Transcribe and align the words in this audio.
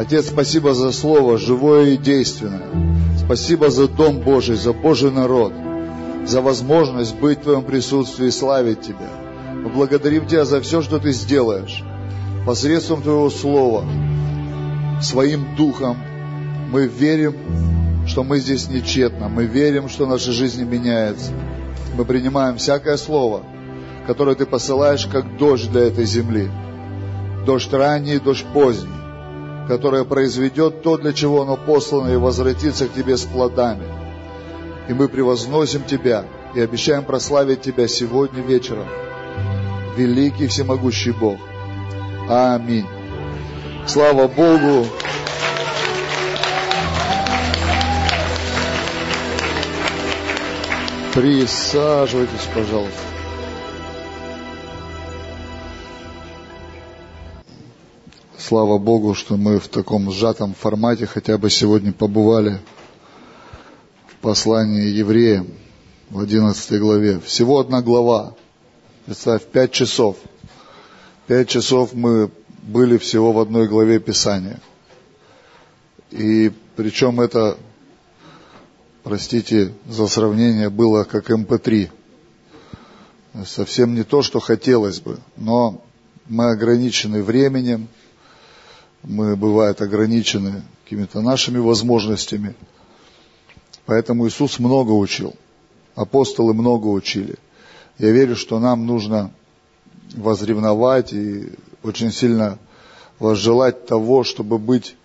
Отец, 0.00 0.28
спасибо 0.28 0.72
за 0.72 0.92
Слово, 0.92 1.36
живое 1.36 1.90
и 1.90 1.96
действенное. 1.98 2.70
Спасибо 3.22 3.68
за 3.68 3.86
Дом 3.86 4.20
Божий, 4.20 4.56
за 4.56 4.72
Божий 4.72 5.10
народ, 5.10 5.52
за 6.24 6.40
возможность 6.40 7.14
быть 7.16 7.40
в 7.40 7.42
Твоем 7.42 7.62
присутствии 7.64 8.28
и 8.28 8.30
славить 8.30 8.80
Тебя. 8.80 9.10
Мы 9.62 9.68
благодарим 9.68 10.26
Тебя 10.26 10.46
за 10.46 10.62
все, 10.62 10.80
что 10.80 11.00
Ты 11.00 11.12
сделаешь. 11.12 11.84
Посредством 12.46 13.02
Твоего 13.02 13.28
Слова, 13.28 13.84
своим 15.02 15.54
Духом, 15.54 15.98
мы 16.72 16.86
верим, 16.86 17.36
что 18.06 18.24
мы 18.24 18.38
здесь 18.38 18.70
нечетно. 18.70 19.28
Мы 19.28 19.44
верим, 19.44 19.90
что 19.90 20.06
наша 20.06 20.32
жизнь 20.32 20.64
меняется. 20.64 21.32
Мы 21.94 22.06
принимаем 22.06 22.56
всякое 22.56 22.96
слово, 22.96 23.42
которое 24.06 24.34
Ты 24.34 24.46
посылаешь, 24.46 25.04
как 25.04 25.36
дождь 25.36 25.70
для 25.70 25.82
этой 25.82 26.06
земли. 26.06 26.48
Дождь 27.44 27.70
ранний, 27.70 28.18
дождь 28.18 28.46
поздний, 28.54 28.99
которое 29.70 30.02
произведет 30.04 30.82
то, 30.82 30.96
для 30.96 31.12
чего 31.12 31.42
оно 31.42 31.56
послано, 31.56 32.08
и 32.08 32.16
возвратится 32.16 32.88
к 32.88 32.92
Тебе 32.92 33.16
с 33.16 33.22
плодами. 33.22 33.86
И 34.88 34.92
мы 34.92 35.08
превозносим 35.08 35.84
Тебя 35.84 36.24
и 36.56 36.60
обещаем 36.60 37.04
прославить 37.04 37.62
Тебя 37.62 37.86
сегодня 37.86 38.42
вечером. 38.42 38.88
Великий 39.96 40.48
всемогущий 40.48 41.12
Бог. 41.12 41.38
Аминь. 42.28 42.86
Слава 43.86 44.26
Богу. 44.26 44.86
Присаживайтесь, 51.14 52.48
пожалуйста. 52.52 53.09
Слава 58.50 58.78
Богу, 58.78 59.14
что 59.14 59.36
мы 59.36 59.60
в 59.60 59.68
таком 59.68 60.10
сжатом 60.10 60.54
формате 60.54 61.06
хотя 61.06 61.38
бы 61.38 61.48
сегодня 61.50 61.92
побывали 61.92 62.58
в 64.08 64.16
послании 64.16 64.88
евреям 64.88 65.46
в 66.10 66.18
11 66.18 66.80
главе. 66.80 67.20
Всего 67.20 67.60
одна 67.60 67.80
глава. 67.80 68.34
Представь, 69.06 69.44
пять 69.44 69.70
часов. 69.70 70.16
Пять 71.28 71.48
часов 71.48 71.92
мы 71.92 72.32
были 72.62 72.98
всего 72.98 73.32
в 73.32 73.38
одной 73.38 73.68
главе 73.68 74.00
Писания. 74.00 74.58
И 76.10 76.50
причем 76.74 77.20
это 77.20 77.56
простите 79.04 79.72
за 79.86 80.08
сравнение, 80.08 80.70
было 80.70 81.04
как 81.04 81.30
МП3. 81.30 81.88
Эм 83.32 83.46
Совсем 83.46 83.94
не 83.94 84.02
то, 84.02 84.22
что 84.22 84.40
хотелось 84.40 84.98
бы, 84.98 85.20
но 85.36 85.84
мы 86.26 86.50
ограничены 86.50 87.22
временем, 87.22 87.86
мы, 89.02 89.36
бывает, 89.36 89.80
ограничены 89.80 90.62
какими-то 90.84 91.20
нашими 91.20 91.58
возможностями. 91.58 92.54
Поэтому 93.86 94.28
Иисус 94.28 94.58
много 94.58 94.92
учил, 94.92 95.34
апостолы 95.94 96.54
много 96.54 96.86
учили. 96.88 97.36
Я 97.98 98.10
верю, 98.10 98.36
что 98.36 98.58
нам 98.58 98.86
нужно 98.86 99.30
возревновать 100.14 101.12
и 101.12 101.52
очень 101.82 102.12
сильно 102.12 102.58
возжелать 103.18 103.86
того, 103.86 104.24
чтобы 104.24 104.58
быть 104.58 104.96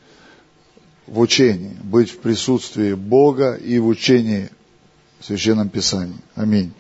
в 1.08 1.20
учении, 1.20 1.78
быть 1.84 2.10
в 2.10 2.20
присутствии 2.20 2.94
Бога 2.94 3.54
и 3.54 3.78
в 3.80 3.88
учении 3.88 4.50
в 5.20 5.26
Священном 5.26 5.70
Писании. 5.70 6.18
Аминь. 6.36 6.74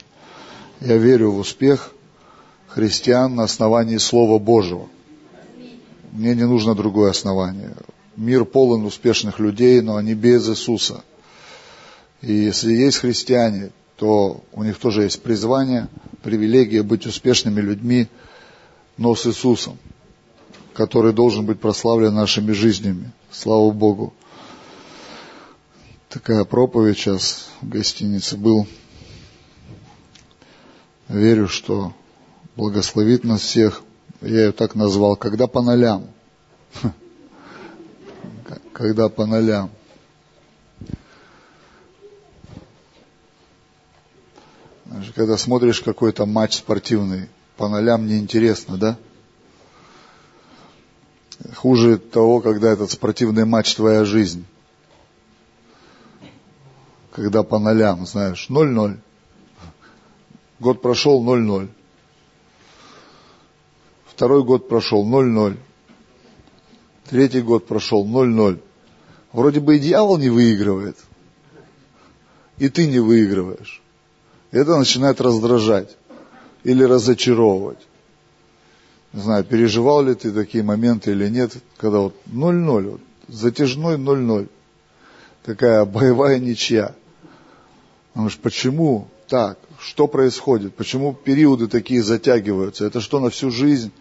Я 0.82 0.98
верю 0.98 1.32
в 1.32 1.40
успех 1.40 1.92
христиан 2.68 3.36
на 3.36 3.44
основании 3.44 3.98
Слова 3.98 4.40
Божьего. 4.40 4.88
Мне 6.16 6.36
не 6.36 6.46
нужно 6.46 6.76
другое 6.76 7.12
основание. 7.12 7.74
Мир 8.16 8.46
полон 8.46 8.86
успешных 8.86 9.40
людей, 9.40 9.82
но 9.82 9.98
они 9.98 10.14
без 10.14 10.50
Иисуса. 10.50 11.04
И 12.22 12.34
если 12.34 12.74
есть 12.74 12.98
христиане, 12.98 13.72
то 13.98 14.44
у 14.52 14.64
них 14.64 14.78
тоже 14.78 15.04
есть 15.04 15.22
призвание, 15.22 15.88
привилегия 16.24 16.84
быть 16.84 17.06
успешными 17.06 17.62
людьми, 17.62 18.08
но 18.98 19.16
с 19.16 19.28
Иисусом 19.28 19.78
который 20.76 21.14
должен 21.14 21.46
быть 21.46 21.60
прославлен 21.60 22.14
нашими 22.14 22.52
жизнями. 22.52 23.12
Слава 23.32 23.72
Богу. 23.72 24.14
Такая 26.10 26.44
проповедь 26.44 26.98
сейчас 26.98 27.48
в 27.62 27.70
гостинице 27.70 28.36
был. 28.36 28.68
Верю, 31.08 31.48
что 31.48 31.94
благословит 32.58 33.24
нас 33.24 33.42
всех. 33.42 33.84
Я 34.22 34.46
ее 34.46 34.52
так 34.52 34.76
назвал, 34.76 35.16
когда 35.16 35.48
по 35.48 35.62
нолям. 35.62 36.08
Когда 38.74 39.10
по 39.10 39.26
нолям. 39.26 39.70
Когда 45.16 45.38
смотришь 45.38 45.82
какой-то 45.82 46.26
матч 46.26 46.58
спортивный, 46.58 47.30
по 47.58 47.68
нолям 47.70 48.06
неинтересно, 48.06 48.78
да? 48.78 48.98
Хуже 51.56 51.98
того, 51.98 52.42
когда 52.42 52.72
этот 52.72 52.92
спортивный 52.92 53.46
матч 53.46 53.76
твоя 53.76 54.06
жизнь. 54.06 54.46
Когда 57.12 57.44
по 57.44 57.60
нолям, 57.60 58.06
знаешь, 58.06 58.48
0-0. 58.50 58.98
Год 60.60 60.82
прошел 60.82 61.24
0-0. 61.24 61.70
Второй 64.16 64.46
год 64.46 64.70
прошел 64.70 65.06
0-0. 65.06 65.58
Третий 67.10 67.42
год 67.42 67.68
прошел 67.68 68.08
0-0. 68.08 68.62
Вроде 69.34 69.60
бы 69.60 69.76
и 69.76 69.80
дьявол 69.80 70.18
не 70.18 70.30
выигрывает, 70.30 70.96
и 72.58 72.70
ты 72.70 72.88
не 72.88 73.00
выигрываешь. 73.00 73.82
Это 74.52 74.78
начинает 74.78 75.20
раздражать 75.20 75.98
или 76.64 76.82
разочаровывать. 76.82 77.86
Не 79.12 79.22
знаю, 79.22 79.44
переживал 79.44 80.02
ли 80.04 80.16
ты 80.16 80.32
такие 80.32 80.64
моменты 80.64 81.12
или 81.12 81.28
нет, 81.28 81.52
когда 81.76 82.00
вот 82.00 82.16
0-0, 82.28 82.92
вот, 82.92 83.02
затяжной 83.28 83.98
0-0, 83.98 84.48
такая 85.44 85.84
боевая 85.84 86.40
ничья. 86.40 86.96
Думаешь, 88.14 88.38
почему 88.38 89.10
так? 89.28 89.60
Что 89.78 90.08
происходит? 90.08 90.74
Почему 90.74 91.14
периоды 91.14 91.68
такие 91.68 92.02
затягиваются? 92.02 92.86
Это 92.86 93.02
что, 93.02 93.20
на 93.20 93.30
всю 93.30 93.52
жизнь? 93.52 93.92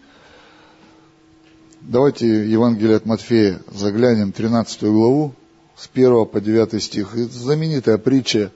Давайте 1.87 2.49
Евангелие 2.49 2.95
от 2.95 3.05
Матфея 3.05 3.61
заглянем, 3.71 4.31
13 4.31 4.81
главу, 4.85 5.35
с 5.75 5.87
1 5.93 6.25
по 6.25 6.41
9 6.41 6.81
стих. 6.81 7.15
Это 7.15 7.31
знаменитая 7.31 7.99
притча 7.99 8.51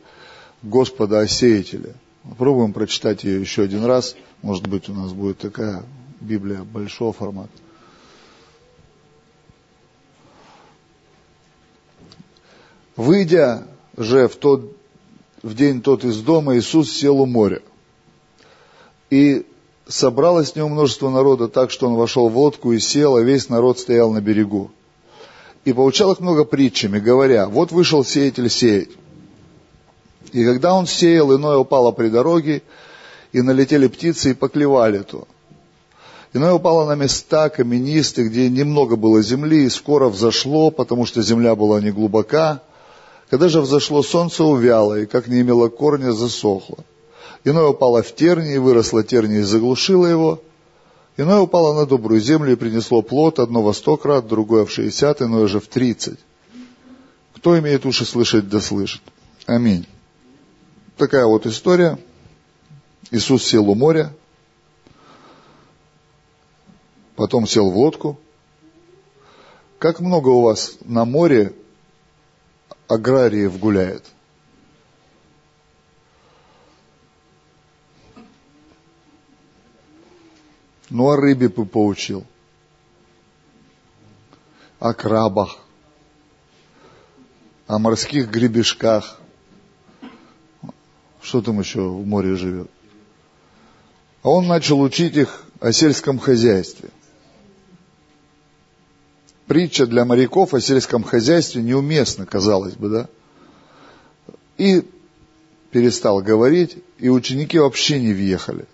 Господа 0.63 1.19
о 1.19 1.27
сеятеле. 1.27 1.93
Попробуем 2.23 2.73
прочитать 2.73 3.23
ее 3.23 3.39
еще 3.39 3.61
один 3.61 3.85
раз. 3.85 4.15
Может 4.41 4.65
быть, 4.65 4.89
у 4.89 4.95
нас 4.95 5.13
будет 5.13 5.37
такая 5.37 5.83
Библия 6.19 6.63
большого 6.63 7.13
формата. 7.13 7.51
Выйдя 12.95 13.67
же 13.95 14.27
в, 14.27 14.37
тот, 14.37 14.75
в 15.43 15.53
день 15.53 15.83
тот 15.83 16.03
из 16.03 16.19
дома, 16.21 16.57
Иисус 16.57 16.91
сел 16.91 17.21
у 17.21 17.27
моря. 17.27 17.61
И 19.11 19.45
собралось 19.89 20.51
с 20.51 20.55
него 20.55 20.69
множество 20.69 21.09
народа 21.09 21.47
так, 21.47 21.71
что 21.71 21.87
он 21.87 21.95
вошел 21.95 22.29
в 22.29 22.37
лодку 22.37 22.71
и 22.71 22.79
сел, 22.79 23.17
а 23.17 23.21
весь 23.21 23.49
народ 23.49 23.79
стоял 23.79 24.11
на 24.11 24.21
берегу. 24.21 24.71
И 25.65 25.73
поучал 25.73 26.13
их 26.13 26.19
много 26.19 26.45
притчами, 26.45 26.99
говоря, 26.99 27.47
вот 27.47 27.71
вышел 27.71 28.05
сеятель 28.05 28.49
сеять. 28.49 28.89
И 30.31 30.45
когда 30.45 30.75
он 30.75 30.85
сеял, 30.87 31.35
иное 31.35 31.57
упало 31.57 31.91
при 31.91 32.09
дороге, 32.09 32.61
и 33.31 33.41
налетели 33.41 33.87
птицы 33.87 34.31
и 34.31 34.33
поклевали 34.33 34.99
то. 34.99 35.27
Иное 36.33 36.53
упало 36.53 36.85
на 36.85 36.95
места 36.95 37.49
каменистые, 37.49 38.29
где 38.29 38.49
немного 38.49 38.95
было 38.95 39.21
земли, 39.21 39.65
и 39.65 39.69
скоро 39.69 40.09
взошло, 40.09 40.69
потому 40.69 41.05
что 41.05 41.23
земля 41.23 41.55
была 41.55 41.81
не 41.81 41.91
глубока. 41.91 42.61
Когда 43.31 43.49
же 43.49 43.61
взошло 43.61 44.03
солнце, 44.03 44.43
увяло, 44.43 44.99
и 44.99 45.05
как 45.07 45.27
не 45.27 45.41
имело 45.41 45.69
корня, 45.69 46.11
засохло. 46.11 46.77
Иное 47.43 47.67
упало 47.67 48.03
в 48.03 48.13
терни, 48.13 48.55
и 48.55 48.57
выросло 48.57 49.03
терни, 49.03 49.37
и 49.37 49.41
заглушило 49.41 50.05
его. 50.05 50.41
Иное 51.17 51.39
упало 51.39 51.73
на 51.73 51.85
добрую 51.85 52.21
землю 52.21 52.51
и 52.51 52.55
принесло 52.55 53.01
плод, 53.01 53.39
одно 53.39 53.61
во 53.61 53.73
сто 53.73 53.97
крат, 53.97 54.27
другое 54.27 54.65
в 54.65 54.71
шестьдесят, 54.71 55.21
иное 55.21 55.47
же 55.47 55.59
в 55.59 55.67
тридцать. 55.67 56.19
Кто 57.35 57.57
имеет 57.59 57.85
уши 57.85 58.05
слышать, 58.05 58.49
да 58.49 58.59
слышит. 58.59 59.01
Аминь. 59.45 59.87
Такая 60.97 61.25
вот 61.25 61.45
история. 61.45 61.97
Иисус 63.11 63.43
сел 63.43 63.67
у 63.69 63.75
моря, 63.75 64.13
потом 67.15 67.47
сел 67.47 67.71
в 67.71 67.77
лодку. 67.77 68.19
Как 69.79 69.99
много 69.99 70.29
у 70.29 70.41
вас 70.41 70.77
на 70.85 71.05
море 71.05 71.53
аграриев 72.87 73.57
гуляет? 73.57 74.05
Ну, 80.89 81.09
о 81.09 81.15
рыбе 81.15 81.49
бы 81.49 81.65
поучил. 81.65 82.25
о 84.79 84.93
крабах, 84.93 85.57
о 87.67 87.77
морских 87.79 88.29
гребешках. 88.29 89.19
Что 91.21 91.41
там 91.41 91.59
еще 91.59 91.81
в 91.81 92.07
море 92.07 92.35
живет? 92.35 92.71
А 94.23 94.29
он 94.29 94.47
начал 94.47 94.79
учить 94.79 95.17
их 95.17 95.43
о 95.59 95.73
сельском 95.73 96.17
хозяйстве. 96.17 96.89
Притча 99.47 99.85
для 99.85 100.05
моряков 100.05 100.53
о 100.53 100.61
сельском 100.61 101.03
хозяйстве 101.03 101.61
неуместна, 101.61 102.25
казалось 102.25 102.75
бы, 102.75 102.89
да? 102.89 103.09
И 104.57 104.87
перестал 105.71 106.21
говорить, 106.21 106.77
и 106.97 107.09
ученики 107.09 107.59
вообще 107.59 107.99
не 107.99 108.13
въехали. 108.13 108.65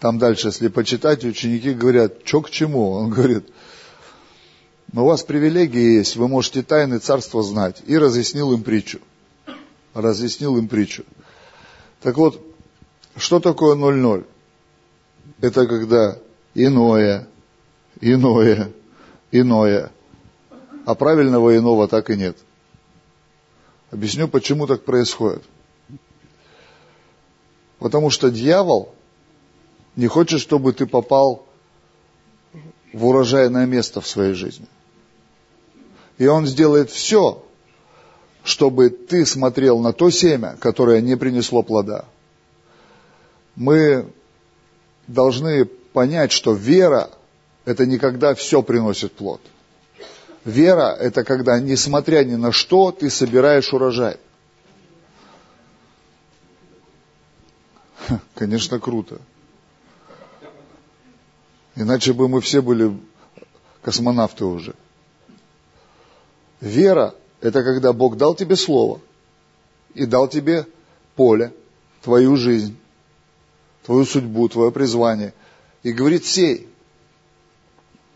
Там 0.00 0.18
дальше, 0.18 0.48
если 0.48 0.68
почитать, 0.68 1.24
ученики 1.24 1.74
говорят, 1.74 2.22
что 2.24 2.40
к 2.40 2.50
чему? 2.50 2.92
Он 2.92 3.10
говорит, 3.10 3.46
у 4.94 5.04
вас 5.04 5.22
привилегии 5.22 5.98
есть, 5.98 6.16
вы 6.16 6.26
можете 6.26 6.62
тайны 6.62 6.98
царства 6.98 7.42
знать. 7.42 7.82
И 7.86 7.98
разъяснил 7.98 8.52
им 8.54 8.62
притчу. 8.62 9.00
Разъяснил 9.92 10.56
им 10.56 10.68
притчу. 10.68 11.04
Так 12.00 12.16
вот, 12.16 12.42
что 13.14 13.40
такое 13.40 13.76
0-0? 13.76 14.24
Это 15.42 15.66
когда 15.66 16.18
иное, 16.54 17.28
иное, 18.00 18.72
иное. 19.30 19.92
А 20.86 20.94
правильного 20.94 21.54
иного 21.54 21.88
так 21.88 22.08
и 22.08 22.16
нет. 22.16 22.38
Объясню, 23.90 24.28
почему 24.28 24.66
так 24.66 24.82
происходит. 24.82 25.42
Потому 27.78 28.08
что 28.08 28.30
дьявол 28.30 28.94
не 29.96 30.06
хочет, 30.06 30.40
чтобы 30.40 30.72
ты 30.72 30.86
попал 30.86 31.46
в 32.92 33.06
урожайное 33.06 33.66
место 33.66 34.00
в 34.00 34.06
своей 34.06 34.34
жизни. 34.34 34.66
И 36.18 36.26
он 36.26 36.46
сделает 36.46 36.90
все, 36.90 37.44
чтобы 38.44 38.90
ты 38.90 39.24
смотрел 39.26 39.80
на 39.80 39.92
то 39.92 40.10
семя, 40.10 40.56
которое 40.60 41.00
не 41.00 41.16
принесло 41.16 41.62
плода. 41.62 42.04
Мы 43.56 44.06
должны 45.06 45.64
понять, 45.64 46.32
что 46.32 46.52
вера– 46.52 47.10
это 47.64 47.86
не 47.86 47.98
когда 47.98 48.34
все 48.34 48.62
приносит 48.62 49.12
плод. 49.12 49.40
Вера– 50.44 50.96
это 51.00 51.24
когда, 51.24 51.60
несмотря 51.60 52.24
ни 52.24 52.36
на 52.36 52.52
что, 52.52 52.92
ты 52.92 53.10
собираешь 53.10 53.72
урожай. 53.72 54.16
Конечно, 58.34 58.78
круто. 58.78 59.20
Иначе 61.76 62.12
бы 62.12 62.28
мы 62.28 62.40
все 62.40 62.62
были 62.62 62.96
космонавты 63.82 64.44
уже. 64.44 64.74
Вера– 66.60 67.14
это 67.40 67.62
когда 67.62 67.92
Бог 67.92 68.16
дал 68.16 68.34
тебе 68.34 68.56
слово 68.56 69.00
и 69.94 70.04
дал 70.04 70.28
тебе 70.28 70.66
поле, 71.16 71.52
твою 72.02 72.36
жизнь, 72.36 72.76
твою 73.84 74.04
судьбу, 74.04 74.48
твое 74.48 74.70
призвание. 74.70 75.32
И 75.82 75.92
говорит, 75.92 76.26
сей. 76.26 76.68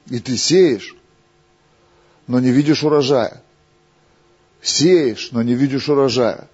И 0.07 0.19
ты 0.21 0.37
сеешь, 0.37 0.95
но 2.27 2.41
не 2.41 2.51
видишь 2.51 2.83
урожая. 2.83 3.43
Сеешь, 4.61 5.31
но 5.33 5.43
не 5.43 5.55
видишь 5.55 5.89
урожая. 5.89 6.49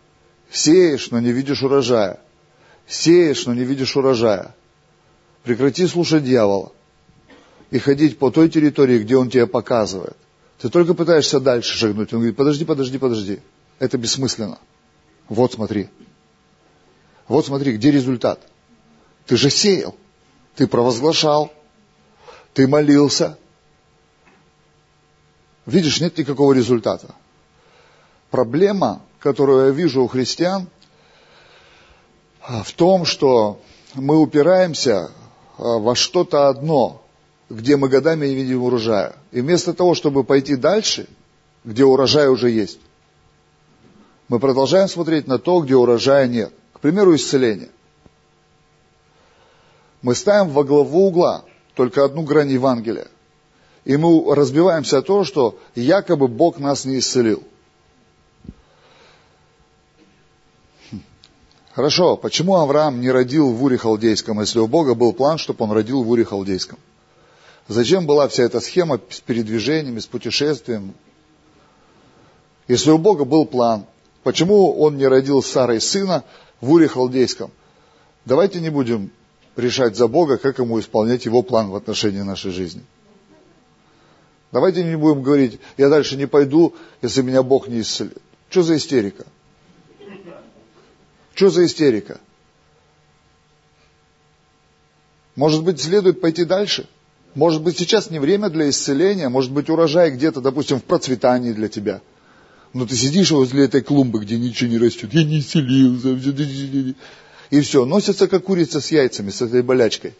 Сеешь, 0.52 1.10
но 1.10 1.18
не 1.18 1.32
видишь 1.32 1.62
урожая. 1.62 2.20
Сеешь, 2.86 3.46
но 3.46 3.54
не 3.54 3.64
видишь 3.64 3.96
урожая. 3.96 4.54
Прекрати 5.42 5.86
слушать 5.86 6.24
дьявола 6.24 6.72
и 7.70 7.78
ходить 7.78 8.18
по 8.18 8.30
той 8.30 8.48
территории, 8.48 8.98
где 8.98 9.16
он 9.16 9.30
тебе 9.30 9.46
показывает. 9.46 10.16
Ты 10.58 10.68
только 10.68 10.94
пытаешься 10.94 11.40
дальше 11.40 11.76
шагнуть. 11.76 12.12
Он 12.12 12.18
говорит, 12.20 12.36
подожди, 12.36 12.64
подожди, 12.64 12.98
подожди. 12.98 13.40
Это 13.78 13.96
бессмысленно. 13.96 14.58
Вот 15.28 15.52
смотри. 15.52 15.88
Вот 17.28 17.46
смотри, 17.46 17.76
где 17.76 17.90
результат. 17.90 18.40
Ты 19.26 19.36
же 19.36 19.50
сеял. 19.50 19.94
Ты 20.56 20.66
провозглашал. 20.66 21.52
Ты 22.52 22.66
молился. 22.66 23.38
Видишь, 25.64 26.00
нет 26.00 26.18
никакого 26.18 26.52
результата. 26.52 27.14
Проблема, 28.30 29.02
которую 29.20 29.66
я 29.66 29.70
вижу 29.70 30.02
у 30.02 30.08
христиан, 30.08 30.68
в 32.40 32.72
том, 32.72 33.04
что 33.04 33.60
мы 33.94 34.18
упираемся 34.18 35.10
а, 35.58 35.78
во 35.78 35.94
что-то 35.94 36.48
одно, 36.48 36.99
где 37.50 37.76
мы 37.76 37.88
годами 37.88 38.28
не 38.28 38.34
видим 38.36 38.62
урожая. 38.62 39.16
И 39.32 39.40
вместо 39.40 39.74
того, 39.74 39.94
чтобы 39.94 40.22
пойти 40.22 40.54
дальше, 40.54 41.08
где 41.64 41.84
урожай 41.84 42.28
уже 42.28 42.48
есть, 42.48 42.78
мы 44.28 44.38
продолжаем 44.38 44.88
смотреть 44.88 45.26
на 45.26 45.38
то, 45.38 45.60
где 45.60 45.74
урожая 45.74 46.28
нет. 46.28 46.52
К 46.72 46.80
примеру, 46.80 47.14
исцеление. 47.16 47.70
Мы 50.02 50.14
ставим 50.14 50.50
во 50.50 50.62
главу 50.62 51.08
угла 51.08 51.44
только 51.74 52.04
одну 52.04 52.22
грань 52.22 52.52
Евангелия. 52.52 53.08
И 53.84 53.96
мы 53.96 54.34
разбиваемся 54.34 54.98
о 54.98 55.02
том, 55.02 55.24
что 55.24 55.58
якобы 55.74 56.28
Бог 56.28 56.58
нас 56.58 56.84
не 56.84 57.00
исцелил. 57.00 57.42
Хм. 60.92 61.02
Хорошо, 61.72 62.16
почему 62.16 62.56
Авраам 62.56 63.00
не 63.00 63.10
родил 63.10 63.50
в 63.50 63.64
Уре 63.64 63.76
Халдейском, 63.76 64.40
если 64.40 64.60
у 64.60 64.68
Бога 64.68 64.94
был 64.94 65.12
план, 65.12 65.38
чтобы 65.38 65.64
он 65.64 65.72
родил 65.72 66.04
в 66.04 66.10
Уре 66.10 66.24
Халдейском? 66.24 66.78
Зачем 67.68 68.06
была 68.06 68.28
вся 68.28 68.44
эта 68.44 68.60
схема 68.60 69.00
с 69.10 69.20
передвижениями, 69.20 70.00
с 70.00 70.06
путешествием? 70.06 70.94
Если 72.68 72.90
у 72.90 72.98
Бога 72.98 73.24
был 73.24 73.46
план, 73.46 73.86
почему 74.22 74.72
он 74.78 74.96
не 74.96 75.06
родил 75.06 75.42
Сарой 75.42 75.80
сына 75.80 76.24
в 76.60 76.72
Уре 76.72 76.88
Халдейском? 76.88 77.50
Давайте 78.24 78.60
не 78.60 78.70
будем 78.70 79.10
решать 79.56 79.96
за 79.96 80.08
Бога, 80.08 80.36
как 80.38 80.58
ему 80.58 80.78
исполнять 80.80 81.24
его 81.24 81.42
план 81.42 81.70
в 81.70 81.76
отношении 81.76 82.20
нашей 82.20 82.50
жизни. 82.50 82.82
Давайте 84.52 84.82
не 84.82 84.96
будем 84.96 85.22
говорить, 85.22 85.60
я 85.76 85.88
дальше 85.88 86.16
не 86.16 86.26
пойду, 86.26 86.74
если 87.02 87.22
меня 87.22 87.42
Бог 87.42 87.68
не 87.68 87.80
исцелит. 87.80 88.18
Что 88.48 88.62
за 88.62 88.76
истерика? 88.76 89.24
Что 91.34 91.50
за 91.50 91.64
истерика? 91.64 92.20
Может 95.36 95.62
быть, 95.62 95.80
следует 95.80 96.20
пойти 96.20 96.44
дальше? 96.44 96.88
Может 97.34 97.62
быть, 97.62 97.78
сейчас 97.78 98.10
не 98.10 98.18
время 98.18 98.48
для 98.48 98.68
исцеления, 98.70 99.28
может 99.28 99.52
быть, 99.52 99.70
урожай 99.70 100.10
где-то, 100.10 100.40
допустим, 100.40 100.80
в 100.80 100.84
процветании 100.84 101.52
для 101.52 101.68
тебя. 101.68 102.00
Но 102.72 102.86
ты 102.86 102.96
сидишь 102.96 103.30
возле 103.30 103.64
этой 103.64 103.82
клумбы, 103.82 104.20
где 104.20 104.36
ничего 104.36 104.70
не 104.70 104.78
растет. 104.78 105.12
Я 105.12 105.24
не 105.24 105.40
исцелился. 105.40 106.16
И 107.50 107.60
все, 107.60 107.84
носятся 107.84 108.28
как 108.28 108.44
курица 108.44 108.80
с 108.80 108.90
яйцами, 108.90 109.30
с 109.30 109.42
этой 109.42 109.62
болячкой. 109.62 110.14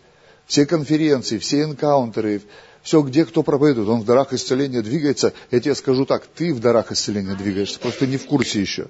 Все 0.47 0.67
конференции, 0.67 1.38
все 1.38 1.62
энкаунтеры, 1.62 2.43
все, 2.83 3.02
где 3.02 3.25
кто 3.25 3.43
проповедует, 3.43 3.88
он 3.88 4.00
в 4.00 4.05
дарах 4.05 4.33
исцеления 4.33 4.83
двигается. 4.83 5.33
Я 5.50 5.61
тебе 5.61 5.75
скажу 5.75 6.07
так, 6.07 6.26
ты 6.26 6.52
в 6.52 6.61
дарах 6.61 6.90
исцеления 6.90 7.35
двигаешься, 7.35 7.79
просто 7.79 8.07
не 8.07 8.17
в 8.17 8.26
курсе 8.26 8.61
еще. 8.61 8.88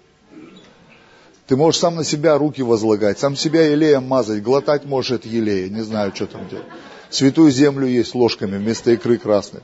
Ты 1.47 1.57
можешь 1.57 1.81
сам 1.81 1.97
на 1.97 2.05
себя 2.05 2.39
руки 2.39 2.63
возлагать, 2.63 3.19
сам 3.19 3.37
себя 3.37 3.67
елеем 3.67 4.05
мазать, 4.05 4.43
глотать 4.43 4.85
можешь 4.85 5.13
от 5.13 5.27
елея, 5.27 5.69
не 5.69 5.83
знаю, 5.83 6.13
что 6.15 6.27
там 6.27 6.49
делать. 6.49 6.67
Святую 7.11 7.51
землю 7.51 7.89
есть 7.89 8.15
ложками 8.15 8.57
вместо 8.57 8.93
икры 8.93 9.19
красной. 9.19 9.63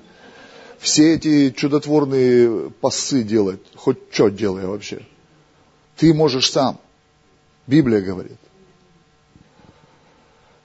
Все 0.79 1.15
эти 1.15 1.51
чудотворные 1.51 2.71
пасы 2.71 3.23
делать, 3.23 3.61
хоть 3.77 3.99
что 4.11 4.29
делай 4.29 4.67
вообще. 4.67 5.07
Ты 5.97 6.13
можешь 6.13 6.51
сам. 6.51 6.79
Библия 7.67 8.01
говорит. 8.01 8.39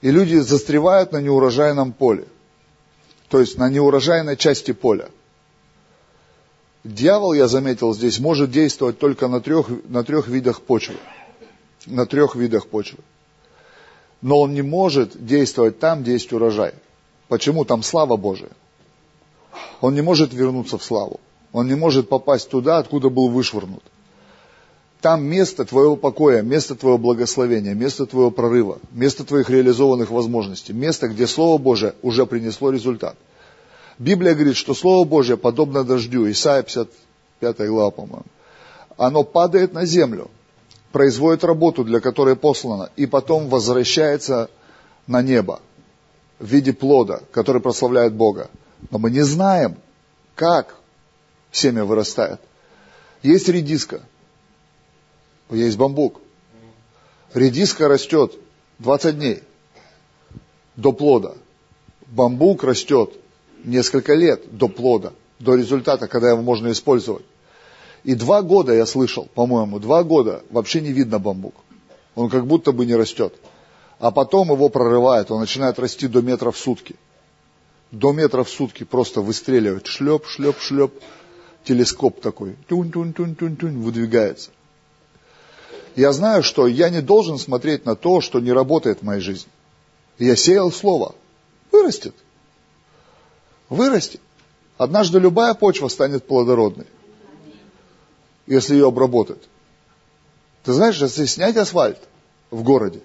И 0.00 0.10
люди 0.10 0.36
застревают 0.36 1.12
на 1.12 1.20
неурожайном 1.20 1.92
поле. 1.92 2.26
То 3.28 3.40
есть 3.40 3.56
на 3.56 3.70
неурожайной 3.70 4.36
части 4.36 4.72
поля. 4.72 5.08
Дьявол, 6.82 7.32
я 7.32 7.46
заметил 7.46 7.94
здесь, 7.94 8.18
может 8.18 8.50
действовать 8.50 8.98
только 8.98 9.28
на 9.28 9.40
трех, 9.40 9.68
на 9.88 10.02
трех 10.02 10.26
видах 10.26 10.60
почвы. 10.60 10.96
На 11.86 12.06
трех 12.06 12.34
видах 12.34 12.66
почвы 12.66 12.98
но 14.22 14.40
он 14.40 14.54
не 14.54 14.62
может 14.62 15.24
действовать 15.26 15.80
там, 15.80 16.02
где 16.02 16.12
есть 16.12 16.32
урожай. 16.32 16.72
Почему? 17.28 17.64
Там 17.64 17.82
слава 17.82 18.16
Божия. 18.16 18.50
Он 19.80 19.94
не 19.94 20.00
может 20.00 20.32
вернуться 20.32 20.78
в 20.78 20.84
славу. 20.84 21.20
Он 21.52 21.66
не 21.66 21.74
может 21.74 22.08
попасть 22.08 22.48
туда, 22.48 22.78
откуда 22.78 23.10
был 23.10 23.28
вышвырнут. 23.28 23.82
Там 25.00 25.24
место 25.24 25.64
твоего 25.64 25.96
покоя, 25.96 26.42
место 26.42 26.76
твоего 26.76 26.96
благословения, 26.96 27.74
место 27.74 28.06
твоего 28.06 28.30
прорыва, 28.30 28.78
место 28.92 29.24
твоих 29.24 29.50
реализованных 29.50 30.10
возможностей, 30.10 30.72
место, 30.72 31.08
где 31.08 31.26
Слово 31.26 31.58
Божие 31.58 31.94
уже 32.02 32.24
принесло 32.24 32.70
результат. 32.70 33.16
Библия 33.98 34.34
говорит, 34.34 34.56
что 34.56 34.74
Слово 34.74 35.04
Божие 35.04 35.36
подобно 35.36 35.82
дождю, 35.82 36.30
Исайя 36.30 36.62
55 36.62 37.68
глава, 37.68 37.90
по-моему, 37.90 38.24
оно 38.96 39.24
падает 39.24 39.72
на 39.72 39.84
землю, 39.84 40.30
производит 40.92 41.42
работу, 41.44 41.84
для 41.84 42.00
которой 42.00 42.36
послано, 42.36 42.90
и 42.96 43.06
потом 43.06 43.48
возвращается 43.48 44.50
на 45.06 45.22
небо 45.22 45.60
в 46.38 46.46
виде 46.46 46.72
плода, 46.72 47.22
который 47.32 47.60
прославляет 47.60 48.12
Бога. 48.12 48.50
Но 48.90 48.98
мы 48.98 49.10
не 49.10 49.22
знаем, 49.22 49.76
как 50.34 50.76
семя 51.50 51.84
вырастает. 51.84 52.40
Есть 53.22 53.48
редиска, 53.48 54.02
есть 55.50 55.76
бамбук. 55.76 56.20
Редиска 57.34 57.88
растет 57.88 58.34
20 58.78 59.16
дней 59.16 59.42
до 60.76 60.92
плода. 60.92 61.34
Бамбук 62.08 62.64
растет 62.64 63.14
несколько 63.64 64.14
лет 64.14 64.56
до 64.56 64.68
плода, 64.68 65.12
до 65.38 65.54
результата, 65.54 66.08
когда 66.08 66.30
его 66.30 66.42
можно 66.42 66.70
использовать. 66.72 67.24
И 68.04 68.14
два 68.14 68.42
года 68.42 68.74
я 68.74 68.84
слышал, 68.84 69.28
по-моему, 69.34 69.78
два 69.78 70.02
года 70.02 70.42
вообще 70.50 70.80
не 70.80 70.92
видно 70.92 71.18
бамбук. 71.18 71.54
Он 72.14 72.28
как 72.28 72.46
будто 72.46 72.72
бы 72.72 72.84
не 72.84 72.96
растет. 72.96 73.34
А 74.00 74.10
потом 74.10 74.50
его 74.50 74.68
прорывает, 74.68 75.30
он 75.30 75.40
начинает 75.40 75.78
расти 75.78 76.08
до 76.08 76.20
метра 76.20 76.50
в 76.50 76.58
сутки. 76.58 76.96
До 77.92 78.12
метра 78.12 78.42
в 78.42 78.50
сутки 78.50 78.84
просто 78.84 79.20
выстреливает. 79.20 79.86
Шлеп, 79.86 80.26
шлеп, 80.26 80.58
шлеп. 80.58 80.92
Телескоп 81.64 82.20
такой. 82.20 82.56
Тюнь-тюнь-тюнь-тюнь-тюнь. 82.68 83.78
Выдвигается. 83.78 84.50
Я 85.94 86.12
знаю, 86.12 86.42
что 86.42 86.66
я 86.66 86.88
не 86.88 87.02
должен 87.02 87.38
смотреть 87.38 87.84
на 87.84 87.94
то, 87.94 88.20
что 88.20 88.40
не 88.40 88.50
работает 88.50 89.00
в 89.00 89.02
моей 89.02 89.20
жизни. 89.20 89.50
Я 90.18 90.34
сеял 90.34 90.72
слово. 90.72 91.14
Вырастет. 91.70 92.14
Вырастет. 93.68 94.20
Однажды 94.78 95.20
любая 95.20 95.54
почва 95.54 95.88
станет 95.88 96.26
плодородной 96.26 96.86
если 98.52 98.74
ее 98.74 98.88
обработают. 98.88 99.48
Ты 100.62 100.72
знаешь, 100.72 101.00
если 101.00 101.24
снять 101.24 101.56
асфальт 101.56 101.98
в 102.50 102.62
городе 102.62 103.00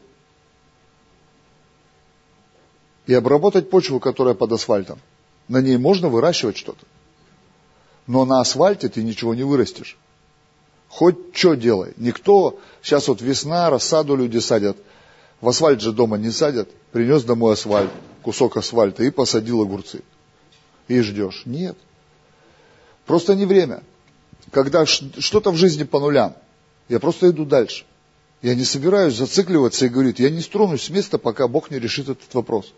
и 3.05 3.13
обработать 3.13 3.69
почву, 3.69 3.99
которая 3.99 4.35
под 4.35 4.51
асфальтом, 4.51 4.99
на 5.47 5.61
ней 5.61 5.77
можно 5.77 6.09
выращивать 6.09 6.57
что-то. 6.57 6.85
Но 8.05 8.25
на 8.25 8.41
асфальте 8.41 8.89
ты 8.89 9.01
ничего 9.03 9.33
не 9.33 9.43
вырастешь. 9.43 9.97
Хоть 10.89 11.17
что 11.33 11.55
делай. 11.55 11.93
Никто, 11.97 12.59
сейчас 12.81 13.07
вот 13.07 13.21
весна, 13.21 13.69
рассаду 13.69 14.15
люди 14.15 14.39
садят. 14.39 14.77
В 15.39 15.47
асфальт 15.47 15.81
же 15.81 15.93
дома 15.93 16.17
не 16.17 16.31
садят. 16.31 16.69
Принес 16.91 17.23
домой 17.23 17.53
асфальт, 17.53 17.91
кусок 18.21 18.57
асфальта 18.57 19.03
и 19.03 19.11
посадил 19.11 19.61
огурцы. 19.61 20.01
И 20.89 20.99
ждешь. 20.99 21.43
Нет. 21.45 21.77
Просто 23.05 23.35
не 23.35 23.45
время 23.45 23.81
когда 24.51 24.85
что-то 24.85 25.51
в 25.51 25.55
жизни 25.55 25.83
по 25.83 25.99
нулям, 25.99 26.35
я 26.89 26.99
просто 26.99 27.29
иду 27.29 27.45
дальше. 27.45 27.85
Я 28.41 28.55
не 28.55 28.63
собираюсь 28.63 29.15
зацикливаться 29.15 29.85
и 29.85 29.89
говорить, 29.89 30.19
я 30.19 30.29
не 30.29 30.41
стронусь 30.41 30.83
с 30.83 30.89
места, 30.89 31.17
пока 31.17 31.47
Бог 31.47 31.71
не 31.71 31.79
решит 31.79 32.09
этот 32.09 32.33
вопрос. 32.33 32.71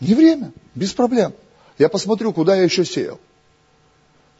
Не 0.00 0.14
время, 0.14 0.52
без 0.74 0.92
проблем. 0.92 1.34
Я 1.78 1.88
посмотрю, 1.88 2.32
куда 2.32 2.56
я 2.56 2.62
еще 2.62 2.84
сеял. 2.84 3.20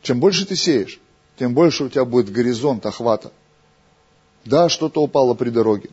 Чем 0.02 0.20
больше 0.20 0.46
ты 0.46 0.56
сеешь, 0.56 1.00
тем 1.38 1.54
больше 1.54 1.84
у 1.84 1.88
тебя 1.88 2.04
будет 2.04 2.30
горизонт 2.30 2.84
охвата. 2.86 3.32
Да, 4.44 4.68
что-то 4.68 5.02
упало 5.02 5.34
при 5.34 5.50
дороге. 5.50 5.90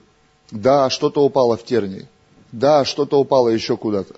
Да, 0.52 0.90
что-то 0.90 1.24
упало 1.24 1.58
в 1.58 1.64
тернии. 1.64 2.08
Да, 2.52 2.86
что-то 2.86 3.20
упало 3.20 3.50
еще 3.50 3.78
куда-то. 3.78 4.16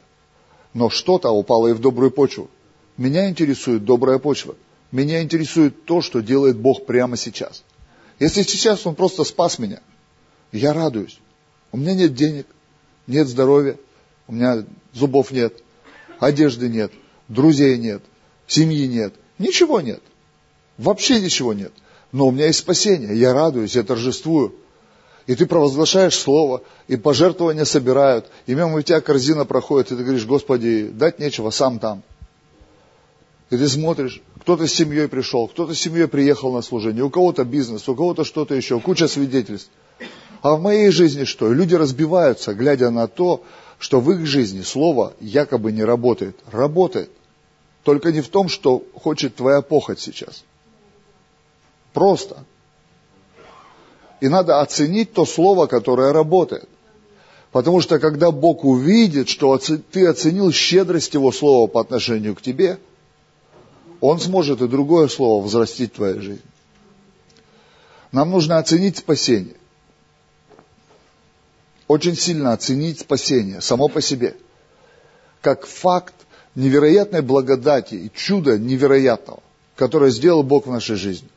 Но 0.73 0.89
что-то 0.89 1.29
упало 1.29 1.67
и 1.67 1.73
в 1.73 1.79
добрую 1.79 2.11
почву. 2.11 2.49
Меня 2.97 3.29
интересует 3.29 3.85
добрая 3.85 4.17
почва. 4.17 4.55
Меня 4.93 5.23
интересует 5.23 5.85
то, 5.85 6.01
что 6.01 6.21
делает 6.21 6.55
Бог 6.55 6.85
прямо 6.85 7.17
сейчас. 7.17 7.63
Если 8.19 8.43
сейчас 8.43 8.85
Он 8.85 8.93
просто 8.93 9.23
спас 9.23 9.57
меня, 9.57 9.79
я 10.51 10.71
радуюсь. 10.71 11.19
У 11.71 11.77
меня 11.77 11.95
нет 11.95 12.13
денег, 12.13 12.45
нет 13.07 13.27
здоровья, 13.27 13.75
у 14.27 14.33
меня 14.33 14.63
зубов 14.93 15.31
нет, 15.31 15.63
одежды 16.19 16.69
нет, 16.69 16.91
друзей 17.27 17.79
нет, 17.79 18.03
семьи 18.45 18.85
нет, 18.85 19.15
ничего 19.39 19.81
нет. 19.81 20.01
Вообще 20.77 21.19
ничего 21.19 21.53
нет. 21.53 21.73
Но 22.11 22.27
у 22.27 22.31
меня 22.31 22.45
есть 22.45 22.59
спасение, 22.59 23.17
я 23.19 23.33
радуюсь, 23.33 23.75
я 23.75 23.81
торжествую. 23.81 24.53
И 25.25 25.33
ты 25.33 25.47
провозглашаешь 25.47 26.15
слово, 26.15 26.61
и 26.87 26.97
пожертвования 26.97 27.65
собирают, 27.65 28.27
и 28.45 28.53
мимо 28.53 28.83
тебя 28.83 29.01
корзина 29.01 29.45
проходит, 29.45 29.91
и 29.91 29.95
ты 29.95 30.03
говоришь, 30.03 30.27
Господи, 30.27 30.91
дать 30.93 31.17
нечего, 31.17 31.49
сам 31.49 31.79
там. 31.79 32.03
И 33.49 33.57
ты 33.57 33.67
смотришь, 33.67 34.21
кто-то 34.43 34.67
с 34.67 34.73
семьей 34.73 35.07
пришел, 35.07 35.47
кто-то 35.47 35.73
с 35.73 35.79
семьей 35.79 36.05
приехал 36.05 36.51
на 36.51 36.61
служение, 36.61 37.01
у 37.01 37.09
кого-то 37.09 37.45
бизнес, 37.45 37.87
у 37.87 37.95
кого-то 37.95 38.25
что-то 38.25 38.53
еще, 38.53 38.77
куча 38.81 39.07
свидетельств. 39.07 39.69
А 40.41 40.55
в 40.55 40.61
моей 40.61 40.91
жизни 40.91 41.23
что? 41.23 41.53
Люди 41.53 41.75
разбиваются, 41.75 42.53
глядя 42.53 42.89
на 42.89 43.07
то, 43.07 43.41
что 43.79 44.01
в 44.01 44.11
их 44.11 44.25
жизни 44.25 44.61
слово 44.61 45.13
якобы 45.21 45.71
не 45.71 45.85
работает. 45.85 46.37
Работает. 46.51 47.09
Только 47.83 48.11
не 48.11 48.19
в 48.19 48.27
том, 48.27 48.49
что 48.49 48.83
хочет 48.93 49.35
твоя 49.35 49.61
похоть 49.61 50.01
сейчас. 50.01 50.43
Просто. 51.93 52.43
И 54.19 54.27
надо 54.27 54.59
оценить 54.59 55.13
то 55.13 55.25
слово, 55.25 55.67
которое 55.67 56.11
работает. 56.11 56.67
Потому 57.53 57.79
что 57.79 57.97
когда 57.97 58.31
Бог 58.31 58.65
увидит, 58.65 59.29
что 59.29 59.57
ты 59.57 60.05
оценил 60.05 60.51
щедрость 60.51 61.13
Его 61.13 61.31
слова 61.31 61.67
по 61.67 61.79
отношению 61.79 62.35
к 62.35 62.41
тебе– 62.41 62.77
он 64.03 64.19
сможет 64.19 64.61
и 64.61 64.67
другое 64.67 65.07
слово 65.07 65.41
взрастить 65.41 65.93
в 65.93 65.95
твоей 65.95 66.19
жизни. 66.19 66.45
Нам 68.11 68.31
нужно 68.31 68.57
оценить 68.57 68.97
спасение. 68.97 69.55
Очень 71.87 72.17
сильно 72.17 72.51
оценить 72.51 72.99
спасение 72.99 73.61
само 73.61 73.87
по 73.87 74.01
себе. 74.01 74.35
Как 75.39 75.65
факт 75.65 76.13
невероятной 76.53 77.21
благодати 77.21 77.95
и 77.95 78.11
чуда 78.13 78.57
невероятного, 78.59 79.41
которое 79.77 80.11
сделал 80.11 80.43
Бог 80.43 80.67
в 80.67 80.71
нашей 80.71 80.97
жизни. 80.97 81.29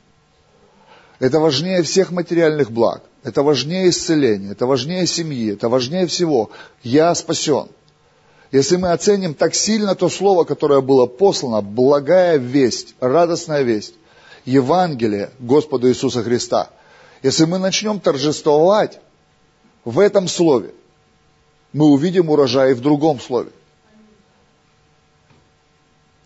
Это 1.21 1.39
важнее 1.39 1.85
всех 1.85 2.11
материальных 2.11 2.73
благ. 2.73 3.03
Это 3.23 3.45
важнее 3.45 3.91
исцеления, 3.91 4.51
это 4.51 4.67
важнее 4.67 5.07
семьи, 5.07 5.53
это 5.53 5.69
важнее 5.69 6.09
всего. 6.09 6.51
Я 6.83 7.15
спасен. 7.15 7.69
Если 8.57 8.77
мы 8.77 8.93
оценим 8.93 9.35
так 9.35 9.55
сильно 9.55 9.95
то 9.95 10.09
слово, 10.09 10.45
которое 10.45 10.81
было 10.81 11.05
послано, 11.05 11.61
благая 11.61 12.39
весть, 12.39 12.95
радостная 13.01 13.61
весть, 13.61 13.93
Евангелие 14.47 15.31
Господа 15.39 15.91
Иисуса 15.91 16.23
Христа, 16.23 16.71
если 17.23 17.45
мы 17.45 17.59
начнем 17.59 18.01
торжествовать 18.01 18.99
в 19.85 19.99
этом 19.99 20.27
слове, 20.27 20.73
мы 21.75 21.85
увидим 21.91 22.31
урожай 22.31 22.71
и 22.71 22.75
в 22.75 22.81
другом 22.81 23.21
слове. 23.21 23.51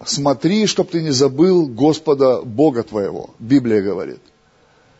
Смотри, 0.04 0.66
чтоб 0.66 0.88
ты 0.88 1.02
не 1.02 1.10
забыл 1.10 1.66
Господа 1.66 2.42
Бога 2.42 2.84
твоего, 2.84 3.30
Библия 3.40 3.82
говорит. 3.82 4.20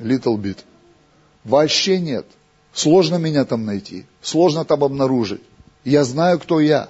little 0.00 0.36
bit. 0.36 0.58
Вообще 1.44 2.00
нет. 2.00 2.26
Сложно 2.72 3.16
меня 3.16 3.44
там 3.44 3.64
найти. 3.64 4.06
Сложно 4.20 4.64
там 4.64 4.84
обнаружить. 4.84 5.40
Я 5.84 6.04
знаю, 6.04 6.38
кто 6.38 6.60
я. 6.60 6.88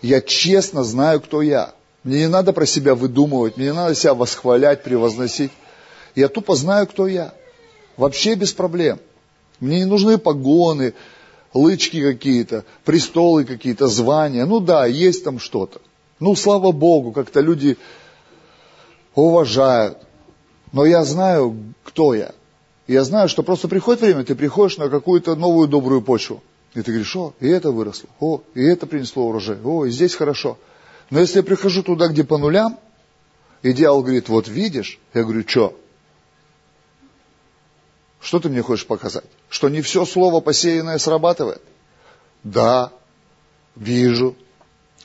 Я 0.00 0.20
честно 0.20 0.84
знаю, 0.84 1.20
кто 1.20 1.42
я. 1.42 1.74
Мне 2.04 2.20
не 2.20 2.28
надо 2.28 2.52
про 2.52 2.66
себя 2.66 2.94
выдумывать, 2.94 3.56
мне 3.56 3.66
не 3.66 3.72
надо 3.72 3.94
себя 3.94 4.14
восхвалять, 4.14 4.82
превозносить. 4.82 5.52
Я 6.14 6.28
тупо 6.28 6.54
знаю, 6.54 6.86
кто 6.86 7.06
я. 7.06 7.32
Вообще 7.96 8.34
без 8.34 8.52
проблем. 8.52 8.98
Мне 9.60 9.80
не 9.80 9.84
нужны 9.84 10.18
погоны, 10.18 10.94
лычки 11.54 12.02
какие-то, 12.02 12.64
престолы 12.84 13.44
какие-то, 13.44 13.86
звания. 13.86 14.44
Ну 14.44 14.60
да, 14.60 14.86
есть 14.86 15.24
там 15.24 15.38
что-то. 15.38 15.80
Ну, 16.18 16.34
слава 16.34 16.72
Богу, 16.72 17.12
как-то 17.12 17.40
люди 17.40 17.76
уважают. 19.14 19.98
Но 20.72 20.84
я 20.86 21.04
знаю, 21.04 21.56
кто 21.84 22.14
я. 22.14 22.32
я 22.86 23.04
знаю, 23.04 23.28
что 23.28 23.42
просто 23.42 23.68
приходит 23.68 24.00
время, 24.00 24.24
ты 24.24 24.34
приходишь 24.34 24.78
на 24.78 24.88
какую-то 24.88 25.36
новую 25.36 25.68
добрую 25.68 26.02
почву. 26.02 26.42
И 26.74 26.80
ты 26.80 26.90
говоришь, 26.90 27.14
о, 27.16 27.34
и 27.40 27.48
это 27.48 27.70
выросло, 27.70 28.08
о, 28.18 28.40
и 28.54 28.62
это 28.62 28.86
принесло 28.86 29.26
урожай, 29.26 29.58
о, 29.62 29.84
и 29.84 29.90
здесь 29.90 30.14
хорошо. 30.14 30.56
Но 31.10 31.20
если 31.20 31.38
я 31.38 31.42
прихожу 31.42 31.82
туда, 31.82 32.08
где 32.08 32.24
по 32.24 32.38
нулям, 32.38 32.78
и 33.62 33.74
дьявол 33.74 34.02
говорит, 34.02 34.30
вот 34.30 34.48
видишь, 34.48 34.98
я 35.12 35.22
говорю, 35.22 35.44
что? 35.46 35.78
Что 38.22 38.38
ты 38.38 38.48
мне 38.48 38.62
хочешь 38.62 38.86
показать? 38.86 39.24
Что 39.50 39.68
не 39.68 39.82
все 39.82 40.06
слово 40.06 40.40
посеянное 40.40 40.98
срабатывает? 40.98 41.60
Да, 42.44 42.92
вижу. 43.74 44.36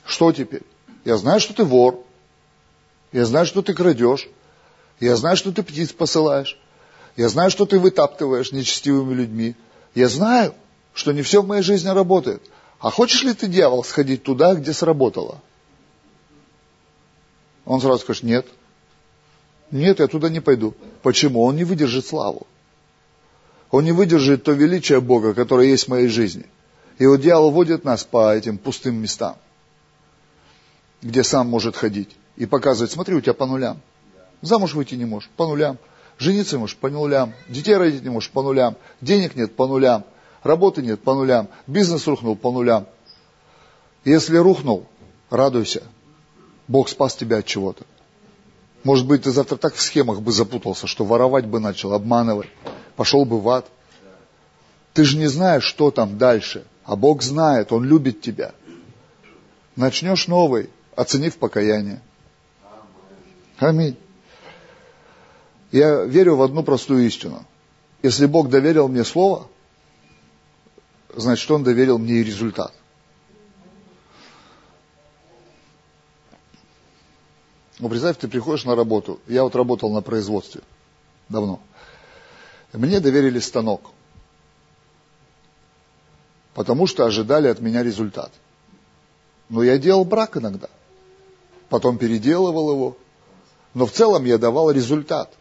Что 0.04 0.32
теперь? 0.32 0.62
Я 1.04 1.16
знаю, 1.16 1.40
что 1.40 1.52
ты 1.52 1.64
вор. 1.64 2.04
Я 3.10 3.24
знаю, 3.24 3.44
что 3.44 3.60
ты 3.60 3.74
крадешь. 3.74 4.28
Я 5.00 5.16
знаю, 5.16 5.36
что 5.36 5.50
ты 5.50 5.64
птиц 5.64 5.92
посылаешь. 5.92 6.58
Я 7.16 7.28
знаю, 7.28 7.50
что 7.50 7.66
ты 7.66 7.80
вытаптываешь 7.80 8.52
нечестивыми 8.52 9.14
людьми. 9.14 9.56
Я 9.94 10.08
знаю. 10.08 10.54
что 10.94 11.12
не 11.12 11.22
все 11.22 11.42
в 11.42 11.46
моей 11.46 11.62
жизни 11.62 11.88
работает. 11.88 12.42
А 12.78 12.90
хочешь 12.90 13.22
ли 13.24 13.34
ты, 13.34 13.48
дьявол, 13.48 13.82
сходить 13.82 14.22
туда, 14.22 14.54
где 14.54 14.72
сработало? 14.72 15.40
Он 17.64 17.80
сразу 17.80 18.00
скажет, 18.00 18.22
нет. 18.22 18.46
Нет, 19.72 19.98
я 19.98 20.06
туда 20.06 20.28
не 20.28 20.40
пойду. 20.40 20.74
Почему? 21.02 21.42
Он 21.42 21.56
не 21.56 21.64
выдержит 21.64 22.06
славу. 22.06 22.46
Он 23.70 23.84
не 23.84 23.92
выдержит 23.92 24.44
то 24.44 24.52
величие 24.52 25.00
Бога, 25.00 25.34
которое 25.34 25.68
есть 25.68 25.84
в 25.84 25.88
моей 25.88 26.08
жизни. 26.08 26.46
И 26.98 27.06
вот 27.06 27.20
дьявол 27.20 27.50
водит 27.50 27.84
нас 27.84 28.04
по 28.04 28.34
этим 28.34 28.58
пустым 28.58 28.96
местам, 28.96 29.36
где 31.02 31.22
сам 31.22 31.48
может 31.48 31.76
ходить 31.76 32.10
и 32.36 32.46
показывать, 32.46 32.90
смотри, 32.90 33.14
у 33.14 33.20
тебя 33.20 33.34
по 33.34 33.46
нулям. 33.46 33.80
Замуж 34.40 34.74
выйти 34.74 34.94
не 34.94 35.04
можешь, 35.04 35.28
по 35.36 35.46
нулям. 35.46 35.78
Жениться 36.18 36.58
можешь, 36.58 36.76
по 36.76 36.88
нулям. 36.88 37.34
Детей 37.48 37.76
родить 37.76 38.02
не 38.02 38.10
можешь, 38.10 38.30
по 38.30 38.42
нулям. 38.42 38.76
Денег 39.00 39.36
нет, 39.36 39.54
по 39.54 39.66
нулям. 39.66 40.04
Работы 40.42 40.82
нет, 40.82 41.00
по 41.02 41.14
нулям. 41.14 41.48
Бизнес 41.66 42.06
рухнул, 42.06 42.36
по 42.36 42.50
нулям. 42.50 42.86
Если 44.04 44.36
рухнул, 44.36 44.86
радуйся. 45.30 45.82
Бог 46.66 46.88
спас 46.88 47.14
тебя 47.14 47.38
от 47.38 47.46
чего-то. 47.46 47.84
Может 48.84 49.06
быть, 49.06 49.22
ты 49.22 49.30
завтра 49.30 49.56
так 49.56 49.74
в 49.74 49.80
схемах 49.80 50.20
бы 50.20 50.32
запутался, 50.32 50.86
что 50.86 51.04
воровать 51.04 51.46
бы 51.46 51.60
начал, 51.60 51.92
обманывать. 51.92 52.48
Пошел 52.98 53.24
бы 53.24 53.40
в 53.40 53.48
ад. 53.48 53.64
Ты 54.92 55.04
же 55.04 55.18
не 55.18 55.28
знаешь, 55.28 55.62
что 55.62 55.92
там 55.92 56.18
дальше. 56.18 56.66
А 56.82 56.96
Бог 56.96 57.22
знает, 57.22 57.70
Он 57.70 57.84
любит 57.84 58.22
тебя. 58.22 58.52
Начнешь 59.76 60.26
новый, 60.26 60.68
оценив 60.96 61.38
покаяние. 61.38 62.02
Аминь. 63.58 63.96
Я 65.70 66.02
верю 66.06 66.34
в 66.34 66.42
одну 66.42 66.64
простую 66.64 67.06
истину. 67.06 67.46
Если 68.02 68.26
Бог 68.26 68.48
доверил 68.48 68.88
мне 68.88 69.04
слово, 69.04 69.46
значит, 71.14 71.48
Он 71.52 71.62
доверил 71.62 71.98
мне 71.98 72.14
и 72.14 72.24
результат. 72.24 72.74
Ну, 77.78 77.88
представь, 77.88 78.16
ты 78.16 78.26
приходишь 78.26 78.64
на 78.64 78.74
работу. 78.74 79.20
Я 79.28 79.44
вот 79.44 79.54
работал 79.54 79.92
на 79.92 80.02
производстве 80.02 80.62
давно. 81.28 81.60
Мне 82.72 83.00
доверили 83.00 83.38
станок. 83.38 83.82
Потому 86.54 86.86
что 86.86 87.06
ожидали 87.06 87.48
от 87.48 87.60
меня 87.60 87.82
результат. 87.82 88.32
Но 89.48 89.62
я 89.62 89.78
делал 89.78 90.04
брак 90.04 90.36
иногда. 90.36 90.68
Потом 91.68 91.98
переделывал 91.98 92.72
его. 92.72 92.96
Но 93.74 93.86
в 93.86 93.92
целом 93.92 94.24
я 94.24 94.38
давал 94.38 94.70
результат. 94.70 95.32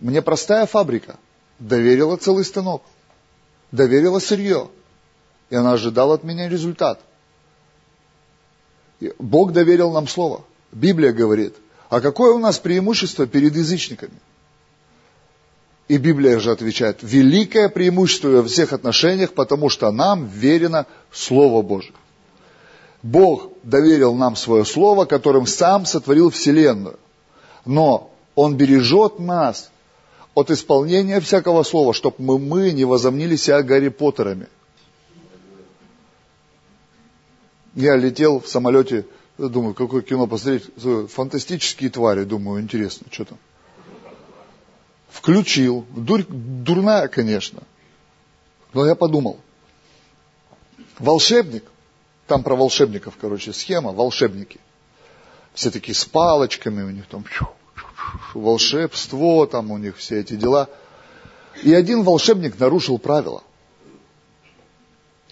Мне 0.00 0.22
простая 0.22 0.66
фабрика 0.66 1.18
доверила 1.58 2.16
целый 2.16 2.44
станок, 2.44 2.82
доверила 3.70 4.18
сырье, 4.18 4.70
и 5.50 5.54
она 5.54 5.72
ожидала 5.72 6.14
от 6.14 6.24
меня 6.24 6.48
результат. 6.48 7.00
Бог 9.18 9.52
доверил 9.52 9.92
нам 9.92 10.08
слово. 10.08 10.44
Библия 10.72 11.12
говорит, 11.12 11.54
а 11.88 12.00
какое 12.00 12.32
у 12.32 12.38
нас 12.38 12.58
преимущество 12.58 13.26
перед 13.26 13.54
язычниками? 13.54 14.14
И 15.90 15.96
Библия 15.96 16.38
же 16.38 16.52
отвечает, 16.52 16.98
великое 17.02 17.68
преимущество 17.68 18.28
во 18.28 18.44
всех 18.44 18.72
отношениях, 18.72 19.32
потому 19.32 19.68
что 19.68 19.90
нам 19.90 20.24
верено 20.24 20.86
Слово 21.10 21.62
Божие. 21.62 21.94
Бог 23.02 23.48
доверил 23.64 24.14
нам 24.14 24.36
свое 24.36 24.64
Слово, 24.64 25.04
которым 25.04 25.48
сам 25.48 25.86
сотворил 25.86 26.30
Вселенную. 26.30 26.96
Но 27.64 28.12
Он 28.36 28.56
бережет 28.56 29.18
нас 29.18 29.72
от 30.34 30.52
исполнения 30.52 31.18
всякого 31.18 31.64
слова, 31.64 31.92
чтобы 31.92 32.14
мы, 32.18 32.38
мы 32.38 32.70
не 32.70 32.84
возомнили 32.84 33.34
себя 33.34 33.60
Гарри 33.64 33.88
Поттерами. 33.88 34.46
Я 37.74 37.96
летел 37.96 38.38
в 38.38 38.46
самолете, 38.46 39.06
думаю, 39.38 39.74
какое 39.74 40.02
кино 40.02 40.28
посмотреть, 40.28 40.70
фантастические 41.10 41.90
твари, 41.90 42.22
думаю, 42.22 42.62
интересно, 42.62 43.08
что 43.10 43.24
там. 43.24 43.38
Включил, 45.10 45.86
Дур, 45.90 46.24
дурная, 46.28 47.08
конечно, 47.08 47.62
но 48.72 48.86
я 48.86 48.94
подумал, 48.94 49.38
волшебник, 50.98 51.64
там 52.26 52.42
про 52.42 52.54
волшебников, 52.54 53.16
короче, 53.20 53.52
схема, 53.52 53.92
волшебники, 53.92 54.60
все 55.52 55.70
такие 55.70 55.94
с 55.94 56.04
палочками 56.04 56.82
у 56.82 56.90
них 56.90 57.06
там, 57.06 57.24
волшебство, 58.34 59.46
там 59.46 59.70
у 59.70 59.78
них 59.78 59.96
все 59.96 60.20
эти 60.20 60.34
дела. 60.34 60.68
И 61.62 61.74
один 61.74 62.02
волшебник 62.02 62.58
нарушил 62.58 62.98
правила. 62.98 63.42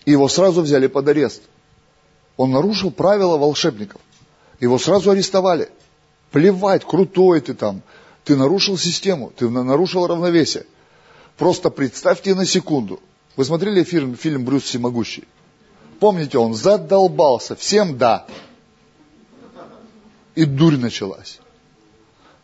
Его 0.04 0.28
сразу 0.28 0.62
взяли 0.62 0.86
под 0.86 1.08
арест. 1.08 1.42
Он 2.36 2.50
нарушил 2.50 2.90
правила 2.90 3.36
волшебников. 3.36 4.00
Его 4.60 4.78
сразу 4.78 5.10
арестовали. 5.10 5.70
Плевать, 6.30 6.84
крутой 6.84 7.40
ты 7.40 7.54
там. 7.54 7.82
Ты 8.28 8.36
нарушил 8.36 8.76
систему, 8.76 9.32
ты 9.34 9.48
нарушил 9.48 10.06
равновесие. 10.06 10.66
Просто 11.38 11.70
представьте 11.70 12.34
на 12.34 12.44
секунду. 12.44 13.00
Вы 13.36 13.46
смотрели 13.46 13.82
фильм, 13.84 14.16
фильм 14.16 14.44
«Брюс 14.44 14.64
Всемогущий»? 14.64 15.24
Помните, 15.98 16.36
он 16.36 16.52
задолбался. 16.52 17.56
Всем 17.56 17.96
да. 17.96 18.26
И 20.34 20.44
дурь 20.44 20.76
началась. 20.76 21.38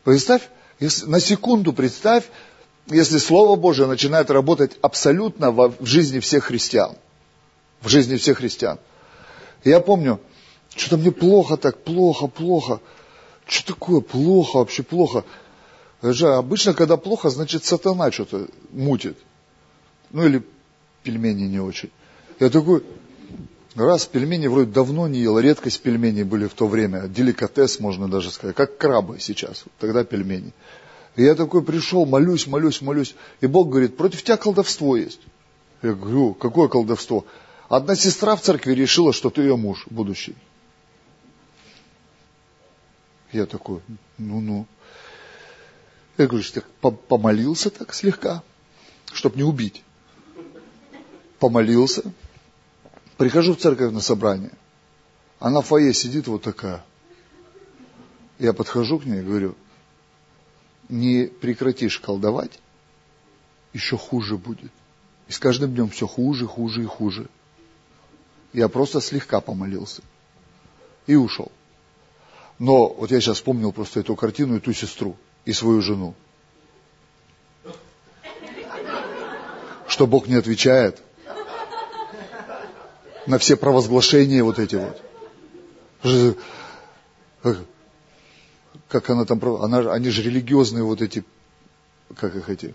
Представь, 0.05 0.49
если, 0.81 1.05
на 1.05 1.21
секунду 1.21 1.75
представь, 1.75 2.25
если 2.87 3.19
Слово 3.19 3.57
Божие 3.57 3.87
начинает 3.87 4.31
работать 4.31 4.79
абсолютно 4.81 5.51
в, 5.51 5.75
в 5.79 5.85
жизни 5.85 6.19
всех 6.21 6.45
христиан. 6.45 6.97
В 7.83 7.91
жизни 7.91 8.17
всех 8.17 8.39
христиан. 8.39 8.79
Я 9.65 9.81
помню, 9.81 10.19
что-то 10.75 10.97
мне 10.97 11.13
плохо 11.13 11.59
так, 11.59 11.85
плохо, 11.85 12.27
плохо. 12.27 12.81
Что 13.47 13.75
такое 13.75 14.01
плохо, 14.01 14.61
вообще 14.61 14.83
плохо? 14.83 15.25
Же 16.13 16.35
обычно, 16.35 16.75
когда 16.75 16.97
плохо, 16.97 17.31
значит 17.31 17.65
сатана 17.65 18.13
что-то 18.13 18.49
мутит. 18.71 19.17
Ну 20.11 20.27
или 20.27 20.43
пельмени 21.03 21.45
не 21.45 21.61
очень. 21.61 21.91
Я 22.41 22.51
такой, 22.51 22.83
Раз 23.75 24.07
пельмени 24.07 24.47
вроде 24.47 24.71
давно 24.71 25.09
не 25.09 25.19
ел, 25.19 25.37
редкость 25.39 25.83
пельменей 25.83 26.23
были 26.23 26.47
в 26.47 26.55
то 26.55 26.69
время, 26.69 27.09
деликатес, 27.09 27.81
можно 27.81 28.09
даже 28.09 28.31
сказать, 28.31 28.55
как 28.55 28.79
крабы 28.79 29.19
сейчас, 29.19 29.65
тогда 29.81 30.05
пельмени. 30.05 30.53
И 31.17 31.25
я 31.25 31.35
такой 31.35 31.63
пришел, 31.63 32.07
молюсь, 32.07 32.47
молюсь, 32.47 32.81
молюсь, 32.83 33.17
и 33.41 33.49
Бог 33.49 33.71
говорит, 33.71 33.97
против 33.97 34.23
тебя 34.23 34.37
колдовство 34.37 34.97
есть. 34.97 35.21
Я 35.83 35.95
говорю, 35.95 36.35
какое 36.35 36.69
колдовство? 36.69 37.27
Одна 37.69 37.97
сестра 37.97 38.37
в 38.37 38.43
церкви 38.43 38.75
решила, 38.75 39.13
что 39.13 39.29
ты 39.29 39.43
ее 39.43 39.57
муж 39.57 39.87
будущий. 39.91 40.37
Я 43.33 43.47
такой, 43.47 43.81
ну-ну. 44.19 44.67
Я 46.17 46.27
говорю, 46.27 46.45
что 46.45 46.63
помолился 46.81 47.71
так 47.71 47.93
слегка, 47.95 48.43
чтобы 49.13 49.37
не 49.37 49.43
убить. 49.43 49.83
Помолился, 51.39 52.13
Прихожу 53.17 53.55
в 53.55 53.59
церковь 53.59 53.93
на 53.93 54.01
собрание. 54.01 54.51
Она 55.39 55.61
в 55.61 55.67
фойе 55.67 55.95
сидит 55.95 56.27
вот 56.27 56.43
такая. 56.43 56.85
Я 58.39 58.53
подхожу 58.53 58.99
к 58.99 59.05
ней 59.05 59.21
и 59.21 59.25
говорю, 59.25 59.55
не 60.89 61.27
прекратишь 61.27 62.01
колдовать, 62.01 62.59
еще 63.73 63.97
хуже 63.97 64.37
будет. 64.37 64.73
И 65.29 65.33
с 65.33 65.39
каждым 65.39 65.75
днем 65.75 65.91
все 65.91 66.07
хуже, 66.07 66.47
хуже 66.47 66.83
и 66.83 66.87
хуже. 66.87 67.29
Я 68.53 68.69
просто 68.69 69.01
слегка 69.01 69.41
помолился. 69.41 70.03
И 71.07 71.15
ушел. 71.15 71.53
Но 72.59 72.89
вот 72.89 73.11
я 73.11 73.21
сейчас 73.21 73.37
вспомнил 73.37 73.73
просто 73.73 74.01
эту 74.01 74.17
картину 74.17 74.57
и 74.57 74.61
ту 74.61 74.73
сестру, 74.73 75.17
и 75.45 75.53
свою 75.53 75.83
жену. 75.83 76.15
Что 79.89 80.07
Бог 80.07 80.27
не 80.27 80.35
отвечает– 80.35 81.01
на 83.27 83.39
все 83.39 83.57
провозглашения 83.57 84.43
вот 84.45 84.59
эти 84.59 84.77
вот. 86.03 86.39
Как 88.89 89.11
она 89.11 89.25
там, 89.25 89.43
она, 89.63 89.93
они 89.93 90.11
же 90.11 90.23
религиозные 90.23 90.85
вот 90.85 91.03
эти, 91.03 91.25
как 92.17 92.37
их 92.37 92.49
эти, 92.49 92.75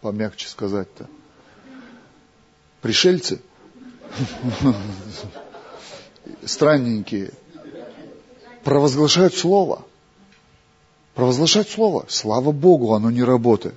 помягче 0.00 0.48
сказать-то, 0.48 1.06
пришельцы, 2.80 3.40
странненькие, 6.44 7.32
провозглашают 8.64 9.34
слово. 9.34 9.84
Провозглашать 11.14 11.68
слово. 11.68 12.04
Слава 12.08 12.52
Богу, 12.52 12.94
оно 12.94 13.10
не 13.10 13.22
работает. 13.22 13.74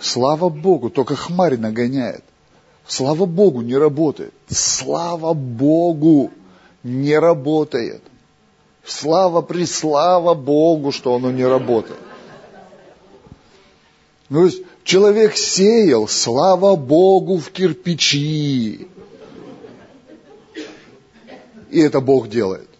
Слава 0.00 0.48
Богу, 0.48 0.90
только 0.90 1.16
хмарь 1.16 1.56
нагоняет. 1.56 2.24
Слава 2.86 3.26
Богу, 3.26 3.62
не 3.62 3.76
работает. 3.76 4.32
Слава 4.48 5.32
Богу, 5.34 6.30
не 6.82 7.18
работает. 7.18 8.02
Слава, 8.84 9.42
преслава 9.42 10.34
Богу, 10.34 10.92
что 10.92 11.14
оно 11.14 11.30
не 11.30 11.44
работает. 11.44 11.98
Ну, 14.28 14.40
то 14.40 14.44
есть, 14.46 14.62
Человек 14.86 15.36
сеял, 15.36 16.06
слава 16.06 16.76
Богу, 16.76 17.38
в 17.38 17.50
кирпичи. 17.50 18.86
И 21.70 21.80
это 21.80 22.00
Бог 22.00 22.28
делает. 22.28 22.70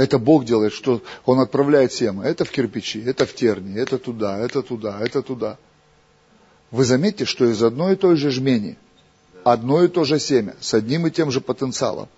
Это 0.00 0.18
Бог 0.18 0.46
делает, 0.46 0.72
что 0.72 1.02
Он 1.26 1.40
отправляет 1.40 1.92
семя. 1.92 2.22
Это 2.22 2.46
в 2.46 2.50
кирпичи, 2.50 3.02
это 3.04 3.26
в 3.26 3.34
терни, 3.34 3.78
это 3.78 3.98
туда, 3.98 4.38
это 4.38 4.62
туда, 4.62 4.98
это 4.98 5.20
туда. 5.20 5.58
Вы 6.70 6.86
заметите, 6.86 7.26
что 7.26 7.44
из 7.44 7.62
одной 7.62 7.92
и 7.92 7.96
той 7.96 8.16
же 8.16 8.30
жмени, 8.30 8.78
одно 9.44 9.84
и 9.84 9.88
то 9.88 10.04
же 10.04 10.18
семя, 10.18 10.56
с 10.58 10.72
одним 10.72 11.06
и 11.06 11.10
тем 11.10 11.30
же 11.30 11.42
потенциалом, 11.42 12.08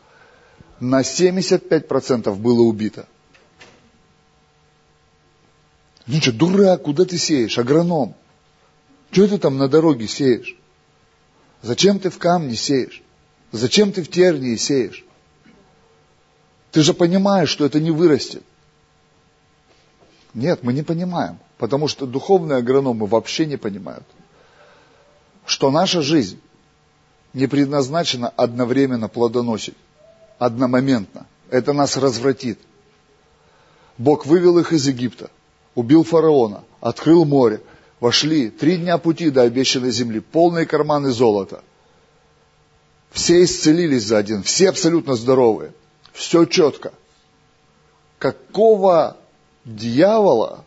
на 0.79 1.01
75% 1.01 2.33
было 2.37 2.61
убито. 2.61 3.09
Ну 6.07 6.21
что, 6.21 6.33
дурак, 6.33 6.83
куда 6.83 7.05
ты 7.05 7.19
сеешь? 7.19 7.59
Агроном. 7.59 8.15
Что 9.11 9.27
ты 9.27 9.39
там 9.39 9.59
на 9.59 9.67
дороге 9.67 10.07
сеешь? 10.07 10.57
Зачем 11.63 11.99
ты 11.99 12.11
в 12.11 12.19
камне 12.19 12.55
сеешь? 12.55 13.03
Зачем 13.51 13.91
ты 13.91 14.05
в 14.05 14.09
тернии 14.09 14.55
сеешь? 14.55 15.05
Ты 16.73 16.81
же 16.83 16.95
понимаешь, 16.95 17.51
что 17.51 17.67
это 17.67 17.81
не 17.81 17.91
вырастет. 17.91 18.43
Нет, 20.33 20.63
мы 20.63 20.73
не 20.73 20.83
понимаем, 20.83 21.39
потому 21.59 21.87
что 21.87 22.07
духовные 22.07 22.57
агрономы 22.57 23.07
вообще 23.07 23.45
не 23.45 23.59
понимают, 23.59 24.05
что 25.45 25.71
наша 25.71 26.01
жизнь 26.01 26.41
не 27.35 27.47
предназначена 27.47 28.29
одновременно 28.29 29.09
плодоносить, 29.09 29.77
одномоментно. 30.39 31.27
Это 31.51 31.75
нас 31.75 31.99
развратит. 31.99 32.59
Бог 33.99 34.25
вывел 34.25 34.59
их 34.59 34.73
из 34.73 34.89
Египта, 34.89 35.31
убил 35.75 36.05
фараона, 36.05 36.65
открыл 36.81 37.27
море, 37.27 37.61
вошли 38.01 38.49
три 38.49 38.79
дня 38.79 38.97
пути 38.97 39.29
до 39.29 39.43
обещанной 39.43 39.91
земли, 39.91 40.21
полные 40.21 40.65
карманы 40.65 41.11
золота. 41.11 41.63
Все 43.11 43.45
исцелились 43.45 44.05
за 44.05 44.17
один, 44.17 44.43
все 44.43 44.71
абсолютно 44.71 45.17
здоровые– 45.17 45.73
все 46.13 46.45
четко. 46.45 46.93
Какого 48.19 49.17
дьявола 49.65 50.65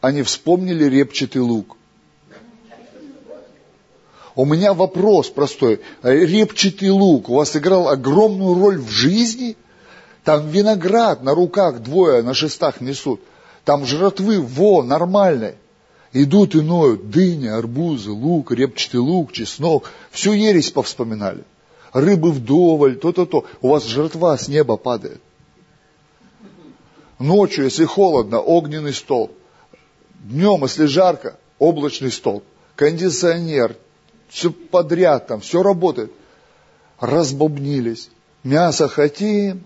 они 0.00 0.22
вспомнили 0.22 0.84
репчатый 0.84 1.42
лук? 1.42 1.76
У 4.34 4.44
меня 4.44 4.74
вопрос 4.74 5.30
простой. 5.30 5.80
Репчатый 6.02 6.90
лук 6.90 7.30
у 7.30 7.36
вас 7.36 7.56
играл 7.56 7.88
огромную 7.88 8.54
роль 8.54 8.78
в 8.78 8.90
жизни? 8.90 9.56
Там 10.24 10.48
виноград 10.48 11.22
на 11.22 11.34
руках 11.34 11.80
двое 11.80 12.22
на 12.22 12.34
шестах 12.34 12.80
несут. 12.80 13.20
Там 13.64 13.86
жратвы, 13.86 14.40
во, 14.40 14.82
нормальной. 14.82 15.54
Идут 16.12 16.54
и 16.54 16.60
ноют 16.60 17.10
дыня, 17.10 17.56
арбузы, 17.56 18.10
лук, 18.10 18.52
репчатый 18.52 19.00
лук, 19.00 19.32
чеснок. 19.32 19.90
Всю 20.10 20.34
ересь 20.34 20.70
повспоминали 20.70 21.44
рыбы 21.96 22.30
вдоволь, 22.30 22.96
то-то-то. 22.96 23.46
У 23.62 23.68
вас 23.70 23.84
жертва 23.84 24.36
с 24.36 24.48
неба 24.48 24.76
падает. 24.76 25.20
Ночью, 27.18 27.64
если 27.64 27.86
холодно, 27.86 28.38
огненный 28.38 28.92
стол. 28.92 29.30
Днем, 30.14 30.62
если 30.62 30.84
жарко, 30.84 31.38
облачный 31.58 32.12
стол. 32.12 32.42
Кондиционер, 32.74 33.76
все 34.28 34.50
подряд 34.50 35.28
там, 35.28 35.40
все 35.40 35.62
работает. 35.62 36.12
Разбобнились. 37.00 38.10
Мясо 38.44 38.88
хотим, 38.88 39.64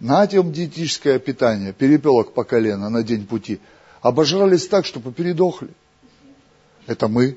натем 0.00 0.50
диетическое 0.52 1.18
питание, 1.18 1.74
перепелок 1.74 2.32
по 2.32 2.44
колено 2.44 2.88
на 2.88 3.02
день 3.02 3.26
пути. 3.26 3.60
Обожрались 4.00 4.66
так, 4.68 4.86
что 4.86 5.00
попередохли. 5.00 5.68
Это 6.86 7.08
мы. 7.08 7.36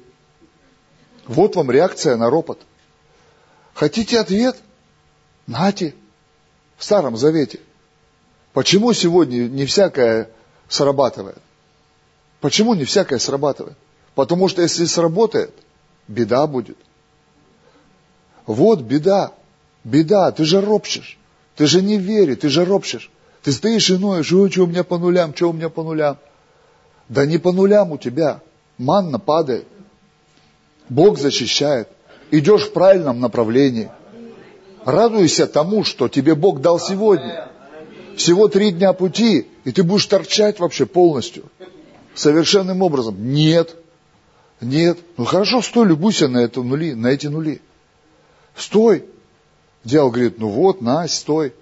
Вот 1.28 1.58
вам 1.58 1.70
реакция 1.70 2.16
на 2.16 2.30
ропот. 2.30 2.62
Хотите 3.74 4.20
ответ? 4.20 4.58
Нате. 5.48 5.96
В 6.78 6.84
Старом 6.84 7.18
Завете. 7.18 7.60
Почему 8.54 8.94
сегодня 8.94 9.48
не 9.48 9.66
всякое 9.66 10.30
срабатывает? 10.68 11.38
Почему 12.40 12.74
не 12.74 12.86
всякое 12.86 13.20
срабатывает? 13.20 13.78
Потому 14.16 14.48
что 14.48 14.62
если 14.62 14.86
сработает, 14.86 15.54
беда 16.08 16.48
будет. 16.48 16.78
Вот 18.46 18.82
беда. 18.82 19.32
Беда. 19.84 20.32
Ты 20.32 20.44
же 20.44 20.60
ропщешь. 20.60 21.18
Ты 21.56 21.68
же 21.68 21.82
не 21.82 21.98
веришь, 21.98 22.40
ты 22.42 22.50
же 22.50 22.66
ропщешь. 22.66 23.12
Ты 23.44 23.52
стоишь 23.52 23.90
и 23.90 23.98
ноешь, 23.98 24.26
что 24.26 24.64
у 24.64 24.68
меня 24.68 24.84
по 24.84 24.98
нулям, 24.98 25.36
что 25.36 25.50
у 25.50 25.54
меня 25.54 25.70
по 25.70 25.84
нулям. 25.84 26.18
Да 27.10 27.26
не 27.26 27.38
по 27.38 27.52
нулям 27.52 27.92
у 27.92 27.98
тебя. 27.98 28.42
Манна 28.78 29.20
падает. 29.20 29.68
Бог 30.90 31.18
защищает 31.18 31.88
идешь 32.32 32.64
в 32.64 32.74
правильном 32.74 33.20
направлении. 33.20 33.90
Радуйся 34.86 35.46
тому, 35.46 35.84
что 35.84 36.08
тебе 36.08 36.34
Бог 36.34 36.62
дал 36.62 36.80
сегодня. 36.80 37.50
Всего 38.16 38.48
три 38.48 38.72
дня 38.72 38.94
пути, 38.94 39.48
и 39.64 39.72
ты 39.72 39.84
будешь 39.84 40.06
торчать 40.06 40.60
вообще 40.60 40.86
полностью. 40.86 41.44
Совершенным 42.16 42.82
образом. 42.82 43.16
Нет. 43.32 43.76
Нет. 44.60 44.98
Ну 45.18 45.26
хорошо, 45.26 45.62
стой, 45.62 45.88
любуйся 45.88 46.28
на, 46.28 46.40
это 46.40 46.62
нули, 46.62 46.94
на 46.94 47.08
эти 47.08 47.28
нули. 47.28 47.62
Стой. 48.56 49.06
Дьявол 49.84 50.12
говорит, 50.12 50.40
ну 50.40 50.50
вот, 50.50 50.82
на, 50.82 51.08
стой. 51.08 51.54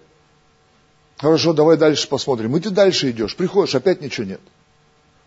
Хорошо, 1.17 1.53
давай 1.53 1.77
дальше 1.77 2.07
посмотрим. 2.07 2.55
И 2.55 2.59
ты 2.59 2.69
дальше 2.69 3.11
идешь, 3.11 3.35
приходишь, 3.35 3.75
опять 3.75 4.01
ничего 4.01 4.25
нет. 4.25 4.41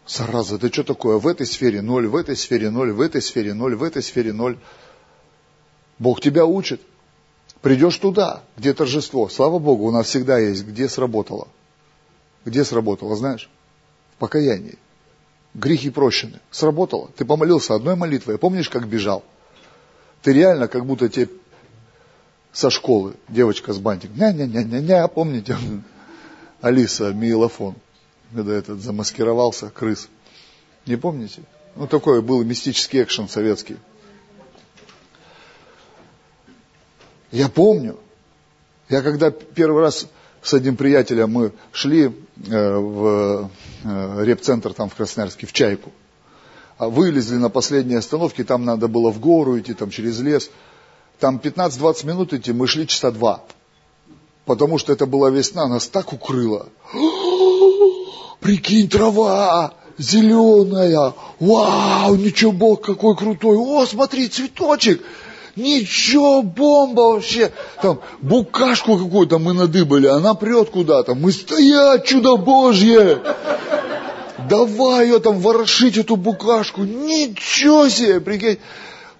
Зараза, 0.06 0.56
это 0.56 0.72
что 0.72 0.82
такое? 0.82 1.18
В 1.18 1.26
этой 1.26 1.46
сфере 1.46 1.80
ноль, 1.80 2.08
в 2.08 2.16
этой 2.16 2.36
сфере 2.36 2.70
ноль, 2.70 2.92
в 2.92 3.00
этой 3.00 3.22
сфере 3.22 3.54
ноль, 3.54 3.76
в 3.76 3.82
этой 3.82 4.02
сфере 4.02 4.32
ноль. 4.32 4.58
Бог 6.02 6.20
тебя 6.20 6.44
учит. 6.44 6.80
Придешь 7.60 7.96
туда, 7.96 8.42
где 8.56 8.74
торжество. 8.74 9.28
Слава 9.28 9.60
Богу, 9.60 9.86
у 9.86 9.92
нас 9.92 10.06
всегда 10.06 10.36
есть, 10.36 10.66
где 10.66 10.88
сработало. 10.88 11.46
Где 12.44 12.64
сработало, 12.64 13.14
знаешь? 13.14 13.48
В 14.16 14.18
покаянии. 14.18 14.78
Грехи 15.54 15.90
прощены. 15.90 16.40
Сработало. 16.50 17.10
Ты 17.16 17.24
помолился 17.24 17.76
одной 17.76 17.94
молитвой. 17.94 18.36
Помнишь, 18.36 18.68
как 18.68 18.88
бежал? 18.88 19.22
Ты 20.22 20.32
реально, 20.32 20.66
как 20.66 20.84
будто 20.86 21.08
тебе 21.08 21.28
со 22.52 22.68
школы 22.68 23.14
девочка 23.28 23.72
с 23.72 23.78
бантиком. 23.78 24.16
Ня-ня-ня-ня-ня, 24.16 25.06
помните? 25.06 25.56
Алиса 26.60 27.12
Милофон, 27.12 27.76
когда 28.34 28.54
этот 28.54 28.80
замаскировался, 28.80 29.70
крыс. 29.70 30.08
Не 30.84 30.96
помните? 30.96 31.42
Ну, 31.76 31.86
такой 31.86 32.22
был 32.22 32.42
мистический 32.42 33.04
экшен 33.04 33.28
советский. 33.28 33.76
Я 37.32 37.48
помню, 37.48 37.96
я 38.90 39.00
когда 39.02 39.30
первый 39.30 39.82
раз 39.82 40.06
с 40.42 40.54
одним 40.54 40.76
приятелем 40.76 41.30
мы 41.30 41.52
шли 41.72 42.04
э, 42.04 42.76
в 42.76 43.50
э, 43.84 44.24
репцентр 44.24 44.74
там 44.74 44.90
в 44.90 44.94
Красноярске, 44.94 45.46
в 45.46 45.52
Чайку, 45.52 45.90
а 46.76 46.88
вылезли 46.88 47.36
на 47.36 47.48
последней 47.48 47.94
остановке, 47.94 48.44
там 48.44 48.64
надо 48.64 48.86
было 48.86 49.10
в 49.10 49.18
гору 49.18 49.58
идти, 49.58 49.72
там 49.72 49.90
через 49.90 50.20
лес. 50.20 50.50
Там 51.18 51.40
15-20 51.42 52.06
минут 52.06 52.32
идти, 52.34 52.52
мы 52.52 52.66
шли 52.66 52.86
часа 52.86 53.10
два. 53.10 53.42
Потому 54.44 54.76
что 54.76 54.92
это 54.92 55.06
была 55.06 55.30
весна, 55.30 55.68
нас 55.68 55.86
так 55.88 56.12
укрыло. 56.12 56.68
Прикинь, 58.40 58.88
трава 58.88 59.72
зеленая. 59.96 61.14
Вау, 61.38 62.16
ничего, 62.16 62.52
Бог 62.52 62.82
какой 62.82 63.16
крутой. 63.16 63.56
О, 63.56 63.86
смотри, 63.86 64.28
цветочек. 64.28 65.02
Ничего, 65.56 66.42
бомба 66.42 67.00
вообще. 67.00 67.52
Там 67.82 68.00
букашку 68.22 68.96
какую-то 68.96 69.38
мы 69.38 69.52
надыбали, 69.52 70.06
она 70.06 70.34
прет 70.34 70.70
куда-то. 70.70 71.14
Мы 71.14 71.30
стоять, 71.30 72.06
чудо 72.06 72.36
Божье. 72.36 73.20
Давай 74.48 75.06
ее 75.06 75.18
там 75.18 75.38
ворошить, 75.38 75.98
эту 75.98 76.16
букашку. 76.16 76.82
Ничего 76.82 77.88
себе, 77.88 78.20
прикинь. 78.20 78.58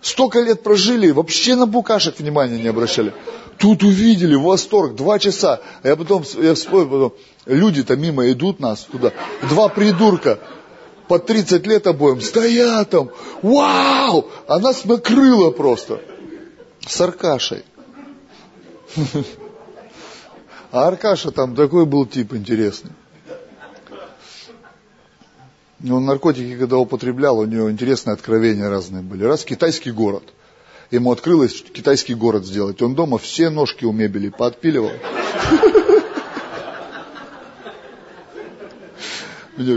Столько 0.01 0.41
лет 0.41 0.63
прожили, 0.63 1.11
вообще 1.11 1.55
на 1.55 1.67
букашек 1.67 2.19
внимания 2.19 2.61
не 2.61 2.69
обращали. 2.69 3.13
Тут 3.59 3.85
увидели, 3.85 4.35
восторг, 4.35 4.97
два 4.97 5.19
часа. 5.19 5.61
А 5.83 5.89
я 5.89 5.97
потом, 5.97 6.25
я 6.41 6.55
вспомнил, 6.55 6.89
потом, 6.89 7.13
люди-то 7.47 7.95
мимо 7.95 8.29
идут 8.33 8.59
нас 8.59 8.81
туда. 8.91 9.13
Два 9.49 9.69
придурка 9.69 10.41
по 11.09 11.19
30 11.19 11.67
лет 11.67 11.87
обоим 11.87 12.21
стоят 12.21 12.91
там. 12.91 13.11
Вау! 13.43 14.29
А 14.49 14.59
нас 14.59 14.85
накрыло 14.87 15.51
просто 15.51 16.01
с 16.87 17.01
Аркашей. 17.01 17.65
А 20.71 20.89
Аркаша 20.89 21.31
там 21.31 21.55
такой 21.55 21.85
был 21.85 22.07
тип 22.07 22.35
интересный. 22.35 22.93
Он 25.85 26.05
наркотики, 26.05 26.57
когда 26.57 26.79
употреблял, 26.79 27.39
у 27.39 27.45
него 27.45 27.71
интересные 27.71 28.15
откровения 28.15 28.69
разные 28.69 29.03
были. 29.03 29.25
Раз 29.25 29.45
китайский 29.45 29.91
город. 29.91 30.23
Ему 30.91 31.11
открылось 31.11 31.63
китайский 31.63 32.15
город 32.15 32.47
сделать. 32.47 32.81
Он 32.83 32.95
дома 32.95 33.19
все 33.19 33.51
ножки 33.51 33.85
у 33.85 33.93
мебели 33.93 34.29
подпиливал. 34.29 34.93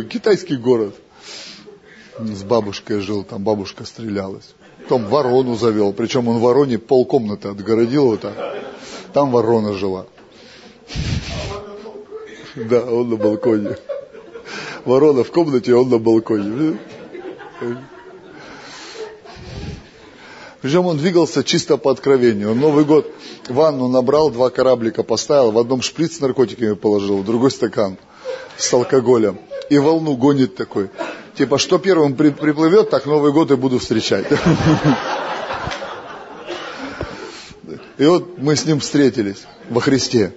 Китайский 0.10 0.58
город. 0.58 0.96
с 2.20 2.44
бабушкой 2.44 3.00
жил, 3.02 3.24
там 3.24 3.44
бабушка 3.44 3.84
стрелялась. 3.86 4.56
Потом 4.84 5.06
ворону 5.06 5.56
завел, 5.56 5.94
причем 5.94 6.28
он 6.28 6.40
вороне 6.40 6.78
полкомнаты 6.78 7.50
отгородил 7.50 8.08
вот 8.08 8.22
так. 8.22 8.34
Там 9.14 9.32
ворона 9.32 9.74
жила. 9.74 10.06
Да, 12.56 12.82
он 12.82 13.10
на 13.10 13.16
балконе. 13.16 13.78
Ворона 14.86 15.24
в 15.24 15.32
комнате, 15.32 15.74
он 15.74 15.90
на 15.90 15.98
балконе. 15.98 16.78
Причем 20.62 20.86
он 20.86 20.98
двигался 20.98 21.44
чисто 21.44 21.78
по 21.78 21.92
откровению. 21.92 22.52
Он 22.52 22.60
Новый 22.60 22.86
год 22.86 23.12
ванну 23.50 23.88
набрал, 23.88 24.32
два 24.32 24.50
кораблика 24.50 25.04
поставил, 25.04 25.52
в 25.52 25.60
одном 25.60 25.82
шприц 25.82 26.18
с 26.18 26.20
наркотиками 26.22 26.74
положил, 26.74 27.18
в 27.18 27.26
другой 27.26 27.52
стакан 27.52 27.98
с 28.58 28.74
алкоголем. 28.74 29.38
И 29.70 29.78
волну 29.78 30.16
гонит 30.16 30.56
такой. 30.56 30.90
Типа, 31.36 31.58
что 31.58 31.78
первым 31.80 32.16
при, 32.16 32.30
приплывет, 32.30 32.90
так 32.90 33.06
Новый 33.06 33.34
год 33.34 33.52
и 33.52 33.56
буду 33.56 33.80
встречать. 33.80 34.26
И 37.98 38.06
вот 38.06 38.38
мы 38.38 38.56
с 38.56 38.66
ним 38.66 38.80
встретились 38.80 39.44
во 39.70 39.82
Христе. 39.82 40.36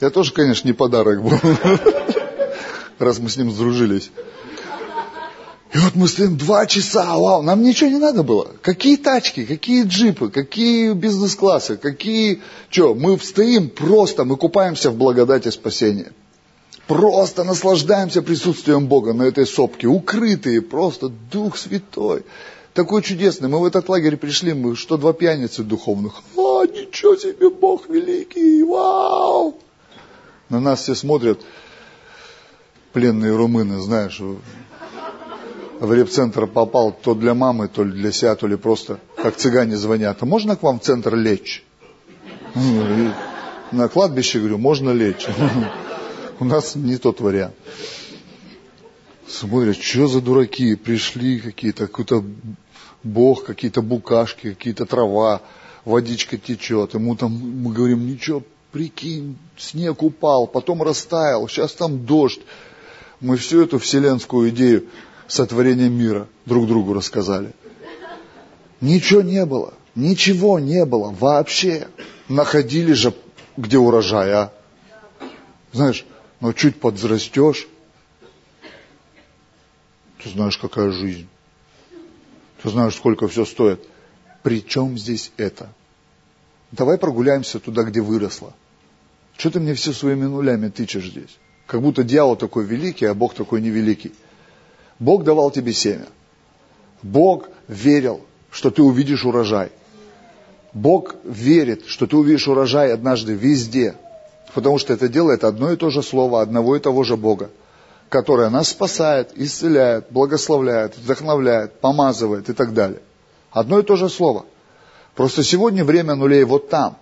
Я 0.00 0.10
тоже, 0.10 0.32
конечно, 0.32 0.66
не 0.66 0.72
подарок 0.72 1.22
был, 1.22 1.38
раз 2.98 3.20
мы 3.20 3.28
с 3.28 3.36
ним 3.36 3.52
сдружились. 3.52 4.10
И 5.72 5.78
вот 5.78 5.94
мы 5.94 6.08
стоим 6.08 6.36
два 6.36 6.66
часа, 6.66 7.16
вау, 7.16 7.42
нам 7.42 7.62
ничего 7.62 7.88
не 7.88 7.98
надо 7.98 8.22
было. 8.24 8.48
Какие 8.60 8.96
тачки, 8.96 9.44
какие 9.44 9.84
джипы, 9.84 10.28
какие 10.30 10.92
бизнес-классы, 10.92 11.76
какие... 11.76 12.42
Что, 12.68 12.94
мы 12.94 13.18
стоим 13.18 13.70
просто, 13.70 14.24
мы 14.24 14.36
купаемся 14.36 14.90
в 14.90 14.96
благодати 14.96 15.48
спасения. 15.50 16.12
Просто 16.92 17.42
наслаждаемся 17.42 18.20
присутствием 18.20 18.86
Бога 18.86 19.14
на 19.14 19.22
этой 19.22 19.46
сопке, 19.46 19.86
укрытые, 19.86 20.60
просто 20.60 21.08
Дух 21.08 21.56
Святой. 21.56 22.22
Такой 22.74 23.00
чудесный. 23.00 23.48
Мы 23.48 23.60
в 23.60 23.64
этот 23.64 23.88
лагерь 23.88 24.18
пришли, 24.18 24.52
мы 24.52 24.76
что 24.76 24.98
два 24.98 25.14
пьяницы 25.14 25.62
духовных. 25.62 26.12
А, 26.36 26.66
ничего 26.66 27.16
себе, 27.16 27.48
Бог 27.48 27.88
великий, 27.88 28.62
вау! 28.62 29.56
На 30.50 30.60
нас 30.60 30.82
все 30.82 30.94
смотрят, 30.94 31.40
пленные 32.92 33.34
румыны, 33.34 33.80
знаешь, 33.80 34.20
в 35.80 35.94
репцентр 35.94 36.46
попал 36.46 36.92
то 36.92 37.14
для 37.14 37.32
мамы, 37.32 37.68
то 37.68 37.84
для 37.84 38.12
себя, 38.12 38.34
то 38.34 38.46
ли 38.46 38.56
просто, 38.56 38.98
как 39.16 39.36
цыгане 39.36 39.78
звонят, 39.78 40.18
а 40.20 40.26
можно 40.26 40.56
к 40.56 40.62
вам 40.62 40.78
в 40.78 40.82
центр 40.82 41.14
лечь? 41.14 41.64
На 43.70 43.88
кладбище, 43.88 44.40
говорю, 44.40 44.58
можно 44.58 44.90
лечь. 44.90 45.26
У 46.42 46.44
нас 46.44 46.74
не 46.74 46.96
тот 46.96 47.20
вариант. 47.20 47.54
Смотрят, 49.28 49.80
что 49.80 50.08
за 50.08 50.20
дураки, 50.20 50.74
пришли 50.74 51.38
какие-то, 51.38 51.86
какой-то 51.86 52.24
бог, 53.04 53.44
какие-то 53.44 53.80
букашки, 53.80 54.54
какие-то 54.54 54.84
трава, 54.84 55.40
водичка 55.84 56.38
течет. 56.38 56.94
Ему 56.94 57.14
там, 57.14 57.30
мы 57.30 57.72
говорим, 57.72 58.08
ничего, 58.08 58.42
прикинь, 58.72 59.38
снег 59.56 60.02
упал, 60.02 60.48
потом 60.48 60.82
растаял, 60.82 61.46
сейчас 61.46 61.74
там 61.74 62.04
дождь. 62.04 62.40
Мы 63.20 63.36
всю 63.36 63.62
эту 63.62 63.78
вселенскую 63.78 64.50
идею 64.50 64.88
сотворения 65.28 65.88
мира 65.88 66.26
друг 66.44 66.66
другу 66.66 66.92
рассказали. 66.92 67.52
Ничего 68.80 69.22
не 69.22 69.46
было, 69.46 69.74
ничего 69.94 70.58
не 70.58 70.84
было 70.86 71.14
вообще. 71.16 71.86
Находили 72.28 72.94
же, 72.94 73.14
где 73.56 73.78
урожай, 73.78 74.32
а? 74.32 74.52
Знаешь, 75.72 76.04
но 76.42 76.52
чуть 76.52 76.80
подзрастешь, 76.80 77.68
ты 80.18 80.28
знаешь, 80.28 80.58
какая 80.58 80.90
жизнь. 80.90 81.28
Ты 82.60 82.68
знаешь, 82.68 82.96
сколько 82.96 83.28
все 83.28 83.44
стоит. 83.44 83.80
При 84.42 84.66
чем 84.66 84.98
здесь 84.98 85.30
это? 85.36 85.72
Давай 86.72 86.98
прогуляемся 86.98 87.60
туда, 87.60 87.84
где 87.84 88.00
выросло. 88.00 88.52
Что 89.36 89.52
ты 89.52 89.60
мне 89.60 89.74
все 89.74 89.92
своими 89.92 90.24
нулями 90.24 90.68
тычешь 90.68 91.10
здесь? 91.10 91.38
Как 91.68 91.80
будто 91.80 92.02
дьявол 92.02 92.34
такой 92.34 92.64
великий, 92.64 93.06
а 93.06 93.14
Бог 93.14 93.34
такой 93.34 93.60
невеликий. 93.60 94.12
Бог 94.98 95.22
давал 95.22 95.52
тебе 95.52 95.72
семя. 95.72 96.08
Бог 97.02 97.50
верил, 97.68 98.20
что 98.50 98.72
ты 98.72 98.82
увидишь 98.82 99.24
урожай. 99.24 99.70
Бог 100.72 101.14
верит, 101.22 101.86
что 101.86 102.08
ты 102.08 102.16
увидишь 102.16 102.48
урожай 102.48 102.92
однажды 102.92 103.34
везде. 103.34 103.94
Потому 104.54 104.78
что 104.78 104.92
это 104.92 105.08
делает 105.08 105.44
одно 105.44 105.72
и 105.72 105.76
то 105.76 105.90
же 105.90 106.02
слово 106.02 106.42
одного 106.42 106.76
и 106.76 106.80
того 106.80 107.04
же 107.04 107.16
Бога, 107.16 107.50
которое 108.08 108.50
нас 108.50 108.68
спасает, 108.68 109.30
исцеляет, 109.34 110.06
благословляет, 110.10 110.96
вдохновляет, 110.98 111.80
помазывает 111.80 112.48
и 112.48 112.52
так 112.52 112.74
далее. 112.74 113.00
Одно 113.50 113.78
и 113.78 113.82
то 113.82 113.96
же 113.96 114.08
слово. 114.08 114.44
Просто 115.14 115.42
сегодня 115.42 115.84
время 115.84 116.14
нулей 116.14 116.44
вот 116.44 116.68
там, 116.68 116.96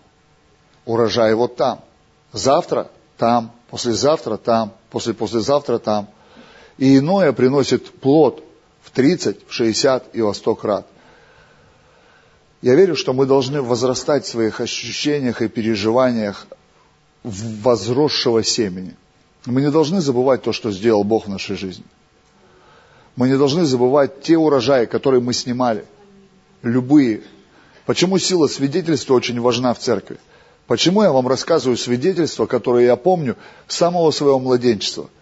урожай 0.85 1.35
вот 1.35 1.57
там. 1.57 1.81
Завтра 2.33 2.89
там, 3.17 3.53
послезавтра 3.71 4.37
там, 4.37 4.73
после-послезавтра 4.91 5.79
там– 5.79 6.09
и 6.81 6.97
иное 6.97 7.33
приносит 7.33 7.91
плод 8.01 8.43
в 8.83 8.91
30, 8.91 9.47
в 9.47 9.53
60 9.53 10.17
и 10.17 10.23
во 10.23 10.33
100 10.33 10.55
крат. 10.57 10.87
Я 12.63 12.75
верю, 12.75 12.97
что 12.97 13.13
мы 13.13 13.27
должны 13.27 13.61
возрастать 13.61 14.25
в 14.25 14.31
своих 14.31 14.61
ощущениях 14.61 15.43
и 15.43 15.49
переживаниях 15.49 16.47
возросшего 17.22 18.42
семени. 18.42 18.96
Мы 19.46 19.62
не 19.62 19.70
должны 19.70 20.00
забывать 20.00 20.42
то, 20.42 20.52
что 20.52 20.70
сделал 20.70 21.04
Бог 21.04 21.26
в 21.26 21.30
нашей 21.30 21.56
жизни. 21.56 21.85
Мы 23.16 23.28
не 23.28 23.37
должны 23.37 23.64
забывать 23.64 24.22
те 24.22 24.37
урожаи, 24.37 24.87
которые 24.87 25.20
мы 25.20 25.33
снимали. 25.33 25.85
Любые. 26.62 27.22
Почему 27.87 28.18
сила 28.18 28.46
свидетельства 28.46 29.14
очень 29.14 29.40
важна 29.40 29.74
в 29.74 29.78
церкви? 29.78 30.18
Почему 30.66 31.02
я 31.02 31.11
вам 31.11 31.26
рассказываю 31.26 31.76
свидетельства, 31.76 32.46
которые 32.46 32.87
я 32.87 32.96
помню 32.96 33.37
с 33.66 33.76
самого 33.76 34.11
своего 34.11 34.38
младенчества– 34.38 35.09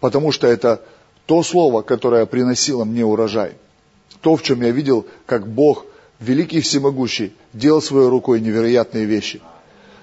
потому 0.00 0.32
что 0.32 0.46
это 0.46 0.82
то 1.26 1.42
слово, 1.42 1.82
которое 1.82 2.26
приносило 2.26 2.84
мне 2.84 3.04
урожай. 3.04 3.52
То, 4.20 4.36
в 4.36 4.42
чем 4.42 4.62
я 4.62 4.70
видел, 4.70 5.06
как 5.26 5.46
Бог, 5.46 5.84
великий 6.20 6.60
всемогущий, 6.60 7.32
делал 7.52 7.82
своей 7.82 8.08
рукой 8.08 8.40
невероятные 8.40 9.04
вещи. 9.04 9.40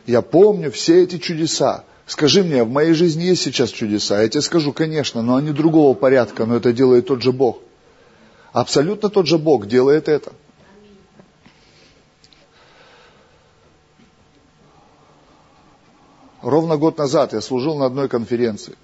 Я 0.05 0.21
помню 0.21 0.71
все 0.71 1.03
эти 1.03 1.17
чудеса. 1.17 1.83
Скажи 2.05 2.43
мне, 2.43 2.63
в 2.63 2.69
моей 2.69 2.93
жизни 2.93 3.23
есть 3.23 3.41
сейчас 3.41 3.71
чудеса? 3.71 4.21
Я 4.21 4.29
тебе 4.29 4.41
скажу, 4.41 4.73
конечно, 4.73 5.21
но 5.21 5.35
они 5.35 5.51
другого 5.51 5.95
порядка, 5.95 6.45
но 6.45 6.57
это 6.57 6.71
делает 6.71 7.07
тот 7.07 7.21
же 7.21 7.31
Бог. 7.31 7.59
Абсолютно 8.53 9.09
тот 9.09 9.25
же 9.25 9.37
Бог 9.37 9.67
делает 9.67 10.07
это. 10.07 10.31
Ровно 16.41 16.77
год 16.77 16.99
назад 16.99 17.33
я 17.33 17.41
служил 17.41 17.75
на 17.75 17.87
одной 17.87 18.07
конференции. 18.07 18.75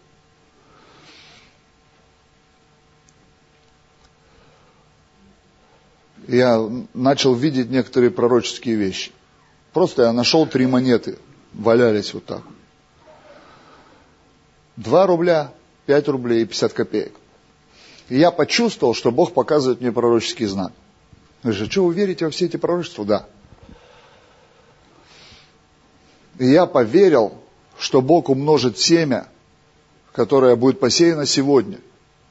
я 6.27 6.65
начал 6.93 7.33
видеть 7.35 7.69
некоторые 7.69 8.11
пророческие 8.11 8.75
вещи. 8.75 9.11
Просто 9.73 10.03
я 10.03 10.13
нашел 10.13 10.45
три 10.45 10.67
монеты, 10.67 11.17
валялись 11.53 12.13
вот 12.13 12.25
так. 12.25 12.41
Два 14.75 15.05
рубля, 15.07 15.53
пять 15.85 16.07
рублей 16.07 16.43
и 16.43 16.45
пятьдесят 16.45 16.73
копеек. 16.73 17.13
И 18.09 18.17
я 18.17 18.31
почувствовал, 18.31 18.93
что 18.93 19.11
Бог 19.11 19.33
показывает 19.33 19.79
мне 19.79 19.91
пророческий 19.91 20.45
знак. 20.45 20.73
Вы 21.43 21.53
же, 21.53 21.69
что 21.69 21.85
вы 21.85 21.93
верите 21.93 22.25
во 22.25 22.31
все 22.31 22.45
эти 22.45 22.57
пророчества? 22.57 23.05
Да. 23.05 23.25
И 26.37 26.47
я 26.47 26.65
поверил, 26.65 27.33
что 27.77 28.01
Бог 28.01 28.29
умножит 28.29 28.77
семя, 28.77 29.27
которое 30.11 30.55
будет 30.55 30.79
посеяно 30.79 31.25
сегодня, 31.25 31.79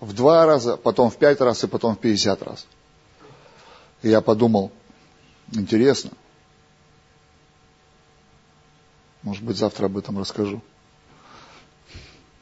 в 0.01 0.13
два 0.13 0.45
раза, 0.45 0.77
потом 0.77 1.11
в 1.11 1.17
пять 1.17 1.41
раз 1.41 1.65
и 1.65 1.67
потом 1.67 1.97
в 1.97 1.99
пятьдесят 1.99 2.43
раз. 2.43 2.67
И 4.03 4.09
я 4.09 4.21
подумал, 4.21 4.71
интересно. 5.53 6.11
Может 9.23 9.45
быть, 9.45 9.57
завтра 9.57 9.87
об 9.87 9.99
этом 9.99 10.19
расскажу. 10.19 10.63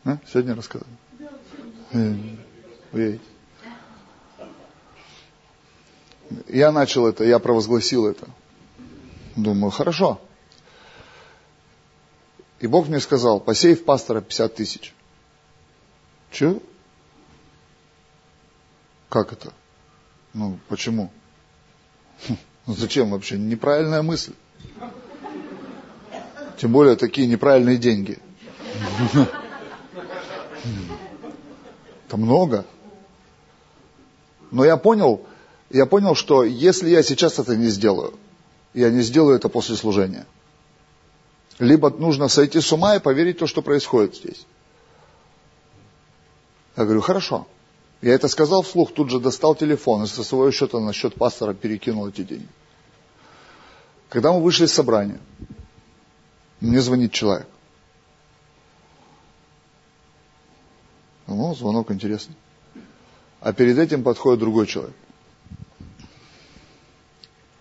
А? 0.04 0.18
Сегодня 0.26 0.54
рассказываю. 0.54 0.96
Я 6.46 6.72
начал 6.72 7.06
это, 7.06 7.24
я 7.24 7.38
провозгласил 7.38 8.06
это. 8.06 8.28
Думаю, 9.34 9.70
хорошо. 9.70 10.20
И 12.60 12.66
Бог 12.66 12.88
мне 12.88 13.00
сказал, 13.00 13.40
посей 13.40 13.74
в 13.74 13.84
пастора 13.84 14.20
50 14.20 14.54
тысяч. 14.54 14.94
Че? 16.30 16.60
Как 19.08 19.32
это? 19.32 19.52
Ну, 20.34 20.58
почему? 20.68 21.10
Ну, 22.66 22.74
зачем 22.74 23.10
вообще? 23.10 23.38
Неправильная 23.38 24.02
мысль. 24.02 24.34
Тем 26.59 26.73
более 26.73 26.97
такие 26.97 27.29
неправильные 27.29 27.79
деньги. 27.79 28.18
Это 32.07 32.16
много. 32.16 32.64
Но 34.51 34.64
я 34.64 34.77
понял, 34.77 35.25
я 35.71 35.87
понял, 35.87 36.14
что 36.14 36.42
если 36.42 36.88
я 36.90 37.03
сейчас 37.03 37.38
это 37.38 37.57
не 37.57 37.68
сделаю, 37.68 38.14
я 38.75 38.90
не 38.90 39.03
сделаю 39.03 39.37
это 39.37 39.49
после 39.49 39.77
служения. 39.77 40.27
Либо 41.59 41.90
нужно 41.90 42.29
сойти 42.29 42.61
с 42.61 42.73
ума 42.73 42.97
и 42.97 43.01
поверить 43.01 43.37
в 43.37 43.40
то, 43.40 43.47
что 43.47 43.62
происходит 43.62 44.16
здесь. 44.16 44.47
Я 46.77 46.85
говорю, 46.85 47.01
хорошо. 47.01 47.47
Я 48.01 48.14
это 48.14 48.29
сказал 48.29 48.62
вслух, 48.62 48.92
тут 48.92 49.11
же 49.11 49.21
достал 49.21 49.55
телефон 49.55 50.05
и 50.05 50.07
со 50.07 50.25
своего 50.25 50.51
счета 50.51 50.81
на 50.81 50.92
счет 50.92 51.14
пастора 51.14 51.53
перекинул 51.53 52.09
эти 52.09 52.23
деньги. 52.23 52.49
Когда 54.09 54.33
мы 54.33 54.40
вышли 54.40 54.64
из 54.64 54.73
собрания, 54.73 55.21
мне 56.61 56.81
звонит 56.81 57.12
человек. 57.12 57.47
Ну, 61.27 61.55
звонок 61.55 61.90
интересный. 61.90 62.35
А 63.40 63.53
перед 63.53 63.79
этим 63.79 64.03
подходит 64.03 64.40
другой 64.40 64.66
человек. 64.66 64.97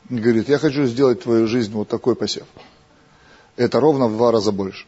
Говорит, 0.09 0.47
я 0.47 0.57
хочу 0.57 0.85
сделать 0.85 1.21
твою 1.23 1.47
жизнь 1.47 1.73
вот 1.73 1.89
такой 1.89 2.15
посев. 2.15 2.47
Это 3.57 3.79
ровно 3.79 4.07
в 4.07 4.13
два 4.13 4.31
раза 4.31 4.51
больше. 4.51 4.85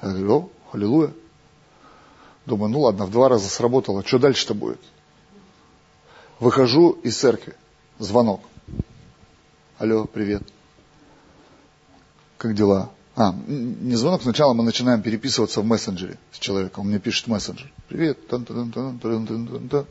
Я 0.00 0.10
говорю, 0.10 0.32
о, 0.32 0.50
аллилуйя. 0.72 1.12
Думаю, 2.46 2.70
ну 2.70 2.80
ладно, 2.80 3.04
в 3.04 3.10
два 3.10 3.28
раза 3.28 3.48
сработало, 3.48 4.06
что 4.06 4.18
дальше-то 4.18 4.54
будет? 4.54 4.80
Выхожу 6.38 6.92
из 7.02 7.18
церкви, 7.18 7.54
звонок. 7.98 8.40
Алло, 9.78 10.06
привет. 10.06 10.42
Как 12.38 12.54
дела? 12.54 12.90
А, 13.20 13.34
не 13.48 13.96
звонок, 13.96 14.22
сначала 14.22 14.52
мы 14.52 14.62
начинаем 14.62 15.02
переписываться 15.02 15.60
в 15.60 15.64
мессенджере 15.64 16.18
с 16.30 16.38
человеком. 16.38 16.82
Он 16.84 16.90
мне 16.90 17.00
пишет 17.00 17.26
мессенджер. 17.26 17.68
Привет. 17.88 18.28
Тан 18.28 18.44
-тан 18.44 18.70
-тан 18.72 19.00
-тан 19.00 19.26
-тан 19.26 19.68
-тан. 19.68 19.86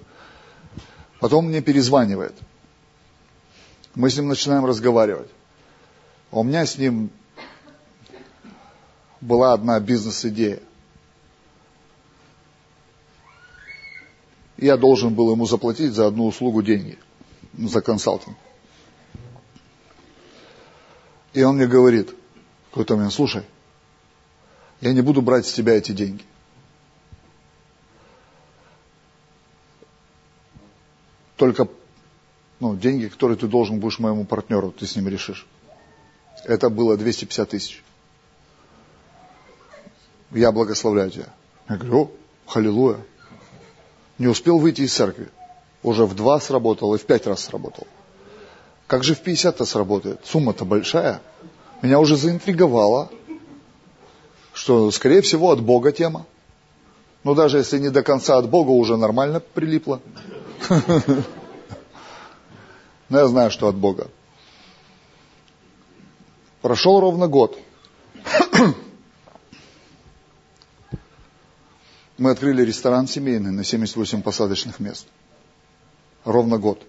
Потом 1.19 1.47
мне 1.47 1.61
перезванивает. 1.61 2.35
Мы 3.95 4.09
с 4.09 4.15
ним 4.15 4.29
начинаем 4.29 4.65
разговаривать. 4.65 5.29
У 6.31 6.41
меня 6.41 6.65
с 6.65 6.77
ним 6.77 7.09
была 9.19 9.51
одна 9.51 9.77
бизнес-идея. 9.81 10.61
я 14.57 14.77
должен 14.77 15.13
был 15.13 15.31
ему 15.31 15.45
заплатить 15.45 15.93
за 15.93 16.07
одну 16.07 16.27
услугу 16.27 16.63
деньги, 16.63 16.97
за 17.57 17.81
консалтинг. 17.81 18.37
И 21.33 21.43
он 21.43 21.57
мне 21.57 21.67
говорит, 21.67 22.15
какой-то 22.77 22.95
момент, 22.95 23.13
слушай, 23.13 23.43
я 24.81 24.93
не 24.93 25.01
буду 25.01 25.23
брать 25.23 25.47
с 25.47 25.51
тебя 25.51 25.73
эти 25.73 25.93
деньги. 25.93 26.23
Только 31.37 31.67
ну, 32.59 32.75
деньги, 32.75 33.07
которые 33.07 33.35
ты 33.35 33.47
должен 33.47 33.79
будешь 33.79 33.97
моему 33.97 34.25
партнеру, 34.25 34.71
ты 34.71 34.85
с 34.85 34.95
ним 34.95 35.07
решишь. 35.07 35.47
Это 36.43 36.69
было 36.69 36.95
250 36.97 37.49
тысяч. 37.49 37.83
Я 40.29 40.51
благословляю 40.51 41.09
тебя. 41.09 41.33
Я 41.67 41.77
говорю, 41.77 41.97
о, 41.97 42.11
халилуя 42.45 42.99
не 44.19 44.27
успел 44.27 44.59
выйти 44.59 44.81
из 44.81 44.93
церкви. 44.93 45.29
Уже 45.81 46.05
в 46.05 46.13
два 46.13 46.39
сработал 46.39 46.93
и 46.93 46.99
в 46.99 47.05
пять 47.07 47.25
раз 47.25 47.43
сработал. 47.43 47.87
Как 48.85 49.03
же 49.03 49.15
в 49.15 49.23
50-то 49.23 49.65
сработает? 49.65 50.21
Сумма-то 50.25 50.63
большая. 50.63 51.21
Меня 51.81 51.99
уже 51.99 52.15
заинтриговало, 52.15 53.11
что, 54.53 54.89
скорее 54.91 55.21
всего, 55.21 55.51
от 55.51 55.61
Бога 55.61 55.91
тема. 55.91 56.25
Но 57.23 57.35
даже 57.35 57.57
если 57.59 57.77
не 57.77 57.89
до 57.89 58.01
конца 58.01 58.37
от 58.37 58.49
Бога, 58.49 58.71
уже 58.71 58.97
нормально 58.97 59.39
прилипло. 59.39 60.01
Но 63.09 63.19
я 63.19 63.27
знаю, 63.27 63.51
что 63.51 63.67
от 63.67 63.75
Бога. 63.75 64.07
Прошел 66.61 66.99
ровно 66.99 67.27
год. 67.27 67.59
мы 72.17 72.31
открыли 72.31 72.63
ресторан 72.63 73.07
семейный 73.07 73.51
на 73.51 73.63
78 73.63 74.23
посадочных 74.23 74.79
мест. 74.79 75.05
Ровно 76.25 76.57
год. 76.57 76.81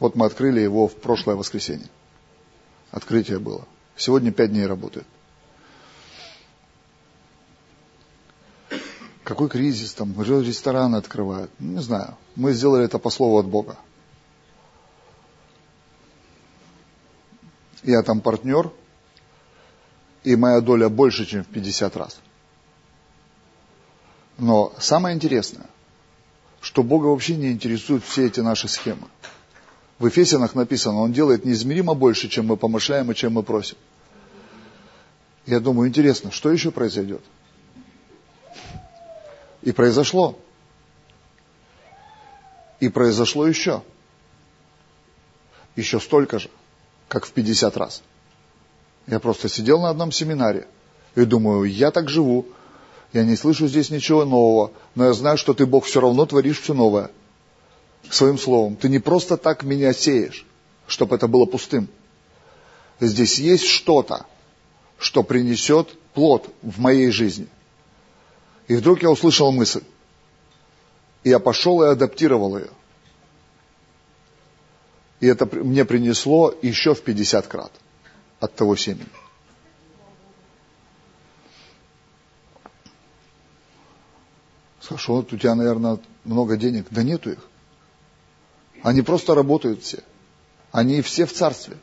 Вот 0.00 0.16
мы 0.16 0.24
открыли 0.26 0.60
его 0.60 0.88
в 0.88 0.96
прошлое 0.96 1.36
воскресенье. 1.36 1.88
Открытие 2.90 3.38
было. 3.38 3.66
Сегодня 3.96 4.30
пять 4.30 4.50
дней 4.50 4.66
работает. 4.66 5.06
Какой 9.24 9.48
кризис 9.48 9.92
там? 9.92 10.14
Рестораны 10.22 10.96
открывают. 10.96 11.50
Не 11.58 11.80
знаю. 11.80 12.16
Мы 12.36 12.52
сделали 12.52 12.84
это 12.84 12.98
по 12.98 13.10
слову 13.10 13.38
от 13.38 13.46
Бога. 13.46 13.76
Я 17.82 18.02
там 18.02 18.20
партнер, 18.20 18.70
и 20.22 20.36
моя 20.36 20.60
доля 20.60 20.88
больше, 20.88 21.24
чем 21.24 21.44
в 21.44 21.46
50 21.46 21.96
раз. 21.96 22.18
Но 24.38 24.72
самое 24.78 25.14
интересное, 25.14 25.66
что 26.60 26.82
Бога 26.82 27.06
вообще 27.06 27.36
не 27.36 27.52
интересуют 27.52 28.04
все 28.04 28.26
эти 28.26 28.40
наши 28.40 28.68
схемы. 28.68 29.08
В 29.98 30.06
Ефесянах 30.06 30.54
написано, 30.54 31.00
Он 31.00 31.12
делает 31.12 31.44
неизмеримо 31.44 31.94
больше, 31.94 32.28
чем 32.28 32.46
мы 32.46 32.56
помышляем 32.56 33.10
и 33.10 33.14
чем 33.14 33.32
мы 33.34 33.42
просим. 33.42 33.76
Я 35.46 35.60
думаю, 35.60 35.88
интересно, 35.88 36.30
что 36.30 36.50
еще 36.50 36.70
произойдет? 36.70 37.22
И 39.62 39.72
произошло. 39.72 40.38
И 42.80 42.88
произошло 42.88 43.46
еще. 43.46 43.82
Еще 45.76 45.98
столько 46.00 46.40
же, 46.40 46.50
как 47.08 47.24
в 47.24 47.32
50 47.32 47.76
раз. 47.76 48.02
Я 49.06 49.18
просто 49.18 49.48
сидел 49.48 49.80
на 49.80 49.88
одном 49.88 50.12
семинаре 50.12 50.66
и 51.14 51.24
думаю, 51.24 51.64
я 51.64 51.90
так 51.90 52.08
живу, 52.08 52.46
я 53.12 53.24
не 53.24 53.36
слышу 53.36 53.68
здесь 53.68 53.90
ничего 53.90 54.24
нового, 54.24 54.72
но 54.94 55.06
я 55.06 55.12
знаю, 55.12 55.38
что 55.38 55.54
ты, 55.54 55.64
Бог, 55.64 55.84
все 55.84 56.00
равно 56.00 56.26
творишь 56.26 56.60
все 56.60 56.74
новое. 56.74 57.10
Своим 58.10 58.38
словом. 58.38 58.76
Ты 58.76 58.88
не 58.88 58.98
просто 58.98 59.36
так 59.36 59.62
меня 59.62 59.92
сеешь, 59.92 60.46
чтобы 60.86 61.16
это 61.16 61.26
было 61.28 61.44
пустым. 61.44 61.88
Здесь 63.00 63.38
есть 63.38 63.66
что-то, 63.66 64.26
что 64.98 65.22
принесет 65.22 65.98
плод 66.14 66.48
в 66.62 66.80
моей 66.80 67.10
жизни. 67.10 67.48
И 68.68 68.76
вдруг 68.76 69.02
я 69.02 69.10
услышал 69.10 69.52
мысль. 69.52 69.82
И 71.24 71.30
я 71.30 71.38
пошел 71.38 71.82
и 71.82 71.88
адаптировал 71.88 72.56
ее. 72.56 72.70
И 75.20 75.26
это 75.26 75.46
мне 75.46 75.84
принесло 75.84 76.54
еще 76.62 76.94
в 76.94 77.02
50 77.02 77.46
крат 77.46 77.72
от 78.40 78.54
того 78.54 78.76
семени. 78.76 79.08
Хорошо, 84.80 85.16
вот 85.16 85.32
у 85.32 85.36
тебя, 85.36 85.54
наверное, 85.54 85.98
много 86.24 86.56
денег. 86.56 86.86
Да 86.90 87.02
нету 87.02 87.32
их. 87.32 87.48
Они 88.82 89.02
просто 89.02 89.34
работают 89.34 89.82
все. 89.82 90.02
Они 90.72 91.00
все 91.02 91.26
в 91.26 91.32
царстве. 91.32 91.76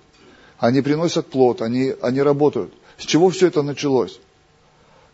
Они 0.58 0.82
приносят 0.82 1.28
плод, 1.28 1.62
они, 1.62 1.94
они 2.02 2.22
работают. 2.22 2.74
С 2.98 3.06
чего 3.06 3.30
все 3.30 3.48
это 3.48 3.64
началось? 3.64 4.20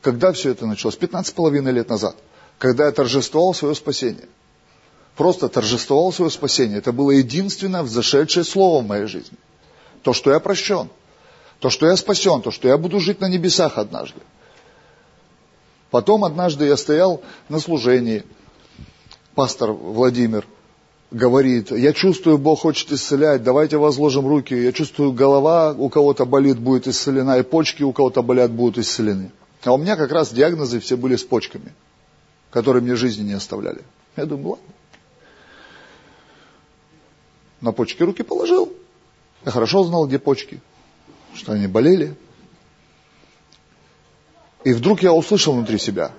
Когда 0.02 0.32
все 0.32 0.52
это 0.52 0.66
началось? 0.66 0.96
15 0.96 1.30
с 1.30 1.34
половиной 1.34 1.72
лет 1.72 1.90
назад. 1.90 2.16
Когда 2.58 2.86
я 2.86 2.92
торжествовал 2.92 3.54
свое 3.54 3.74
спасение. 3.76 4.28
Просто 5.16 5.50
торжествовал 5.50 6.14
свое 6.14 6.32
спасение. 6.32 6.78
Это 6.78 6.92
было 6.92 7.12
единственное 7.12 7.84
взошедшее 7.84 8.44
слово 8.44 8.84
в 8.84 8.88
моей 8.88 9.06
жизни. 9.06 9.38
То, 10.04 10.14
что 10.14 10.32
я 10.32 10.40
прощен. 10.40 10.90
То, 11.60 11.70
что 11.70 11.88
я 11.88 11.98
спасен. 11.98 12.42
То, 12.42 12.52
что 12.52 12.68
я 12.68 12.78
буду 12.78 13.00
жить 13.00 13.20
на 13.20 13.28
небесах 13.28 13.78
однажды. 13.78 14.20
Потом 15.92 16.24
однажды 16.24 16.66
я 16.66 16.78
стоял 16.78 17.22
на 17.50 17.60
служении. 17.60 18.24
Пастор 19.36 19.72
Владимир 19.72 20.46
говорит, 21.12 21.72
я 21.72 21.94
чувствую, 21.94 22.38
Бог 22.38 22.60
хочет 22.60 22.92
исцелять, 22.92 23.44
давайте 23.44 23.78
возложим 23.78 24.28
руки. 24.28 24.54
Я 24.54 24.72
чувствую, 24.72 25.12
голова 25.12 25.74
у 25.74 25.90
кого-то 25.90 26.26
болит, 26.26 26.60
будет 26.60 26.88
исцелена, 26.88 27.40
и 27.40 27.44
почки 27.44 27.84
у 27.84 27.92
кого-то 27.92 28.22
болят, 28.22 28.52
будут 28.52 28.78
исцелены. 28.78 29.32
А 29.64 29.74
у 29.74 29.78
меня 29.78 29.96
как 29.96 30.12
раз 30.12 30.32
диагнозы 30.32 30.80
все 30.80 30.96
были 30.96 31.16
с 31.16 31.24
почками, 31.24 31.74
которые 32.52 32.84
мне 32.84 32.96
жизни 32.96 33.24
не 33.24 33.34
оставляли. 33.34 33.82
Я 34.16 34.26
думаю, 34.26 34.50
ладно. 34.52 34.66
На 37.62 37.72
почки 37.72 38.02
руки 38.04 38.24
положил. 38.24 38.72
Я 39.46 39.52
хорошо 39.52 39.84
знал, 39.84 40.08
где 40.08 40.20
почки, 40.20 40.62
что 41.34 41.54
они 41.54 41.68
болели. 41.68 42.16
И 44.64 44.74
вдруг 44.74 45.02
я 45.02 45.14
услышал 45.14 45.54
внутри 45.54 45.78
себя, 45.78 46.12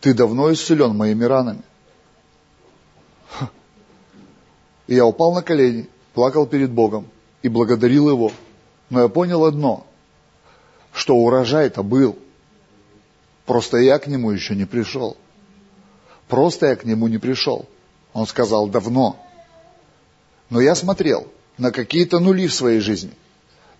ты 0.00 0.14
давно 0.14 0.52
исцелен 0.52 0.96
моими 0.96 1.24
ранами. 1.24 1.62
И 4.88 4.94
я 4.94 5.06
упал 5.06 5.32
на 5.32 5.42
колени, 5.42 5.86
плакал 6.14 6.46
перед 6.46 6.70
Богом 6.70 7.06
и 7.42 7.48
благодарил 7.48 8.08
Его. 8.10 8.32
Но 8.90 9.02
я 9.02 9.08
понял 9.08 9.44
одно, 9.44 9.86
что 10.92 11.14
урожай-то 11.14 11.82
был. 11.82 12.18
Просто 13.44 13.76
я 13.76 13.98
к 13.98 14.06
нему 14.06 14.30
еще 14.30 14.56
не 14.56 14.64
пришел. 14.64 15.16
Просто 16.26 16.66
я 16.66 16.76
к 16.76 16.84
нему 16.84 17.06
не 17.06 17.18
пришел. 17.18 17.66
Он 18.14 18.26
сказал 18.26 18.66
давно. 18.66 19.16
Но 20.48 20.60
я 20.60 20.74
смотрел 20.74 21.26
на 21.58 21.70
какие-то 21.70 22.18
нули 22.18 22.48
в 22.48 22.54
своей 22.54 22.80
жизни. 22.80 23.12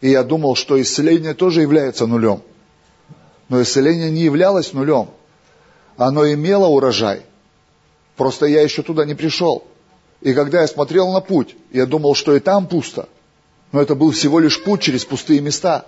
И 0.03 0.11
я 0.11 0.23
думал, 0.23 0.57
что 0.57 0.81
исцеление 0.81 1.33
тоже 1.33 1.63
является 1.63 2.07
нулем. 2.07 2.43
Но 3.49 3.63
исцеление 3.63 4.11
не 4.11 4.23
являлось 4.23 4.75
нулем. 4.75 5.09
Оно 5.97 6.31
имело 6.31 6.67
урожай. 6.67 7.23
Просто 8.17 8.45
я 8.45 8.61
еще 8.61 8.83
туда 8.83 9.07
не 9.07 9.15
пришел. 9.15 9.65
И 10.21 10.35
когда 10.35 10.63
я 10.63 10.67
смотрел 10.67 11.13
на 11.13 11.21
путь, 11.21 11.57
я 11.71 11.87
думал, 11.87 12.15
что 12.15 12.35
и 12.35 12.41
там 12.41 12.67
пусто. 12.67 13.09
Но 13.73 13.81
это 13.81 13.95
был 13.95 14.11
всего 14.11 14.41
лишь 14.41 14.63
путь 14.63 14.83
через 14.83 15.05
пустые 15.05 15.41
места. 15.41 15.87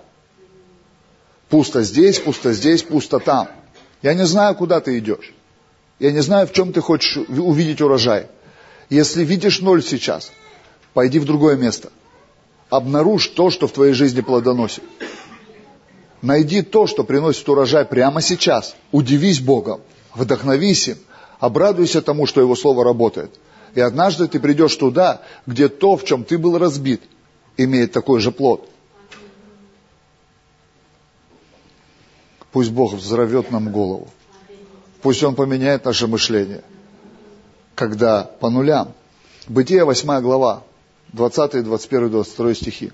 Пусто 1.49 1.83
здесь, 1.83 2.19
пусто 2.19 2.53
здесь, 2.53 2.83
пусто 2.83 3.19
там. 3.19 3.49
Я 4.01 4.13
не 4.13 4.25
знаю, 4.25 4.55
куда 4.55 4.79
ты 4.79 4.97
идешь. 4.97 5.33
Я 5.99 6.11
не 6.11 6.21
знаю, 6.21 6.47
в 6.47 6.53
чем 6.53 6.71
ты 6.71 6.81
хочешь 6.81 7.17
увидеть 7.17 7.81
урожай. 7.81 8.27
Если 8.89 9.23
видишь 9.23 9.59
ноль 9.59 9.83
сейчас, 9.83 10.31
пойди 10.93 11.19
в 11.19 11.25
другое 11.25 11.57
место. 11.57 11.91
Обнаружь 12.69 13.27
то, 13.27 13.49
что 13.49 13.67
в 13.67 13.71
твоей 13.73 13.93
жизни 13.93 14.21
плодоносит. 14.21 14.83
Найди 16.21 16.61
то, 16.61 16.87
что 16.87 17.03
приносит 17.03 17.47
урожай 17.49 17.85
прямо 17.85 18.21
сейчас. 18.21 18.75
Удивись 18.91 19.39
Богом, 19.39 19.81
вдохновись 20.13 20.87
им, 20.87 20.97
обрадуйся 21.39 22.01
тому, 22.01 22.25
что 22.27 22.41
Его 22.41 22.55
Слово 22.55 22.83
работает. 22.83 23.31
И 23.73 23.79
однажды 23.79 24.27
ты 24.27 24.39
придешь 24.39 24.75
туда, 24.75 25.21
где 25.45 25.69
то, 25.69 25.95
в 25.95 26.03
чем 26.03 26.23
ты 26.23 26.37
был 26.37 26.57
разбит, 26.57 27.01
имеет 27.57 27.91
такой 27.91 28.19
же 28.19 28.31
плод. 28.31 28.67
Пусть 32.51 32.71
Бог 32.71 32.93
взорвет 32.93 33.49
нам 33.51 33.71
голову. 33.71 34.09
Пусть 35.01 35.23
Он 35.23 35.35
поменяет 35.35 35.85
наше 35.85 36.07
мышление. 36.07 36.63
Когда 37.75 38.23
по 38.23 38.49
нулям. 38.49 38.93
Бытие 39.47 39.85
8 39.85 40.21
глава, 40.21 40.63
20, 41.13 41.63
21, 41.63 42.09
22 42.09 42.53
стихи. 42.53 42.91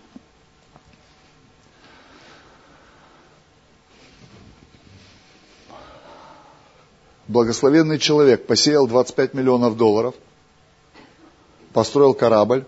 Благословенный 7.28 8.00
человек 8.00 8.48
посеял 8.48 8.88
25 8.88 9.34
миллионов 9.34 9.76
долларов, 9.76 10.16
построил 11.78 12.16
корабль, 12.16 12.66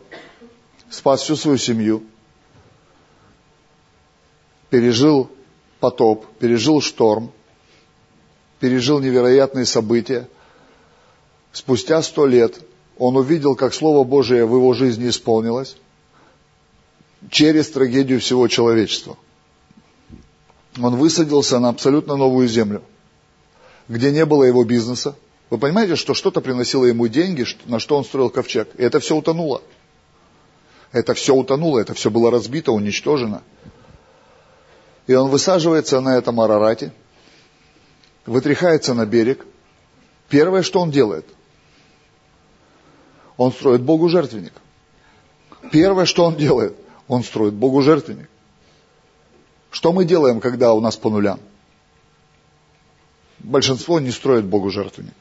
спас 0.91 1.23
всю 1.23 1.35
свою 1.35 1.57
семью, 1.57 2.03
пережил 4.69 5.31
потоп, 5.79 6.27
пережил 6.37 6.79
шторм, 6.79 7.31
пережил 8.59 8.99
невероятные 8.99 9.65
события. 9.65 10.29
Спустя 11.51 12.03
сто 12.03 12.27
лет 12.27 12.59
он 12.99 13.17
увидел, 13.17 13.55
как 13.55 13.73
Слово 13.73 14.03
Божие 14.03 14.45
в 14.45 14.53
его 14.53 14.73
жизни 14.73 15.09
исполнилось 15.09 15.75
через 17.31 17.71
трагедию 17.71 18.19
всего 18.19 18.47
человечества. 18.47 19.17
Он 20.79 20.97
высадился 20.97 21.57
на 21.57 21.69
абсолютно 21.69 22.15
новую 22.15 22.47
землю, 22.47 22.83
где 23.87 24.11
не 24.11 24.23
было 24.23 24.43
его 24.43 24.63
бизнеса. 24.63 25.15
Вы 25.49 25.57
понимаете, 25.57 25.95
что 25.95 26.13
что-то 26.13 26.41
приносило 26.41 26.85
ему 26.85 27.07
деньги, 27.07 27.45
на 27.65 27.79
что 27.79 27.97
он 27.97 28.05
строил 28.05 28.29
ковчег. 28.29 28.69
И 28.77 28.83
это 28.83 28.99
все 28.99 29.15
утонуло. 29.15 29.61
Это 30.91 31.13
все 31.13 31.35
утонуло, 31.35 31.79
это 31.79 31.93
все 31.93 32.09
было 32.09 32.31
разбито, 32.31 32.71
уничтожено. 32.71 33.43
И 35.07 35.13
он 35.13 35.29
высаживается 35.29 36.01
на 36.01 36.17
этом 36.17 36.39
Арарате, 36.39 36.93
вытряхается 38.25 38.93
на 38.93 39.05
берег. 39.05 39.45
Первое, 40.29 40.61
что 40.61 40.81
он 40.81 40.91
делает, 40.91 41.25
он 43.37 43.51
строит 43.51 43.81
Богу 43.81 44.09
жертвенник. 44.09 44.53
Первое, 45.71 46.05
что 46.05 46.25
он 46.25 46.35
делает, 46.35 46.75
он 47.07 47.23
строит 47.23 47.53
Богу 47.53 47.81
жертвенник. 47.81 48.29
Что 49.71 49.93
мы 49.93 50.05
делаем, 50.05 50.39
когда 50.39 50.73
у 50.73 50.81
нас 50.81 50.95
по 50.95 51.09
нулям? 51.09 51.39
Большинство 53.39 53.99
не 53.99 54.11
строит 54.11 54.45
Богу 54.45 54.69
жертвенник. 54.69 55.13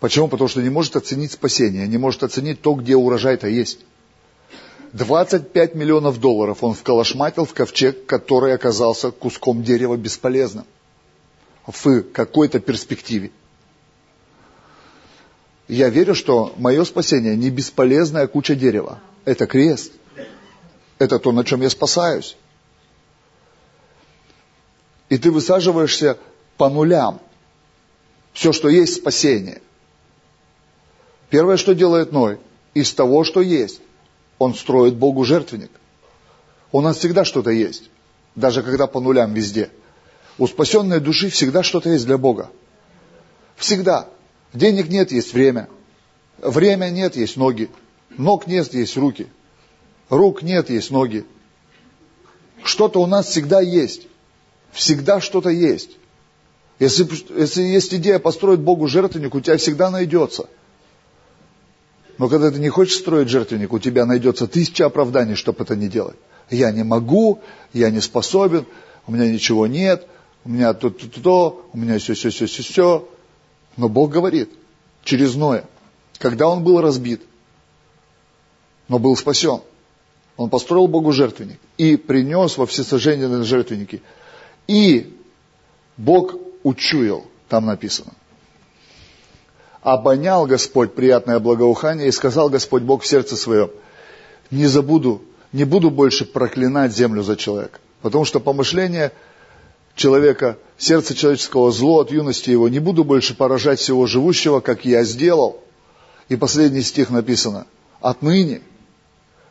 Почему? 0.00 0.28
Потому 0.28 0.48
что 0.48 0.62
не 0.62 0.70
может 0.70 0.96
оценить 0.96 1.32
спасение, 1.32 1.88
не 1.88 1.98
может 1.98 2.22
оценить 2.22 2.60
то, 2.60 2.74
где 2.74 2.94
урожай-то 2.94 3.48
есть. 3.48 3.80
25 4.92 5.74
миллионов 5.74 6.18
долларов 6.18 6.62
он 6.62 6.74
вколошматил 6.74 7.44
в 7.44 7.52
ковчег, 7.52 8.06
который 8.06 8.54
оказался 8.54 9.10
куском 9.10 9.62
дерева 9.62 9.96
бесполезным 9.96 10.64
в 11.66 12.02
какой-то 12.02 12.60
перспективе. 12.60 13.30
Я 15.66 15.90
верю, 15.90 16.14
что 16.14 16.54
мое 16.56 16.82
спасение 16.84 17.36
не 17.36 17.50
бесполезная 17.50 18.26
куча 18.26 18.54
дерева. 18.54 19.00
Это 19.26 19.46
крест. 19.46 19.92
Это 20.98 21.18
то, 21.18 21.32
на 21.32 21.44
чем 21.44 21.60
я 21.60 21.68
спасаюсь. 21.68 22.36
И 25.10 25.18
ты 25.18 25.30
высаживаешься 25.30 26.16
по 26.56 26.70
нулям. 26.70 27.20
Все, 28.32 28.52
что 28.52 28.68
есть 28.68 28.94
спасение. 28.94 29.60
Первое, 31.30 31.56
что 31.56 31.74
делает 31.74 32.12
Ной, 32.12 32.38
из 32.74 32.92
того, 32.94 33.24
что 33.24 33.40
есть, 33.40 33.80
он 34.38 34.54
строит 34.54 34.94
Богу 34.94 35.24
жертвенник. 35.24 35.70
У 36.72 36.80
нас 36.80 36.98
всегда 36.98 37.24
что-то 37.24 37.50
есть, 37.50 37.90
даже 38.34 38.62
когда 38.62 38.86
по 38.86 39.00
нулям 39.00 39.34
везде. 39.34 39.70
У 40.38 40.46
спасенной 40.46 41.00
души 41.00 41.28
всегда 41.28 41.62
что-то 41.62 41.90
есть 41.90 42.06
для 42.06 42.18
Бога. 42.18 42.50
Всегда. 43.56 44.08
Денег 44.54 44.88
нет, 44.88 45.12
есть 45.12 45.32
время. 45.32 45.68
Время 46.38 46.90
нет, 46.90 47.16
есть 47.16 47.36
ноги. 47.36 47.68
Ног 48.16 48.46
нет, 48.46 48.72
есть 48.72 48.96
руки. 48.96 49.26
Рук 50.08 50.42
нет, 50.42 50.70
есть 50.70 50.90
ноги. 50.90 51.26
Что-то 52.62 53.00
у 53.00 53.06
нас 53.06 53.26
всегда 53.26 53.60
есть. 53.60 54.06
Всегда 54.72 55.20
что-то 55.20 55.50
есть. 55.50 55.90
Если, 56.78 57.08
если 57.36 57.62
есть 57.62 57.92
идея 57.94 58.18
построить 58.18 58.60
Богу 58.60 58.86
жертвенник, 58.86 59.34
у 59.34 59.40
тебя 59.40 59.56
всегда 59.58 59.90
найдется– 59.90 60.48
но 62.18 62.28
когда 62.28 62.50
ты 62.50 62.58
не 62.58 62.68
хочешь 62.68 62.96
строить 62.96 63.28
жертвенник, 63.28 63.72
у 63.72 63.78
тебя 63.78 64.04
найдется 64.04 64.48
тысяча 64.48 64.86
оправданий, 64.86 65.36
чтобы 65.36 65.62
это 65.62 65.76
не 65.76 65.88
делать. 65.88 66.16
Я 66.50 66.72
не 66.72 66.82
могу, 66.82 67.40
я 67.72 67.90
не 67.90 68.00
способен, 68.00 68.66
у 69.06 69.12
меня 69.12 69.30
ничего 69.30 69.68
нет, 69.68 70.06
у 70.44 70.48
меня 70.48 70.74
то-то-то, 70.74 71.64
у 71.72 71.76
меня 71.76 71.98
все-все-все-все-все. 71.98 73.08
Но 73.76 73.88
Бог 73.88 74.10
говорит 74.10 74.50
через 75.04 75.36
Ноя, 75.36 75.64
когда 76.18 76.48
он 76.48 76.64
был 76.64 76.80
разбит, 76.80 77.22
но 78.88 78.98
был 78.98 79.16
спасен, 79.16 79.60
он 80.36 80.50
построил 80.50 80.88
Богу 80.88 81.12
жертвенник 81.12 81.60
и 81.76 81.96
принес 81.96 82.58
во 82.58 82.66
всесожжение 82.66 83.28
на 83.28 83.44
жертвенники. 83.44 84.02
И 84.66 85.16
Бог 85.96 86.34
учуял, 86.64 87.24
там 87.48 87.66
написано– 87.66 88.12
обонял 89.92 90.46
Господь 90.46 90.94
приятное 90.94 91.38
благоухание 91.38 92.08
и 92.08 92.12
сказал 92.12 92.48
Господь 92.48 92.82
Бог 92.82 93.02
в 93.02 93.06
сердце 93.06 93.36
своем, 93.36 93.70
не 94.50 94.66
забуду, 94.66 95.22
не 95.52 95.64
буду 95.64 95.90
больше 95.90 96.24
проклинать 96.24 96.94
землю 96.94 97.22
за 97.22 97.36
человека. 97.36 97.78
Потому 98.02 98.24
что 98.24 98.40
помышление 98.40 99.12
человека, 99.94 100.58
сердце 100.76 101.14
человеческого 101.14 101.70
зло 101.70 102.00
от 102.00 102.10
юности 102.10 102.50
его, 102.50 102.68
не 102.68 102.78
буду 102.78 103.04
больше 103.04 103.34
поражать 103.34 103.80
всего 103.80 104.06
живущего, 104.06 104.60
как 104.60 104.84
я 104.84 105.04
сделал. 105.04 105.62
И 106.28 106.36
последний 106.36 106.82
стих 106.82 107.10
написано, 107.10 107.66
отныне, 108.00 108.60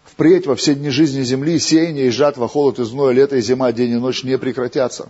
впредь 0.03 0.47
во 0.47 0.55
все 0.55 0.75
дни 0.75 0.89
жизни 0.89 1.23
земли, 1.23 1.59
сеяние 1.59 2.07
и 2.07 2.11
жатва, 2.11 2.47
холод 2.47 2.79
и 2.79 2.83
зной, 2.83 3.13
лето 3.13 3.35
и 3.35 3.41
зима, 3.41 3.71
день 3.71 3.91
и 3.91 3.95
ночь 3.95 4.23
не 4.23 4.38
прекратятся. 4.38 5.09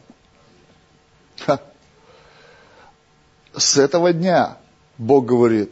Ха. 1.45 1.59
С 3.55 3.77
этого 3.77 4.13
дня 4.13 4.57
Бог 4.97 5.25
говорит, 5.25 5.71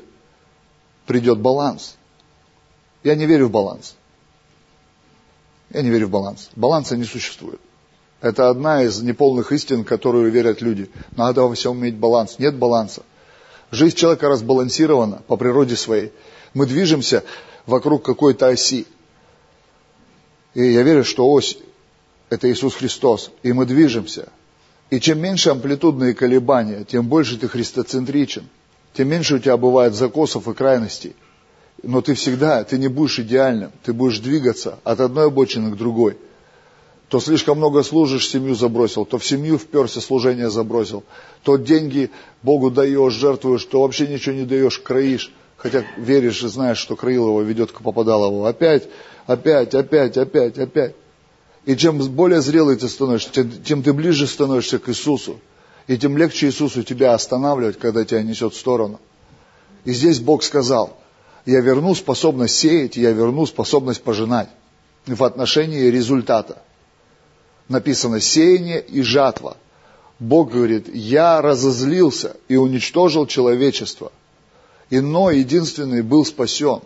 придет 1.05 1.39
баланс. 1.39 1.97
Я 3.03 3.15
не 3.15 3.25
верю 3.25 3.47
в 3.47 3.51
баланс. 3.51 3.95
Я 5.71 5.81
не 5.81 5.89
верю 5.89 6.07
в 6.07 6.11
баланс. 6.11 6.49
Баланса 6.55 6.95
не 6.95 7.05
существует. 7.05 7.59
Это 8.21 8.49
одна 8.49 8.83
из 8.83 9.01
неполных 9.01 9.51
истин, 9.51 9.83
которую 9.83 10.31
верят 10.31 10.61
люди. 10.61 10.89
Надо 11.15 11.43
во 11.43 11.53
всем 11.53 11.79
иметь 11.79 11.95
баланс. 11.95 12.39
Нет 12.39 12.55
баланса. 12.55 13.03
Жизнь 13.71 13.95
человека 13.95 14.29
разбалансирована 14.29 15.21
по 15.27 15.37
природе 15.37 15.75
своей. 15.75 16.11
Мы 16.53 16.65
движемся 16.65 17.23
вокруг 17.65 18.03
какой-то 18.03 18.47
оси. 18.47 18.85
И 20.53 20.63
я 20.71 20.83
верю, 20.83 21.03
что 21.03 21.29
ось– 21.29 21.57
это 22.29 22.49
Иисус 22.51 22.75
Христос. 22.75 23.31
И 23.43 23.53
мы 23.53 23.65
движемся. 23.65 24.29
И 24.91 24.99
чем 24.99 25.19
меньше 25.19 25.49
амплитудные 25.49 26.13
колебания, 26.13 26.83
тем 26.83 27.07
больше 27.07 27.37
ты 27.37 27.47
христоцентричен– 27.47 28.47
тем 28.95 29.09
меньше 29.09 29.35
у 29.35 29.39
тебя 29.39 29.57
бывает 29.57 29.93
закосов 29.93 30.47
и 30.47 30.53
крайностей. 30.53 31.15
Но 31.83 32.01
ты 32.01 32.13
всегда, 32.13 32.63
ты 32.63 32.77
не 32.77 32.87
будешь 32.87 33.19
идеальным, 33.19 33.71
ты 33.83 33.93
будешь 33.93 34.19
двигаться 34.19 34.79
от 34.83 34.99
одной 35.01 35.27
обочины 35.27 35.71
к 35.71 35.75
другой. 35.75 36.17
То 37.09 37.19
слишком 37.19 37.57
много 37.57 37.83
служишь, 37.83 38.27
семью 38.27 38.55
забросил, 38.55 39.05
то 39.05 39.19
в 39.19 39.25
семью 39.25 39.57
вперся, 39.57 40.01
служение 40.01 40.49
забросил, 40.49 41.03
то 41.43 41.57
деньги 41.57 42.09
Богу 42.41 42.71
даешь, 42.71 43.13
жертвуешь, 43.13 43.65
то 43.65 43.81
вообще 43.81 44.07
ничего 44.07 44.33
не 44.33 44.45
даешь, 44.45 44.79
кроишь. 44.79 45.31
хотя 45.57 45.83
веришь 45.97 46.43
и 46.43 46.47
знаешь, 46.47 46.77
что 46.77 46.95
Краилова 46.95 47.41
ведет 47.41 47.71
к 47.71 47.81
Попадалову. 47.81 48.45
Опять, 48.45 48.87
опять, 49.27 49.75
опять, 49.75 50.17
опять, 50.17 50.57
опять. 50.57 50.95
И 51.65 51.75
чем 51.75 51.97
более 51.97 52.41
зрелый 52.41 52.75
ты 52.77 52.87
становишься, 52.87 53.43
тем 53.43 53.83
ты 53.83 53.91
ближе 53.93 54.25
становишься 54.25 54.79
к 54.79 54.89
Иисусу. 54.89 55.39
И 55.87 55.97
тем 55.97 56.17
легче 56.17 56.47
Иисусу 56.47 56.83
тебя 56.83 57.13
останавливать, 57.13 57.77
когда 57.77 58.03
тебя 58.03 58.23
несет 58.23 58.53
в 58.53 58.57
сторону. 58.57 58.99
И 59.83 59.93
здесь 59.93 60.19
Бог 60.19 60.43
сказал, 60.43 60.97
я 61.45 61.61
верну 61.61 61.93
способность 61.93 62.55
сеять, 62.55 62.97
я 62.97 63.11
верну 63.11 63.45
способность 63.45 64.01
пожинать 64.01 64.49
в 65.05 65.23
отношении 65.23 65.91
результата. 65.91 66.61
Написано 67.69 68.19
сеяние 68.19 68.81
и 68.81 69.01
жатва. 69.01 69.57
Бог 70.19 70.51
говорит, 70.51 70.93
я 70.93 71.41
разозлился 71.41 72.37
и 72.47 72.55
уничтожил 72.55 73.27
человечество. 73.27 74.11
И 74.89 74.99
Ной 74.99 75.39
единственный 75.39 76.01
был 76.01 76.25
спасен. 76.25 76.81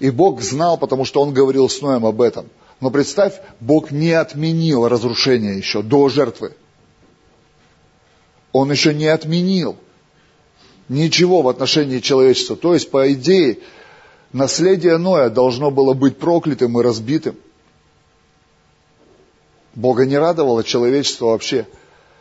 И 0.00 0.10
Бог 0.10 0.42
знал, 0.42 0.76
потому 0.76 1.04
что 1.04 1.22
Он 1.22 1.32
говорил 1.32 1.68
с 1.68 1.80
Ноем 1.80 2.04
об 2.04 2.20
этом. 2.20 2.46
Но 2.80 2.90
представь, 2.90 3.40
Бог 3.60 3.90
не 3.90 4.12
отменил 4.12 4.86
разрушение 4.86 5.56
еще 5.56 5.82
до 5.82 6.10
жертвы. 6.10 6.54
Он 8.58 8.70
еще 8.70 8.94
не 8.94 9.06
отменил 9.06 9.76
ничего 10.88 11.42
в 11.42 11.48
отношении 11.48 11.98
человечества. 12.00 12.56
То 12.56 12.72
есть, 12.72 12.90
по 12.90 13.12
идее, 13.12 13.58
наследие 14.32 14.96
Ноя 14.96 15.28
должно 15.28 15.70
было 15.70 15.92
быть 15.92 16.16
проклятым 16.16 16.80
и 16.80 16.82
разбитым. 16.82 17.36
Бога 19.74 20.06
не 20.06 20.16
радовало 20.16 20.64
человечество 20.64 21.26
вообще. 21.26 21.66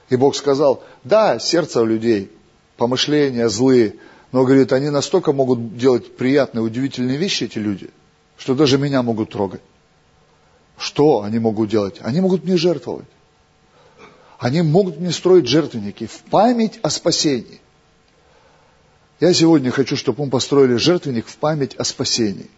И 0.09 0.17
Бог 0.17 0.36
сказал, 0.36 0.83
да, 1.05 1.39
сердце 1.39 1.81
у 1.81 1.86
людей, 1.86 2.29
помышления 2.75 3.47
злые, 3.47 3.95
но, 4.33 4.43
говорит, 4.43 4.73
они 4.73 4.89
настолько 4.89 5.31
могут 5.31 5.77
делать 5.77 6.17
приятные, 6.17 6.63
удивительные 6.63 7.15
вещи, 7.15 7.45
эти 7.45 7.59
люди, 7.59 7.91
что 8.36 8.55
даже 8.55 8.77
меня 8.77 9.03
могут 9.03 9.29
трогать. 9.29 9.61
Что 10.77 11.21
они 11.23 11.39
могут 11.39 11.69
делать? 11.69 11.99
Они 12.01 12.19
могут 12.19 12.43
мне 12.43 12.57
жертвовать. 12.57 13.07
Они 14.39 14.61
могут 14.61 14.99
мне 14.99 15.11
строить 15.11 15.47
жертвенники 15.47 16.07
в 16.07 16.23
память 16.29 16.79
о 16.81 16.89
спасении. 16.89 17.61
Я 19.19 19.33
сегодня 19.33 19.71
хочу, 19.71 19.95
чтобы 19.95 20.25
мы 20.25 20.29
построили 20.29 20.75
жертвенник 20.75 21.27
в 21.27 21.38
память 21.38 21.75
о 21.75 21.83
спасении. 21.83 22.49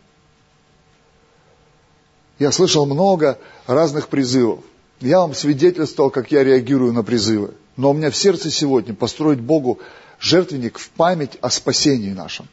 Я 2.39 2.51
слышал 2.51 2.85
много 2.85 3.37
разных 3.67 4.09
призывов. 4.09 4.63
Я 4.99 5.19
вам 5.19 5.35
свидетельствовал, 5.35 6.09
как 6.09 6.31
я 6.31 6.43
реагирую 6.43 6.93
на 6.93 7.03
призывы. 7.03 7.53
Но 7.75 7.91
у 7.91 7.93
меня 7.93 8.09
в 8.09 8.17
сердце 8.17 8.49
сегодня 8.49 8.95
построить 8.95 9.39
Богу 9.39 9.79
жертвенник 10.19 10.79
в 10.79 10.89
память 10.89 11.37
о 11.41 11.51
спасении 11.51 12.11
нашем, 12.11 12.47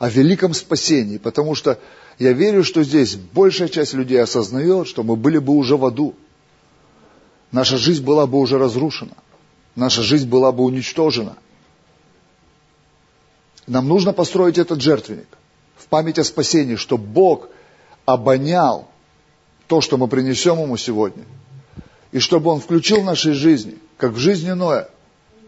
о 0.00 0.08
великом 0.08 0.52
спасении, 0.52 1.18
потому 1.18 1.54
что 1.54 1.78
я 2.18 2.32
верю, 2.32 2.64
что 2.64 2.82
здесь 2.82 3.14
большая 3.14 3.68
часть 3.68 3.94
людей 3.94 4.20
осознает, 4.20 4.88
что 4.88 5.04
мы 5.04 5.14
были 5.14 5.38
бы 5.38 5.52
уже 5.52 5.76
в 5.76 5.84
аду. 5.84 6.14
Наша 7.54 7.78
жизнь 7.78 8.02
была 8.02 8.26
бы 8.26 8.38
уже 8.38 8.58
разрушена. 8.58 9.16
Наша 9.76 10.02
жизнь 10.02 10.28
была 10.28 10.50
бы 10.50 10.64
уничтожена. 10.64 11.36
Нам 13.68 13.86
нужно 13.86 14.12
построить 14.12 14.58
этот 14.58 14.82
жертвенник 14.82 15.28
в 15.76 15.86
память 15.86 16.18
о 16.18 16.24
спасении, 16.24 16.74
чтобы 16.74 17.04
Бог 17.06 17.48
обонял 18.06 18.88
то, 19.68 19.80
что 19.80 19.96
мы 19.96 20.08
принесем 20.08 20.60
Ему 20.60 20.76
сегодня– 20.76 21.24
и 22.14 22.20
чтобы 22.20 22.50
он 22.50 22.60
включил 22.60 23.00
в 23.00 23.04
нашей 23.04 23.32
жизни, 23.32 23.76
как 23.98 24.12
в 24.12 24.18
жизни 24.18 24.50
Ноя, 24.52 24.88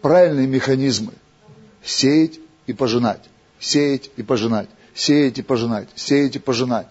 правильные 0.01 0.47
механизмы. 0.47 1.13
Сеять 1.81 2.39
и 2.65 2.73
пожинать, 2.73 3.23
сеять 3.57 4.11
и 4.17 4.21
пожинать, 4.21 4.67
сеять 4.93 5.37
и 5.37 5.41
пожинать, 5.41 5.87
сеять 5.95 6.35
и 6.35 6.39
пожинать. 6.39 6.87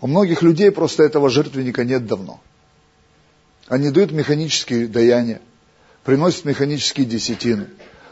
У 0.00 0.06
многих 0.06 0.42
людей 0.42 0.70
просто 0.70 1.02
этого 1.02 1.28
жертвенника 1.28 1.84
нет 1.84 2.06
давно. 2.06 2.40
Они 3.68 3.90
дают 3.90 4.12
механические 4.12 4.88
даяния, 4.88 5.40
приносят 6.04 6.44
механические 6.44 7.06
десятины. 7.06 7.68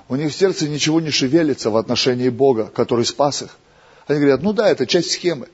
У 0.09 0.17
них 0.17 0.33
в 0.33 0.37
сердце 0.37 0.69
ничего 0.69 1.01
не 1.01 1.11
шевелится 1.11 1.71
в 1.71 1.77
отношении 1.77 2.29
Бога, 2.29 2.67
который 2.67 3.05
спас 3.05 3.43
их. 3.43 3.57
Они 4.07 4.19
говорят, 4.19 4.43
ну 4.43 4.53
да, 4.53 4.69
это 4.69 4.87
часть 4.87 5.13
схемы. 5.13 5.49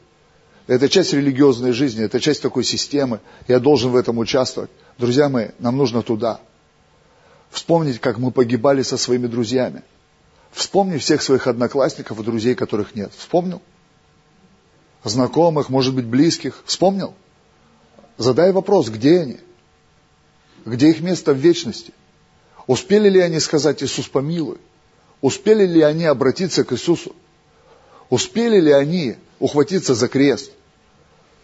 Это 0.67 0.89
часть 0.89 1.13
религиозной 1.13 1.73
жизни, 1.73 2.05
это 2.05 2.19
часть 2.19 2.43
такой 2.43 2.65
системы. 2.65 3.21
Я 3.47 3.61
должен 3.61 3.93
в 3.93 3.97
этом 3.97 4.19
участвовать. 4.19 4.71
Друзья 4.99 5.29
мои, 5.29 5.49
нам 5.59 5.77
нужно 5.77 6.03
туда. 6.03 6.41
Вспомнить, 7.51 8.01
как 8.01 8.19
мы 8.19 8.33
погибали 8.33 8.83
со 8.83 8.97
своими 8.97 9.29
друзьями. 9.29 9.83
Вспомни 10.51 10.97
всех 10.99 11.23
своих 11.23 11.47
одноклассников 11.47 12.19
и 12.19 12.25
друзей, 12.25 12.55
которых 12.55 12.95
нет. 12.95 13.13
Вспомнил? 13.17 13.63
Знакомых, 15.05 15.69
может 15.69 15.95
быть, 15.95 16.07
близких. 16.07 16.63
Вспомнил? 16.65 17.15
Задай 18.19 18.53
вопрос, 18.53 18.89
где 18.89 19.21
они? 19.21 19.39
Где 20.67 20.91
их 20.91 21.01
место 21.01 21.33
в 21.33 21.37
вечности? 21.37 21.93
Успели 22.67 23.09
ли 23.09 23.21
они 23.21 23.39
сказать 23.39 23.83
«Иисус 23.85 24.09
помилуй»? 24.09 24.59
Успели 25.21 25.65
ли 25.65 25.81
они 25.81 26.05
обратиться 26.05 26.65
к 26.65 26.73
Иисусу? 26.73 27.15
Успели 28.11 28.61
ли 28.61 28.73
они 28.73 29.17
ухватиться 29.39 29.95
за 29.95 30.09
крест? 30.09 30.51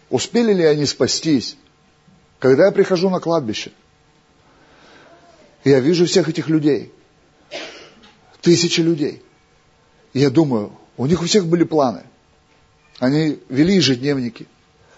Успели 0.09 0.53
ли 0.53 0.65
они 0.65 0.85
спастись? 0.85 1.55
Когда 2.39 2.65
я 2.65 2.71
прихожу 2.71 3.09
на 3.09 3.21
кладбище, 3.21 3.71
я 5.63 5.79
вижу 5.79 6.05
всех 6.05 6.27
этих 6.27 6.49
людей, 6.49 6.91
тысячи 8.41 8.81
людей. 8.81 9.23
И 10.11 10.19
я 10.19 10.29
думаю, 10.29 10.73
у 10.97 11.05
них 11.05 11.21
у 11.21 11.25
всех 11.25 11.47
были 11.47 11.63
планы. 11.63 12.03
Они 12.99 13.39
вели 13.47 13.75
ежедневники. 13.75 14.47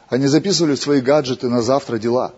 Они 0.09 0.26
записывали 0.26 0.76
свои 0.76 0.99
гаджеты 0.99 1.47
на 1.47 1.61
завтра 1.61 1.99
дела. 1.99 2.34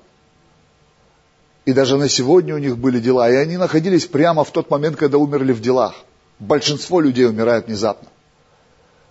И 1.68 1.74
даже 1.74 1.98
на 1.98 2.08
сегодня 2.08 2.56
у 2.56 2.60
них 2.60 2.78
были 2.78 2.98
дела. 3.02 3.30
И 3.30 3.36
они 3.36 3.58
находились 3.58 4.06
прямо 4.06 4.46
в 4.46 4.52
тот 4.52 4.70
момент, 4.72 4.96
когда 4.96 5.18
умерли 5.18 5.52
в 5.52 5.60
делах. 5.60 5.96
Большинство 6.40 7.02
людей 7.02 7.26
умирает 7.26 7.68
внезапно. 7.68 8.08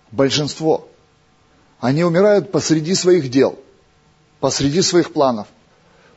Большинство. 0.09 0.87
Они 1.79 2.03
умирают 2.03 2.51
посреди 2.51 2.95
своих 2.95 3.29
дел, 3.29 3.59
посреди 4.39 4.81
своих 4.81 5.13
планов, 5.13 5.45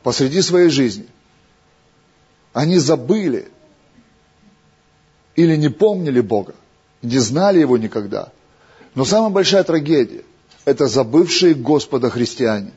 посреди 0.02 0.40
своей 0.40 0.70
жизни. 0.70 1.08
Они 2.54 2.78
забыли 2.78 3.50
или 5.36 5.56
не 5.56 5.68
помнили 5.68 6.22
Бога, 6.22 6.54
не 7.02 7.18
знали 7.18 7.58
Его 7.58 7.76
никогда. 7.76 8.32
Но 8.94 9.04
самая 9.04 9.30
большая 9.30 9.62
трагедия– 9.62 10.24
это 10.64 10.86
забывшие 10.86 11.52
Господа 11.54 12.08
христиане, 12.08 12.72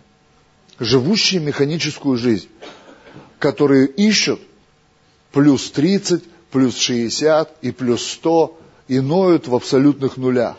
живущие 0.80 1.40
механическую 1.40 2.18
жизнь, 2.18 2.50
которые 3.44 3.88
ищут 3.88 4.40
плюс 5.34 5.70
30, 5.72 6.24
плюс 6.50 6.78
60 6.78 7.58
и 7.62 7.72
плюс 7.72 8.08
100 8.14 8.58
и 8.88 9.02
ноют 9.02 9.50
в 9.50 9.56
абсолютных 9.56 10.16
нулях 10.16 10.56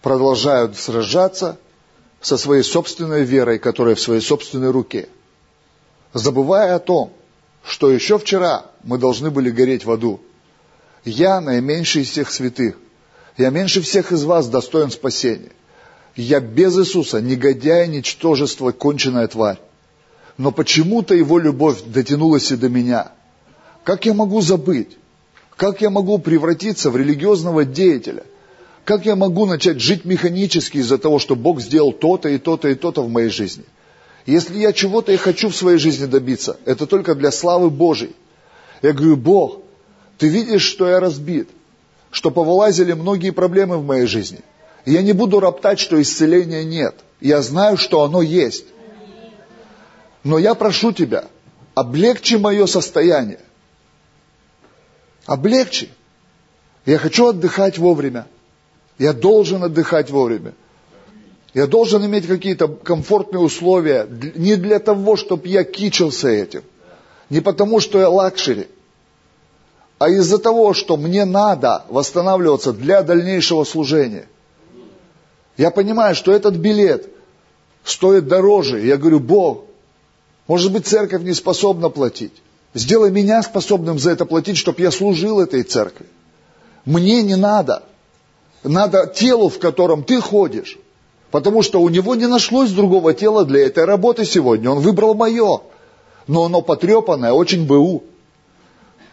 продолжают 0.00 0.78
сражаться 0.78 1.58
со 2.22 2.38
своей 2.38 2.62
собственной 2.62 3.24
верой, 3.24 3.58
которая 3.58 3.94
в 3.94 4.00
своей 4.00 4.22
собственной 4.22 4.70
руке, 4.70 5.10
забывая 6.14 6.76
о 6.76 6.78
том, 6.78 7.12
что 7.62 7.90
еще 7.90 8.18
вчера 8.18 8.64
мы 8.82 8.96
должны 8.96 9.30
были 9.30 9.50
гореть 9.50 9.84
в 9.84 9.90
аду. 9.90 10.22
Я 11.04 11.42
наименьший 11.42 12.04
из 12.04 12.08
всех 12.08 12.30
святых. 12.30 12.78
Я 13.36 13.50
меньше 13.50 13.82
всех 13.82 14.12
из 14.12 14.24
вас 14.24 14.48
достоин 14.48 14.90
спасения. 14.90 15.52
Я 16.16 16.40
без 16.40 16.78
Иисуса, 16.78 17.20
негодяй, 17.20 17.86
ничтожество, 17.86 18.72
конченая 18.72 19.26
тварь. 19.26 19.58
Но 20.38 20.50
почему-то 20.50 21.14
Его 21.14 21.38
любовь 21.38 21.82
дотянулась 21.84 22.50
и 22.50 22.56
до 22.56 22.70
меня. 22.70 23.12
Как 23.84 24.06
я 24.06 24.14
могу 24.14 24.40
забыть? 24.40 24.96
Как 25.56 25.82
я 25.82 25.90
могу 25.90 26.18
превратиться 26.18 26.90
в 26.90 26.96
религиозного 26.96 27.66
деятеля– 27.66 28.24
как 28.88 29.04
я 29.04 29.16
могу 29.16 29.44
начать 29.44 29.82
жить 29.82 30.06
механически 30.06 30.78
из-за 30.78 30.96
того, 30.96 31.18
что 31.18 31.36
Бог 31.36 31.60
сделал 31.60 31.92
то-то 31.92 32.30
и 32.30 32.38
то-то 32.38 32.68
и 32.68 32.74
то-то 32.74 33.02
в 33.02 33.10
моей 33.10 33.28
жизни? 33.28 33.64
Если 34.24 34.56
я 34.56 34.72
чего-то 34.72 35.12
и 35.12 35.18
хочу 35.18 35.50
в 35.50 35.54
своей 35.54 35.76
жизни 35.76 36.06
добиться, 36.06 36.56
это 36.64 36.86
только 36.86 37.14
для 37.14 37.30
славы 37.30 37.68
Божьей. 37.68 38.16
Я 38.80 38.94
говорю, 38.94 39.16
Бог, 39.16 39.58
ты 40.16 40.28
видишь, 40.28 40.62
что 40.62 40.88
я 40.88 41.00
разбит, 41.00 41.50
что 42.10 42.30
повылазили 42.30 42.94
многие 42.94 43.28
проблемы 43.28 43.76
в 43.76 43.84
моей 43.84 44.06
жизни. 44.06 44.38
Я 44.86 45.02
не 45.02 45.12
буду 45.12 45.38
роптать, 45.38 45.78
что 45.78 46.00
исцеления 46.00 46.64
нет. 46.64 46.94
Я 47.20 47.42
знаю, 47.42 47.76
что 47.76 48.04
оно 48.04 48.22
есть. 48.22 48.64
Но 50.28 50.36
я 50.36 50.54
прошу 50.54 50.92
тебя, 50.92 51.24
облегчи 51.74 52.34
мое 52.34 52.66
состояние. 52.66 53.40
Облегчи. 55.24 55.88
Я 56.84 56.98
хочу 56.98 57.28
отдыхать 57.28 57.78
вовремя. 57.78 58.26
Я 58.98 59.14
должен 59.14 59.64
отдыхать 59.64 60.10
вовремя. 60.10 60.52
Я 61.54 61.66
должен 61.66 62.04
иметь 62.04 62.26
какие-то 62.26 62.68
комфортные 62.68 63.40
условия 63.40 64.06
не 64.34 64.56
для 64.56 64.78
того, 64.80 65.16
чтобы 65.16 65.48
я 65.48 65.64
кичился 65.64 66.28
этим, 66.28 66.62
не 67.30 67.40
потому, 67.40 67.80
что 67.80 67.98
я 67.98 68.10
luxury, 68.10 68.68
а 69.98 70.10
из-за 70.10 70.36
того, 70.36 70.74
что 70.74 70.98
мне 70.98 71.24
надо 71.24 71.86
восстанавливаться 71.88 72.74
для 72.74 73.00
дальнейшего 73.00 73.64
служения. 73.64 74.26
Я 75.56 75.70
понимаю, 75.70 76.14
что 76.14 76.32
этот 76.32 76.56
билет 76.56 77.08
стоит 77.82 78.28
дороже. 78.28 78.80
Я 78.80 78.98
говорю, 78.98 79.20
Бог, 79.20 79.67
может 80.48 80.72
быть, 80.72 80.86
церковь 80.86 81.22
не 81.22 81.34
способна 81.34 81.90
платить. 81.90 82.32
Сделай 82.74 83.10
меня 83.10 83.42
способным 83.42 83.98
за 83.98 84.12
это 84.12 84.24
платить, 84.24 84.56
чтобы 84.56 84.80
я 84.80 84.90
служил 84.90 85.40
этой 85.40 85.62
церкви. 85.62 86.06
Мне 86.86 87.22
не 87.22 87.36
надо. 87.36 87.82
Надо 88.64 89.06
телу, 89.06 89.50
в 89.50 89.58
котором 89.58 90.02
ты 90.02 90.20
ходишь. 90.20 90.78
Потому 91.30 91.62
что 91.62 91.82
у 91.82 91.88
него 91.90 92.14
не 92.14 92.26
нашлось 92.26 92.70
другого 92.70 93.12
тела 93.12 93.44
для 93.44 93.66
этой 93.66 93.84
работы 93.84 94.24
сегодня. 94.24 94.70
Он 94.70 94.80
выбрал 94.80 95.14
мое. 95.14 95.60
Но 96.26 96.44
оно 96.44 96.62
потрепанное, 96.62 97.32
очень 97.32 97.66
БУ. 97.66 98.02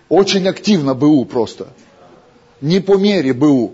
Очень 0.07 0.47
активно 0.47 0.93
БУ 0.93 1.25
просто. 1.25 1.67
Не 2.61 2.79
по 2.79 2.95
мере 2.95 3.33
БУ. 3.33 3.73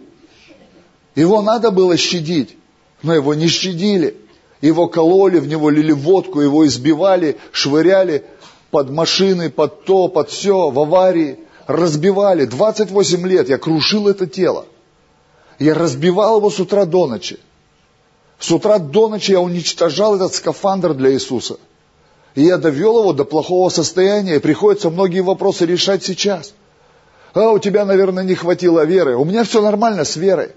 Его 1.14 1.42
надо 1.44 1.70
было 1.70 1.96
щадить, 1.98 2.58
но 3.04 3.14
его 3.14 3.36
не 3.36 3.48
щадили. 3.48 4.18
Его 4.62 4.88
кололи, 4.88 5.40
в 5.40 5.48
него 5.48 5.70
лили 5.70 5.92
водку, 5.92 6.40
его 6.40 6.66
избивали, 6.68 7.38
швыряли 7.52 8.24
под 8.70 8.92
машины, 8.92 9.50
под 9.50 9.86
то, 9.86 10.08
под 10.08 10.30
все, 10.30 10.70
в 10.70 10.80
аварии. 10.80 11.40
Разбивали. 11.68 12.46
28 12.46 13.28
лет 13.28 13.50
я 13.50 13.58
крушил 13.58 14.08
это 14.08 14.28
тело. 14.28 14.66
Я 15.58 15.74
разбивал 15.74 16.38
его 16.38 16.50
с 16.50 16.60
утра 16.60 16.86
до 16.86 17.08
ночи. 17.08 17.40
С 18.40 18.52
утра 18.52 18.80
до 18.80 19.10
ночи 19.10 19.32
я 19.32 19.42
уничтожал 19.42 20.16
этот 20.16 20.34
скафандр 20.34 20.94
для 20.94 21.12
Иисуса. 21.12 21.58
И 22.36 22.44
я 22.44 22.58
довел 22.58 23.00
его 23.00 23.14
до 23.14 23.26
плохого 23.26 23.70
состояния, 23.70 24.36
и 24.36 24.40
приходится 24.40 24.90
многие 24.90 25.22
вопросы 25.22 25.66
решать 25.66 26.04
сейчас. 26.04 26.54
А 27.34 27.52
у 27.52 27.60
тебя, 27.60 27.86
наверное, 27.86 28.24
не 28.24 28.36
хватило 28.36 28.86
веры. 28.86 29.16
У 29.16 29.26
меня 29.26 29.44
все 29.44 29.62
нормально 29.62 30.04
с 30.04 30.16
верой. 30.16 30.52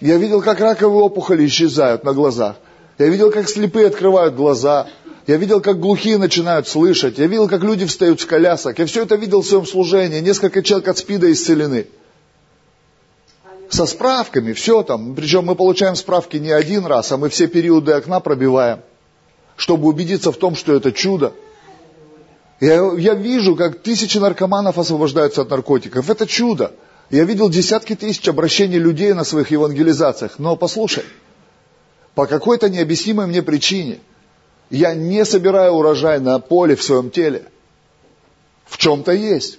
Я 0.00 0.16
видел, 0.16 0.42
как 0.42 0.60
раковые 0.60 1.02
опухоли 1.02 1.46
исчезают 1.46 2.04
на 2.04 2.12
глазах. 2.12 2.56
Я 2.98 3.08
видел, 3.08 3.30
как 3.30 3.48
слепые 3.48 3.86
открывают 3.86 4.34
глаза. 4.34 4.88
Я 5.26 5.36
видел, 5.36 5.60
как 5.60 5.80
глухие 5.80 6.18
начинают 6.18 6.68
слышать. 6.68 7.18
Я 7.18 7.26
видел, 7.26 7.48
как 7.48 7.62
люди 7.62 7.86
встают 7.86 8.20
с 8.20 8.24
колясок. 8.24 8.78
Я 8.78 8.86
все 8.86 9.02
это 9.02 9.14
видел 9.16 9.42
в 9.42 9.46
своем 9.46 9.66
служении. 9.66 10.20
Несколько 10.20 10.62
человек 10.62 10.88
от 10.88 10.98
СПИДа 10.98 11.32
исцелены. 11.32 11.86
Со 13.70 13.86
справками, 13.86 14.52
все 14.52 14.82
там. 14.82 15.14
Причем 15.14 15.46
мы 15.46 15.54
получаем 15.54 15.96
справки 15.96 16.36
не 16.36 16.50
один 16.50 16.86
раз, 16.86 17.10
а 17.12 17.16
мы 17.16 17.28
все 17.28 17.46
периоды 17.46 17.92
окна 17.92 18.20
пробиваем 18.20 18.80
чтобы 19.56 19.88
убедиться 19.88 20.32
в 20.32 20.36
том, 20.36 20.56
что 20.56 20.74
это 20.74 20.92
чудо. 20.92 21.32
Я, 22.60 22.92
я 22.96 23.14
вижу, 23.14 23.56
как 23.56 23.80
тысячи 23.80 24.18
наркоманов 24.18 24.78
освобождаются 24.78 25.42
от 25.42 25.50
наркотиков. 25.50 26.08
Это 26.08 26.26
чудо. 26.26 26.72
Я 27.10 27.24
видел 27.24 27.48
десятки 27.48 27.94
тысяч 27.94 28.26
обращений 28.28 28.78
людей 28.78 29.12
на 29.12 29.24
своих 29.24 29.50
евангелизациях. 29.50 30.38
Но 30.38 30.56
послушай, 30.56 31.04
по 32.14 32.26
какой-то 32.26 32.68
необъяснимой 32.68 33.26
мне 33.26 33.42
причине 33.42 34.00
я 34.70 34.94
не 34.94 35.24
собираю 35.24 35.72
урожай 35.72 36.18
на 36.20 36.38
поле 36.38 36.76
в 36.76 36.82
своем 36.82 37.10
теле. 37.10 37.44
В 38.66 38.78
чем-то 38.78 39.12
есть. 39.12 39.58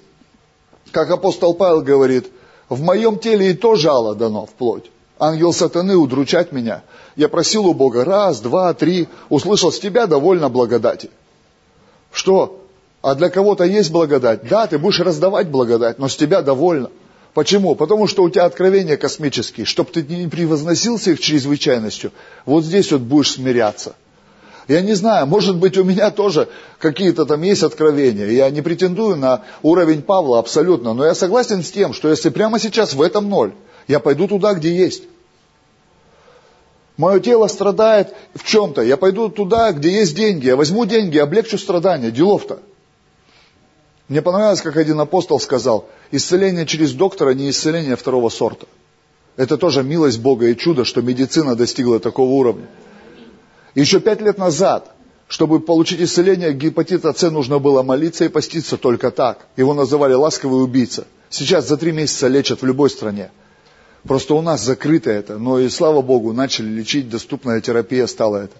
Как 0.91 1.11
апостол 1.11 1.53
Павел 1.53 1.81
говорит, 1.81 2.27
в 2.69 2.81
моем 2.81 3.19
теле 3.19 3.51
и 3.51 3.53
то 3.53 3.75
жало 3.75 4.15
дано 4.15 4.45
в 4.45 4.51
плоть. 4.51 4.89
Ангел 5.19 5.53
сатаны 5.53 5.95
удручать 5.95 6.51
меня– 6.51 6.83
я 7.15 7.29
просил 7.29 7.65
у 7.65 7.73
Бога 7.73 8.03
раз, 8.03 8.41
два, 8.41 8.73
три, 8.73 9.07
услышал 9.29 9.71
с 9.71 9.79
тебя 9.79 10.05
довольно 10.05 10.49
благодати. 10.49 11.09
Что? 12.11 12.61
А 13.01 13.15
для 13.15 13.29
кого-то 13.29 13.63
есть 13.63 13.91
благодать? 13.91 14.47
Да, 14.47 14.67
ты 14.67 14.77
будешь 14.77 14.99
раздавать 14.99 15.47
благодать, 15.47 15.97
но 15.97 16.07
с 16.07 16.15
тебя 16.15 16.41
довольно. 16.41 16.89
Почему? 17.35 17.75
Потому 17.75 18.07
что 18.07 18.23
у 18.23 18.29
тебя 18.29 18.45
откровения 18.45 18.95
космические. 18.95 19.65
Чтобы 19.65 19.91
ты 19.91 20.03
не 20.03 20.29
превозносился 20.29 21.11
их 21.11 21.19
чрезвычайностью, 21.19 22.13
вот 22.45 22.63
здесь 22.63 22.93
вот 22.93 23.01
будешь 23.01 23.33
смиряться. 23.33 23.97
Я 24.69 24.79
не 24.79 24.93
знаю, 24.93 25.27
может 25.27 25.57
быть 25.57 25.77
у 25.77 25.83
меня 25.83 26.11
тоже 26.11 26.47
какие-то 26.79 27.25
там 27.25 27.41
есть 27.41 27.61
откровения. 27.61 28.27
Я 28.27 28.49
не 28.51 28.61
претендую 28.61 29.17
на 29.17 29.43
уровень 29.63 30.01
Павла 30.01 30.39
абсолютно, 30.39 30.93
но 30.93 31.05
я 31.05 31.13
согласен 31.13 31.61
с 31.61 31.71
тем, 31.71 31.93
что 31.93 32.09
если 32.09 32.29
прямо 32.29 32.57
сейчас 32.57 32.93
в 32.93 33.01
этом 33.01 33.27
ноль, 33.29 33.51
я 33.89 33.99
пойду 33.99 34.29
туда, 34.29 34.53
где 34.53 34.73
есть. 34.73 35.03
Мое 36.95 37.19
тело 37.19 37.47
страдает 37.47 38.15
в 38.33 38.45
чем-то. 38.45 38.81
Я 38.81 38.95
пойду 38.95 39.27
туда, 39.27 39.73
где 39.73 39.91
есть 39.91 40.15
деньги. 40.15 40.45
Я 40.45 40.55
возьму 40.55 40.85
деньги, 40.85 41.17
облегчу 41.17 41.57
страдания. 41.57 42.11
Делов-то. 42.11 42.61
Мне 44.07 44.21
понравилось, 44.21 44.61
как 44.61 44.77
один 44.77 44.99
апостол 44.99 45.39
сказал, 45.39 45.89
исцеление 46.11 46.65
через 46.65 46.93
доктора 46.93 47.31
не 47.31 47.49
исцеление 47.49 47.95
второго 47.95 48.29
сорта. 48.29 48.67
Это 49.35 49.57
тоже 49.57 49.83
милость 49.83 50.19
Бога 50.19 50.47
и 50.47 50.55
чудо, 50.55 50.85
что 50.85 51.01
медицина 51.01 51.55
достигла 51.55 51.99
такого 51.99 52.29
уровня. 52.29 52.67
Еще 53.73 53.99
пять 53.99 54.21
лет 54.21 54.37
назад, 54.37 54.95
чтобы 55.27 55.59
получить 55.59 56.01
исцеление 56.01 56.53
гепатита 56.53 57.13
С, 57.13 57.29
нужно 57.31 57.59
было 57.59 57.81
молиться 57.81 58.25
и 58.25 58.29
поститься 58.29 58.77
только 58.77 59.11
так. 59.11 59.47
Его 59.57 59.73
называли 59.73 60.13
ласковый 60.13 60.63
убийца. 60.63 61.05
Сейчас 61.29 61.67
за 61.67 61.75
три 61.75 61.91
месяца 61.91 62.27
лечат 62.27 62.61
в 62.61 62.65
любой 62.65 62.89
стране. 62.89 63.31
Просто 64.03 64.35
у 64.35 64.41
нас 64.41 64.61
закрыто 64.61 65.09
это, 65.09 65.39
но 65.39 65.59
и 65.59 65.67
слава 65.67 66.03
Богу, 66.03 66.31
начали 66.31 66.67
лечить, 66.67 67.09
доступная 67.09 67.59
терапия 67.59 68.05
стала 68.05 68.37
это. 68.37 68.55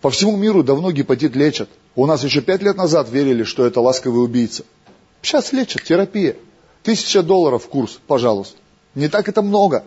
По 0.00 0.10
всему 0.10 0.36
миру 0.36 0.62
давно 0.62 0.92
гепатит 0.92 1.36
лечат. 1.36 1.68
У 1.94 2.06
нас 2.06 2.24
еще 2.24 2.40
пять 2.40 2.62
лет 2.62 2.76
назад 2.76 3.10
верили, 3.10 3.44
что 3.44 3.66
это 3.66 3.80
ласковый 3.80 4.24
убийца. 4.24 4.64
Сейчас 5.22 5.52
лечат, 5.52 5.82
терапия. 5.82 6.36
Тысяча 6.82 7.22
долларов 7.22 7.68
курс, 7.68 8.00
пожалуйста. 8.06 8.56
Не 8.94 9.08
так 9.08 9.28
это 9.28 9.42
много. 9.42 9.84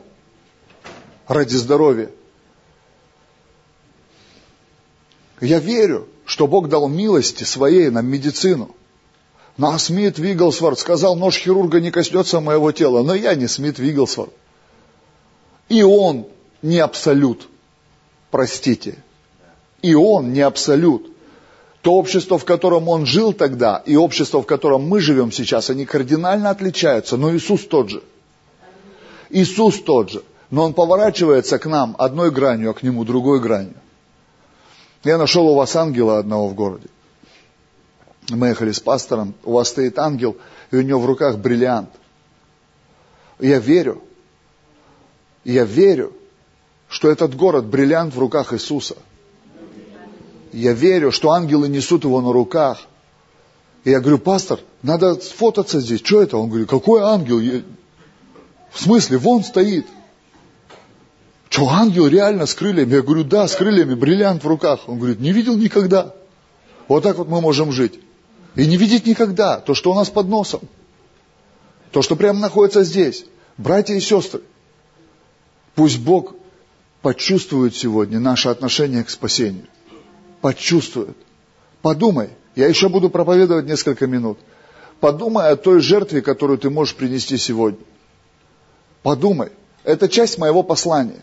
Ради 1.27 1.55
здоровья. 1.55 2.11
Я 5.41 5.59
верю, 5.59 6.07
что 6.25 6.47
Бог 6.47 6.69
дал 6.69 6.87
милости 6.87 7.43
своей 7.43 7.89
нам 7.89 8.05
медицину. 8.05 8.75
Но 9.57 9.77
Смит 9.77 10.19
Вигглсворт 10.19 10.79
сказал, 10.79 11.15
нож 11.15 11.37
хирурга 11.37 11.79
не 11.79 11.91
коснется 11.91 12.39
моего 12.39 12.71
тела. 12.71 13.03
Но 13.03 13.15
я 13.15 13.33
не 13.33 13.47
Смит 13.47 13.79
Вигглсворт. 13.79 14.31
И 15.69 15.81
он 15.81 16.27
не 16.61 16.79
абсолют. 16.79 17.49
Простите. 18.29 19.03
И 19.83 19.93
он 19.93 20.33
не 20.33 20.39
абсолют. 20.41 21.11
То 21.81 21.93
общество, 21.95 22.39
в 22.39 22.45
котором 22.45 22.87
он 22.87 23.05
жил 23.05 23.33
тогда, 23.33 23.83
и 23.85 23.97
общество, 23.97 24.41
в 24.41 24.45
котором 24.45 24.87
мы 24.87 25.01
живем 25.01 25.31
сейчас, 25.33 25.69
они 25.69 25.85
кардинально 25.85 26.49
отличаются, 26.49 27.17
но 27.17 27.35
Иисус 27.35 27.67
тот 27.67 27.89
же. 27.89 28.01
Иисус 29.29 29.81
тот 29.83 30.09
же. 30.09 30.23
Но 30.49 30.63
он 30.63 30.73
поворачивается 30.73 31.59
к 31.59 31.65
нам 31.65 31.95
одной 31.99 32.31
гранью, 32.31 32.69
а 32.69 32.73
к 32.73 32.83
нему 32.83 33.03
другой 33.03 33.41
гранью. 33.41 33.75
Я 35.03 35.17
нашел 35.17 35.45
у 35.49 35.55
вас 35.55 35.75
ангела 35.75 36.19
одного 36.19 36.47
в 36.47 36.55
городе. 36.55 36.87
Мы 38.29 38.47
ехали 38.47 38.71
с 38.71 38.79
пастором, 38.79 39.33
у 39.43 39.51
вас 39.51 39.67
стоит 39.67 39.99
ангел, 39.99 40.37
и 40.71 40.77
у 40.77 40.81
него 40.81 41.01
в 41.01 41.05
руках 41.05 41.37
бриллиант. 41.37 41.89
Я 43.39 43.59
верю, 43.59 44.01
я 45.43 45.65
верю, 45.65 46.13
что 46.87 47.11
этот 47.11 47.35
город 47.35 47.65
бриллиант 47.65 48.15
в 48.15 48.19
руках 48.19 48.53
Иисуса. 48.53 48.95
Я 50.53 50.73
верю, 50.73 51.11
что 51.11 51.31
ангелы 51.31 51.67
несут 51.67 52.03
его 52.03 52.21
на 52.21 52.31
руках. 52.31 52.87
И 53.83 53.89
я 53.89 53.99
говорю, 53.99 54.19
пастор, 54.19 54.59
надо 54.81 55.15
сфотаться 55.15 55.81
здесь. 55.81 56.01
Что 56.01 56.21
это? 56.21 56.37
Он 56.37 56.47
говорит, 56.49 56.69
какой 56.69 57.01
ангел? 57.01 57.39
В 58.71 58.81
смысле, 58.81 59.17
вон 59.17 59.43
стоит. 59.43 59.87
Что, 61.49 61.69
ангел 61.69 62.07
реально 62.07 62.45
с 62.45 62.53
крыльями? 62.53 62.93
Я 62.93 63.01
говорю, 63.01 63.23
да, 63.23 63.47
с 63.47 63.55
крыльями, 63.55 63.95
бриллиант 63.95 64.43
в 64.43 64.47
руках. 64.47 64.81
Он 64.87 64.99
говорит, 64.99 65.19
не 65.19 65.33
видел 65.33 65.57
никогда. 65.57 66.13
Вот 66.87 67.03
так 67.03 67.17
вот 67.17 67.27
мы 67.27 67.41
можем 67.41 67.71
жить. 67.71 67.99
И 68.55 68.65
не 68.67 68.77
видеть 68.77 69.05
никогда 69.05 69.59
то, 69.59 69.73
что 69.73 69.91
у 69.91 69.95
нас 69.95 70.09
под 70.09 70.27
носом. 70.27 70.61
То, 71.91 72.01
что 72.01 72.15
прямо 72.15 72.39
находится 72.39 72.83
здесь. 72.83 73.25
Братья 73.57 73.93
и 73.95 73.99
сестры, 73.99 74.41
Пусть 75.75 75.99
Бог 75.99 76.35
почувствует 77.01 77.75
сегодня 77.75 78.19
наше 78.19 78.49
отношение 78.49 79.03
к 79.03 79.09
спасению. 79.09 79.67
Почувствует. 80.43 81.15
Подумай. 81.81 82.27
Я 82.53 82.67
еще 82.67 82.89
буду 82.89 83.09
проповедовать 83.09 83.65
несколько 83.65 84.07
минут. 84.07 84.37
Подумай 84.99 85.49
о 85.49 85.55
той 85.55 85.79
жертве, 85.79 86.21
которую 86.21 86.57
ты 86.57 86.69
можешь 86.69 86.95
принести 86.95 87.37
сегодня. 87.37 87.79
Подумай. 89.03 89.53
Это 89.85 90.09
часть 90.09 90.37
моего 90.37 90.61
послания. 90.61 91.21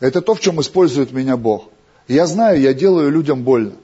Это 0.00 0.20
то, 0.22 0.34
в 0.34 0.40
чем 0.40 0.60
использует 0.60 1.12
меня 1.12 1.36
Бог. 1.36 1.66
Я 2.08 2.26
знаю, 2.26 2.60
я 2.60 2.74
делаю 2.74 3.12
людям 3.12 3.44
больно. 3.44 3.74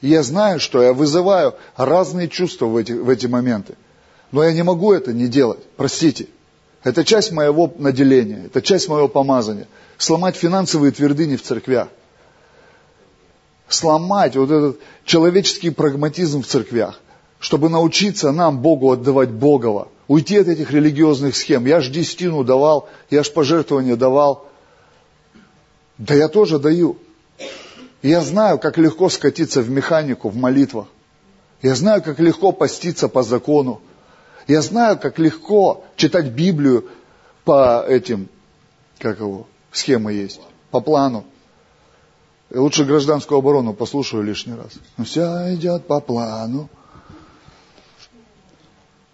я 0.00 0.24
знаю, 0.24 0.58
что 0.58 0.82
я 0.82 0.92
вызываю 0.92 1.54
разные 1.76 2.28
чувства 2.28 2.66
в 2.66 2.76
эти, 2.76 2.90
в 2.90 3.08
эти 3.08 3.26
моменты. 3.26 3.76
Но 4.32 4.42
я 4.42 4.52
не 4.52 4.64
могу 4.64 4.92
это 4.92 5.12
не 5.12 5.28
делать. 5.28 5.60
Простите. 5.76 6.26
Это 6.82 7.04
часть 7.04 7.30
моего 7.30 7.72
наделения, 7.78 8.46
это 8.46 8.62
часть 8.62 8.88
моего 8.88 9.06
помазания. 9.06 9.68
Сломать 9.96 10.34
финансовые 10.34 10.90
твердыни 10.90 11.36
в 11.36 11.42
церквях. 11.42 11.86
Сломать 13.70 14.36
вот 14.36 14.50
этот 14.50 14.80
человеческий 15.04 15.70
прагматизм 15.70 16.42
в 16.42 16.46
церквях. 16.46 17.00
чтобы 17.40 17.70
научиться 17.70 18.32
нам 18.32 18.60
Богу 18.60 18.92
отдавать 18.92 19.30
Богово, 19.30 19.88
уйти 20.08 20.36
от 20.36 20.48
этих 20.48 20.70
религиозных 20.70 21.34
схем. 21.34 21.64
Я 21.64 21.80
ж 21.80 21.88
десятину 21.88 22.44
давал, 22.44 22.88
я 23.10 23.22
ж 23.22 23.32
пожертвования 23.32 23.96
давал. 23.96 24.46
Да 25.96 26.14
я 26.14 26.28
тоже 26.28 26.58
даю. 26.58 26.98
я 28.02 28.20
знаю, 28.20 28.58
как 28.58 28.78
легко 28.78 29.08
скатиться 29.08 29.62
в 29.62 29.70
механику, 29.70 30.28
в 30.28 30.36
молитвах. 30.36 30.86
Я 31.62 31.74
знаю, 31.74 32.02
как 32.02 32.20
легко 32.20 32.52
поститься 32.52 33.08
по 33.08 33.22
закону. 33.22 33.80
Я 34.46 34.62
знаю, 34.62 34.98
как 34.98 35.18
легко 35.18 35.84
читать 35.96 36.26
Библию 36.26 36.88
по 37.44 37.84
этим, 37.86 38.28
как 38.98 39.20
его, 39.20 39.46
схемы 39.72 40.12
есть, 40.12 40.40
по 40.70 40.80
плану. 40.80 41.24
Лучше 42.52 42.84
гражданскую 42.84 43.38
оборону 43.38 43.74
послушаю 43.74 44.24
лишний 44.24 44.54
раз. 44.54 44.72
Все 45.06 45.54
идет 45.54 45.86
по 45.86 46.00
плану. 46.00 46.68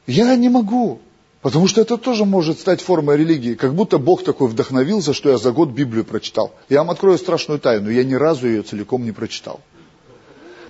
Я 0.07 0.35
не 0.37 0.49
могу. 0.49 1.01
Потому 1.43 1.69
что 1.69 1.81
это 1.81 1.99
тоже 1.99 2.25
может 2.25 2.59
стать 2.59 2.81
формой 2.81 3.19
религии. 3.19 3.55
Как 3.55 3.75
будто 3.75 3.99
Бог 3.99 4.25
такой 4.25 4.49
вдохновился, 4.49 5.13
что 5.13 5.31
я 5.31 5.37
за 5.37 5.53
год 5.53 5.69
Библию 5.69 6.05
прочитал. 6.05 6.53
Я 6.69 6.79
вам 6.79 6.91
открою 6.91 7.19
страшную 7.19 7.61
тайну. 7.61 7.91
Я 7.91 8.05
ни 8.05 8.15
разу 8.15 8.49
ее 8.49 8.63
целиком 8.63 9.05
не 9.05 9.13
прочитал. 9.13 9.61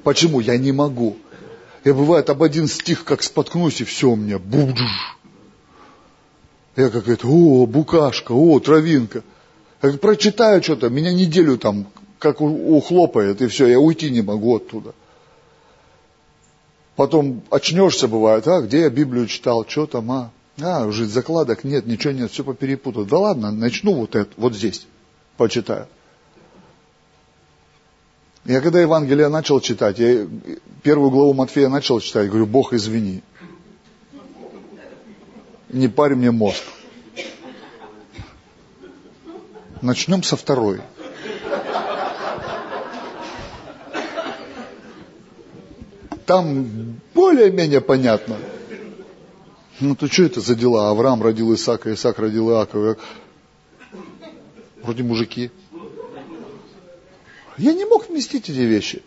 Почему? 0.03 0.41
Я 0.41 0.59
не 0.59 0.73
могу. 0.73 1.17
Я 1.85 1.95
бывает 1.95 2.29
об 2.31 2.43
один 2.43 2.67
стих 2.67 3.05
как 3.05 3.23
споткнусь, 3.23 3.81
и 3.81 3.85
все 3.85 4.11
у 4.11 4.17
меня 4.17 4.39
будж. 4.41 4.81
Я 6.75 6.91
какая-то, 6.91 7.29
о, 7.29 7.67
букашка, 7.67 8.33
о, 8.33 8.59
травинка. 8.59 9.23
Я 9.83 9.93
прочитаю 9.93 10.63
что-то, 10.63 10.91
меня 10.91 11.13
неделю 11.13 11.59
там 11.59 11.87
как 12.19 12.41
ухлопает, 12.41 13.43
и 13.43 13.49
все, 13.49 13.67
я 13.67 13.79
уйти 13.79 14.11
не 14.11 14.23
могу 14.23 14.57
оттуда. 14.57 14.95
Потом 16.97 17.43
очнешься, 17.51 18.09
бывает, 18.09 18.49
а, 18.49 18.63
где 18.63 18.81
я 18.81 18.91
Библию 18.91 19.27
читал, 19.27 19.67
что 19.69 19.87
там, 19.87 20.11
а? 20.11 20.31
А, 20.61 20.87
уже 20.87 21.05
закладок 21.07 21.65
нет, 21.65 21.87
ничего 21.87 22.15
нет, 22.15 22.31
все 22.31 22.43
поперепутал. 22.43 23.05
Да 23.05 23.19
ладно, 23.19 23.51
начну 23.51 23.95
вот 23.95 24.17
это, 24.17 24.31
вот 24.39 24.55
здесь, 24.55 24.87
почитаю. 25.37 25.87
Я 28.47 28.61
когда 28.61 28.81
Евангелие 28.81 29.29
начал 29.29 29.61
читать, 29.61 29.99
я 29.99 30.27
первую 30.83 31.11
главу 31.11 31.35
Матфея 31.35 31.69
начал 31.69 32.01
читать, 32.01 32.29
говорю, 32.29 32.47
Бог, 32.47 32.73
извини. 32.73 33.23
Не 35.69 35.89
парь 35.89 36.15
мне 36.15 36.31
мозг. 36.31 36.63
Начнем 39.83 40.23
со 40.23 40.37
второй. 40.37 40.81
Там 46.27 47.01
более-менее 47.15 47.81
понятно. 47.81 48.37
Ну, 49.79 49.95
то 49.95 50.09
что 50.09 50.25
это 50.25 50.41
за 50.41 50.57
дела? 50.57 50.91
Авраам 50.91 51.23
родил 51.23 51.55
Исаака, 51.55 51.95
Исаак 51.95 52.19
родил 52.19 52.51
Иакова. 52.51 52.97
Вроде 54.83 55.05
мужики. 55.05 55.53
Я 57.57 57.73
не 57.75 57.85
мог 57.85 58.09
вместить 58.09 58.51
эти 58.51 58.59
вещи. 58.59 59.03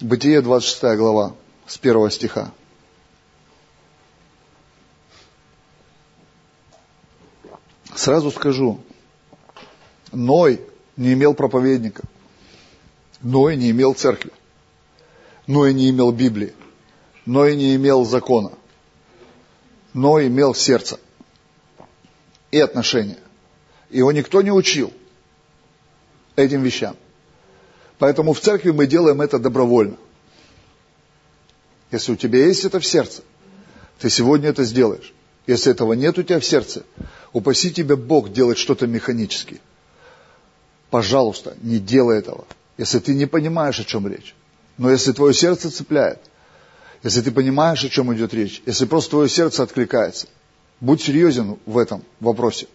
Бытие 0.00 0.42
26 0.42 0.96
глава, 0.96 1.34
с 1.66 1.78
первого 1.78 2.10
стиха. 2.10 2.52
Сразу 7.94 8.30
скажу, 8.30 8.80
Ной 10.12 10.60
не 10.96 11.12
имел 11.12 11.34
проповедника. 11.34 12.02
Ной 13.22 13.56
не 13.56 13.70
имел 13.70 13.94
церкви. 13.94 14.32
Ной 15.46 15.74
не 15.74 15.90
имел 15.90 16.10
Библии. 16.12 16.54
Ной 17.26 17.54
не 17.54 17.74
имел 17.76 18.04
закона. 18.04 18.52
Ной 19.92 20.28
имел 20.28 20.54
сердце 20.54 20.98
и 22.50 22.58
отношения. 22.58 23.18
Его 23.90 24.12
никто 24.12 24.40
не 24.40 24.50
учил 24.50 24.92
этим 26.36 26.62
вещам. 26.62 26.96
Поэтому 27.98 28.32
в 28.32 28.40
церкви 28.40 28.70
мы 28.70 28.86
делаем 28.86 29.20
это 29.20 29.38
добровольно. 29.38 29.96
Если 31.90 32.12
у 32.12 32.16
тебя 32.16 32.46
есть 32.46 32.64
это 32.64 32.80
в 32.80 32.86
сердце, 32.86 33.22
ты 33.98 34.08
сегодня 34.08 34.48
это 34.48 34.64
сделаешь. 34.64 35.12
Если 35.46 35.72
этого 35.72 35.92
нет 35.92 36.16
у 36.18 36.22
тебя 36.22 36.38
в 36.38 36.44
сердце, 36.44 36.84
упаси 37.32 37.72
тебя 37.72 37.96
Бог 37.96 38.32
делать 38.32 38.56
что-то 38.56 38.86
механически. 38.86 39.60
Пожалуйста, 40.90 41.56
не 41.60 41.78
делай 41.78 42.18
этого 42.18 42.46
если 42.80 42.98
ты 42.98 43.14
не 43.14 43.26
понимаешь, 43.26 43.78
о 43.78 43.84
чем 43.84 44.08
речь. 44.08 44.34
Но 44.78 44.90
если 44.90 45.12
твое 45.12 45.34
сердце 45.34 45.70
цепляет, 45.70 46.18
если 47.02 47.20
ты 47.20 47.30
понимаешь, 47.30 47.84
о 47.84 47.90
чем 47.90 48.12
идет 48.14 48.32
речь, 48.32 48.62
если 48.64 48.86
просто 48.86 49.10
твое 49.10 49.28
сердце 49.28 49.62
откликается, 49.62 50.28
будь 50.80 51.02
серьезен 51.02 51.58
в 51.66 51.76
этом 51.76 52.02
вопросе. 52.20 52.68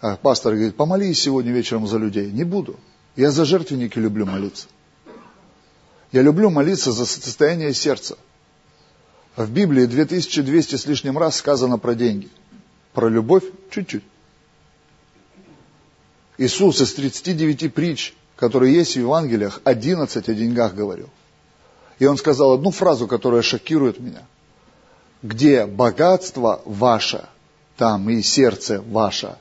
А 0.00 0.16
пастор 0.16 0.54
говорит, 0.54 0.74
помолись 0.74 1.20
сегодня 1.20 1.52
вечером 1.52 1.86
за 1.86 1.98
людей. 1.98 2.30
Не 2.30 2.44
буду. 2.44 2.80
Я 3.14 3.30
за 3.30 3.44
жертвенники 3.44 3.98
люблю 3.98 4.24
молиться. 4.24 4.68
Я 6.10 6.22
люблю 6.22 6.48
молиться 6.48 6.92
за 6.92 7.04
состояние 7.04 7.74
сердца. 7.74 8.16
В 9.36 9.50
Библии 9.50 9.84
2200 9.84 10.76
с 10.76 10.86
лишним 10.86 11.18
раз 11.18 11.36
сказано 11.36 11.76
про 11.76 11.94
деньги. 11.94 12.30
Про 12.94 13.10
любовь 13.10 13.44
чуть-чуть. 13.70 14.04
Иисус 16.38 16.80
из 16.80 16.94
39 16.94 17.74
притч 17.74 18.14
который 18.42 18.72
есть 18.72 18.94
в 18.94 18.98
Евангелиях, 18.98 19.60
11 19.62 20.28
о 20.28 20.34
деньгах 20.34 20.74
говорил. 20.74 21.08
И 22.00 22.06
он 22.06 22.16
сказал 22.16 22.54
одну 22.54 22.72
фразу, 22.72 23.06
которая 23.06 23.40
шокирует 23.40 24.00
меня. 24.00 24.26
Где 25.22 25.64
богатство 25.64 26.60
ваше, 26.64 27.24
там 27.76 28.10
и 28.10 28.20
сердце 28.20 28.82
ваше. 28.82 29.36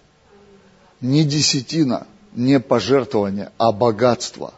Не 0.99 1.23
десятина, 1.23 2.05
не 2.33 2.59
пожертвование, 2.59 3.51
а 3.57 3.71
богатство. 3.71 4.53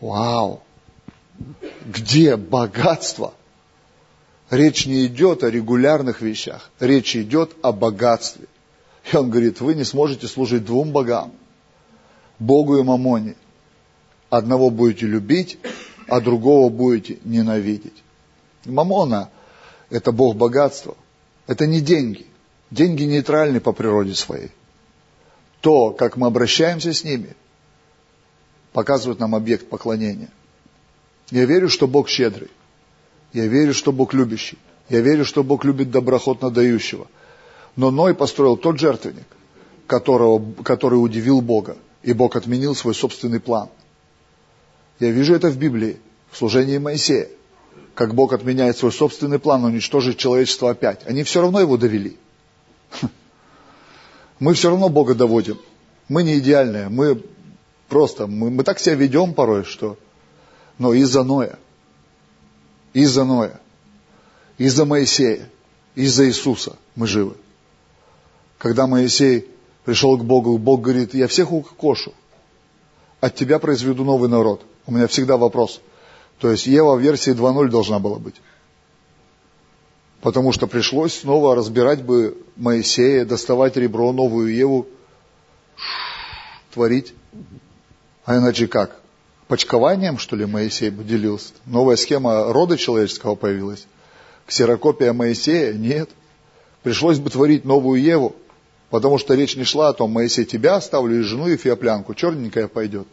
Вау! 0.00 0.60
Где 1.86 2.34
богатство? 2.34 3.34
Речь 4.50 4.84
не 4.84 5.06
идет 5.06 5.44
о 5.44 5.50
регулярных 5.50 6.22
вещах, 6.22 6.72
речь 6.80 7.14
идет 7.14 7.52
о 7.62 7.70
богатстве. 7.70 8.46
И 9.12 9.16
он 9.16 9.30
говорит, 9.30 9.60
вы 9.60 9.76
не 9.76 9.84
сможете 9.84 10.26
служить 10.26 10.64
двум 10.64 10.90
богам. 10.90 11.32
Богу 12.38 12.78
и 12.78 12.82
Мамоне. 12.82 13.34
Одного 14.30 14.70
будете 14.70 15.06
любить, 15.06 15.58
а 16.06 16.20
другого 16.20 16.68
будете 16.68 17.18
ненавидеть. 17.24 18.04
Мамона– 18.64 19.30
это 19.90 20.12
Бог 20.12 20.36
богатства. 20.36 20.96
Это 21.46 21.66
не 21.66 21.80
деньги. 21.80 22.26
Деньги 22.70 23.04
нейтральны 23.04 23.60
по 23.60 23.72
природе 23.72 24.14
своей. 24.14 24.50
То, 25.60 25.90
как 25.90 26.16
мы 26.16 26.26
обращаемся 26.26 26.92
с 26.92 27.02
ними, 27.02 27.34
показывает 28.72 29.18
нам 29.18 29.34
объект 29.34 29.68
поклонения. 29.68 30.30
Я 31.30 31.46
верю, 31.46 31.68
что 31.68 31.88
Бог 31.88 32.08
щедрый. 32.08 32.50
Я 33.32 33.46
верю, 33.46 33.74
что 33.74 33.92
Бог 33.92 34.12
любящий. 34.14 34.58
Я 34.88 35.00
верю, 35.00 35.24
что 35.24 35.42
Бог 35.42 35.64
любит 35.64 35.90
доброхотно 35.90 36.50
дающего. 36.50 37.08
Но 37.76 37.90
Ной 37.90 38.14
построил 38.14 38.56
тот 38.56 38.78
жертвенник, 38.78 39.26
которого, 39.86 40.62
который 40.62 40.96
удивил 40.96 41.40
Бога 41.40 41.76
и 42.08 42.14
Бог 42.14 42.36
отменил 42.36 42.74
свой 42.74 42.94
собственный 42.94 43.38
план. 43.38 43.68
Я 44.98 45.10
вижу 45.10 45.34
это 45.34 45.50
в 45.50 45.58
Библии, 45.58 46.00
в 46.30 46.38
служении 46.38 46.78
Моисея, 46.78 47.28
как 47.94 48.14
Бог 48.14 48.32
отменяет 48.32 48.78
свой 48.78 48.92
собственный 48.92 49.38
план 49.38 49.62
уничтожить 49.64 50.16
человечество 50.16 50.70
опять. 50.70 51.06
Они 51.06 51.22
все 51.22 51.42
равно 51.42 51.60
его 51.60 51.76
довели. 51.76 52.16
Мы 54.38 54.54
все 54.54 54.70
равно 54.70 54.88
Бога 54.88 55.14
доводим. 55.14 55.58
Мы 56.08 56.22
не 56.22 56.38
идеальные, 56.38 56.88
мы 56.88 57.22
просто, 57.88 58.26
мы, 58.26 58.48
мы 58.48 58.64
так 58.64 58.78
себя 58.78 58.94
ведем 58.94 59.34
порой, 59.34 59.64
что... 59.64 59.98
Но 60.78 60.94
из-за 60.94 61.24
Ноя, 61.24 61.58
из-за 62.94 63.24
Ноя, 63.24 63.60
из-за 64.56 64.86
Моисея, 64.86 65.50
из-за 65.94 66.26
Иисуса 66.26 66.76
мы 66.94 67.06
живы. 67.06 67.34
Когда 68.56 68.86
Моисей 68.86 69.50
пришел 69.88 70.18
к 70.18 70.22
Богу, 70.22 70.58
Бог 70.58 70.82
говорит, 70.82 71.14
я 71.14 71.26
всех 71.28 71.50
укокошу, 71.50 72.12
от 73.22 73.34
тебя 73.36 73.58
произведу 73.58 74.04
новый 74.04 74.28
народ. 74.28 74.60
У 74.84 74.92
меня 74.92 75.06
всегда 75.06 75.38
вопрос. 75.38 75.80
То 76.40 76.50
есть 76.50 76.66
Ева 76.66 76.94
в 76.94 77.00
версии 77.00 77.32
2.0 77.32 77.70
должна 77.70 77.98
была 77.98 78.18
быть. 78.18 78.34
Потому 80.20 80.52
что 80.52 80.66
пришлось 80.66 81.14
снова 81.14 81.54
разбирать 81.54 82.02
бы 82.02 82.36
Моисея, 82.56 83.24
доставать 83.24 83.78
ребро, 83.78 84.12
новую 84.12 84.54
Еву, 84.54 84.86
творить. 86.74 87.14
А 88.26 88.36
иначе 88.36 88.66
как? 88.66 89.00
Почкованием, 89.46 90.18
что 90.18 90.36
ли, 90.36 90.44
Моисей 90.44 90.90
делился? 90.90 91.54
Новая 91.64 91.96
схема 91.96 92.52
рода 92.52 92.76
человеческого 92.76 93.36
появилась. 93.36 93.86
Ксерокопия 94.44 95.14
Моисея? 95.14 95.72
Нет. 95.72 96.10
Пришлось 96.82 97.18
бы 97.18 97.30
творить 97.30 97.64
новую 97.64 98.02
Еву. 98.02 98.36
Потому 98.90 99.18
что 99.18 99.34
речь 99.34 99.56
не 99.56 99.64
шла 99.64 99.88
о 99.88 99.92
том, 99.92 100.12
Моисей, 100.12 100.44
тебя 100.44 100.76
оставлю 100.76 101.20
и 101.20 101.22
жену 101.22 101.46
Ефиоплянку, 101.46 102.14
черненькая 102.14 102.68
пойдет. 102.68 103.06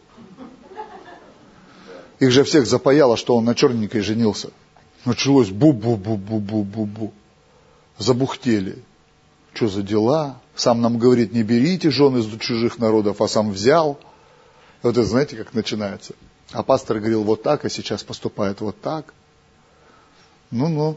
Их 2.18 2.30
же 2.30 2.44
всех 2.44 2.66
запаяло, 2.66 3.16
что 3.16 3.36
он 3.36 3.44
на 3.44 3.54
черненькой 3.54 4.00
женился. 4.00 4.50
Началось 5.04 5.50
бу-бу-бу-бу-бу-бу-бу. 5.50 7.12
Забухтели. 7.98 8.78
Что 9.52 9.68
за 9.68 9.82
дела? 9.82 10.40
Сам 10.54 10.80
нам 10.80 10.98
говорит, 10.98 11.32
не 11.32 11.42
берите 11.42 11.90
жен 11.90 12.16
из 12.16 12.26
чужих 12.38 12.78
народов, 12.78 13.20
а 13.20 13.28
сам 13.28 13.50
взял. 13.50 13.98
Вот 14.82 14.90
это 14.90 15.04
знаете, 15.04 15.36
как 15.36 15.52
начинается. 15.52 16.14
А 16.52 16.62
пастор 16.62 16.98
говорил 16.98 17.22
вот 17.22 17.42
так, 17.42 17.64
а 17.64 17.68
сейчас 17.68 18.02
поступает 18.02 18.60
вот 18.60 18.80
так. 18.80 19.12
Ну-ну. 20.50 20.96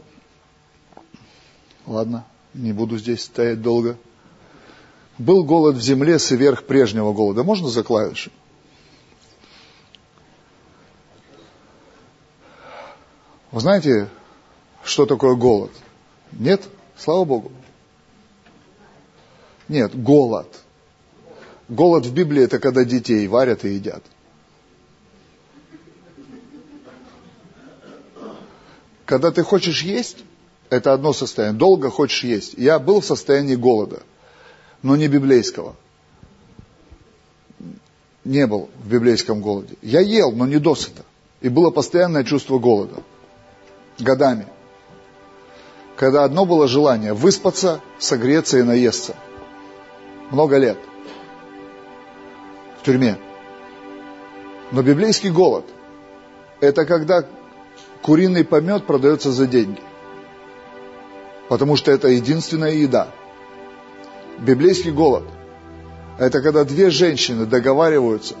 Ладно, 1.86 2.24
не 2.54 2.72
буду 2.72 2.98
здесь 2.98 3.24
стоять 3.24 3.60
долго. 3.60 3.96
Был 5.20 5.44
голод 5.44 5.76
в 5.76 5.82
земле 5.82 6.18
сверх 6.18 6.64
прежнего 6.64 7.12
голода. 7.12 7.42
Можно 7.42 7.68
за 7.68 7.82
клавиши? 7.82 8.30
Вы 13.50 13.60
знаете, 13.60 14.08
что 14.82 15.04
такое 15.04 15.34
голод? 15.34 15.72
Нет? 16.32 16.62
Слава 16.96 17.26
Богу. 17.26 17.52
Нет, 19.68 19.94
голод. 19.94 20.48
Голод 21.68 22.06
в 22.06 22.14
Библии 22.14 22.42
это 22.42 22.58
когда 22.58 22.84
детей 22.84 23.28
варят 23.28 23.66
и 23.66 23.74
едят. 23.74 24.02
Когда 29.04 29.30
ты 29.30 29.42
хочешь 29.42 29.82
есть, 29.82 30.16
это 30.70 30.94
одно 30.94 31.12
состояние. 31.12 31.58
Долго 31.58 31.90
хочешь 31.90 32.24
есть. 32.24 32.54
Я 32.54 32.78
был 32.78 33.02
в 33.02 33.04
состоянии 33.04 33.54
голода, 33.54 34.02
но 34.82 34.96
не 34.96 35.08
библейского. 35.08 35.74
Не 38.24 38.46
был 38.46 38.70
в 38.82 38.88
библейском 38.88 39.40
голоде. 39.40 39.76
Я 39.82 40.00
ел, 40.00 40.32
но 40.32 40.46
не 40.46 40.58
досыта. 40.58 41.04
И 41.40 41.48
было 41.48 41.70
постоянное 41.70 42.24
чувство 42.24 42.58
голода. 42.58 43.02
Годами. 43.98 44.46
Когда 45.96 46.24
одно 46.24 46.44
было 46.44 46.68
желание 46.68 47.14
выспаться, 47.14 47.80
согреться 47.98 48.58
и 48.58 48.62
наесться. 48.62 49.16
Много 50.30 50.56
лет. 50.58 50.78
В 52.80 52.84
тюрьме. 52.84 53.18
Но 54.70 54.82
библейский 54.82 55.30
голод– 55.30 55.64
это 56.60 56.84
когда 56.86 57.26
куриный 58.02 58.44
помет 58.44 58.86
продается 58.86 59.32
за 59.32 59.46
деньги. 59.46 59.80
Потому 61.48 61.76
что 61.76 61.90
это 61.90 62.08
единственная 62.08 62.72
еда. 62.72 63.08
Библейский 64.38 64.90
голод– 64.90 65.24
это 66.18 66.40
когда 66.40 66.64
две 66.64 66.90
женщины 66.90 67.46
договариваются, 67.46 68.34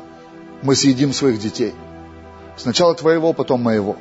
мы 0.62 0.74
съедим 0.74 1.12
своих 1.12 1.40
детей. 1.40 1.74
Сначала 2.56 2.94
твоего, 2.94 3.32
потом 3.32 3.62
моего. 3.62 3.96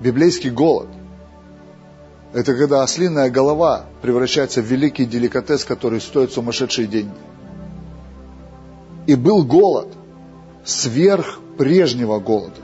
Библейский 0.00 0.50
голод– 0.50 0.88
это 2.32 2.54
когда 2.54 2.82
ослиная 2.82 3.30
голова 3.30 3.86
превращается 4.02 4.60
в 4.60 4.64
великий 4.64 5.04
деликатес, 5.04 5.64
который 5.64 6.00
стоит 6.00 6.32
сумасшедшие 6.32 6.88
деньги. 6.88 7.14
И 9.06 9.14
был 9.14 9.44
голод 9.44 9.88
сверх 10.64 11.38
прежнего 11.58 12.18
голода. 12.18 12.60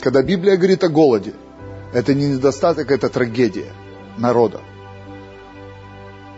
Когда 0.00 0.22
Библия 0.22 0.56
говорит 0.56 0.84
о 0.84 0.88
голоде, 0.88 1.34
это 1.92 2.14
не 2.14 2.28
недостаток, 2.28 2.90
это 2.90 3.08
трагедия 3.08 3.72
народа. 4.16 4.60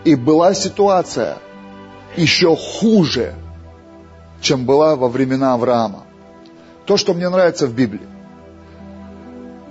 И 0.04 0.14
была 0.14 0.54
ситуация 0.54 1.38
еще 2.16 2.56
хуже, 2.56 3.34
чем 4.40 4.64
была 4.64 4.96
во 4.96 5.08
времена 5.08 5.54
Авраама. 5.54 6.04
То, 6.86 6.96
что 6.96 7.14
мне 7.14 7.28
нравится 7.28 7.66
в 7.66 7.74
Библии. 7.74 8.06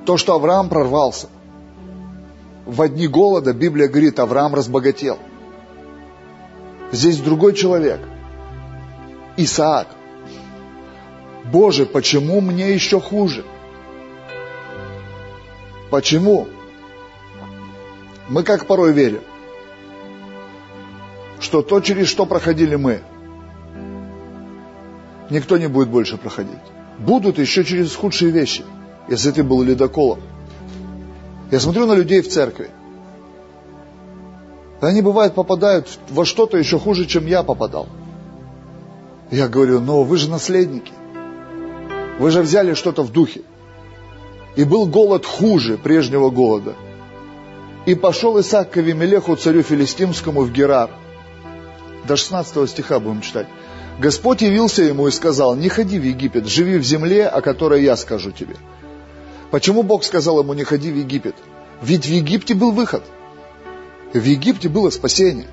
То, 0.05 0.17
что 0.17 0.35
Авраам 0.35 0.69
прорвался. 0.69 1.27
В 2.65 2.81
одни 2.81 3.07
голода 3.07 3.53
Библия 3.53 3.87
говорит, 3.87 4.19
Авраам 4.19 4.53
разбогател. 4.53 5.17
Здесь 6.91 7.17
другой 7.17 7.53
человек. 7.53 7.99
Исаак. 9.37 9.87
Боже, 11.51 11.85
почему 11.85 12.41
мне 12.41 12.71
еще 12.73 13.01
хуже? 13.01 13.43
Почему? 15.89 16.47
Мы 18.27 18.43
как 18.43 18.67
порой 18.67 18.93
верим, 18.93 19.21
что 21.39 21.61
то, 21.61 21.79
через 21.81 22.07
что 22.07 22.25
проходили 22.25 22.75
мы, 22.75 23.01
никто 25.29 25.57
не 25.57 25.67
будет 25.67 25.89
больше 25.89 26.17
проходить. 26.17 26.59
Будут 26.99 27.39
еще 27.39 27.63
через 27.63 27.95
худшие 27.95 28.31
вещи, 28.31 28.63
если 29.07 29.31
ты 29.31 29.43
был 29.43 29.61
ледоколом. 29.63 30.19
Я 31.51 31.59
смотрю 31.59 31.85
на 31.85 31.93
людей 31.93 32.21
в 32.21 32.29
церкви. 32.29 32.69
Они, 34.81 35.01
бывает, 35.01 35.33
попадают 35.33 35.87
во 36.09 36.25
что-то 36.25 36.57
еще 36.57 36.77
хуже, 36.77 37.05
чем 37.05 37.25
я 37.25 37.43
попадал. 37.43 37.87
Я 39.31 39.47
говорю, 39.47 39.79
но 39.79 40.03
вы 40.03 40.17
же 40.17 40.29
наследники. 40.29 40.93
Вы 42.19 42.31
же 42.31 42.41
взяли 42.41 42.73
что-то 42.73 43.03
в 43.03 43.11
духе. 43.11 43.41
И 44.55 44.63
был 44.63 44.87
голод 44.87 45.25
хуже 45.25 45.77
прежнего 45.77 46.29
голода. 46.29 46.75
И 47.85 47.95
пошел 47.95 48.39
Исаак 48.39 48.71
к 48.71 48.77
Авимелеху, 48.77 49.35
царю 49.35 49.63
филистимскому, 49.63 50.41
в 50.41 50.51
Герар. 50.51 50.89
До 52.09 52.17
16 52.17 52.67
стиха 52.67 52.99
будем 52.99 53.21
читать. 53.21 53.45
Господь 53.99 54.41
явился 54.41 54.81
ему 54.81 55.07
и 55.07 55.11
сказал, 55.11 55.55
не 55.55 55.69
ходи 55.69 55.99
в 55.99 56.03
Египет, 56.03 56.47
живи 56.47 56.79
в 56.79 56.83
земле, 56.83 57.27
о 57.27 57.41
которой 57.41 57.83
я 57.83 57.95
скажу 57.95 58.31
тебе. 58.31 58.55
Почему 59.51 59.83
Бог 59.83 60.03
сказал 60.03 60.39
ему, 60.39 60.55
не 60.55 60.63
ходи 60.63 60.91
в 60.91 60.95
Египет? 60.95 61.35
Ведь 61.83 62.07
в 62.07 62.09
Египте 62.09 62.55
был 62.55 62.71
выход. 62.71 63.03
В 64.11 64.23
Египте 64.23 64.69
было 64.69 64.89
спасение. 64.89 65.49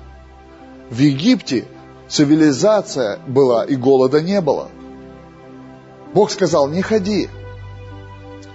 В 0.89 0.97
Египте 0.97 1.65
цивилизация 2.07 3.19
была 3.27 3.63
и 3.63 3.75
голода 3.75 4.19
не 4.19 4.41
было. 4.41 4.69
Бог 6.15 6.31
сказал, 6.31 6.67
не 6.69 6.81
ходи, 6.81 7.29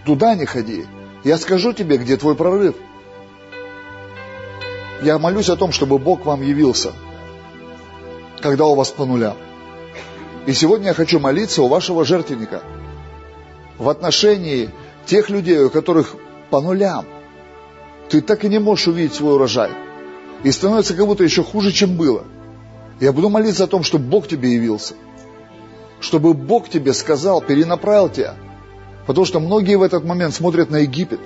Туда 0.05 0.34
не 0.34 0.44
ходи. 0.44 0.86
Я 1.22 1.38
скажу 1.38 1.72
тебе, 1.72 1.98
где 1.98 2.16
твой 2.16 2.34
прорыв. 2.34 2.74
Я 5.03 5.20
молюсь 5.20 5.50
о 5.50 5.57
том, 5.57 5.70
чтобы 5.70 6.00
Бог 6.00 6.26
вам 6.26 6.42
явился, 6.42 6.90
когда 8.43 8.66
у 8.66 8.74
вас 8.74 8.90
по 8.90 9.05
нулям. 9.05 9.36
И 10.47 10.53
сегодня 10.53 10.88
я 10.88 10.95
хочу 10.95 11.20
молиться 11.20 11.62
у 11.62 11.68
вашего 11.68 12.05
жертвенника 12.05 12.62
в 13.78 13.88
отношении 13.88 14.70
тех 15.07 15.30
людей, 15.30 15.59
у 15.61 15.70
которых 15.70 16.16
по 16.51 16.61
нулям. 16.61 17.07
Ты 18.09 18.20
так 18.20 18.45
и 18.45 18.49
не 18.49 18.59
можешь 18.59 18.88
увидеть 18.88 19.14
свой 19.14 19.34
урожай. 19.34 19.70
И 20.43 20.51
становится 20.51 20.95
как 20.95 21.07
будто 21.07 21.24
еще 21.24 21.43
хуже, 21.43 21.72
чем 21.72 21.97
было. 21.97 22.24
Я 23.01 23.12
буду 23.12 23.28
молиться 23.28 23.64
о 23.64 23.68
том, 23.68 23.84
чтобы 23.84 24.05
Бог 24.05 24.28
тебе 24.28 24.55
явился. 24.55 24.95
Чтобы 26.01 26.34
Бог 26.34 26.68
тебе 26.68 26.93
сказал, 26.93 27.40
перенаправил 27.40 28.09
тебя– 28.09 28.34
Потому 29.07 29.24
что 29.24 29.40
многие 29.40 29.76
в 29.76 29.82
этот 29.82 30.05
момент 30.05 30.34
смотрят 30.34 30.70
на 30.70 30.78
Египет, 30.78 31.20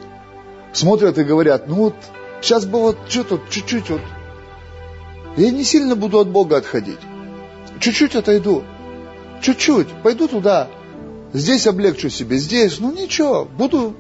смотрят 0.73 1.19
и 1.19 1.25
говорят, 1.25 1.69
ну 1.69 1.75
вот, 1.77 1.95
сейчас 2.41 2.65
бы 2.65 2.81
вот 2.81 2.99
что-то, 3.09 3.41
чуть-чуть 3.51 3.91
вот. 3.91 4.01
Я 5.37 5.51
не 5.51 5.65
сильно 5.65 5.97
буду 5.97 6.19
от 6.19 6.29
Бога 6.29 6.57
отходить. 6.57 6.99
Чуть-чуть 7.81 8.17
отойду. 8.17 8.65
Чуть-чуть. 9.43 9.89
Пойду 10.03 10.29
туда. 10.29 10.69
Здесь 11.33 11.67
облегчу 11.67 12.09
себе. 12.09 12.39
Здесь, 12.39 12.79
ну 12.81 12.93
ничего, 12.93 13.45
буду 13.45 13.95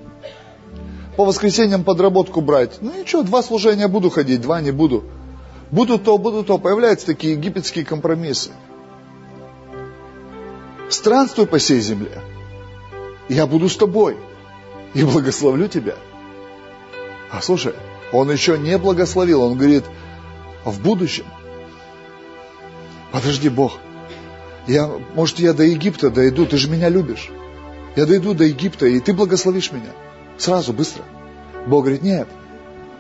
по 1.16 1.24
воскресеньям 1.24 1.84
подработку 1.84 2.41
брать. 2.41 2.78
Ну 2.80 2.93
ничего, 2.99 3.22
два 3.22 3.43
служения 3.43 3.89
буду 3.89 4.11
ходить, 4.11 4.41
два 4.41 4.61
не 4.61 4.70
буду. 4.70 5.05
Буду 5.70 5.99
то, 5.99 6.16
буду 6.16 6.45
то. 6.45 6.59
Появляются 6.59 7.07
такие 7.07 7.34
египетские 7.34 7.84
компромиссы. 7.84 8.51
Странствуй 10.89 11.47
по 11.47 11.59
всей 11.59 11.80
земле 11.80 12.22
я 13.28 13.47
буду 13.47 13.68
с 13.68 13.76
тобой 13.76 14.16
и 14.95 15.05
благословлю 15.05 15.68
тебя. 15.68 15.97
А 17.30 17.43
слушай, 17.43 17.74
он 18.12 18.30
еще 18.30 18.57
не 18.57 18.78
благословил, 18.78 19.43
он 19.43 19.57
говорит, 19.57 19.84
в 20.66 20.80
будущем. 20.80 21.24
Подожди, 23.12 23.48
Бог, 23.48 23.78
я, 24.66 24.90
может, 25.14 25.38
я 25.38 25.54
до 25.54 25.62
Египта 25.62 26.10
дойду, 26.10 26.44
ты 26.44 26.56
же 26.58 26.68
меня 26.68 26.88
любишь. 26.88 27.30
Я 27.94 28.04
дойду 28.04 28.34
до 28.34 28.44
Египта, 28.44 28.86
и 28.86 29.00
ты 29.00 29.14
благословишь 29.14 29.72
меня. 29.72 29.92
Сразу, 30.36 30.72
быстро. 30.72 31.04
Бог 31.66 31.84
говорит, 31.84 32.02
нет, 32.02 32.28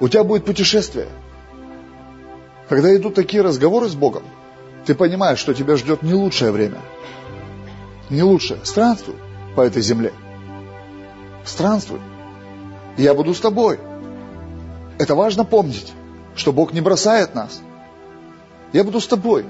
у 0.00 0.08
тебя 0.08 0.24
будет 0.24 0.44
путешествие. 0.44 1.08
Когда 2.68 2.94
идут 2.96 3.14
такие 3.14 3.42
разговоры 3.42 3.88
с 3.88 3.94
Богом, 3.94 4.22
ты 4.86 4.94
понимаешь, 4.94 5.38
что 5.38 5.52
тебя 5.52 5.76
ждет 5.76 6.02
не 6.02 6.14
лучшее 6.14 6.52
время. 6.52 6.78
Не 8.08 8.22
лучшее. 8.22 8.60
Странствуй 8.62 9.16
по 9.56 9.60
этой 9.60 9.82
земле. 9.82 10.12
Странствуй. 11.44 12.00
Я 12.96 13.12
буду 13.14 13.34
с 13.34 13.40
тобой. 13.40 13.78
Это 14.98 15.14
важно 15.14 15.44
помнить, 15.44 15.92
что 16.36 16.52
Бог 16.52 16.72
не 16.72 16.80
бросает 16.80 17.34
нас. 17.34 17.60
Я 18.72 18.84
буду 18.84 19.00
с 19.00 19.06
тобой 19.06 19.44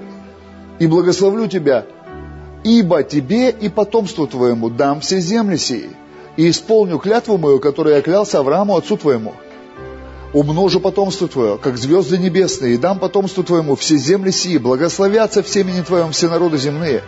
и 0.79 0.87
благословлю 0.87 1.47
тебя, 1.47 1.85
ибо 2.63 3.03
тебе 3.03 3.49
и 3.49 3.69
потомству 3.69 4.27
твоему 4.27 4.69
дам 4.69 5.01
все 5.01 5.19
земли 5.19 5.57
сии, 5.57 5.89
и 6.35 6.49
исполню 6.49 6.97
клятву 6.97 7.37
мою, 7.37 7.59
которую 7.59 7.95
я 7.95 8.01
клялся 8.01 8.39
Аврааму, 8.39 8.77
отцу 8.77 8.97
твоему. 8.97 9.33
Умножу 10.33 10.79
потомство 10.79 11.27
твое, 11.27 11.57
как 11.57 11.77
звезды 11.77 12.17
небесные, 12.17 12.75
и 12.75 12.77
дам 12.77 12.99
потомству 12.99 13.43
твоему 13.43 13.75
все 13.75 13.97
земли 13.97 14.31
сии, 14.31 14.57
благословятся 14.57 15.41
в 15.41 15.47
семени 15.47 15.81
твоем 15.81 16.11
все 16.11 16.29
народы 16.29 16.57
земные. 16.57 17.01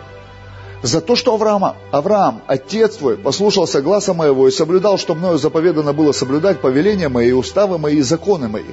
За 0.82 1.02
то, 1.02 1.14
что 1.14 1.34
Авраама, 1.34 1.76
Авраам, 1.90 2.40
отец 2.46 2.96
твой, 2.96 3.18
послушался 3.18 3.82
гласа 3.82 4.14
моего 4.14 4.48
и 4.48 4.50
соблюдал, 4.50 4.96
что 4.96 5.14
мною 5.14 5.36
заповедано 5.36 5.92
было 5.92 6.12
соблюдать 6.12 6.60
повеления 6.60 7.10
мои, 7.10 7.32
уставы 7.32 7.78
мои 7.78 7.96
и 7.96 8.02
законы 8.02 8.48
мои. 8.48 8.72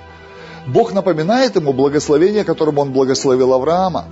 Бог 0.68 0.94
напоминает 0.94 1.56
ему 1.56 1.72
благословение, 1.72 2.44
которым 2.44 2.78
он 2.78 2.92
благословил 2.92 3.54
Авраама. 3.54 4.06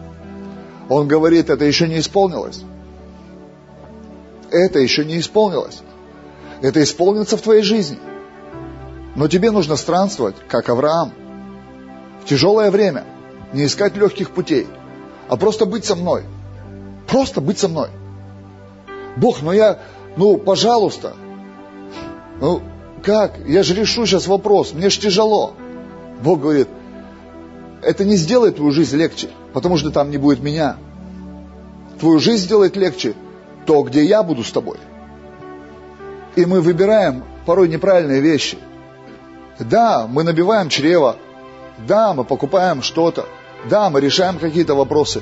Он 0.87 1.07
говорит, 1.07 1.49
это 1.49 1.65
еще 1.65 1.87
не 1.87 1.99
исполнилось. 1.99 2.61
Это 4.51 4.79
еще 4.79 5.03
не 5.03 5.19
исполнилось. 5.19 5.81
Это 6.61 6.81
исполнится 6.81 7.35
в 7.35 7.41
твоей 7.41 7.61
жизни. 7.61 7.99
Но 9.15 9.27
тебе 9.27 9.51
нужно 9.51 9.75
странствовать, 9.75 10.35
как 10.47 10.69
Авраам. 10.69 11.11
В 12.23 12.29
тяжелое 12.29 12.71
время. 12.71 13.03
Не 13.51 13.65
искать 13.65 13.95
легких 13.95 14.31
путей, 14.31 14.67
а 15.27 15.37
просто 15.37 15.65
быть 15.65 15.85
со 15.85 15.95
мной. 15.95 16.23
Просто 17.07 17.41
быть 17.41 17.59
со 17.59 17.67
мной. 17.67 17.89
Бог, 19.17 19.41
ну 19.41 19.51
я, 19.51 19.79
ну, 20.17 20.37
пожалуйста. 20.37 21.13
Ну, 22.39 22.61
как? 23.03 23.37
Я 23.45 23.63
же 23.63 23.75
решу 23.75 24.05
сейчас 24.05 24.27
вопрос, 24.27 24.73
мне 24.73 24.89
же 24.89 24.99
тяжело. 24.99 25.53
Бог 26.21 26.41
говорит, 26.41 26.67
это 27.81 28.05
не 28.05 28.15
сделает 28.15 28.55
твою 28.55 28.71
жизнь 28.71 28.97
легче, 28.97 29.29
потому 29.53 29.77
что 29.77 29.91
там 29.91 30.09
не 30.09 30.17
будет 30.17 30.41
меня. 30.41 30.77
Твою 31.99 32.19
жизнь 32.19 32.43
сделает 32.43 32.75
легче 32.75 33.13
то, 33.65 33.81
где 33.83 34.03
я 34.03 34.23
буду 34.23 34.43
с 34.43 34.51
тобой. 34.51 34.77
И 36.35 36.45
мы 36.45 36.61
выбираем 36.61 37.23
порой 37.45 37.67
неправильные 37.69 38.21
вещи. 38.21 38.57
Да, 39.59 40.07
мы 40.07 40.23
набиваем 40.23 40.69
чрево. 40.69 41.15
Да, 41.87 42.13
мы 42.13 42.23
покупаем 42.23 42.81
что-то. 42.81 43.25
Да, 43.69 43.89
мы 43.89 44.01
решаем 44.01 44.37
какие-то 44.37 44.75
вопросы. 44.75 45.21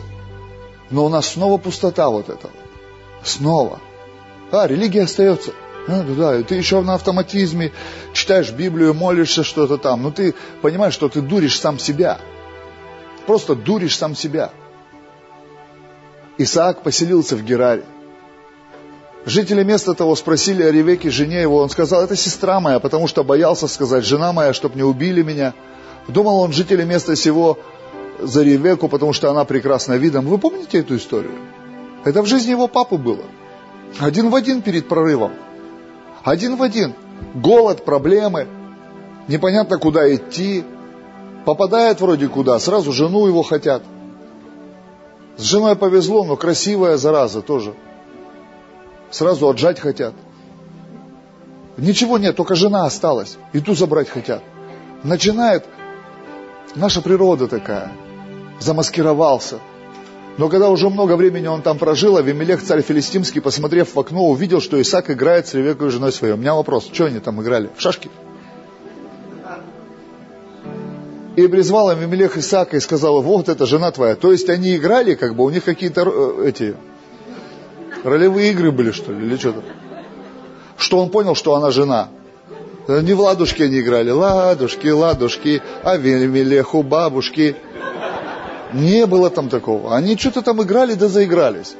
Но 0.89 1.05
у 1.05 1.09
нас 1.09 1.27
снова 1.27 1.57
пустота 1.57 2.09
вот 2.09 2.29
этого. 2.29 2.53
Снова. 3.23 3.79
А, 4.51 4.67
религия 4.67 5.03
остается. 5.03 5.51
А, 5.87 6.03
да, 6.03 6.13
да, 6.13 6.43
ты 6.43 6.55
еще 6.55 6.81
на 6.81 6.93
автоматизме 6.93 7.71
читаешь 8.13 8.51
Библию, 8.51 8.93
молишься 8.93 9.43
что-то 9.43 9.77
там. 9.77 10.03
Но 10.03 10.11
ты 10.11 10.33
понимаешь, 10.61 10.93
что 10.93 11.09
ты 11.09 11.21
дуришь 11.21 11.59
сам 11.59 11.77
себя. 11.77 12.19
Просто 13.25 13.55
дуришь 13.55 13.97
сам 13.97 14.15
себя. 14.15 14.51
Исаак 16.37 16.83
поселился 16.83 17.35
в 17.35 17.43
Гераре. 17.43 17.83
Жители 19.25 19.63
места 19.63 19.93
того 19.93 20.15
спросили 20.15 20.63
о 20.63 20.71
Ревеке, 20.71 21.09
жене 21.09 21.41
его. 21.41 21.61
Он 21.61 21.69
сказал, 21.69 22.03
это 22.03 22.15
сестра 22.15 22.59
моя, 22.59 22.79
потому 22.79 23.07
что 23.07 23.23
боялся 23.23 23.67
сказать, 23.67 24.03
жена 24.03 24.33
моя, 24.33 24.53
чтоб 24.53 24.75
не 24.75 24.83
убили 24.83 25.21
меня. 25.21 25.53
Думал 26.07 26.39
он 26.39 26.51
жители 26.51 26.83
места 26.83 27.15
сего 27.15 27.57
за 28.19 28.43
Ревеку, 28.43 28.89
потому 28.89 29.13
что 29.13 29.29
она 29.29 29.45
прекрасна 29.45 29.93
видом. 29.93 30.25
Вы 30.25 30.37
помните 30.37 30.79
эту 30.79 30.97
историю? 30.97 31.35
Это 32.03 32.21
в 32.21 32.25
жизни 32.25 32.51
его 32.51 32.67
папы 32.67 32.97
было. 32.97 33.23
Один 33.99 34.29
в 34.29 34.35
один 34.35 34.61
перед 34.61 34.89
прорывом. 34.89 35.31
Один 36.23 36.55
в 36.55 36.63
один. 36.63 36.93
Голод, 37.35 37.85
проблемы. 37.85 38.47
Непонятно, 39.27 39.77
куда 39.77 40.13
идти. 40.13 40.63
Попадает 41.45 41.99
вроде 42.01 42.27
куда, 42.27 42.57
сразу 42.59 42.91
жену 42.91 43.27
его 43.27 43.43
хотят. 43.43 43.83
С 45.37 45.43
женой 45.43 45.75
повезло, 45.75 46.23
но 46.23 46.35
красивая 46.37 46.97
зараза 46.97 47.41
тоже 47.41 47.73
сразу 49.13 49.47
отжать 49.49 49.79
хотят. 49.79 50.13
Ничего 51.77 52.17
нет, 52.17 52.35
только 52.35 52.55
жена 52.55 52.85
осталась. 52.85 53.37
И 53.53 53.59
ту 53.59 53.73
забрать 53.73 54.09
хотят. 54.09 54.43
Начинает, 55.03 55.65
наша 56.75 57.01
природа 57.01 57.47
такая, 57.47 57.91
замаскировался. 58.59 59.59
Но 60.37 60.49
когда 60.49 60.69
уже 60.69 60.89
много 60.89 61.15
времени 61.15 61.47
он 61.47 61.61
там 61.61 61.77
прожил, 61.77 62.17
Авимелех, 62.17 62.63
царь 62.63 62.81
филистимский, 62.81 63.41
посмотрев 63.41 63.93
в 63.93 63.99
окно, 63.99 64.29
увидел, 64.29 64.61
что 64.61 64.81
Исаак 64.81 65.11
играет 65.11 65.47
с 65.47 65.53
Ревекой 65.53 65.89
женой 65.89 66.11
своей. 66.11 66.33
У 66.33 66.37
меня 66.37 66.55
вопрос, 66.55 66.89
что 66.91 67.05
они 67.05 67.19
там 67.19 67.41
играли? 67.41 67.69
В 67.75 67.81
шашки? 67.81 68.09
И 71.35 71.47
призвал 71.47 71.89
Авимелех 71.89 72.37
Исаака 72.37 72.77
и 72.77 72.79
сказал, 72.79 73.21
вот 73.21 73.49
это 73.49 73.65
жена 73.65 73.91
твоя. 73.91 74.15
То 74.15 74.31
есть 74.31 74.49
они 74.49 74.75
играли, 74.75 75.15
как 75.15 75.35
бы 75.35 75.43
у 75.43 75.49
них 75.49 75.63
какие-то 75.63 76.01
э, 76.05 76.49
эти 76.49 76.75
Ролевые 78.03 78.51
игры 78.51 78.71
были, 78.71 78.91
что 78.91 79.13
ли, 79.13 79.25
или 79.25 79.37
что-то? 79.37 79.63
Что 80.77 80.99
он 80.99 81.09
понял, 81.09 81.35
что 81.35 81.55
она 81.55 81.71
жена. 81.71 82.09
Не 82.87 83.13
в 83.13 83.21
ладушки 83.21 83.63
они 83.63 83.79
играли. 83.79 84.11
Ладушки, 84.11 84.87
ладушки, 84.87 85.61
а 85.83 85.95
Велимелеху, 85.95 86.83
бабушки. 86.83 87.55
Не 88.73 89.05
было 89.05 89.29
там 89.29 89.49
такого. 89.49 89.95
Они 89.95 90.17
что-то 90.17 90.41
там 90.41 90.61
играли, 90.61 90.95
да 90.95 91.07
заигрались. 91.07 91.75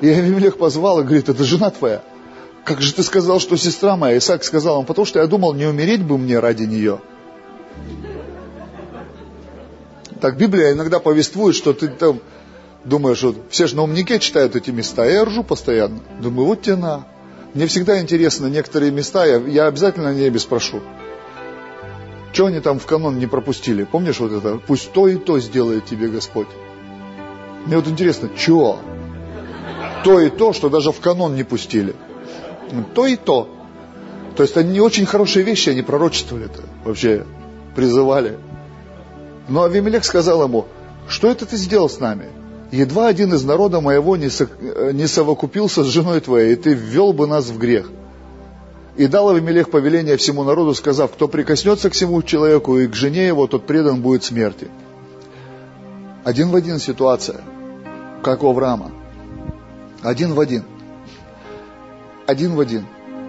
И 0.00 0.08
Авимелех 0.08 0.58
позвал 0.58 1.00
и 1.00 1.04
говорит, 1.04 1.28
это 1.28 1.42
жена 1.42 1.70
твоя. 1.70 2.02
Как 2.64 2.82
же 2.82 2.92
ты 2.92 3.02
сказал, 3.02 3.40
что 3.40 3.56
сестра 3.56 3.96
моя? 3.96 4.18
Исаак 4.18 4.44
сказал, 4.44 4.78
он, 4.78 4.84
потому 4.84 5.06
что 5.06 5.20
я 5.20 5.26
думал, 5.26 5.54
не 5.54 5.66
умереть 5.66 6.02
бы 6.02 6.18
мне 6.18 6.38
ради 6.38 6.64
нее. 6.64 7.00
Так 10.20 10.36
Библия 10.36 10.72
иногда 10.72 10.98
повествует, 10.98 11.54
что 11.56 11.72
ты 11.72 11.88
там 11.88 12.20
Думаешь, 12.86 13.20
вот 13.24 13.36
все 13.50 13.66
же 13.66 13.74
на 13.74 13.82
умнике 13.82 14.20
читают 14.20 14.54
эти 14.54 14.70
места, 14.70 15.04
я 15.04 15.24
ржу 15.24 15.42
постоянно. 15.42 15.98
Думаю, 16.20 16.46
вот 16.46 16.62
тебе 16.62 16.76
на. 16.76 17.04
Мне 17.52 17.66
всегда 17.66 18.00
интересно 18.00 18.46
некоторые 18.46 18.92
места, 18.92 19.26
я, 19.26 19.38
я 19.38 19.66
обязательно 19.66 20.12
на 20.12 20.14
небе 20.14 20.38
спрошу. 20.38 20.80
Что 22.36 22.44
они 22.44 22.60
там 22.60 22.78
в 22.78 22.84
канон 22.84 23.18
не 23.18 23.26
пропустили? 23.26 23.84
Помнишь 23.84 24.20
вот 24.20 24.30
это? 24.30 24.58
Пусть 24.58 24.92
то 24.92 25.08
и 25.08 25.16
то 25.16 25.40
сделает 25.40 25.86
тебе 25.86 26.08
Господь. 26.08 26.48
Мне 27.64 27.76
вот 27.76 27.88
интересно, 27.88 28.28
что? 28.36 28.78
То 30.04 30.20
и 30.20 30.28
то, 30.28 30.52
что 30.52 30.68
даже 30.68 30.92
в 30.92 31.00
канон 31.00 31.34
не 31.34 31.44
пустили. 31.44 31.96
То 32.94 33.06
и 33.06 33.16
то. 33.16 33.48
То 34.36 34.42
есть 34.42 34.54
они 34.58 34.72
не 34.72 34.80
очень 34.82 35.06
хорошие 35.06 35.46
вещи, 35.46 35.70
они 35.70 35.80
пророчествовали-то, 35.80 36.60
вообще 36.84 37.24
призывали. 37.74 38.36
Но 39.48 39.62
Авимелех 39.62 40.04
сказал 40.04 40.42
ему, 40.42 40.66
что 41.08 41.30
это 41.30 41.46
ты 41.46 41.56
сделал 41.56 41.88
с 41.88 42.00
нами? 42.00 42.26
едва 42.70 43.08
один 43.08 43.32
из 43.32 43.44
народа 43.44 43.80
моего 43.80 44.14
не, 44.18 44.28
со, 44.28 44.46
не 44.92 45.06
совокупился 45.06 45.84
с 45.84 45.86
женой 45.86 46.20
твоей, 46.20 46.52
и 46.52 46.56
ты 46.56 46.74
ввел 46.74 47.14
бы 47.14 47.26
нас 47.26 47.46
в 47.46 47.56
грех. 47.56 47.90
И 48.96 49.06
дал 49.08 49.28
Авимелех 49.28 49.70
повеление 49.70 50.16
всему 50.16 50.42
народу, 50.42 50.74
сказав, 50.74 51.12
кто 51.12 51.28
прикоснется 51.28 51.90
к 51.90 51.92
всему 51.92 52.22
человеку 52.22 52.78
и 52.78 52.88
к 52.88 52.94
жене 52.94 53.26
его, 53.26 53.46
тот 53.46 53.66
предан 53.66 54.00
будет 54.00 54.24
смерти. 54.24 54.68
Один 56.24 56.50
в 56.50 56.56
один 56.56 56.78
ситуация, 56.78 57.42
как 58.22 58.42
у 58.42 58.48
Авраама. 58.48 58.90
Один 60.02 60.32
в 60.32 60.40
один. 60.40 60.64
Один 62.26 62.54
в 62.54 62.60
один. 62.60 62.86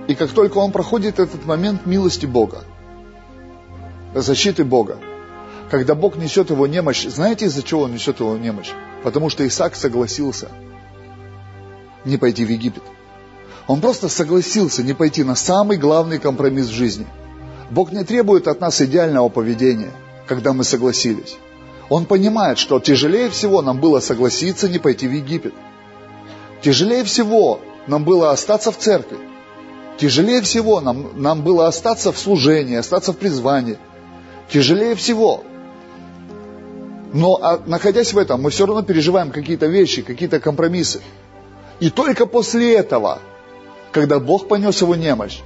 И 0.07 0.15
как 0.15 0.31
только 0.31 0.57
он 0.57 0.71
проходит 0.71 1.19
этот 1.19 1.45
момент 1.45 1.85
милости 1.85 2.25
Бога, 2.25 2.63
защиты 4.15 4.63
Бога, 4.63 4.97
когда 5.69 5.95
Бог 5.95 6.15
несет 6.15 6.49
его 6.49 6.65
немощь, 6.65 7.05
знаете, 7.05 7.45
из-за 7.47 7.61
чего 7.61 7.81
он 7.81 7.93
несет 7.93 8.21
его 8.21 8.37
немощь? 8.37 8.71
Потому 9.03 9.29
что 9.29 9.45
Исаак 9.45 9.75
согласился 9.75 10.47
не 12.05 12.15
пойти 12.15 12.45
в 12.45 12.49
Египет. 12.49 12.83
Он 13.67 13.81
просто 13.81 14.09
согласился 14.09 14.81
не 14.83 14.93
пойти 14.93 15.23
на 15.23 15.35
самый 15.35 15.77
главный 15.77 16.19
компромисс 16.19 16.67
в 16.67 16.73
жизни. 16.73 17.05
Бог 17.69 17.91
не 17.91 18.03
требует 18.03 18.47
от 18.47 18.61
нас 18.61 18.81
идеального 18.81 19.29
поведения, 19.29 19.91
когда 20.25 20.53
мы 20.53 20.63
согласились. 20.63 21.37
Он 21.89 22.05
понимает, 22.05 22.57
что 22.57 22.79
тяжелее 22.79 23.29
всего 23.29 23.61
нам 23.61 23.79
было 23.79 23.99
согласиться 23.99 24.69
не 24.69 24.79
пойти 24.79 25.07
в 25.07 25.11
Египет. 25.11 25.53
Тяжелее 26.61 27.03
всего 27.03 27.59
нам 27.87 28.03
было 28.03 28.31
остаться 28.31 28.71
в 28.71 28.77
церкви. 28.77 29.17
Тяжелее 29.97 30.41
всего 30.41 30.79
нам, 30.79 31.09
нам 31.15 31.41
было 31.41 31.67
остаться 31.67 32.11
в 32.11 32.17
служении, 32.17 32.75
остаться 32.75 33.13
в 33.13 33.17
призвании. 33.17 33.77
Тяжелее 34.49 34.95
всего 34.95 35.43
но 37.13 37.39
а, 37.41 37.61
находясь 37.65 38.13
в 38.13 38.17
этом, 38.17 38.41
мы 38.41 38.49
все 38.49 38.65
равно 38.65 38.83
переживаем 38.83 39.31
какие-то 39.31 39.67
вещи, 39.67 40.01
какие-то 40.01 40.39
компромиссы. 40.39 41.01
И 41.79 41.89
только 41.89 42.25
после 42.25 42.75
этого, 42.75 43.19
когда 43.97 44.19
Бог 44.19 44.47
понес 44.47 44.79
его 44.79 44.95
немощь, 44.95 45.39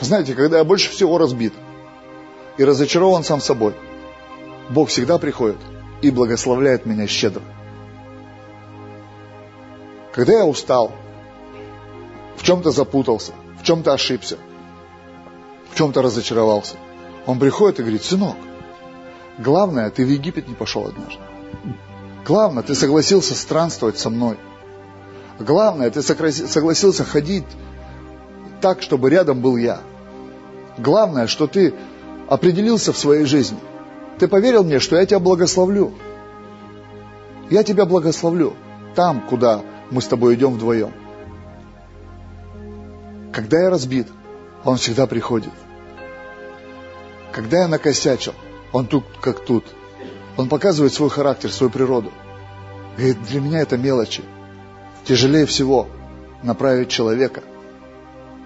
знаете, 0.00 0.34
когда 0.34 0.58
я 0.58 0.64
больше 0.64 0.90
всего 0.90 1.18
разбит 1.18 1.52
и 2.56 2.62
разочарован 2.62 3.24
сам 3.24 3.40
собой, 3.40 3.74
Бог 4.68 4.90
всегда 4.90 5.18
приходит 5.18 5.56
и 6.02 6.12
благословляет 6.12 6.86
меня 6.86 7.08
щедро. 7.08 7.42
Когда 10.12 10.34
я 10.34 10.46
устал, 10.46 10.92
в 12.36 12.44
чем-то 12.44 12.70
запутался, 12.70 13.32
в 13.60 13.64
чем-то 13.64 13.92
ошибся, 13.92 14.38
в 15.72 15.76
чем-то 15.76 16.02
разочаровался, 16.02 16.76
он 17.26 17.40
приходит 17.40 17.80
и 17.80 17.82
говорит, 17.82 18.04
сынок, 18.04 18.36
Главное, 19.36 19.90
ты 19.90 20.04
в 20.04 20.08
Египет 20.08 20.46
не 20.46 20.54
пошел 20.54 20.86
однажды. 20.86 21.22
Главное, 22.24 22.62
ты 22.62 22.76
согласился 22.76 23.34
странствовать 23.34 23.98
со 23.98 24.10
мной. 24.10 24.36
Главное, 25.40 25.90
ты 25.90 26.02
согласился 26.02 27.02
ходить 27.02 27.46
так, 28.60 28.82
чтобы 28.82 29.08
рядом 29.08 29.40
был 29.40 29.56
я. 29.56 29.80
Главное, 30.76 31.26
что 31.26 31.46
ты 31.46 31.72
определился 32.28 32.92
в 32.92 32.98
своей 32.98 33.24
жизни. 33.24 33.58
Ты 34.18 34.28
поверил 34.28 34.64
мне, 34.64 34.80
что 34.80 34.96
я 34.96 35.06
тебя 35.06 35.18
благословлю. 35.18 35.94
Я 37.48 37.62
тебя 37.62 37.86
благословлю 37.86 38.54
там, 38.94 39.22
куда 39.22 39.62
мы 39.90 40.02
с 40.02 40.06
тобой 40.06 40.34
идем 40.34 40.52
вдвоем. 40.52 40.92
Когда 43.32 43.62
я 43.62 43.70
разбит, 43.70 44.08
он 44.62 44.76
всегда 44.76 45.06
приходит. 45.06 45.52
Когда 47.32 47.60
я 47.60 47.68
накосячил, 47.68 48.34
он 48.72 48.86
тут 48.86 49.04
как 49.22 49.40
тут. 49.46 49.64
Он 50.36 50.50
показывает 50.50 50.92
свой 50.92 51.08
характер, 51.08 51.50
свою 51.50 51.70
природу. 51.70 52.12
И 52.98 53.14
для 53.14 53.40
меня 53.40 53.60
это 53.60 53.78
мелочи. 53.78 54.22
Тяжелее 55.04 55.46
всего 55.46 55.88
направить 56.42 56.88
человека 56.88 57.42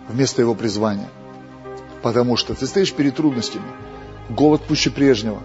вместо 0.09 0.43
его 0.43 0.55
призвания. 0.55 1.09
Потому 2.03 2.37
что 2.37 2.55
ты 2.55 2.67
стоишь 2.67 2.93
перед 2.93 3.17
трудностями. 3.17 3.65
Голод 4.29 4.63
пуще 4.63 4.91
прежнего. 4.91 5.43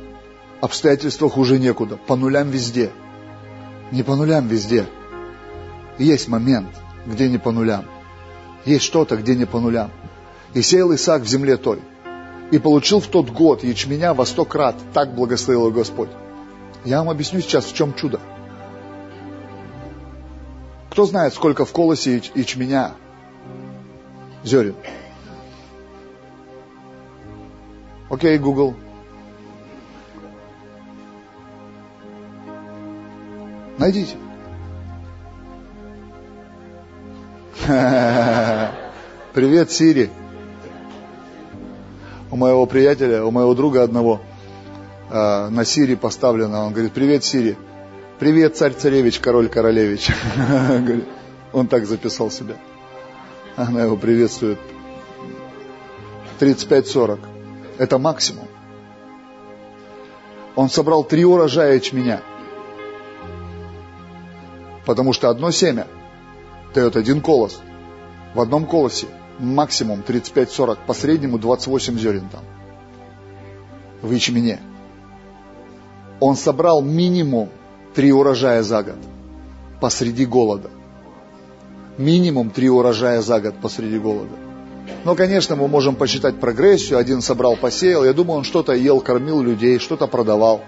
Обстоятельства 0.62 1.30
хуже 1.30 1.58
некуда. 1.58 1.98
По 1.98 2.16
нулям 2.16 2.50
везде. 2.50 2.92
Не 3.92 4.04
по 4.04 4.16
нулям 4.16 4.48
везде. 4.48 4.86
Есть 5.98 6.28
момент, 6.28 6.70
где 7.06 7.30
не 7.30 7.38
по 7.38 7.52
нулям. 7.52 7.86
Есть 8.66 8.84
что-то, 8.84 9.16
где 9.18 9.36
не 9.36 9.46
по 9.46 9.60
нулям. 9.60 9.92
И 10.54 10.62
сеял 10.62 10.94
Исаак 10.94 11.24
в 11.24 11.28
земле 11.28 11.58
той. 11.58 11.80
И 12.52 12.58
получил 12.58 13.00
в 13.00 13.08
тот 13.08 13.30
год 13.30 13.64
ячменя 13.64 14.14
во 14.14 14.26
сто 14.26 14.46
крат. 14.46 14.76
Так 14.94 15.16
благословил 15.16 15.72
Господь. 15.72 16.10
Я 16.86 17.00
вам 17.00 17.10
объясню 17.10 17.42
сейчас, 17.42 17.66
в 17.66 17.74
чем 17.74 17.94
чудо. 17.94 18.20
Кто 20.90 21.06
знает, 21.06 21.34
сколько 21.34 21.66
в 21.66 21.72
колосе 21.72 22.22
ячменя 22.36 22.94
зерен? 24.44 24.76
Окей, 28.10 28.38
Google. 28.40 28.74
Найдите. 33.78 34.18
Привет, 39.34 39.72
Сири. 39.72 40.10
У 42.32 42.36
моего 42.36 42.66
приятеля, 42.66 43.24
у 43.24 43.32
моего 43.32 43.54
друга 43.54 43.84
одного 43.84 44.22
э, 45.10 45.50
на 45.50 45.64
Сири 45.66 45.96
поставлено. 45.96 46.66
Он 46.66 46.74
говорит, 46.74 46.94
привет, 46.94 47.24
Сири. 47.24 47.58
Привет, 48.20 48.58
царь-царевич, 48.58 49.20
король-королевич. 49.20 50.12
Он 51.54 51.68
так 51.68 51.86
записал 51.86 52.30
себя. 52.30 52.58
Она 53.56 53.84
его 53.84 53.96
приветствует. 53.96 54.60
35-40. 56.42 57.18
Это 57.78 57.98
максимум. 57.98 58.46
Он 60.58 60.70
собрал 60.70 61.06
три 61.06 61.24
урожая 61.24 61.76
ячменя. 61.76 62.22
Потому 64.86 65.14
что 65.14 65.30
одно 65.30 65.50
семя 65.52 65.88
дает 66.76 66.98
один 66.98 67.22
колос. 67.22 67.62
В 68.34 68.42
одном 68.42 68.66
колосе 68.66 69.08
максимум 69.40 70.04
35-40, 70.06 70.80
по 70.86 70.94
среднему 70.94 71.40
28 71.40 71.98
зерен 71.98 72.28
там. 72.28 72.44
В 74.02 74.12
ячмене. 74.12 74.60
Он 76.20 76.36
собрал 76.36 76.82
минимум 76.82 77.50
три 77.94 78.12
урожая 78.12 78.64
за 78.64 78.84
год 78.84 78.98
посреди 79.80 80.26
голода. 80.26 80.70
Минимум 81.98 82.50
три 82.50 82.70
урожая 82.70 83.22
за 83.22 83.40
год 83.40 83.56
посреди 83.62 84.00
голода. 84.00 84.36
Но, 85.04 85.16
конечно, 85.16 85.56
мы 85.56 85.68
можем 85.68 85.96
посчитать 85.96 86.40
прогрессию. 86.40 86.98
Один 86.98 87.22
собрал, 87.22 87.56
посеял. 87.56 88.04
Я 88.04 88.14
думаю, 88.14 88.40
он 88.40 88.44
что-то 88.44 88.74
ел, 88.74 89.02
кормил 89.02 89.42
людей, 89.42 89.80
что-то 89.80 90.08
продавал. 90.08 90.62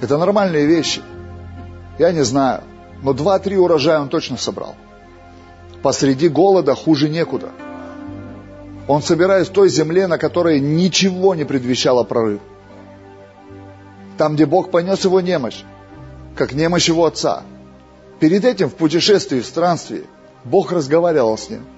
Это 0.00 0.18
нормальные 0.18 0.66
вещи. 0.66 1.02
Я 1.98 2.12
не 2.12 2.24
знаю. 2.24 2.62
Но 3.02 3.12
два-три 3.12 3.56
урожая 3.56 4.00
он 4.00 4.08
точно 4.08 4.36
собрал. 4.36 4.74
Посреди 5.82 6.28
голода 6.28 6.74
хуже 6.74 7.08
некуда. 7.08 7.50
Он 8.88 9.02
собирает 9.02 9.48
в 9.48 9.52
той 9.52 9.68
земле, 9.68 10.06
на 10.06 10.18
которой 10.18 10.60
ничего 10.60 11.34
не 11.34 11.44
предвещало 11.44 12.04
прорыв. 12.04 12.40
Там, 14.18 14.34
где 14.34 14.46
Бог 14.46 14.70
понес 14.70 15.04
его 15.04 15.20
немощь, 15.20 15.64
как 16.36 16.52
немощь 16.52 16.88
его 16.88 17.04
отца. 17.04 17.42
Перед 18.20 18.44
этим 18.44 18.68
в 18.68 18.74
путешествии, 18.74 19.40
в 19.40 19.46
странстве, 19.46 20.04
Бог 20.44 20.72
разговаривал 20.72 21.36
с 21.36 21.50
ним– 21.50 21.64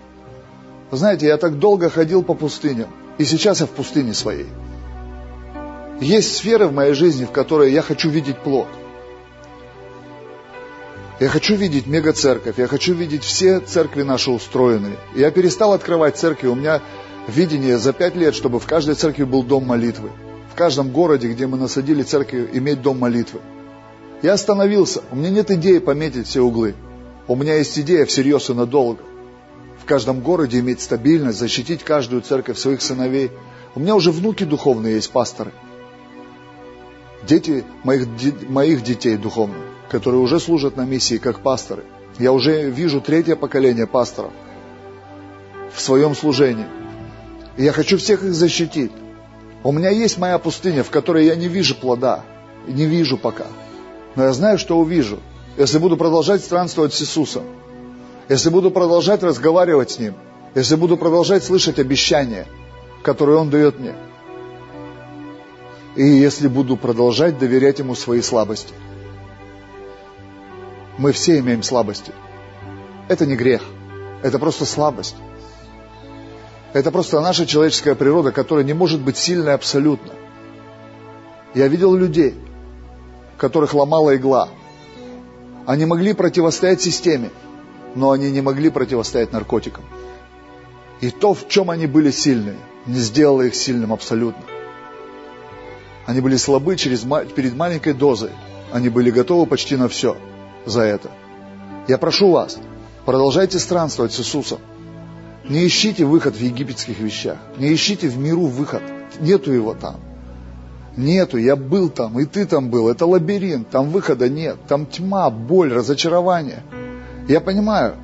знаете, 0.91 1.27
я 1.27 1.37
так 1.37 1.59
долго 1.59 1.91
ходил 1.91 2.23
по 2.23 2.35
пустыням, 2.35 2.89
и 3.19 3.25
сейчас 3.25 3.61
я 3.61 3.67
в 3.67 3.71
пустыне 3.71 4.15
своей. 4.15 4.47
Есть 6.01 6.37
сферы 6.37 6.67
в 6.67 6.73
моей 6.73 6.95
жизни, 6.95 7.25
в 7.25 7.31
которые 7.31 7.73
я 7.73 7.83
хочу 7.83 8.11
видеть 8.11 8.39
плод. 8.39 8.69
Я 11.21 11.29
хочу 11.29 11.55
видеть 11.55 11.87
мега-церковь, 11.87 12.59
я 12.59 12.67
хочу 12.67 12.93
видеть 12.93 13.23
все 13.23 13.61
церкви 13.61 14.03
наши 14.03 14.31
устроенные. 14.31 14.97
Я 15.15 15.31
перестал 15.31 15.73
открывать 15.73 16.17
церкви, 16.17 16.49
у 16.49 16.57
меня 16.57 16.81
видение 17.29 17.79
за 17.79 17.93
пять 17.93 18.17
лет, 18.17 18.35
чтобы 18.35 18.59
в 18.59 18.67
каждой 18.67 18.97
церкви 18.97 19.23
был 19.23 19.43
дом 19.43 19.65
молитвы. 19.65 20.11
В 20.53 20.57
каждом 20.57 20.91
городе, 20.91 21.29
где 21.29 21.47
мы 21.47 21.57
насадили 21.57 22.03
церковь, 22.03 22.51
иметь 22.53 22.83
дом 22.83 22.99
молитвы. 22.99 23.41
Я 24.25 24.33
остановился, 24.33 25.03
у 25.11 25.17
меня 25.17 25.29
нет 25.29 25.51
идеи 25.51 25.77
пометить 25.77 26.27
все 26.27 26.41
углы. 26.41 26.75
У 27.29 27.37
меня 27.37 27.57
есть 27.57 27.79
идея 27.79 28.07
всерьез 28.07 28.49
и 28.49 28.55
надолго 28.55 29.03
в 29.79 29.85
каждом 29.85 30.21
городе 30.21 30.61
иметь 30.61 30.81
стабильность, 30.81 31.39
защитить 31.39 31.83
каждую 31.83 32.23
церковь 32.23 32.57
своих 32.59 32.81
сыновей. 32.81 33.31
У 33.75 33.81
меня 33.81 33.95
уже 33.95 34.11
внуки 34.13 34.45
духовные 34.45 34.95
есть, 34.95 35.11
пасторы. 35.11 35.53
Дети 37.29 37.65
моих, 37.83 38.09
моих 38.49 38.83
детей 38.83 39.19
духовных, 39.19 39.61
которые 39.91 40.23
уже 40.23 40.41
служат 40.41 40.79
на 40.79 40.87
миссии 40.87 41.19
как 41.19 41.41
пасторы. 41.41 41.85
Я 42.19 42.33
уже 42.33 42.71
вижу 42.71 43.03
третье 43.03 43.37
поколение 43.37 43.87
пасторов 43.87 44.33
в 45.71 45.83
своем 45.83 46.15
служении. 46.15 46.67
И 47.59 47.65
я 47.65 47.73
хочу 47.73 47.99
всех 47.99 48.25
их 48.25 48.33
защитить. 48.33 48.93
У 49.63 49.71
меня 49.71 49.91
есть 49.91 50.17
моя 50.17 50.39
пустыня, 50.39 50.83
в 50.83 50.89
которой 50.89 51.27
я 51.27 51.35
не 51.35 51.49
вижу 51.49 51.75
плода. 51.75 52.25
Не 52.67 52.87
вижу 52.87 53.19
пока. 53.19 53.49
Но 54.17 54.25
я 54.25 54.33
знаю, 54.33 54.59
что 54.59 54.79
увижу, 54.79 55.19
если 55.57 55.79
буду 55.79 55.97
продолжать 55.97 56.43
странствовать 56.43 56.95
с 56.95 57.03
Иисусом 57.03 57.45
если 58.29 58.49
буду 58.49 58.71
продолжать 58.71 59.23
разговаривать 59.23 59.91
с 59.91 59.99
Ним, 59.99 60.15
если 60.55 60.77
буду 60.77 60.97
продолжать 60.97 61.45
слышать 61.45 61.79
обещания, 61.79 62.47
которые 63.03 63.39
Он 63.39 63.51
дает 63.51 63.79
мне, 63.79 63.95
и 65.97 66.05
если 66.05 66.49
буду 66.49 66.77
продолжать 66.77 67.39
доверять 67.39 67.79
Ему 67.79 67.95
свои 67.95 68.23
слабости. 68.23 68.75
Мы 70.97 71.13
все 71.13 71.39
имеем 71.41 71.63
слабости. 71.63 72.13
Это 73.09 73.27
не 73.27 73.37
грех, 73.37 73.63
это 74.23 74.39
просто 74.39 74.65
слабость. 74.65 75.17
Это 76.73 76.91
просто 76.91 77.21
наша 77.21 77.47
человеческая 77.47 77.95
природа, 77.95 78.33
которая 78.33 78.65
не 78.65 78.73
может 78.73 79.01
быть 79.01 79.17
сильной 79.17 79.55
абсолютно. 79.55 80.13
Я 81.55 81.69
видел 81.69 81.95
людей, 81.95 82.35
которых 83.37 83.75
ломала 83.75 84.17
игла. 84.17 84.49
Они 85.67 85.87
могли 85.87 86.13
противостоять 86.13 86.81
системе, 86.81 87.31
но 87.95 88.11
они 88.11 88.31
не 88.31 88.41
могли 88.41 88.71
противостоять 88.71 89.33
наркотикам. 89.33 89.85
И 91.01 91.11
то, 91.11 91.35
в 91.35 91.49
чем 91.49 91.71
они 91.71 91.87
были 91.87 92.11
сильны, 92.11 92.57
не 92.87 92.99
сделало 92.99 93.43
их 93.43 93.55
сильным 93.55 93.93
абсолютно. 93.93 94.43
Они 96.07 96.21
были 96.21 96.37
слабы 96.37 96.77
через, 96.77 97.05
перед 97.35 97.55
маленькой 97.55 97.95
дозой. 97.95 98.31
Они 98.73 98.89
были 98.89 99.11
готовы 99.11 99.47
почти 99.47 99.77
на 99.77 99.89
все 99.89 100.17
за 100.67 100.83
это. 100.83 101.11
Я 101.89 101.99
прошу 101.99 102.31
вас, 102.31 102.59
продолжайте 103.05 103.59
странствовать 103.59 104.13
с 104.13 104.21
Иисусом. 104.21 104.61
Не 105.49 105.67
ищите 105.67 106.05
выход 106.05 106.37
в 106.37 106.41
египетских 106.41 106.99
вещах. 106.99 107.37
Не 107.59 107.75
ищите 107.75 108.09
в 108.09 108.17
миру 108.17 108.47
выход. 108.47 108.83
Нету 109.21 109.53
его 109.53 109.75
там. 109.75 110.01
Нету, 110.97 111.39
я 111.39 111.57
был 111.57 111.89
там, 111.89 112.21
и 112.21 112.25
ты 112.25 112.47
там 112.47 112.71
был. 112.71 112.89
Это 112.89 113.07
лабиринт, 113.07 113.71
там 113.71 113.91
выхода 113.91 114.29
нет. 114.29 114.57
Там 114.69 114.87
тьма, 114.87 115.31
боль, 115.31 115.73
разочарование– 115.73 116.63
я 117.29 117.41
понимаю, 117.41 117.95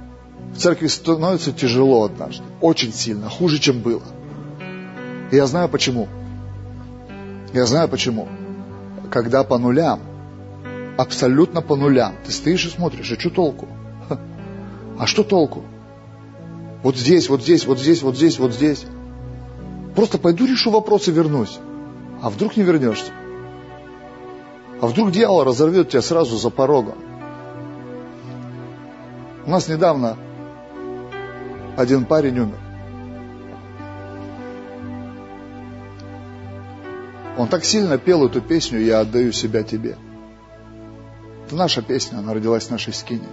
в 0.54 0.58
церкви 0.58 0.86
становится 0.86 1.52
тяжело 1.52 2.04
однажды, 2.04 2.42
очень 2.60 2.92
сильно, 2.92 3.28
хуже, 3.28 3.58
чем 3.58 3.80
было. 3.80 4.02
И 5.30 5.36
я 5.36 5.46
знаю 5.46 5.68
почему. 5.68 6.08
Я 7.52 7.66
знаю 7.66 7.88
почему. 7.88 8.28
Когда 9.10 9.44
по 9.44 9.58
нулям, 9.58 10.00
абсолютно 10.96 11.60
по 11.60 11.76
нулям, 11.76 12.14
ты 12.24 12.32
стоишь 12.32 12.64
и 12.64 12.70
смотришь, 12.70 13.12
а 13.12 13.20
что 13.20 13.30
толку? 13.30 13.68
А 14.98 15.06
что 15.06 15.22
толку? 15.22 15.64
Вот 16.82 16.96
здесь, 16.96 17.28
вот 17.28 17.42
здесь, 17.42 17.66
вот 17.66 17.78
здесь, 17.78 18.02
вот 18.02 18.16
здесь, 18.16 18.38
вот 18.38 18.52
здесь. 18.52 18.84
Просто 19.94 20.18
пойду 20.18 20.46
решу 20.46 20.70
вопрос 20.70 21.08
и 21.08 21.10
вернусь. 21.10 21.58
А 22.22 22.28
вдруг 22.28 22.56
не 22.56 22.62
вернешься? 22.62 23.12
А 24.80 24.86
вдруг 24.86 25.10
дьявол 25.10 25.44
разорвет 25.44 25.90
тебя 25.90 26.02
сразу 26.02 26.36
за 26.36 26.50
порогом? 26.50 26.98
У 29.46 29.50
нас 29.50 29.68
недавно 29.68 30.16
один 31.76 32.04
парень 32.04 32.38
умер. 32.38 32.58
Он 37.38 37.48
так 37.48 37.64
сильно 37.64 37.96
пел 37.96 38.26
эту 38.26 38.42
песню 38.42 38.80
«Я 38.80 39.00
отдаю 39.00 39.32
себя 39.32 39.62
тебе». 39.62 39.96
Это 41.46 41.56
наша 41.56 41.80
песня, 41.80 42.18
она 42.18 42.34
родилась 42.34 42.66
в 42.66 42.70
нашей 42.70 42.92
скине. 42.92 43.28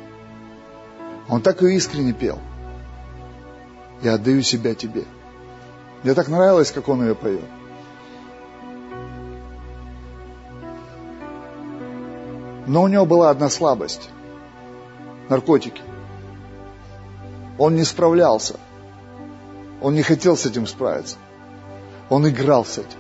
Он 1.28 1.42
так 1.42 1.62
ее 1.62 1.76
искренне 1.76 2.14
пел. 2.14 2.40
«Я 4.02 4.14
отдаю 4.14 4.42
себя 4.44 4.76
тебе». 4.76 5.04
Мне 6.04 6.14
так 6.14 6.30
нравилось, 6.30 6.72
как 6.72 6.88
он 6.88 7.02
ее 7.02 7.16
поет. 7.16 7.44
Но 12.68 12.84
у 12.84 12.88
него 12.90 13.06
была 13.06 13.30
одна 13.30 13.50
слабость. 13.50 14.10
Наркотики. 15.30 15.82
Он 17.58 17.76
не 17.76 17.86
справлялся. 17.86 18.60
Он 19.82 19.96
не 19.96 20.04
хотел 20.04 20.36
с 20.36 20.46
этим 20.46 20.68
справиться. 20.68 21.16
Он 22.10 22.28
играл 22.28 22.66
с 22.66 22.78
этим. 22.78 23.00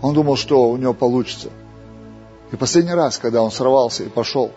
Он 0.00 0.14
думал, 0.14 0.36
что 0.36 0.70
у 0.70 0.76
него 0.78 0.94
получится. 0.94 1.50
И 2.50 2.56
последний 2.56 2.94
раз, 2.94 3.18
когда 3.18 3.42
он 3.42 3.50
сорвался 3.50 4.04
и 4.04 4.08
пошел, 4.08 4.52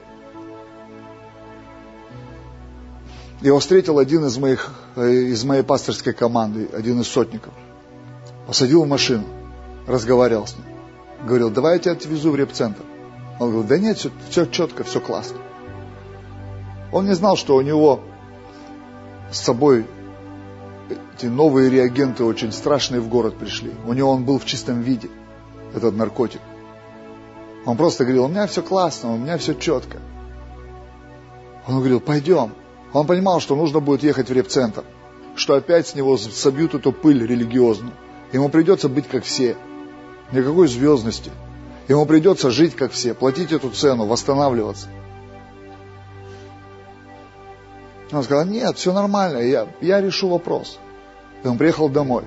его 3.41 3.59
встретил 3.59 3.99
один 3.99 4.26
из, 4.26 4.38
моих, 4.38 4.73
э, 4.95 5.09
из 5.09 5.43
моей 5.43 5.63
пасторской 5.63 6.13
команды, 6.13 6.69
один 6.73 7.01
из 7.01 7.07
сотников. 7.07 7.53
Посадил 8.47 8.84
в 8.84 8.88
машину, 8.88 9.26
разговаривал 9.88 10.47
с 10.47 10.55
ним. 10.55 10.65
Говорил, 11.26 11.49
давай 11.49 11.73
я 11.76 11.80
тебя 11.80 11.91
отвезу 11.93 12.31
в 12.31 12.35
репцентр. 12.35 12.84
Он 13.39 13.51
говорил, 13.51 13.67
да 13.67 13.77
нет, 13.77 13.97
все, 13.97 14.11
все 14.29 14.45
четко, 14.45 14.83
все 14.83 14.99
классно. 14.99 15.37
Он 16.91 17.05
не 17.05 17.13
знал, 17.13 17.37
что 17.37 17.55
у 17.55 17.61
него 17.61 18.01
с 19.31 19.39
собой 19.39 19.85
эти 21.15 21.27
новые 21.27 21.69
реагенты 21.69 22.23
очень 22.23 22.51
страшные 22.51 22.99
в 22.99 23.07
город 23.07 23.37
пришли. 23.37 23.73
У 23.85 23.93
него 23.93 24.11
он 24.11 24.25
был 24.25 24.39
в 24.39 24.45
чистом 24.45 24.81
виде, 24.81 25.09
этот 25.73 25.95
наркотик. 25.95 26.41
Он 27.65 27.77
просто 27.77 28.03
говорил, 28.03 28.25
у 28.25 28.27
меня 28.27 28.47
все 28.47 28.61
классно, 28.61 29.13
у 29.13 29.17
меня 29.17 29.37
все 29.37 29.53
четко. 29.53 29.99
Он 31.67 31.77
говорил, 31.77 31.99
пойдем. 31.99 32.53
Он 32.93 33.05
понимал, 33.05 33.39
что 33.39 33.55
нужно 33.55 33.79
будет 33.79 34.01
ехать 34.03 34.29
в 34.29 34.33
репцентр, 34.33 34.83
что 35.35 35.53
опять 35.53 35.87
с 35.87 35.95
него 35.95 36.17
собьют 36.17 36.73
эту 36.73 36.91
пыль 36.91 37.25
религиозную. 37.25 37.93
Ему 38.33 38.49
придется 38.49 38.89
быть 38.89 39.07
как 39.07 39.23
все. 39.23 39.55
Никакой 40.31 40.67
звездности. 40.67 41.31
Ему 41.89 42.05
придется 42.05 42.51
жить 42.51 42.75
как 42.75 42.91
все, 42.91 43.15
платить 43.15 43.51
эту 43.51 43.71
цену, 43.71 44.05
восстанавливаться. 44.05 44.87
Он 48.11 48.23
сказал, 48.23 48.45
нет, 48.45 48.77
все 48.77 48.93
нормально, 48.93 49.39
я, 49.39 49.67
я 49.81 49.99
решу 49.99 50.29
вопрос. 50.29 50.77
И 51.43 51.47
он 51.47 51.57
приехал 51.57 51.89
домой. 51.89 52.25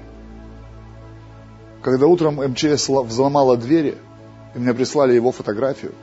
Когда 1.81 2.09
утром 2.09 2.37
МЧС 2.37 2.89
взломала 2.89 3.57
двери, 3.57 3.99
и 4.57 4.59
мне 4.59 4.75
прислали 4.75 5.15
его 5.15 5.31
фотографию, 5.31 5.95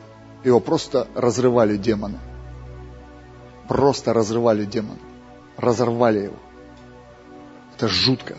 его 0.45 0.61
просто 0.61 1.07
разрывали 1.14 1.76
демоны. 1.76 2.19
Просто 3.68 4.14
разрывали 4.14 4.64
демоны. 4.64 4.99
Разорвали 5.57 6.19
его. 6.19 6.38
Это 7.76 7.90
жутко. 7.90 8.36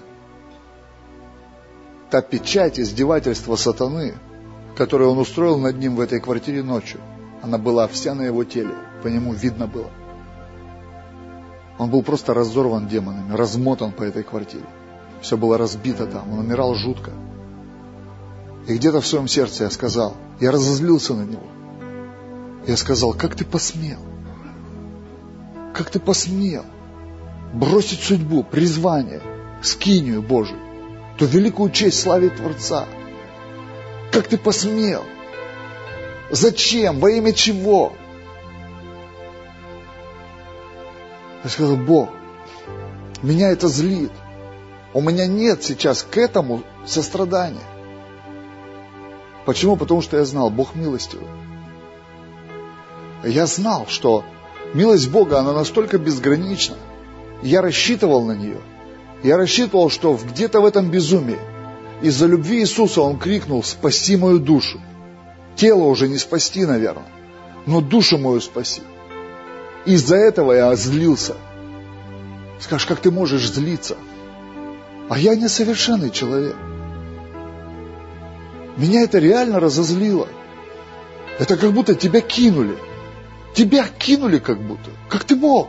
Та 2.09 2.23
печать 2.23 2.81
издевательства 2.81 3.57
сатаны, 3.57 4.15
которую 4.77 5.11
он 5.11 5.19
устроил 5.19 5.59
над 5.59 5.79
ним 5.79 5.97
в 5.97 6.01
этой 6.01 6.21
квартире 6.21 6.63
ночью, 6.63 7.01
она 7.43 7.59
была 7.59 7.89
вся 7.89 8.15
на 8.15 8.23
его 8.23 8.45
теле, 8.45 8.75
по 9.03 9.09
нему 9.09 9.33
видно 9.33 9.67
было. 9.67 9.91
Он 11.79 11.91
был 11.91 12.03
просто 12.03 12.35
разорван 12.35 12.89
демонами, 12.89 13.35
размотан 13.35 13.93
по 13.93 14.03
этой 14.03 14.23
квартире. 14.23 14.67
Все 15.23 15.37
было 15.37 15.57
разбито 15.57 16.07
там, 16.07 16.33
он 16.33 16.41
умирал 16.41 16.75
жутко. 16.75 17.13
И 18.67 18.75
где-то 18.75 19.01
в 19.01 19.07
своем 19.07 19.29
сердце 19.29 19.65
я 19.65 19.71
сказал, 19.71 20.17
я 20.41 20.51
разозлился 20.51 21.15
на 21.15 21.25
него. 21.25 21.47
Я 22.67 22.77
сказал, 22.77 23.15
как 23.15 23.35
ты 23.35 23.45
посмел? 23.45 23.99
Как 25.75 25.91
ты 25.91 25.99
посмел 25.99 26.65
бросить 27.55 28.01
судьбу, 28.01 28.45
призвание, 28.45 29.23
скинию 29.63 30.23
Божию, 30.23 30.59
ту 31.19 31.25
великую 31.25 31.71
честь 31.71 32.01
славить 32.01 32.37
Творца? 32.37 32.87
Как 34.11 34.27
ты 34.27 34.37
посмел? 34.37 35.05
Зачем? 36.31 36.99
Во 36.99 37.11
имя 37.11 37.33
чего? 37.33 37.93
Я 41.43 41.51
сказал, 41.51 41.77
Бог, 41.77 42.11
меня 43.23 43.51
это 43.51 43.69
злит. 43.69 44.13
У 44.93 45.01
меня 45.01 45.27
нет 45.27 45.63
сейчас 45.63 46.03
к 46.03 46.19
этому 46.19 46.63
сострадания. 46.85 47.61
Почему? 49.47 49.77
Потому 49.77 50.03
что 50.03 50.17
я 50.17 50.25
знал, 50.25 50.51
Бог 50.51 50.75
милостивый. 50.75 51.27
Я 53.25 53.47
знал, 53.47 53.87
что 53.89 54.25
милость 54.75 55.11
Бога, 55.11 55.39
она 55.39 55.53
настолько 55.53 55.99
безгранична. 55.99 56.77
Я 57.43 57.63
рассчитывал 57.63 58.25
на 58.25 58.33
нее. 58.33 58.61
Я 59.23 59.37
рассчитывал, 59.37 59.91
что 59.91 60.17
где-то 60.17 60.61
в 60.61 60.67
этом 60.67 60.91
безумии 60.91 61.39
из-за 62.03 62.27
любви 62.27 62.61
Иисуса 62.61 63.03
Он 63.03 63.19
крикнул 63.19 63.63
«Спаси 63.63 64.17
мою 64.17 64.39
душу». 64.39 64.81
Тело 65.57 65.85
уже 65.85 66.09
не 66.09 66.17
спасти, 66.17 66.65
наверное, 66.65 67.09
но 67.67 67.81
душу 67.81 68.17
мою 68.17 68.41
спаси. 68.41 68.83
Из-за 69.85 70.17
этого 70.17 70.53
я 70.53 70.75
злился. 70.75 71.35
Скажешь, 72.61 72.87
как 72.87 73.01
ты 73.01 73.11
можешь 73.11 73.49
злиться? 73.49 73.97
А 75.09 75.19
я 75.19 75.35
несовершенный 75.35 76.11
человек. 76.11 76.57
Меня 78.77 79.03
это 79.03 79.19
реально 79.19 79.61
разозлило. 79.61 80.29
Это 81.39 81.57
как 81.57 81.73
будто 81.73 81.95
тебя 81.95 82.21
кинули. 82.21 82.79
Тебя 83.55 83.87
кинули 83.99 84.39
как 84.39 84.61
будто. 84.63 84.91
Как 85.09 85.25
ты 85.25 85.37
мог? 85.37 85.69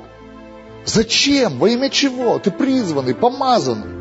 Зачем? 0.86 1.58
Во 1.58 1.68
имя 1.70 1.90
чего? 1.90 2.40
Ты 2.40 2.52
призванный, 2.52 3.16
помазанный. 3.16 4.01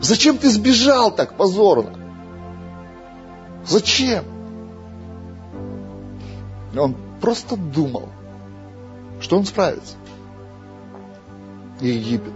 Зачем 0.00 0.38
ты 0.38 0.50
сбежал 0.50 1.14
так 1.14 1.36
позорно? 1.36 1.98
Зачем? 3.66 4.24
Он 6.76 6.96
просто 7.20 7.56
думал, 7.56 8.08
что 9.20 9.38
он 9.38 9.46
справится. 9.46 9.96
Египет. 11.80 12.32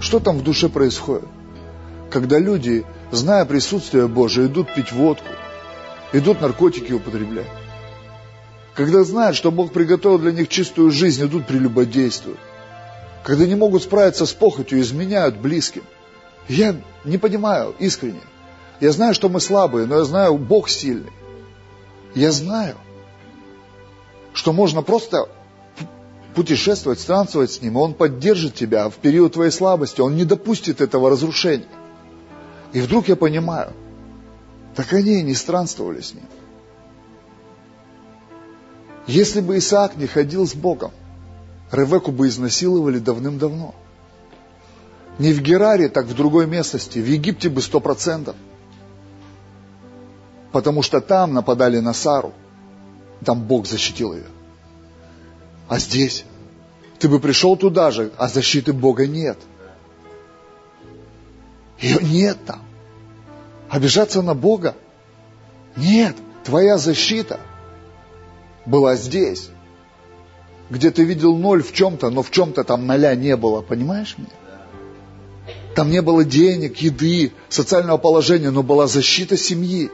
Что 0.00 0.20
там 0.20 0.38
в 0.38 0.42
душе 0.42 0.68
происходит? 0.68 1.28
Когда 2.10 2.38
люди 2.38 2.84
зная 3.10 3.44
присутствие 3.44 4.08
Божие, 4.08 4.46
идут 4.46 4.72
пить 4.74 4.92
водку, 4.92 5.28
идут 6.12 6.40
наркотики 6.40 6.92
употреблять. 6.92 7.46
Когда 8.74 9.04
знают, 9.04 9.36
что 9.36 9.50
Бог 9.50 9.72
приготовил 9.72 10.18
для 10.18 10.32
них 10.32 10.48
чистую 10.48 10.90
жизнь, 10.90 11.24
идут 11.24 11.46
прелюбодействуют. 11.46 12.38
Когда 13.24 13.46
не 13.46 13.54
могут 13.54 13.82
справиться 13.82 14.26
с 14.26 14.32
похотью, 14.32 14.80
изменяют 14.80 15.36
близким. 15.38 15.82
Я 16.48 16.76
не 17.04 17.18
понимаю 17.18 17.74
искренне. 17.78 18.20
Я 18.80 18.92
знаю, 18.92 19.14
что 19.14 19.28
мы 19.28 19.40
слабые, 19.40 19.86
но 19.86 19.96
я 19.96 20.04
знаю, 20.04 20.36
Бог 20.36 20.68
сильный. 20.68 21.12
Я 22.14 22.30
знаю, 22.32 22.76
что 24.32 24.52
можно 24.52 24.82
просто 24.82 25.28
путешествовать, 26.34 27.00
странствовать 27.00 27.52
с 27.52 27.62
Ним, 27.62 27.78
и 27.78 27.80
Он 27.80 27.94
поддержит 27.94 28.54
тебя 28.54 28.88
в 28.90 28.94
период 28.96 29.32
твоей 29.32 29.50
слабости, 29.50 30.00
Он 30.00 30.14
не 30.14 30.24
допустит 30.24 30.80
этого 30.80 31.10
разрушения. 31.10 31.68
И 32.72 32.80
вдруг 32.80 33.08
я 33.08 33.16
понимаю, 33.16 33.72
так 34.74 34.92
они 34.92 35.20
и 35.20 35.22
не 35.22 35.34
странствовали 35.34 36.02
с 36.02 36.12
ним. 36.12 36.24
Если 39.06 39.40
бы 39.40 39.56
Исаак 39.56 39.96
не 39.96 40.06
ходил 40.06 40.46
с 40.46 40.54
Богом, 40.54 40.90
Ревеку 41.72 42.12
бы 42.12 42.28
изнасиловали 42.28 42.98
давным-давно. 42.98 43.74
Не 45.18 45.32
в 45.32 45.40
Гераре, 45.40 45.88
так 45.88 46.06
в 46.06 46.14
другой 46.14 46.46
местности, 46.46 46.98
в 46.98 47.06
Египте 47.06 47.48
бы 47.48 47.62
сто 47.62 47.80
процентов. 47.80 48.36
Потому 50.52 50.82
что 50.82 51.00
там 51.00 51.34
нападали 51.34 51.78
на 51.80 51.92
Сару, 51.92 52.32
там 53.24 53.42
Бог 53.42 53.66
защитил 53.66 54.14
ее. 54.14 54.26
А 55.68 55.78
здесь 55.78 56.24
ты 56.98 57.08
бы 57.08 57.18
пришел 57.18 57.56
туда 57.56 57.90
же, 57.90 58.12
а 58.18 58.28
защиты 58.28 58.72
Бога 58.72 59.06
нет– 59.06 59.38
ее 61.78 61.98
нет 62.00 62.38
там. 62.44 62.60
Обижаться 63.68 64.22
на 64.22 64.34
Бога? 64.34 64.74
Нет, 65.76 66.16
твоя 66.44 66.78
защита 66.78 67.40
была 68.64 68.96
здесь. 68.96 69.50
Где 70.70 70.90
ты 70.90 71.04
видел 71.04 71.36
ноль 71.36 71.62
в 71.62 71.72
чем-то, 71.72 72.10
но 72.10 72.22
в 72.22 72.30
чем-то 72.30 72.64
там 72.64 72.86
ноля 72.86 73.14
не 73.14 73.36
было, 73.36 73.60
понимаешь 73.60 74.16
меня? 74.18 74.28
Там 75.76 75.90
не 75.90 76.00
было 76.00 76.24
денег, 76.24 76.78
еды, 76.78 77.34
социального 77.50 77.98
положения, 77.98 78.50
но 78.50 78.62
была 78.62 78.86
защита 78.86 79.36
семьи. 79.36 79.90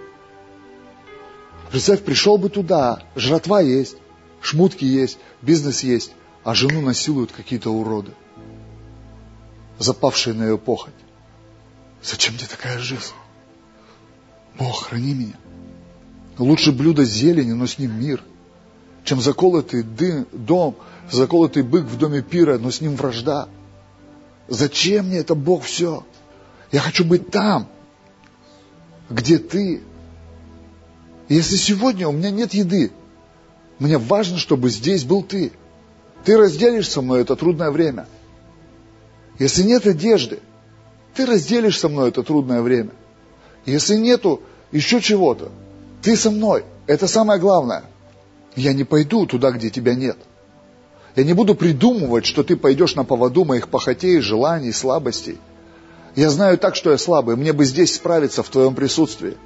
Представь, 1.73 2.05
пришел 2.05 2.39
бы 2.39 2.51
туда, 2.51 3.03
жратва 3.17 3.61
есть, 3.61 3.97
шмутки 4.41 4.85
есть, 4.85 5.19
бизнес 5.43 5.83
есть, 5.83 6.13
а 6.45 6.55
жену 6.55 6.83
насилуют 6.83 7.33
какие-то 7.33 7.71
уроды, 7.71 8.13
запавшие 9.81 10.35
на 10.35 10.45
ее 10.45 10.57
похоть. 10.57 10.95
Зачем 12.01 12.37
тебе 12.37 12.47
такая 12.47 12.79
жизнь? 12.79 13.13
Бог, 14.57 14.85
храни 14.85 15.15
меня. 15.15 15.37
Лучше 16.39 16.71
блюдо 16.71 17.05
зелени, 17.05 17.55
но 17.55 17.67
с 17.67 17.79
ним 17.81 17.99
мир, 17.99 18.23
чем 19.03 19.21
заколотый 19.21 19.83
дым, 19.83 20.29
дом, 20.31 20.77
заколотый 21.11 21.65
бык 21.65 21.87
в 21.87 21.99
доме 21.99 22.23
пира, 22.23 22.59
но 22.59 22.71
с 22.71 22.81
ним 22.81 22.95
вражда. 22.95 23.49
Зачем 24.49 25.07
мне 25.07 25.19
это, 25.19 25.35
Бог, 25.35 25.65
все? 25.65 26.05
Я 26.71 26.81
хочу 26.81 27.05
быть 27.05 27.31
там, 27.31 27.69
где 29.11 29.39
ты. 29.39 29.83
если 31.29 31.57
сегодня 31.57 32.09
у 32.09 32.13
меня 32.13 32.31
нет 32.31 32.55
еды, 32.55 32.91
мне 33.79 33.99
важно, 33.99 34.39
чтобы 34.39 34.71
здесь 34.71 35.05
был 35.05 35.23
ты. 35.23 35.53
Ты 36.25 36.37
разделишь 36.37 36.89
со 36.89 37.03
мной 37.03 37.23
это 37.23 37.35
трудное 37.37 37.71
время. 37.71 38.07
Если 39.39 39.63
нет 39.63 39.87
одежды, 39.87 40.41
ты 41.15 41.27
разделишь 41.27 41.79
со 41.79 41.89
мной 41.89 42.11
это 42.11 42.23
трудное 42.23 42.63
время. 42.63 42.91
Если 43.67 43.97
нету 43.97 44.41
еще 44.71 45.01
чего-то, 45.01 45.51
ты 46.01 46.17
со 46.17 46.31
мной. 46.31 46.65
Это 46.87 47.07
самое 47.07 47.41
главное. 47.41 47.85
Я 48.55 48.73
не 48.73 48.85
пойду 48.85 49.27
туда, 49.27 49.51
где 49.51 49.71
тебя 49.71 49.95
нет. 49.95 50.17
Я 51.15 51.25
не 51.25 51.35
буду 51.35 51.55
придумывать, 51.55 52.25
что 52.25 52.43
ты 52.43 52.57
пойдешь 52.57 52.95
на 52.95 53.05
поводу 53.05 53.45
моих 53.45 53.69
похотей, 53.69 54.21
желаний, 54.21 54.73
слабостей. 54.73 55.39
Я 56.15 56.31
знаю 56.31 56.59
так, 56.59 56.75
что 56.75 56.91
я 56.91 56.99
слабый, 56.99 57.37
мне 57.37 57.53
бы 57.53 57.65
здесь 57.65 57.95
справиться 57.95 58.43
в 58.43 58.49
твоем 58.49 58.75
присутствии. 58.75 59.37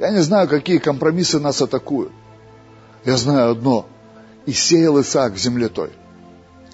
Я 0.00 0.10
не 0.10 0.20
знаю, 0.20 0.48
какие 0.48 0.78
компромиссы 0.78 1.38
нас 1.38 1.60
атакуют. 1.62 2.12
Я 3.04 3.16
знаю 3.16 3.52
одно. 3.52 3.86
И 4.46 4.52
сеял 4.52 5.00
Исаак 5.00 5.34
в 5.34 5.38
земле 5.38 5.68
той. 5.68 5.90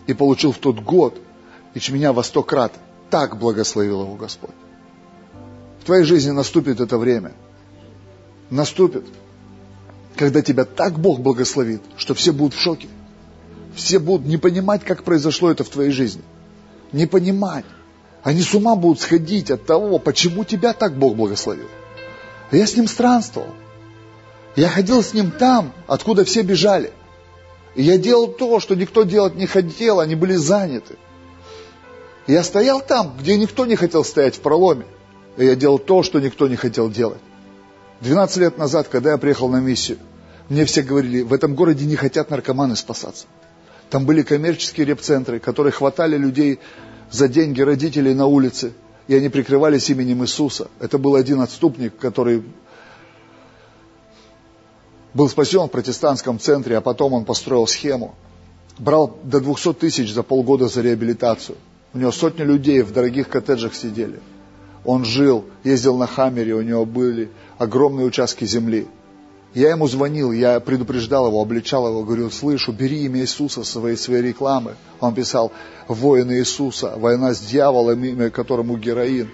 И 0.07 0.15
получил 0.15 0.53
в 0.53 0.59
тот 0.59 0.81
год, 0.81 1.19
и 1.75 1.93
меня 1.93 2.13
во 2.13 2.23
сто 2.23 2.43
крат. 2.43 2.73
Так 3.11 3.39
благословил 3.39 4.03
его 4.03 4.15
Господь. 4.15 4.55
В 5.81 5.85
твоей 5.85 6.05
жизни 6.05 6.31
наступит 6.31 6.81
это 6.81 6.99
время. 6.99 7.33
Наступит. 8.51 9.05
Когда 10.17 10.41
тебя 10.41 10.65
так 10.65 10.99
Бог 10.99 11.21
благословит, 11.21 11.83
что 11.97 12.15
все 12.15 12.33
будут 12.33 12.55
в 12.55 12.61
шоке. 12.61 12.89
Все 13.77 13.99
будут 13.99 14.27
не 14.27 14.39
понимать, 14.39 14.83
как 14.85 15.05
произошло 15.05 15.51
это 15.51 15.63
в 15.63 15.69
твоей 15.69 15.91
жизни. 15.91 16.23
Не 16.93 17.07
понимать. 17.07 17.67
Они 18.23 18.41
с 18.41 18.55
ума 18.55 18.75
будут 18.75 19.01
сходить 19.01 19.51
от 19.51 19.67
того, 19.67 19.99
почему 19.99 20.45
тебя 20.45 20.73
так 20.73 20.97
Бог 20.97 21.15
благословил. 21.15 21.69
Я 22.51 22.67
с 22.67 22.75
ним 22.75 22.89
странствовал. 22.89 23.51
Я 24.57 24.71
ходил 24.71 25.03
с 25.03 25.13
ним 25.13 25.31
там, 25.31 25.75
откуда 25.87 26.25
все 26.25 26.41
бежали. 26.41 26.91
И 27.75 27.83
я 27.83 27.99
делал 27.99 28.29
то, 28.29 28.61
что 28.61 28.75
никто 28.75 29.03
делать 29.03 29.35
не 29.35 29.47
хотел, 29.47 30.01
они 30.01 30.15
были 30.15 30.35
заняты. 30.37 30.97
Я 32.27 32.43
стоял 32.43 32.81
там, 32.81 33.15
где 33.21 33.37
никто 33.37 33.67
не 33.67 33.77
хотел 33.77 34.05
стоять 34.05 34.37
в 34.37 34.41
проломе. 34.41 34.87
И 35.37 35.45
я 35.45 35.55
делал 35.55 35.79
то, 35.79 36.03
что 36.03 36.19
никто 36.19 36.49
не 36.49 36.57
хотел 36.57 36.89
делать. 36.89 37.21
12 38.01 38.39
лет 38.39 38.57
назад, 38.57 38.89
когда 38.89 39.11
я 39.11 39.19
приехал 39.19 39.51
на 39.51 39.61
миссию, 39.61 39.99
мне 40.49 40.65
все 40.65 40.81
говорили, 40.81 41.21
в 41.23 41.35
этом 41.35 41.55
городе 41.55 41.85
не 41.85 41.97
хотят 41.97 42.31
наркоманы 42.31 42.75
спасаться. 42.75 43.27
Там 43.97 44.05
были 44.05 44.21
коммерческие 44.21 44.85
репцентры, 44.85 45.41
которые 45.41 45.73
хватали 45.73 46.19
людей 46.19 46.59
за 47.11 47.29
деньги 47.29 47.63
родителей 47.63 48.13
на 48.13 48.27
улице, 48.27 48.75
и 49.09 49.15
они 49.15 49.31
прикрывались 49.31 49.89
именем 49.89 50.23
Иисуса. 50.23 50.69
Это 50.81 50.99
был 50.99 51.15
один 51.15 51.41
отступник, 51.41 51.97
который 51.97 52.43
был 55.15 55.31
спасен 55.31 55.61
в 55.61 55.69
протестантском 55.69 56.39
центре, 56.39 56.77
а 56.77 56.83
потом 56.83 57.15
он 57.15 57.25
построил 57.25 57.67
схему. 57.67 58.15
Брал 58.79 59.19
до 59.25 59.41
200 59.41 59.73
тысяч 59.73 60.13
за 60.13 60.23
полгода 60.23 60.69
за 60.69 60.83
реабилитацию. 60.83 61.57
У 61.95 61.99
него 61.99 62.13
сотни 62.13 62.43
людей 62.43 62.83
в 62.83 62.93
дорогих 62.93 63.31
коттеджах 63.31 63.75
сидели. 63.75 64.21
Он 64.85 65.07
жил, 65.07 65.47
ездил 65.65 65.97
на 65.97 66.07
Хаммере, 66.07 66.55
у 66.55 66.61
него 66.61 66.85
были 66.85 67.31
огромные 67.57 68.07
участки 68.07 68.45
земли. 68.45 68.89
Я 69.55 69.71
ему 69.71 69.89
звонил, 69.89 70.33
я 70.33 70.61
предупреждал 70.61 71.29
его, 71.29 71.41
обличал 71.41 71.89
его, 71.89 72.05
говорил, 72.05 72.31
слышь, 72.31 72.69
убери 72.69 73.05
имя 73.05 73.21
Иисуса 73.21 73.65
с 73.65 73.71
своей, 73.71 73.97
своей 73.97 74.23
рекламы. 74.23 74.75
Он 75.01 75.15
писал, 75.15 75.51
воины 75.89 76.39
Иисуса, 76.39 76.95
война 76.97 77.33
с 77.33 77.41
дьяволом, 77.41 78.05
имя 78.05 78.31
которому 78.31 78.77
героин. 78.77 79.31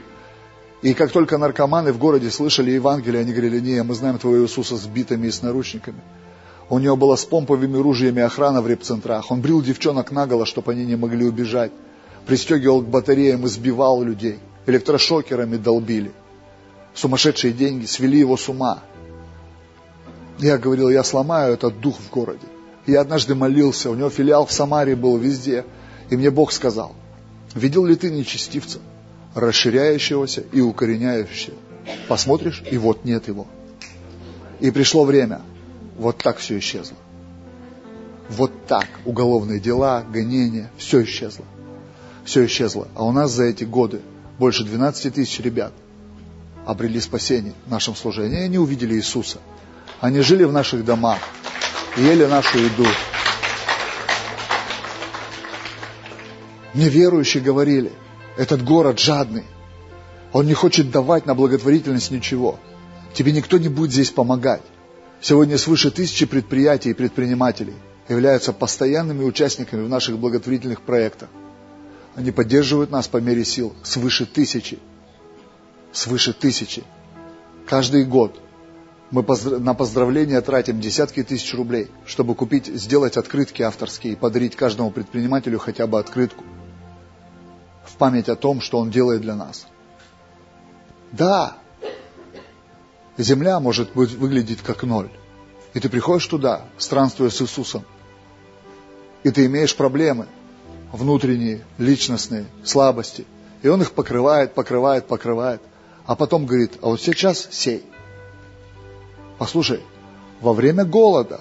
И 0.82 0.94
как 0.94 1.12
только 1.12 1.38
наркоманы 1.38 1.92
в 1.92 1.98
городе 1.98 2.30
слышали 2.30 2.72
Евангелие, 2.72 3.22
они 3.22 3.32
говорили, 3.32 3.60
не, 3.60 3.82
мы 3.82 3.94
знаем 3.94 4.18
твоего 4.18 4.44
Иисуса 4.44 4.76
с 4.76 4.86
битами 4.86 5.28
и 5.28 5.30
с 5.30 5.42
наручниками. 5.42 6.00
У 6.68 6.78
него 6.78 6.96
была 6.96 7.16
с 7.16 7.24
помповыми 7.24 7.76
ружьями 7.76 8.22
охрана 8.22 8.62
в 8.62 8.66
репцентрах. 8.66 9.30
Он 9.30 9.40
брил 9.40 9.62
девчонок 9.62 10.10
наголо, 10.10 10.46
чтобы 10.46 10.72
они 10.72 10.84
не 10.84 10.96
могли 10.96 11.26
убежать. 11.26 11.70
Пристегивал 12.26 12.82
к 12.82 12.88
батареям, 12.88 13.46
избивал 13.46 14.02
людей. 14.02 14.38
Электрошокерами 14.66 15.56
долбили. 15.56 16.12
Сумасшедшие 16.94 17.52
деньги 17.52 17.86
свели 17.86 18.18
его 18.18 18.36
с 18.36 18.48
ума. 18.48 18.82
Я 20.42 20.58
говорил, 20.58 20.90
я 20.90 21.04
сломаю 21.04 21.54
этот 21.54 21.80
дух 21.80 22.00
в 22.00 22.10
городе. 22.10 22.44
Я 22.84 23.02
однажды 23.02 23.36
молился, 23.36 23.90
у 23.90 23.94
него 23.94 24.10
филиал 24.10 24.44
в 24.44 24.50
Самаре 24.50 24.96
был 24.96 25.16
везде. 25.16 25.64
И 26.10 26.16
мне 26.16 26.32
Бог 26.32 26.50
сказал, 26.50 26.96
видел 27.54 27.86
ли 27.86 27.94
ты 27.94 28.10
нечестивца, 28.10 28.80
расширяющегося 29.36 30.40
и 30.40 30.60
укореняющегося? 30.60 31.52
Посмотришь, 32.08 32.60
и 32.68 32.76
вот 32.76 33.04
нет 33.04 33.28
его. 33.28 33.46
И 34.58 34.72
пришло 34.72 35.04
время, 35.04 35.42
вот 35.96 36.18
так 36.18 36.38
все 36.38 36.58
исчезло. 36.58 36.96
Вот 38.28 38.66
так 38.66 38.88
уголовные 39.04 39.60
дела, 39.60 40.02
гонения, 40.02 40.72
все 40.76 41.04
исчезло. 41.04 41.44
Все 42.24 42.46
исчезло. 42.46 42.88
А 42.96 43.04
у 43.04 43.12
нас 43.12 43.30
за 43.30 43.44
эти 43.44 43.62
годы 43.62 44.00
больше 44.40 44.64
12 44.64 45.14
тысяч 45.14 45.38
ребят 45.38 45.72
обрели 46.66 46.98
спасение 46.98 47.54
в 47.64 47.70
нашем 47.70 47.94
служении. 47.94 48.40
И 48.40 48.44
они 48.44 48.58
увидели 48.58 48.96
Иисуса. 48.96 49.38
Они 50.02 50.20
жили 50.20 50.42
в 50.42 50.52
наших 50.52 50.84
домах, 50.84 51.20
ели 51.96 52.24
нашу 52.24 52.58
еду. 52.58 52.84
Мне 56.74 56.88
верующие 56.88 57.40
говорили, 57.40 57.92
этот 58.36 58.64
город 58.64 58.98
жадный, 58.98 59.44
он 60.32 60.46
не 60.46 60.54
хочет 60.54 60.90
давать 60.90 61.24
на 61.26 61.36
благотворительность 61.36 62.10
ничего. 62.10 62.58
Тебе 63.14 63.30
никто 63.30 63.58
не 63.58 63.68
будет 63.68 63.92
здесь 63.92 64.10
помогать. 64.10 64.62
Сегодня 65.20 65.56
свыше 65.56 65.92
тысячи 65.92 66.26
предприятий 66.26 66.90
и 66.90 66.94
предпринимателей 66.94 67.74
являются 68.08 68.52
постоянными 68.52 69.22
участниками 69.22 69.84
в 69.84 69.88
наших 69.88 70.18
благотворительных 70.18 70.80
проектах. 70.80 71.28
Они 72.16 72.32
поддерживают 72.32 72.90
нас 72.90 73.06
по 73.06 73.18
мере 73.18 73.44
сил. 73.44 73.72
Свыше 73.84 74.26
тысячи. 74.26 74.80
Свыше 75.92 76.32
тысячи. 76.32 76.82
Каждый 77.68 78.04
год 78.04 78.36
мы 79.12 79.22
на 79.58 79.74
поздравления 79.74 80.40
тратим 80.40 80.80
десятки 80.80 81.22
тысяч 81.22 81.54
рублей, 81.54 81.90
чтобы 82.06 82.34
купить, 82.34 82.66
сделать 82.66 83.18
открытки 83.18 83.60
авторские 83.60 84.14
и 84.14 84.16
подарить 84.16 84.56
каждому 84.56 84.90
предпринимателю 84.90 85.58
хотя 85.58 85.86
бы 85.86 85.98
открытку 85.98 86.42
в 87.84 87.94
память 87.96 88.30
о 88.30 88.36
том, 88.36 88.62
что 88.62 88.78
он 88.78 88.90
делает 88.90 89.20
для 89.20 89.34
нас. 89.34 89.66
Да, 91.12 91.58
земля 93.18 93.60
может 93.60 93.92
быть, 93.92 94.14
выглядеть 94.14 94.62
как 94.62 94.82
ноль. 94.82 95.10
И 95.74 95.80
ты 95.80 95.90
приходишь 95.90 96.26
туда, 96.26 96.62
странствуя 96.78 97.28
с 97.28 97.42
Иисусом, 97.42 97.84
и 99.24 99.30
ты 99.30 99.44
имеешь 99.44 99.76
проблемы 99.76 100.26
внутренние, 100.90 101.66
личностные, 101.76 102.46
слабости. 102.64 103.26
И 103.60 103.68
он 103.68 103.82
их 103.82 103.92
покрывает, 103.92 104.54
покрывает, 104.54 105.06
покрывает. 105.06 105.60
А 106.06 106.16
потом 106.16 106.46
говорит, 106.46 106.78
а 106.80 106.86
вот 106.86 107.00
сейчас 107.02 107.46
сей. 107.50 107.84
Послушай, 109.42 109.80
во 110.40 110.52
время 110.52 110.84
голода 110.84 111.40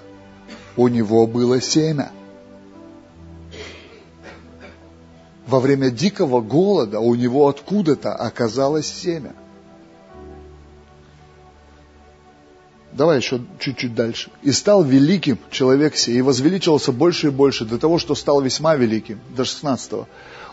у 0.76 0.88
него 0.88 1.28
было 1.28 1.62
семя. 1.62 2.12
Во 5.46 5.60
время 5.60 5.92
дикого 5.92 6.42
голода 6.42 7.00
у 7.00 7.14
него 7.14 7.48
откуда-то 7.48 8.16
оказалось 8.16 8.88
семя. 8.88 9.36
Давай 12.92 13.18
еще 13.18 13.42
чуть-чуть 13.60 13.94
дальше. 13.94 14.32
«И 14.42 14.52
стал 14.52 14.84
великим 14.84 15.38
человек 15.52 15.96
сей, 15.96 16.18
и 16.18 16.22
возвеличивался 16.24 16.92
больше 16.92 17.28
и 17.28 17.30
больше, 17.30 17.66
до 17.66 17.78
того, 17.78 18.00
что 18.00 18.16
стал 18.16 18.42
весьма 18.42 18.74
великим». 18.74 19.20
До 19.38 19.46
16 19.46 20.08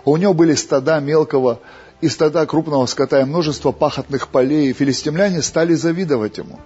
У 0.04 0.16
него 0.18 0.34
были 0.34 0.52
стада 0.52 1.00
мелкого 1.00 1.60
и 2.02 2.10
стада 2.10 2.44
крупного 2.44 2.84
скота, 2.84 3.22
и 3.22 3.24
множество 3.24 3.72
пахотных 3.72 4.28
полей, 4.28 4.68
и 4.68 4.74
филистимляне 4.74 5.40
стали 5.40 5.72
завидовать 5.72 6.36
ему. 6.36 6.60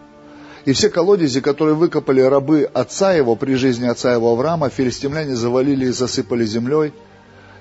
И 0.65 0.73
все 0.73 0.91
колодези, 0.91 1.41
которые 1.41 1.75
выкопали 1.75 2.21
рабы 2.21 2.71
отца 2.73 3.13
его 3.13 3.35
при 3.35 3.55
жизни 3.55 3.87
отца 3.87 4.13
его 4.13 4.33
Авраама, 4.33 4.71
филистимляне 4.71 5.35
завалили 5.35 5.87
и 5.87 5.91
засыпали 5.91 6.45
землей. 6.45 6.93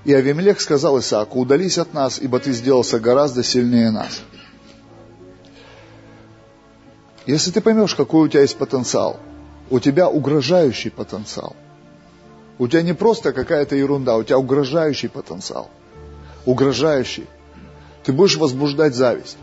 И 0.06 0.14
Авимелех 0.14 0.62
сказал 0.62 1.00
Исааку, 1.00 1.40
удались 1.40 1.78
от 1.78 1.94
нас, 1.94 2.20
ибо 2.20 2.40
ты 2.40 2.52
сделался 2.54 3.00
гораздо 3.00 3.44
сильнее 3.44 3.92
нас. 3.92 4.22
Если 7.26 7.52
ты 7.52 7.62
поймешь, 7.62 7.96
какой 7.96 8.26
у 8.26 8.28
тебя 8.28 8.42
есть 8.42 8.58
потенциал, 8.58 9.20
у 9.70 9.80
тебя 9.80 10.10
угрожающий 10.10 10.92
потенциал. 10.92 11.56
У 12.58 12.68
тебя 12.68 12.82
не 12.84 12.94
просто 12.94 13.32
какая-то 13.34 13.76
ерунда, 13.76 14.18
у 14.18 14.24
тебя 14.24 14.38
угрожающий 14.38 15.10
потенциал. 15.10 15.70
Угрожающий. 16.46 17.28
Ты 18.04 18.14
будешь 18.14 18.38
возбуждать 18.38 18.96
зависть. 18.96 19.38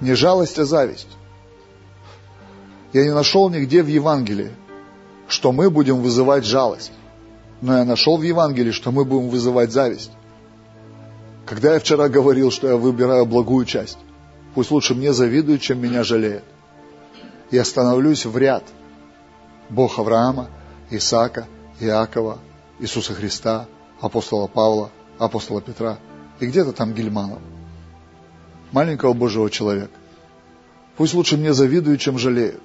Не 0.00 0.14
жалость, 0.14 0.58
а 0.58 0.64
зависть. 0.64 1.08
Я 2.92 3.04
не 3.04 3.14
нашел 3.14 3.48
нигде 3.50 3.82
в 3.82 3.86
Евангелии, 3.86 4.52
что 5.28 5.52
мы 5.52 5.70
будем 5.70 6.00
вызывать 6.00 6.44
жалость. 6.44 6.92
Но 7.60 7.78
я 7.78 7.84
нашел 7.84 8.16
в 8.16 8.22
Евангелии, 8.22 8.72
что 8.72 8.92
мы 8.92 9.04
будем 9.04 9.28
вызывать 9.28 9.72
зависть. 9.72 10.12
Когда 11.46 11.74
я 11.74 11.80
вчера 11.80 12.08
говорил, 12.08 12.50
что 12.50 12.68
я 12.68 12.76
выбираю 12.76 13.26
благую 13.26 13.66
часть, 13.66 13.98
пусть 14.54 14.70
лучше 14.70 14.94
мне 14.94 15.12
завидуют, 15.12 15.60
чем 15.60 15.80
меня 15.80 16.04
жалеют. 16.04 16.44
Я 17.50 17.64
становлюсь 17.64 18.24
в 18.26 18.36
ряд. 18.36 18.64
Бог 19.70 19.98
Авраама, 19.98 20.48
Исаака, 20.90 21.46
Иакова, 21.80 22.38
Иисуса 22.78 23.14
Христа, 23.14 23.66
апостола 24.00 24.46
Павла, 24.46 24.90
апостола 25.18 25.60
Петра 25.60 25.98
и 26.40 26.46
где-то 26.46 26.72
там 26.72 26.92
Гельманов. 26.92 27.38
Маленького 28.74 29.12
Божьего 29.12 29.48
человека. 29.50 29.92
Пусть 30.96 31.14
лучше 31.14 31.36
мне 31.36 31.54
завидуют, 31.54 32.00
чем 32.00 32.18
жалеют. 32.18 32.60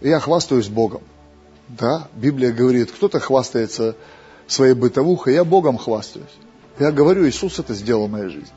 Я 0.00 0.20
хвастаюсь 0.20 0.68
Богом. 0.68 1.02
Да, 1.66 2.06
Библия 2.14 2.52
говорит, 2.52 2.92
кто-то 2.92 3.18
хвастается 3.18 3.96
своей 4.46 4.74
бытовухой, 4.74 5.34
я 5.34 5.44
Богом 5.44 5.76
хвастаюсь. 5.76 6.36
Я 6.78 6.92
говорю, 6.92 7.28
Иисус 7.28 7.58
это 7.58 7.74
сделал 7.74 8.06
в 8.06 8.10
моей 8.12 8.28
жизни. 8.28 8.54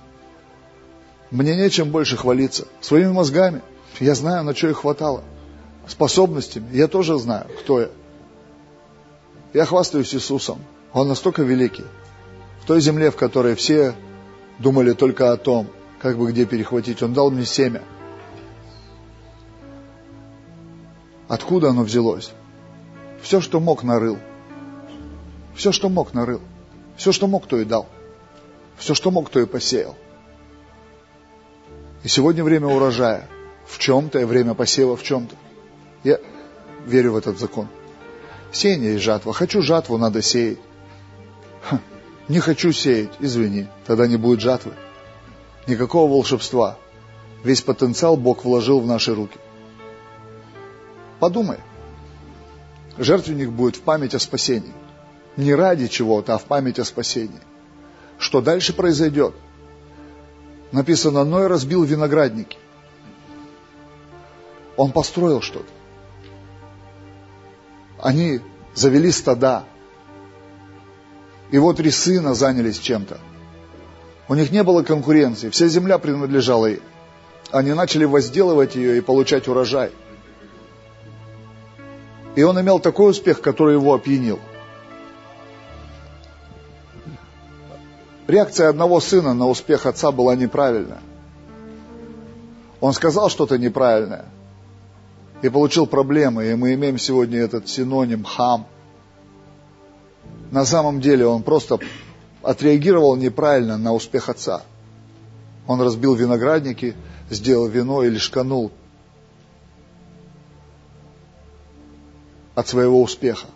Мне 1.32 1.56
нечем 1.56 1.90
больше 1.90 2.16
хвалиться. 2.16 2.68
Своими 2.80 3.12
мозгами. 3.12 3.64
Я 4.00 4.14
знаю, 4.14 4.44
на 4.44 4.54
что 4.54 4.70
их 4.70 4.82
хватало. 4.82 5.24
Способностями. 5.88 6.68
Я 6.72 6.88
тоже 6.88 7.18
знаю, 7.18 7.48
кто 7.62 7.82
я. 7.82 7.90
Я 9.54 9.66
хвастаюсь 9.66 10.14
Иисусом. 10.14 10.60
Он 10.94 11.08
настолько 11.08 11.42
великий. 11.42 11.86
В 12.62 12.68
той 12.68 12.82
земле, 12.82 13.10
в 13.10 13.16
которой 13.16 13.56
все 13.56 13.96
думали 14.64 14.94
только 14.94 15.32
о 15.32 15.38
том, 15.38 15.68
как 16.00 16.18
бы 16.18 16.32
где 16.32 16.46
перехватить, 16.46 17.04
Он 17.04 17.14
дал 17.14 17.30
мне 17.30 17.46
семя. 17.46 17.84
Откуда 21.28 21.70
оно 21.70 21.84
взялось? 21.84 22.32
Все, 23.22 23.42
что 23.42 23.60
мог, 23.60 23.84
нарыл. 23.84 24.18
Все, 25.56 25.72
что 25.72 25.90
мог, 25.90 26.14
нарыл. 26.14 26.42
Все, 26.98 27.12
что 27.12 27.28
мог, 27.28 27.46
то 27.48 27.58
и 27.60 27.66
дал. 27.66 27.88
Все, 28.78 28.94
что 28.96 29.12
мог, 29.12 29.30
то 29.30 29.40
и 29.40 29.46
посеял. 29.46 29.96
И 32.04 32.08
сегодня 32.08 32.44
время 32.44 32.68
урожая 32.68 33.28
в 33.66 33.78
чем-то, 33.80 34.20
и 34.20 34.26
время 34.26 34.54
посева 34.54 34.96
в 34.96 35.04
чем-то. 35.04 35.36
Я 36.04 36.20
верю 36.86 37.14
в 37.14 37.18
этот 37.18 37.40
закон. 37.40 37.68
Сеяние 38.52 38.96
и 38.96 38.98
жатва. 38.98 39.34
Хочу 39.34 39.62
жатву, 39.62 39.98
надо 39.98 40.22
сеять. 40.22 40.60
Не 42.28 42.40
хочу 42.40 42.72
сеять, 42.72 43.12
извини, 43.20 43.68
тогда 43.86 44.08
не 44.08 44.18
будет 44.18 44.40
жатвы. 44.40 44.74
Никакого 45.68 46.10
волшебства. 46.10 46.78
Весь 47.44 47.62
потенциал 47.62 48.16
Бог 48.16 48.46
вложил 48.46 48.80
в 48.80 48.88
наши 48.88 49.14
руки. 49.14 49.38
Подумай. 51.20 51.58
Жертвенник 52.98 53.50
будет 53.50 53.76
в 53.76 53.82
память 53.82 54.16
о 54.16 54.20
спасении. 54.20 54.74
Не 55.36 55.54
ради 55.56 55.88
чего-то, 55.88 56.36
а 56.36 56.38
в 56.38 56.46
память 56.46 56.80
о 56.80 56.86
спасении. 56.86 57.42
Что 58.18 58.40
дальше 58.40 58.74
произойдет? 58.74 59.34
Написано, 60.72 61.24
Ной 61.24 61.48
разбил 61.48 61.84
виноградники. 61.84 62.58
Он 64.78 64.92
построил 64.92 65.42
что-то. 65.42 65.70
Они 68.00 68.42
завели 68.74 69.12
стада. 69.12 69.66
И 71.54 71.58
вот 71.60 71.78
три 71.78 71.92
сына 71.92 72.34
занялись 72.34 72.80
чем-то. 72.80 73.20
У 74.28 74.34
них 74.34 74.52
не 74.52 74.64
было 74.64 74.82
конкуренции, 74.84 75.50
вся 75.50 75.68
земля 75.68 76.00
принадлежала 76.00 76.66
им. 76.66 76.82
Они 77.52 77.74
начали 77.74 78.06
возделывать 78.06 78.76
ее 78.76 78.98
и 78.98 79.02
получать 79.02 79.48
урожай. 79.48 79.92
И 82.36 82.42
он 82.44 82.60
имел 82.60 82.80
такой 82.80 83.12
успех, 83.12 83.42
который 83.42 83.76
его 83.76 83.94
опьянил– 83.94 84.40
Реакция 88.28 88.70
одного 88.70 89.02
сына 89.02 89.34
на 89.34 89.48
успех 89.48 89.86
отца 89.86 90.12
была 90.12 90.36
неправильная. 90.36 91.02
Он 92.80 92.94
сказал 92.94 93.30
что-то 93.30 93.58
неправильное 93.58 94.26
и 95.42 95.50
получил 95.50 95.88
проблемы, 95.88 96.46
и 96.46 96.56
мы 96.56 96.74
имеем 96.74 96.98
сегодня 96.98 97.40
этот 97.40 97.68
синоним 97.68 98.24
хам. 98.24 98.66
На 100.54 100.66
самом 100.66 101.02
деле 101.02 101.26
он 101.26 101.44
просто 101.44 101.80
отреагировал 102.42 103.16
неправильно 103.18 103.78
на 103.78 103.92
успех 103.94 104.30
отца. 104.30 104.62
Он 105.68 105.82
разбил 105.82 106.14
виноградники, 106.16 106.96
сделал 107.30 107.68
вино 107.68 108.04
или 108.04 108.18
шканул 108.18 108.72
от 112.56 112.68
своего 112.68 113.02
успеха, 113.02 113.48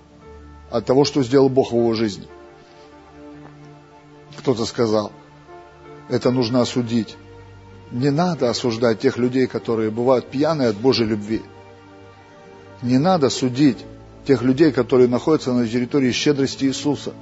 от 0.71 0.85
того, 0.85 1.05
что 1.05 1.23
сделал 1.23 1.47
Бог 1.49 1.71
в 1.71 1.75
его 1.75 1.93
жизни 1.93 2.27
кто-то 4.47 4.65
сказал. 4.65 5.11
Это 6.07 6.31
нужно 6.31 6.61
осудить. 6.61 7.17
Не 7.91 8.11
надо 8.11 8.49
осуждать 8.49 9.01
тех 9.01 9.17
людей, 9.17 9.45
которые 9.45 9.91
бывают 9.91 10.27
пьяные 10.27 10.69
от 10.69 10.77
Божьей 10.77 11.05
любви. 11.05 11.41
Не 12.81 12.97
надо 12.97 13.29
судить 13.29 13.79
тех 14.27 14.41
людей, 14.41 14.73
которые 14.73 15.07
находятся 15.07 15.53
на 15.53 15.65
территории 15.65 16.11
щедрости 16.11 16.65
Иисуса. 16.65 17.13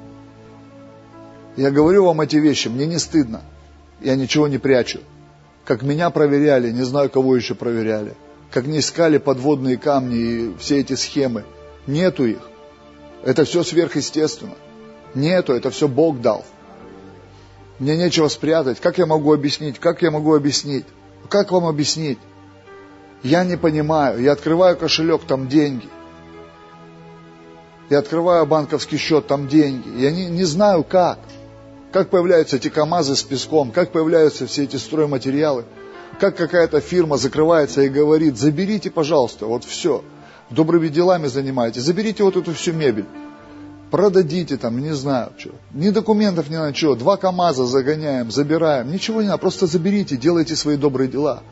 Я 1.55 1.69
говорю 1.69 2.05
вам 2.05 2.21
эти 2.21 2.37
вещи, 2.37 2.67
мне 2.67 2.87
не 2.87 2.97
стыдно. 2.97 3.41
Я 4.01 4.15
ничего 4.15 4.47
не 4.47 4.57
прячу. 4.57 4.99
Как 5.65 5.83
меня 5.83 6.09
проверяли, 6.09 6.71
не 6.71 6.83
знаю, 6.83 7.09
кого 7.11 7.35
еще 7.35 7.53
проверяли. 7.53 8.15
Как 8.51 8.65
не 8.65 8.79
искали 8.79 9.19
подводные 9.19 9.77
камни 9.77 10.17
и 10.17 10.55
все 10.57 10.79
эти 10.79 10.95
схемы. 10.95 11.45
Нету 11.85 12.25
их. 12.25 12.39
Это 13.23 13.45
все 13.45 13.63
сверхъестественно. 13.63 14.55
Нету, 15.13 15.53
это 15.53 15.69
все 15.69 15.87
Бог 15.87 16.21
дал. 16.21 16.43
Мне 17.77 17.95
нечего 17.97 18.29
спрятать. 18.29 18.79
Как 18.79 18.97
я 18.97 19.05
могу 19.05 19.31
объяснить? 19.31 19.79
Как 19.79 20.01
я 20.01 20.09
могу 20.09 20.35
объяснить? 20.35 20.85
Как 21.29 21.51
вам 21.51 21.65
объяснить? 21.65 22.17
Я 23.21 23.43
не 23.43 23.57
понимаю. 23.57 24.21
Я 24.21 24.31
открываю 24.31 24.75
кошелек, 24.75 25.21
там 25.25 25.47
деньги. 25.47 25.87
Я 27.89 27.99
открываю 27.99 28.45
банковский 28.45 28.97
счет, 28.97 29.27
там 29.27 29.47
деньги. 29.47 29.89
Я 29.97 30.11
не, 30.11 30.25
не 30.25 30.43
знаю 30.43 30.83
как. 30.83 31.19
Как 31.91 32.09
появляются 32.09 32.57
эти 32.57 32.69
КАМАЗы 32.69 33.15
с 33.15 33.23
песком, 33.23 33.71
как 33.71 33.91
появляются 33.91 34.47
все 34.47 34.63
эти 34.63 34.75
стройматериалы. 34.75 35.65
Как 36.19 36.35
какая-то 36.35 36.81
фирма 36.81 37.17
закрывается 37.17 37.81
и 37.81 37.89
говорит, 37.89 38.37
заберите, 38.37 38.89
пожалуйста, 38.89 39.45
вот 39.45 39.63
все. 39.63 40.03
Добрыми 40.49 40.87
делами 40.87 41.27
занимайтесь, 41.27 41.83
заберите 41.83 42.23
вот 42.23 42.35
эту 42.35 42.53
всю 42.53 42.73
мебель 42.73 43.05
продадите 43.95 44.57
там, 44.57 44.77
не 44.79 44.93
знаю, 44.93 45.31
что. 45.37 45.51
Ни 45.71 45.89
документов, 45.89 46.49
ни 46.49 46.57
на 46.57 46.73
что. 46.75 46.95
Два 46.95 47.15
КАМАЗа 47.15 47.65
загоняем, 47.65 48.29
забираем. 48.29 48.91
Ничего 48.91 49.21
не 49.21 49.29
надо, 49.29 49.39
просто 49.39 49.67
заберите, 49.67 50.17
делайте 50.17 50.57
свои 50.57 50.75
добрые 50.75 51.09
дела. 51.09 51.43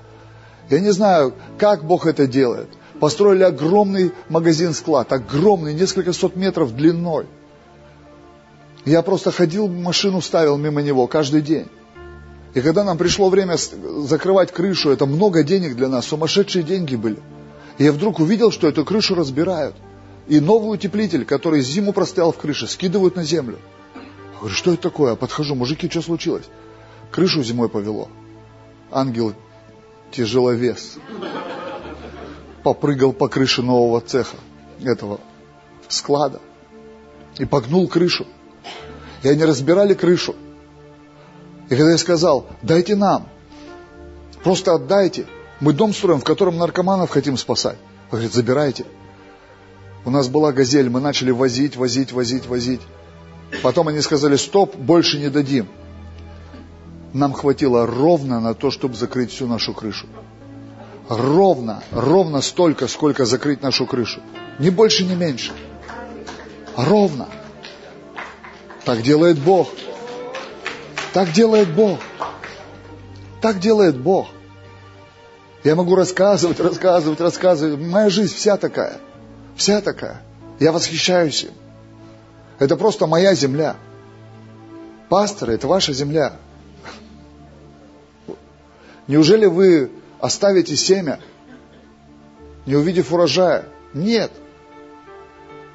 Я 0.69 0.81
не 0.81 0.91
знаю, 0.91 1.34
как 1.57 1.85
Бог 1.85 2.05
это 2.05 2.27
делает. 2.27 2.68
Построили 2.99 3.43
огромный 3.43 4.11
магазин-склад, 4.29 5.11
огромный, 5.11 5.73
несколько 5.73 6.13
сот 6.13 6.35
метров 6.35 6.75
длиной. 6.75 7.25
Я 8.85 9.01
просто 9.01 9.31
ходил, 9.31 9.67
машину 9.67 10.21
ставил 10.21 10.57
мимо 10.57 10.81
него 10.81 11.07
каждый 11.07 11.41
день. 11.41 11.67
И 12.53 12.61
когда 12.61 12.83
нам 12.83 12.97
пришло 12.97 13.29
время 13.29 13.57
закрывать 13.57 14.51
крышу, 14.51 14.91
это 14.91 15.05
много 15.05 15.43
денег 15.43 15.75
для 15.75 15.87
нас, 15.87 16.05
сумасшедшие 16.05 16.63
деньги 16.63 16.95
были. 16.95 17.19
И 17.77 17.83
я 17.83 17.91
вдруг 17.91 18.19
увидел, 18.19 18.51
что 18.51 18.67
эту 18.67 18.85
крышу 18.85 19.15
разбирают– 19.15 19.75
и 20.27 20.39
новый 20.39 20.73
утеплитель, 20.75 21.25
который 21.25 21.61
зиму 21.61 21.93
простоял 21.93 22.31
в 22.31 22.37
крыше, 22.37 22.67
скидывают 22.67 23.15
на 23.15 23.23
землю. 23.23 23.59
Я 23.95 24.39
говорю, 24.39 24.55
что 24.55 24.73
это 24.73 24.81
такое? 24.81 25.15
подхожу, 25.15 25.55
мужики, 25.55 25.89
что 25.89 26.01
случилось? 26.01 26.45
Крышу 27.11 27.43
зимой 27.43 27.69
повело. 27.69 28.09
Ангел 28.91 29.33
тяжеловес. 30.11 30.97
Попрыгал 32.64 33.14
по 33.14 33.27
крыше 33.27 33.61
нового 33.61 33.99
цеха, 34.02 34.38
этого 34.81 35.19
склада. 35.88 36.40
И 37.38 37.45
погнул 37.45 37.88
крышу. 37.88 38.26
И 39.23 39.27
они 39.27 39.44
разбирали 39.44 39.94
крышу. 39.94 40.35
И 41.69 41.76
когда 41.76 41.91
я 41.91 41.98
сказал, 41.98 42.45
дайте 42.61 42.95
нам, 42.95 43.27
просто 44.44 44.76
отдайте, 44.76 45.26
мы 45.60 45.73
дом 45.73 45.94
строим, 45.94 46.19
в 46.19 46.23
котором 46.23 46.57
наркоманов 46.57 47.10
хотим 47.10 47.38
спасать. 47.38 47.77
Он 48.11 48.18
говорит, 48.18 48.34
забирайте. 48.34 48.85
У 50.06 50.10
нас 50.10 50.27
была 50.27 50.52
газель, 50.52 50.90
мы 50.90 50.99
начали 50.99 51.31
возить, 51.31 51.77
возить, 51.77 52.11
возить, 52.11 52.45
возить. 52.45 52.81
Потом 53.61 53.88
они 53.88 54.02
сказали, 54.02 54.35
стоп, 54.35 54.76
больше 54.76 55.19
не 55.19 55.30
дадим. 55.30 55.68
Нам 57.14 57.34
хватило 57.34 57.85
ровно 57.85 58.41
на 58.41 58.53
то, 58.53 58.72
чтобы 58.72 58.95
закрыть 58.95 59.31
всю 59.31 59.48
нашу 59.48 59.73
крышу. 59.73 60.07
Ровно, 61.09 61.84
ровно 61.91 62.41
столько, 62.41 62.88
сколько 62.88 63.25
закрыть 63.25 63.61
нашу 63.61 63.85
крышу. 63.85 64.21
Ни 64.59 64.69
больше, 64.69 65.03
ни 65.03 65.15
меньше. 65.15 65.51
Ровно. 66.77 67.27
Так 68.85 69.01
делает 69.01 69.38
Бог. 69.38 69.69
Так 71.13 71.31
делает 71.31 71.73
Бог. 71.73 71.99
Так 73.41 73.59
делает 73.59 73.97
Бог. 73.97 74.27
Я 75.63 75.75
могу 75.75 75.95
рассказывать, 75.95 76.59
рассказывать, 76.59 77.19
рассказывать. 77.19 77.80
Моя 77.80 78.09
жизнь 78.09 78.34
вся 78.35 78.57
такая. 78.57 78.97
Вся 79.55 79.81
такая. 79.81 80.21
Я 80.59 80.71
восхищаюсь 80.71 81.43
им. 81.43 81.51
Это 82.59 82.75
просто 82.75 83.07
моя 83.07 83.34
земля. 83.34 83.75
Пасторы, 85.09 85.53
это 85.55 85.67
ваша 85.67 85.93
земля. 85.93 86.34
Неужели 89.07 89.45
вы 89.45 89.91
оставите 90.23 90.77
семя, 90.77 91.19
не 92.65 92.77
увидев 92.77 93.11
урожая? 93.11 93.65
Нет. 93.93 94.31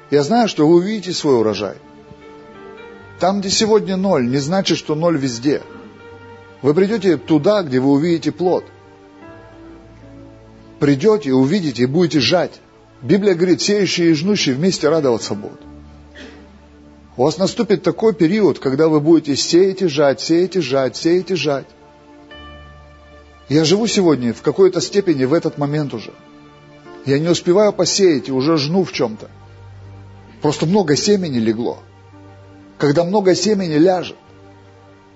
Я 0.09 0.23
знаю, 0.23 0.47
что 0.49 0.67
вы 0.67 0.77
увидите 0.77 1.13
свой 1.13 1.35
урожай. 1.35 1.75
Там, 3.19 3.41
где 3.41 3.51
сегодня 3.51 3.95
ноль, 3.95 4.27
не 4.27 4.37
значит, 4.37 4.79
что 4.79 4.95
ноль 4.95 5.19
везде. 5.19 5.61
Вы 6.63 6.73
придете 6.73 7.17
туда, 7.17 7.61
где 7.61 7.79
вы 7.79 7.91
увидите 7.91 8.31
плод. 8.31 8.65
Придете, 10.79 11.31
увидите 11.31 11.83
и 11.83 11.85
будете 11.85 12.19
жать. 12.19 12.59
Библия 13.03 13.35
говорит, 13.35 13.61
сеющие 13.61 14.09
и 14.09 14.13
жнущие 14.13 14.55
вместе 14.55 14.89
радоваться 14.89 15.35
будут. 15.35 15.61
У 17.17 17.23
вас 17.23 17.37
наступит 17.37 17.83
такой 17.83 18.15
период, 18.15 18.57
когда 18.57 18.87
вы 18.87 18.99
будете 18.99 19.35
сеять 19.35 19.83
и 19.83 19.87
жать, 19.87 20.21
сеять 20.21 20.55
и 20.55 20.61
жать, 20.61 20.95
сеять 20.95 21.29
и 21.29 21.35
жать. 21.35 21.67
Я 23.49 23.65
живу 23.65 23.87
сегодня 23.87 24.31
в 24.31 24.43
какой-то 24.43 24.79
степени 24.79 25.25
в 25.25 25.33
этот 25.33 25.57
момент 25.57 25.93
уже. 25.95 26.13
Я 27.05 27.17
не 27.17 27.27
успеваю 27.27 27.73
посеять 27.73 28.29
и 28.29 28.31
уже 28.31 28.57
жну 28.57 28.83
в 28.83 28.91
чем-то. 28.91 29.29
Просто 30.43 30.67
много 30.67 30.95
семени 30.95 31.39
легло. 31.39 31.79
Когда 32.77 33.03
много 33.03 33.33
семени 33.33 33.73
ляжет, 33.73 34.17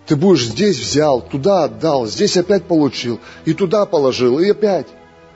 ты 0.07 0.15
будешь 0.15 0.47
здесь 0.47 0.79
взял, 0.79 1.21
туда 1.21 1.65
отдал, 1.65 2.07
здесь 2.07 2.35
опять 2.35 2.65
получил, 2.65 3.19
и 3.45 3.53
туда 3.53 3.85
положил, 3.85 4.39
и 4.39 4.49
опять. 4.49 4.87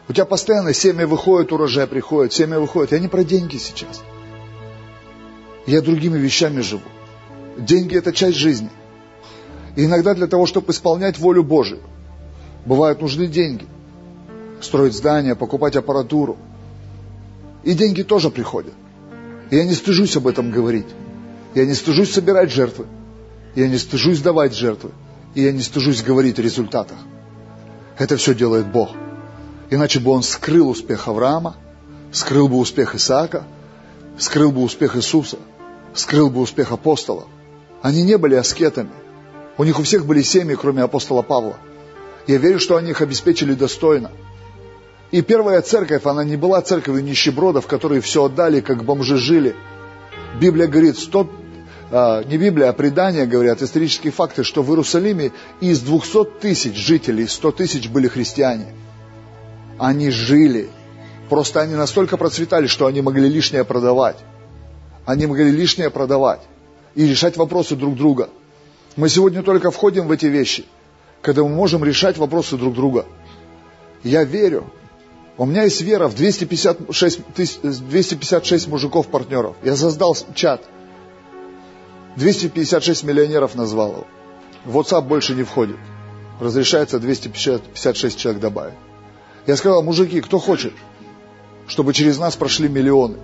У 0.10 0.14
тебя 0.14 0.26
постоянно 0.26 0.74
семя 0.74 1.06
выходит, 1.06 1.52
урожай 1.52 1.86
приходит, 1.86 2.34
семя 2.34 2.60
выходит. 2.60 2.94
Я 2.94 3.00
не 3.00 3.08
про 3.08 3.24
деньги 3.24 3.58
сейчас. 3.58 4.02
Я 5.68 5.82
другими 5.82 6.18
вещами 6.18 6.62
живу. 6.62 6.82
Деньги– 7.58 7.96
это 7.98 8.12
часть 8.12 8.38
жизни. 8.38 8.70
И 9.76 9.86
иногда 9.86 10.16
для 10.16 10.28
того, 10.28 10.46
чтобы 10.48 10.72
исполнять 10.72 11.20
волю 11.20 11.44
Божию, 11.44 11.82
бывают 12.68 13.02
нужны 13.02 13.28
деньги. 13.28 13.66
Строить 14.62 14.94
здания, 14.94 15.36
покупать 15.36 15.76
аппаратуру. 15.76 16.38
И 17.64 17.74
деньги 17.74 18.04
тоже 18.04 18.30
приходят. 18.30 18.74
И 19.50 19.56
я 19.56 19.66
не 19.66 19.74
стыжусь 19.74 20.16
об 20.16 20.28
этом 20.28 20.52
говорить. 20.52 20.88
Я 21.56 21.66
не 21.66 21.74
стыжусь 21.74 22.14
собирать 22.14 22.52
жертвы. 22.52 22.86
Я 23.56 23.68
не 23.68 23.78
стыжусь 23.78 24.22
давать 24.22 24.54
жертвы. 24.54 24.92
И 25.34 25.42
я 25.42 25.52
не 25.52 25.62
стыжусь 25.62 26.04
говорить 26.04 26.38
о 26.38 26.44
результатах. 26.44 26.98
Это 27.98 28.18
все 28.18 28.36
делает 28.36 28.68
Бог. 28.72 28.92
Иначе 29.72 30.00
бы 30.00 30.12
Он 30.12 30.22
скрыл 30.22 30.70
успех 30.70 31.08
Авраама, 31.08 31.56
скрыл 32.12 32.48
бы 32.48 32.58
успех 32.58 32.94
Исаака, 32.96 33.44
скрыл 34.20 34.52
бы 34.52 34.62
успех 34.62 34.96
Иисуса– 34.96 35.38
скрыл 35.98 36.30
бы 36.30 36.42
успех 36.42 36.72
апостолов. 36.72 37.26
Они 37.82 38.04
не 38.04 38.18
были 38.18 38.36
аскетами. 38.36 38.92
У 39.58 39.64
них 39.64 39.80
у 39.80 39.84
всех 39.84 40.06
были 40.06 40.22
семьи, 40.22 40.56
кроме 40.56 40.84
апостола 40.84 41.22
Павла. 41.22 41.58
Я 42.28 42.38
верю, 42.38 42.60
что 42.60 42.76
они 42.76 42.92
их 42.92 43.02
обеспечили 43.02 43.54
достойно. 43.54 44.12
И 45.12 45.22
первая 45.22 45.62
церковь, 45.62 46.06
она 46.06 46.26
не 46.26 46.36
была 46.36 46.62
церковью 46.62 47.04
нищебродов, 47.04 47.66
которые 47.66 48.02
все 48.02 48.26
отдали, 48.26 48.60
как 48.60 48.84
бомжи 48.84 49.18
жили. 49.18 49.56
Библия 50.40 50.68
говорит, 50.68 50.98
100, 51.00 51.32
а, 51.92 52.24
не 52.24 52.38
Библия, 52.38 52.70
а 52.70 52.74
предания 52.74 53.26
говорят, 53.26 53.62
исторические 53.62 54.12
факты, 54.12 54.44
что 54.44 54.62
в 54.62 54.70
Иерусалиме 54.70 55.32
из 55.62 55.80
200 55.80 56.26
тысяч 56.42 56.76
жителей 56.76 57.28
100 57.28 57.52
тысяч 57.54 57.88
были 57.88 58.10
христиане. 58.10 58.74
Они 59.80 60.10
жили. 60.10 60.70
Просто 61.30 61.62
они 61.62 61.76
настолько 61.76 62.18
процветали, 62.18 62.68
что 62.68 62.88
они 62.88 63.02
могли 63.02 63.30
лишнее 63.30 63.64
продавать. 63.64 64.18
Они 65.06 65.26
могли 65.28 65.50
лишнее 65.52 65.90
продавать 65.90 66.42
и 66.96 67.08
решать 67.08 67.38
вопросы 67.38 67.78
друг 67.78 67.96
друга. 67.96 68.30
Мы 68.98 69.08
сегодня 69.08 69.44
только 69.44 69.72
входим 69.72 70.08
в 70.08 70.12
эти 70.12 70.26
вещи, 70.26 70.66
когда 71.28 71.44
мы 71.44 71.50
можем 71.50 71.84
решать 71.84 72.18
вопросы 72.18 72.56
друг 72.56 72.74
друга. 72.74 73.06
Я 74.02 74.24
верю. 74.24 74.72
У 75.38 75.46
меня 75.46 75.64
есть 75.64 75.82
вера 75.82 76.08
в 76.08 76.16
256, 76.16 77.20
256 77.36 78.68
мужиков-партнеров. 78.70 79.58
Я 79.62 79.76
создал 79.76 80.16
чат. 80.34 80.64
256 82.16 83.04
миллионеров 83.04 83.56
назвал 83.56 83.92
его. 83.92 84.08
В 84.64 84.78
WhatsApp 84.78 85.02
больше 85.02 85.36
не 85.36 85.44
входит. 85.44 85.76
Разрешается 86.40 86.98
256 86.98 88.18
человек 88.18 88.42
добавить. 88.42 88.76
Я 89.48 89.58
сказал, 89.58 89.84
мужики, 89.84 90.22
кто 90.22 90.40
хочет, 90.40 90.72
чтобы 91.68 91.92
через 91.92 92.18
нас 92.20 92.38
прошли 92.38 92.70
миллионы? 92.70 93.18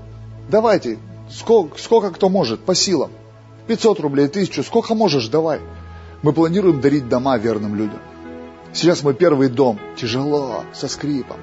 Давайте, 0.50 1.00
Сколько, 1.32 1.80
сколько 1.80 2.12
кто 2.12 2.28
может, 2.28 2.60
по 2.66 2.76
силам. 2.76 3.12
500 3.68 4.02
рублей, 4.02 4.26
1000, 4.26 4.62
сколько 4.64 4.94
можешь, 4.94 5.30
давай. 5.30 5.62
Мы 6.24 6.32
планируем 6.32 6.80
дарить 6.80 7.10
дома 7.10 7.38
верным 7.38 7.76
людям. 7.76 8.00
Сейчас 8.72 9.04
мы 9.04 9.14
первый 9.14 9.50
дом. 9.50 9.78
Тяжело, 9.98 10.64
со 10.74 10.88
скрипом. 10.88 11.38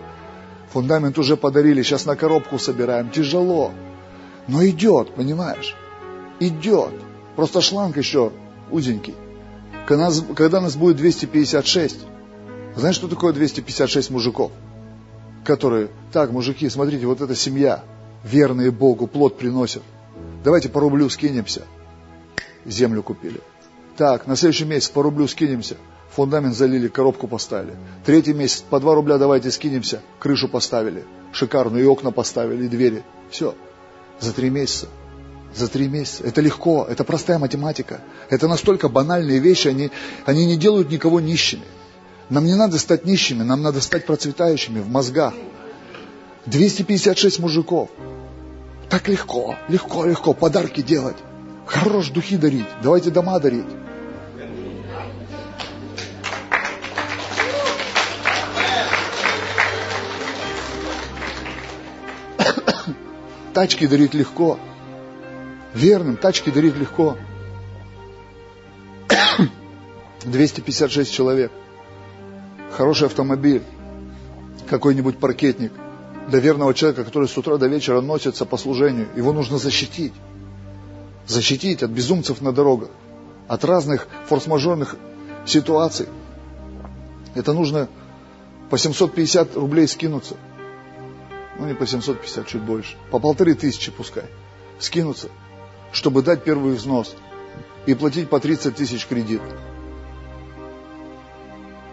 Фундамент 0.73 1.19
уже 1.19 1.37
подарили, 1.37 1.83
сейчас 1.83 2.07
на 2.07 2.17
коробку 2.17 2.59
собираем. 2.59 3.11
Тяжело. 3.11 3.73
Но 4.49 4.67
идет, 4.67 5.15
понимаешь? 5.15 5.77
Идет. 6.41 6.95
Просто 7.37 7.61
шланг 7.61 7.99
еще 7.99 8.33
узенький. 8.71 9.15
Когда 9.87 10.07
нас, 10.07 10.25
когда 10.35 10.61
нас 10.61 10.77
будет 10.77 10.97
256, 10.97 11.99
знаешь, 12.75 12.95
что 12.95 13.09
такое 13.09 13.33
256 13.35 14.11
мужиков? 14.11 14.51
Которые, 15.45 15.89
так, 16.13 16.31
мужики, 16.33 16.69
смотрите, 16.71 17.07
вот 17.07 17.21
эта 17.21 17.35
семья, 17.35 17.85
верные 18.25 18.71
Богу, 18.71 19.07
плод 19.07 19.37
приносят. 19.37 19.83
Давайте 20.43 20.69
по 20.69 20.81
рублю 20.81 21.11
скинемся. 21.11 21.63
Землю 22.65 23.03
купили. 23.03 23.41
Так, 24.01 24.27
на 24.27 24.35
следующий 24.35 24.65
месяц 24.65 24.89
по 24.89 25.03
рублю 25.03 25.29
скинемся. 25.29 25.77
Фундамент 26.17 26.57
залили, 26.57 26.89
коробку 26.89 27.29
поставили. 27.29 27.77
Третий 28.07 28.33
месяц 28.33 28.63
по 28.63 28.81
два 28.81 28.95
рубля 28.95 29.19
давайте 29.19 29.51
скинемся. 29.51 30.01
Крышу 30.19 30.49
поставили. 30.49 31.05
Шикарную, 31.33 31.85
и 31.85 31.87
окна 31.87 32.11
поставили, 32.11 32.65
и 32.65 32.69
двери. 32.69 33.03
Все. 33.31 33.55
За 34.19 34.33
три 34.33 34.49
месяца. 34.49 34.87
За 35.55 35.69
три 35.69 35.87
месяца. 35.87 36.25
Это 36.25 36.41
легко, 36.41 36.87
это 36.89 37.05
простая 37.05 37.39
математика. 37.39 38.01
Это 38.31 38.49
настолько 38.49 38.89
банальные 38.89 39.39
вещи, 39.39 39.69
они, 39.69 39.91
они 40.25 40.47
не 40.47 40.57
делают 40.57 40.91
никого 40.91 41.21
нищими. 41.21 41.67
Нам 42.31 42.47
не 42.47 42.55
надо 42.55 42.79
стать 42.79 43.05
нищими, 43.05 43.43
нам 43.43 43.61
надо 43.61 43.83
стать 43.83 44.07
процветающими 44.07 44.81
в 44.81 44.89
мозгах. 44.89 45.35
256 46.47 47.39
мужиков. 47.39 47.91
Так 48.89 49.09
легко, 49.09 49.57
легко, 49.69 50.07
легко 50.07 50.33
подарки 50.33 50.81
делать. 50.81 51.19
Хорош 51.67 52.09
духи 52.09 52.39
дарить. 52.39 52.67
Давайте 52.83 53.11
дома 53.11 53.39
дарить. 53.39 53.67
Тачки 63.55 63.87
дарить 63.87 64.15
легко. 64.15 64.59
Верным, 65.75 66.17
тачки 66.17 66.51
дарить 66.51 66.77
легко. 66.77 67.17
256 70.25 71.13
человек. 71.13 71.53
Хороший 72.73 73.07
автомобиль. 73.07 73.63
Какой-нибудь 74.69 75.19
паркетник– 75.19 75.73
для 76.31 76.41
верного 76.41 76.73
человека, 76.73 77.05
который 77.05 77.29
с 77.29 77.37
утра 77.37 77.57
до 77.59 77.67
вечера 77.67 78.01
носится 78.01 78.47
по 78.47 78.57
служению. 78.57 79.09
Его 79.17 79.33
нужно 79.33 79.59
защитить. 79.59 80.13
Защитить 81.27 81.83
от 81.83 81.91
безумцев 81.91 82.41
на 82.41 82.53
дорогах, 82.53 82.89
от 83.47 83.65
разных 83.65 84.09
форс-мажорных 84.29 84.97
ситуаций. 85.47 86.07
Это 87.35 87.53
нужно 87.53 87.89
по 88.71 88.79
750 88.79 89.57
рублей 89.57 89.87
скинуться. 89.87 90.37
Ну, 91.59 91.67
не 91.67 91.75
по 91.75 91.87
750, 91.87 92.47
чуть 92.47 92.63
больше. 92.63 92.97
По 93.11 93.19
полторы 93.19 93.55
тысячи 93.55 93.91
пускай. 93.91 94.25
Скинуться, 94.79 95.29
чтобы 95.93 96.23
дать 96.23 96.45
первый 96.45 96.75
взнос 96.75 97.17
и 97.87 97.95
платить 97.95 98.31
по 98.31 98.41
30 98.41 98.75
тысяч 98.75 99.07
кредит. 99.07 99.43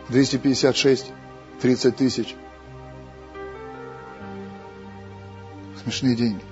256, 0.09 1.11
30 1.61 1.95
тысяч– 1.95 2.35
Смешные 5.88 6.17
деньги. 6.17 6.43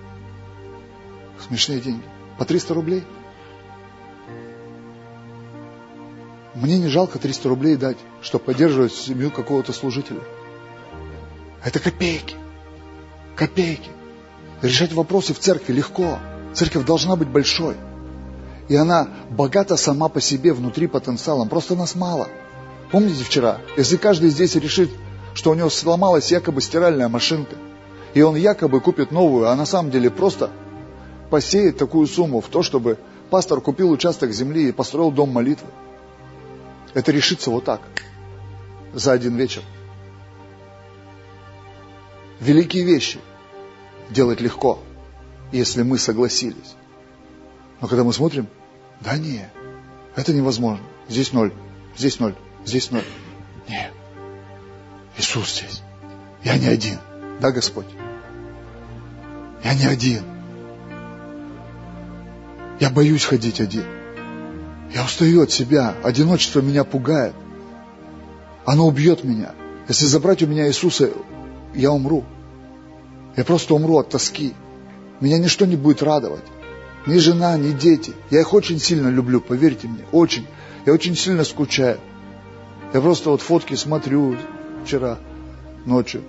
Смешные 1.45 1.81
деньги. 1.81 2.03
По 2.37 2.45
300 2.45 2.73
рублей. 2.73 3.03
Мне 6.53 6.79
не 6.79 6.87
жалко 6.87 7.19
300 7.19 7.49
рублей 7.49 7.75
дать, 7.75 7.97
чтобы 8.21 8.45
поддерживать 8.45 8.93
семью 8.93 9.31
какого-то 9.31 9.73
служителя. 9.73 10.21
Это 11.65 11.81
копейки. 11.81 12.37
Копейки. 13.35 13.89
Решать 14.61 14.93
вопросы 14.93 15.33
в 15.33 15.39
церкви 15.39 15.73
легко. 15.73 16.19
Церковь 16.53 16.85
должна 16.85 17.15
быть 17.15 17.27
большой. 17.27 17.75
И 18.67 18.75
она 18.75 19.09
богата 19.29 19.75
сама 19.75 20.09
по 20.09 20.21
себе 20.21 20.53
внутри 20.53 20.87
потенциалом. 20.87 21.49
Просто 21.49 21.75
нас 21.75 21.95
мало. 21.95 22.27
Помните 22.91 23.23
вчера? 23.23 23.59
Если 23.77 23.97
каждый 23.97 24.29
здесь 24.29 24.55
решит, 24.55 24.89
что 25.33 25.51
у 25.51 25.53
него 25.53 25.69
сломалась 25.69 26.31
якобы 26.31 26.61
стиральная 26.61 27.09
машинка, 27.09 27.55
и 28.13 28.21
он 28.21 28.35
якобы 28.35 28.79
купит 28.79 29.11
новую, 29.11 29.49
а 29.49 29.55
на 29.55 29.65
самом 29.65 29.91
деле 29.91 30.09
просто 30.09 30.49
посеет 31.29 31.77
такую 31.77 32.07
сумму 32.07 32.39
в 32.39 32.47
то, 32.47 32.63
чтобы 32.63 32.97
пастор 33.29 33.59
купил 33.59 33.91
участок 33.91 34.31
земли 34.31 34.69
и 34.69 34.71
построил 34.71 35.11
дом 35.11 35.31
молитвы. 35.31 35.67
Это 36.93 37.11
решится 37.11 37.51
вот 37.51 37.65
так, 37.65 37.81
за 38.93 39.11
один 39.11 39.35
вечер. 39.35 39.61
Великие 42.39 42.83
вещи 42.83 43.19
делать 44.09 44.41
легко, 44.41 44.79
если 45.51 45.83
мы 45.83 45.97
согласились. 45.97 46.75
Но 47.81 47.87
когда 47.87 48.03
мы 48.03 48.13
смотрим, 48.13 48.47
да 49.01 49.17
не, 49.17 49.49
это 50.15 50.33
невозможно. 50.33 50.85
Здесь 51.07 51.33
ноль, 51.33 51.53
здесь 51.97 52.19
ноль, 52.19 52.35
здесь 52.65 52.91
ноль. 52.91 53.03
Нет, 53.69 53.91
Иисус 55.17 55.59
здесь. 55.59 55.81
Я 56.43 56.57
не 56.57 56.67
один. 56.67 56.99
Да, 57.39 57.51
Господь? 57.51 57.87
Я 59.63 59.73
не 59.73 59.85
один. 59.85 60.23
Я 62.79 62.89
боюсь 62.89 63.23
ходить 63.23 63.59
один. 63.59 63.83
Я 64.93 65.03
устаю 65.03 65.41
от 65.41 65.51
себя. 65.51 65.95
Одиночество 66.03 66.61
меня 66.61 66.83
пугает. 66.83 67.33
Оно 68.65 68.87
убьет 68.87 69.23
меня. 69.23 69.53
Если 69.87 70.05
забрать 70.05 70.43
у 70.43 70.47
меня 70.47 70.67
Иисуса, 70.67 71.11
я 71.75 71.91
умру. 71.91 72.23
Я 73.35 73.43
просто 73.43 73.75
умру 73.75 73.97
от 73.97 74.09
тоски. 74.09 74.53
Меня 75.19 75.37
ничто 75.37 75.65
не 75.65 75.75
будет 75.75 76.01
радовать. 76.01 76.43
Ни 77.05 77.17
жена, 77.17 77.57
ни 77.57 77.71
дети. 77.71 78.13
Я 78.31 78.41
их 78.41 78.53
очень 78.53 78.79
сильно 78.79 79.09
люблю, 79.09 79.39
поверьте 79.41 79.87
мне, 79.87 80.03
очень. 80.11 80.47
Я 80.85 80.93
очень 80.93 81.15
сильно 81.15 81.43
скучаю. 81.43 81.99
Я 82.93 83.01
просто 83.01 83.29
вот 83.29 83.41
фотки 83.41 83.75
смотрю 83.75 84.37
вчера 84.83 85.17
ночью. 85.85 86.23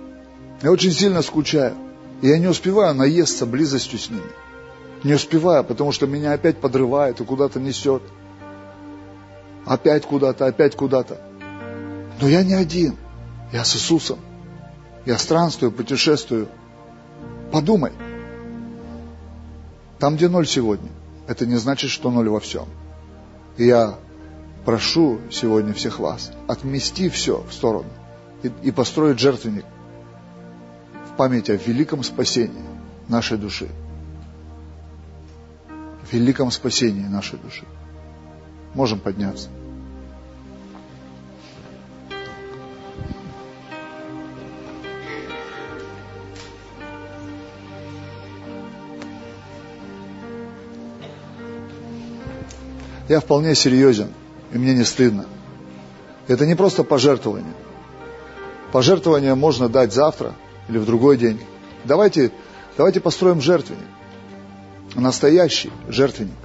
Я 0.61 0.71
очень 0.71 0.91
сильно 0.91 1.21
скучаю. 1.21 1.75
И 2.21 2.27
я 2.27 2.37
не 2.39 2.47
успеваю 2.47 2.95
наесться 2.95 3.45
близостью 3.45 3.99
с 3.99 4.09
ними. 4.09 4.31
Не 5.03 5.13
успеваю, 5.13 5.63
потому 5.63 5.91
что 5.91 6.07
меня 6.07 6.33
опять 6.33 6.57
подрывает 6.57 7.21
и 7.21 7.23
куда-то 7.23 7.59
несет. 7.59 8.01
Опять 9.65 10.05
куда-то, 10.05 10.47
опять 10.47 10.75
куда-то. 10.75 11.21
Но 12.19 12.27
я 12.27 12.43
не 12.43 12.55
один. 12.55 12.97
Я 13.53 13.63
с 13.63 13.75
Иисусом. 13.75 14.17
Я 15.07 15.17
странствую, 15.17 15.71
путешествую. 15.71 16.49
Подумай. 17.49 17.93
Там, 19.99 20.17
где 20.17 20.27
ноль 20.27 20.45
сегодня, 20.45 20.89
это 21.27 21.45
не 21.45 21.55
значит, 21.55 21.91
что 21.91 22.11
ноль 22.11 22.27
во 22.27 22.41
всем. 22.41 22.65
И 23.55 23.63
я 23.63 23.97
прошу 24.65 25.19
сегодня 25.31 25.73
всех 25.73 25.99
вас 25.99 26.33
отмести 26.49 27.07
все 27.07 27.41
в 27.49 27.53
сторону 27.53 27.89
и, 28.43 28.51
и 28.63 28.71
построить 28.71 29.17
жертвенник 29.17 29.63
в 31.09 31.15
память 31.15 31.49
о 31.49 31.55
великом 31.55 32.03
спасении 32.03 32.65
нашей 33.07 33.37
души. 33.37 33.69
Великом 36.11 36.51
спасении 36.51 37.07
нашей 37.07 37.39
души. 37.39 37.63
Можем 38.73 38.99
подняться. 38.99 39.47
Я 53.07 53.21
вполне 53.21 53.55
серьезен, 53.55 54.09
и 54.51 54.57
мне 54.57 54.73
не 54.73 54.83
стыдно. 54.83 55.25
Это 56.27 56.45
не 56.45 56.55
просто 56.55 56.83
пожертвование. 56.83 57.53
Пожертвование 58.71 59.33
можно 59.35 59.69
дать 59.69 59.93
завтра 59.93 60.33
или 60.67 60.77
в 60.77 60.85
другой 60.85 61.17
день. 61.17 61.39
Давайте, 61.85 62.31
давайте 62.75 62.99
построим 62.99 63.39
жертвенник. 63.39 63.87
Настоящий 64.95 65.71
жертвенник. 65.87 66.35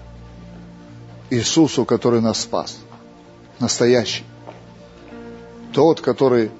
Иисусу, 1.31 1.85
который 1.85 2.21
нас 2.21 2.41
спас. 2.41 2.79
Настоящий. 3.59 4.25
Тот, 5.73 6.01
который 6.01 6.51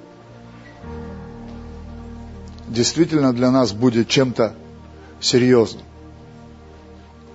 действительно 2.67 3.31
для 3.31 3.51
нас 3.51 3.71
будет 3.71 4.09
чем-то 4.09 4.53
серьезным 5.21 5.83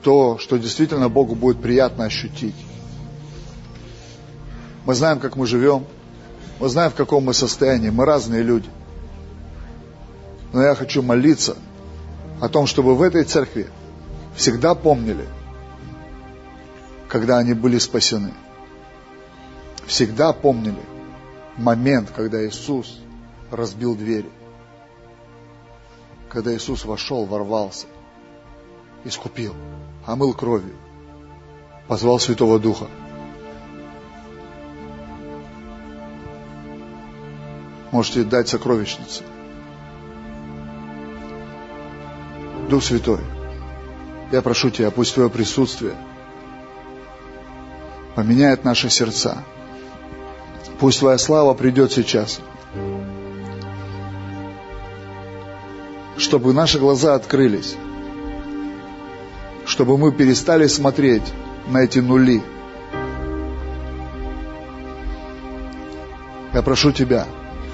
то, 0.03 0.39
что 0.39 0.57
действительно 0.57 1.09
Богу 1.09 1.35
будет 1.35 1.61
приятно 1.61 2.05
ощутить. 2.05 2.55
Мы 4.85 4.95
знаем, 4.95 5.19
как 5.19 5.37
мы 5.37 5.47
живем, 5.47 5.85
мы 6.61 6.69
знаем, 6.69 6.91
в 6.91 6.95
каком 6.95 7.25
мы 7.25 7.35
состоянии, 7.35 7.91
мы 7.91 8.05
разные 8.05 8.43
люди. 8.43 8.69
Но 10.53 10.63
я 10.63 10.75
хочу 10.75 11.03
молиться 11.03 11.57
о 12.41 12.49
том, 12.49 12.67
чтобы 12.67 12.95
в 12.95 13.03
этой 13.03 13.25
церкви 13.25 13.69
всегда 14.35 14.75
помнили, 14.75 15.27
когда 17.09 17.39
они 17.39 17.55
были 17.55 17.79
спасены. 17.79 18.33
Всегда 19.87 20.33
помнили 20.33 20.81
момент, 21.57 22.11
когда 22.15 22.47
Иисус 22.47 22.99
разбил 23.51 23.95
двери. 23.95 24.31
Когда 26.29 26.55
Иисус 26.55 26.85
вошел, 26.85 27.25
ворвался, 27.25 27.87
искупил 29.05 29.55
омыл 30.09 30.33
кровью, 30.33 30.75
позвал 31.87 32.19
Святого 32.19 32.59
Духа. 32.59 32.87
Можете 37.93 38.25
дать 38.25 38.49
сокровищницы. 38.49 39.23
Дух 42.71 42.83
Святой, 42.83 43.21
я 44.33 44.41
прошу 44.41 44.71
Тебя, 44.71 44.91
пусть 44.91 45.13
Твое 45.13 45.29
присутствие 45.29 45.95
поменяет 48.15 48.65
наши 48.65 48.89
сердца. 48.89 49.45
Пусть 50.81 51.01
Твоя 51.01 51.19
слава 51.19 51.53
придет 51.53 51.93
сейчас, 51.93 52.41
чтобы 56.17 56.55
наши 56.55 56.79
глаза 56.79 57.15
открылись, 57.15 57.77
чтобы 59.79 59.97
мы 59.97 60.11
перестали 60.11 60.67
смотреть 60.67 61.23
на 61.69 61.85
эти 61.85 62.01
нули. 62.01 62.43
Я 66.53 66.63
прошу 66.63 66.91
Тебя, 66.91 67.29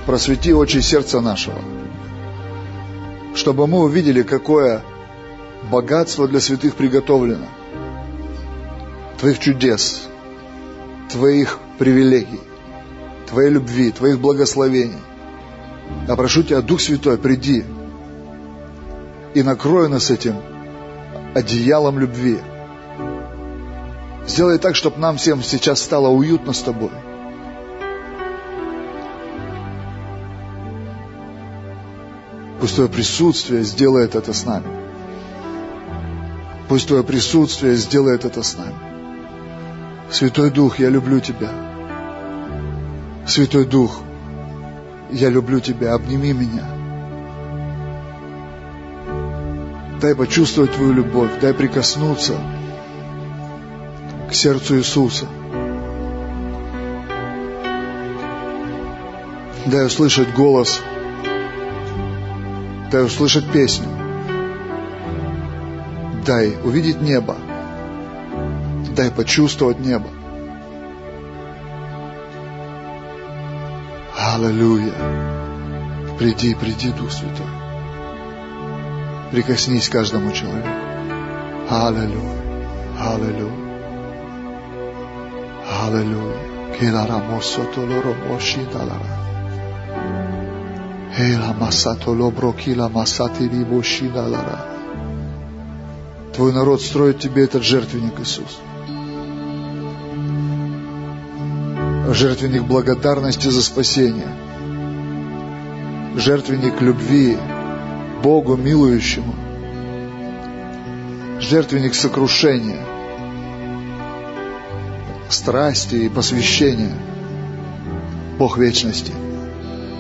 просвети 0.05 0.53
очи 0.53 0.81
сердца 0.81 1.23
нашего, 1.23 1.57
чтобы 3.35 3.67
мы 3.67 3.79
увидели, 3.79 4.21
какое 4.21 4.83
богатство 5.71 6.29
для 6.29 6.41
святых 6.41 6.75
приготовлено, 6.75 7.47
Твоих 9.19 9.39
чудес, 9.39 10.07
Твоих 11.11 11.59
привилегий, 11.79 12.43
Твоей 13.31 13.49
любви, 13.49 13.93
Твоих 13.93 14.21
благословений. 14.21 15.01
Я 16.07 16.17
прошу 16.17 16.43
Тебя, 16.43 16.61
Дух 16.61 16.83
Святой, 16.83 17.17
приди 17.17 17.65
и 19.33 19.43
накрой 19.43 19.89
нас 19.89 20.11
этим 20.11 20.35
одеялом 21.35 21.99
любви. 21.99 22.39
Сделай 24.27 24.59
так, 24.59 24.77
чтобы 24.77 24.99
нам 24.99 25.17
всем 25.17 25.43
сейчас 25.43 25.83
стало 25.83 26.09
уютно 26.09 26.53
с 26.53 26.61
тобой. 26.61 26.91
Пусть 32.61 32.77
Твое 32.77 32.89
присутствие 32.89 33.63
сделает 33.65 34.15
это 34.15 34.33
с 34.33 34.47
нами. 34.47 34.67
Пусть 36.69 36.89
Твое 36.89 37.03
присутствие 37.03 37.75
сделает 37.75 38.25
это 38.25 38.43
с 38.43 38.57
нами. 38.57 38.75
Святой 40.11 40.51
Дух, 40.51 40.79
я 40.79 40.89
люблю 40.89 41.21
Тебя. 41.21 41.51
Святой 43.27 43.67
Дух, 43.67 44.01
я 45.11 45.29
люблю 45.29 45.61
Тебя, 45.61 45.93
обними 45.95 46.33
меня. 46.33 46.84
Дай 50.05 50.15
почувствовать 50.15 50.71
Твою 50.73 50.93
любовь, 50.93 51.31
дай 51.41 51.55
прикоснуться 51.55 52.35
к 54.29 54.35
сердцу 54.35 54.77
Иисуса. 54.77 55.25
Дай 59.65 59.87
услышать 59.87 60.35
голос, 60.35 60.83
дай 62.93 63.03
услышать 63.03 63.51
песню, 63.51 63.89
дай 66.27 66.55
увидеть 66.63 67.01
небо, 67.01 67.39
дай 68.95 69.11
почувствовать 69.11 69.81
небо. 69.81 70.11
Аллилуйя! 74.15 74.93
Приди, 76.19 76.55
приди, 76.55 76.93
Дух 76.93 77.11
Святой 77.11 77.64
прикоснись 79.35 79.89
каждому 79.89 80.31
человеку. 80.31 80.69
Аллилуйя, 81.69 82.31
аллилуйя, 83.01 83.51
аллилуйя. 85.83 86.55
Твой 96.33 96.53
народ 96.53 96.81
строит 96.81 97.19
тебе 97.19 97.43
этот 97.43 97.65
жертвенник, 97.65 98.21
Иисус. 98.21 98.59
Жертвенник 102.09 102.63
благодарности 102.63 103.49
за 103.49 103.63
спасение. 103.63 104.33
Жертвенник 106.17 106.81
любви 106.81 107.37
Богу 108.25 108.57
милующему. 108.57 109.35
Жертвенник 111.41 111.95
сокрушения, 111.95 112.81
страсти 115.29 115.97
и 115.97 116.09
посвящения. 116.09 116.97
Бог 118.39 118.57
вечности, 118.57 119.13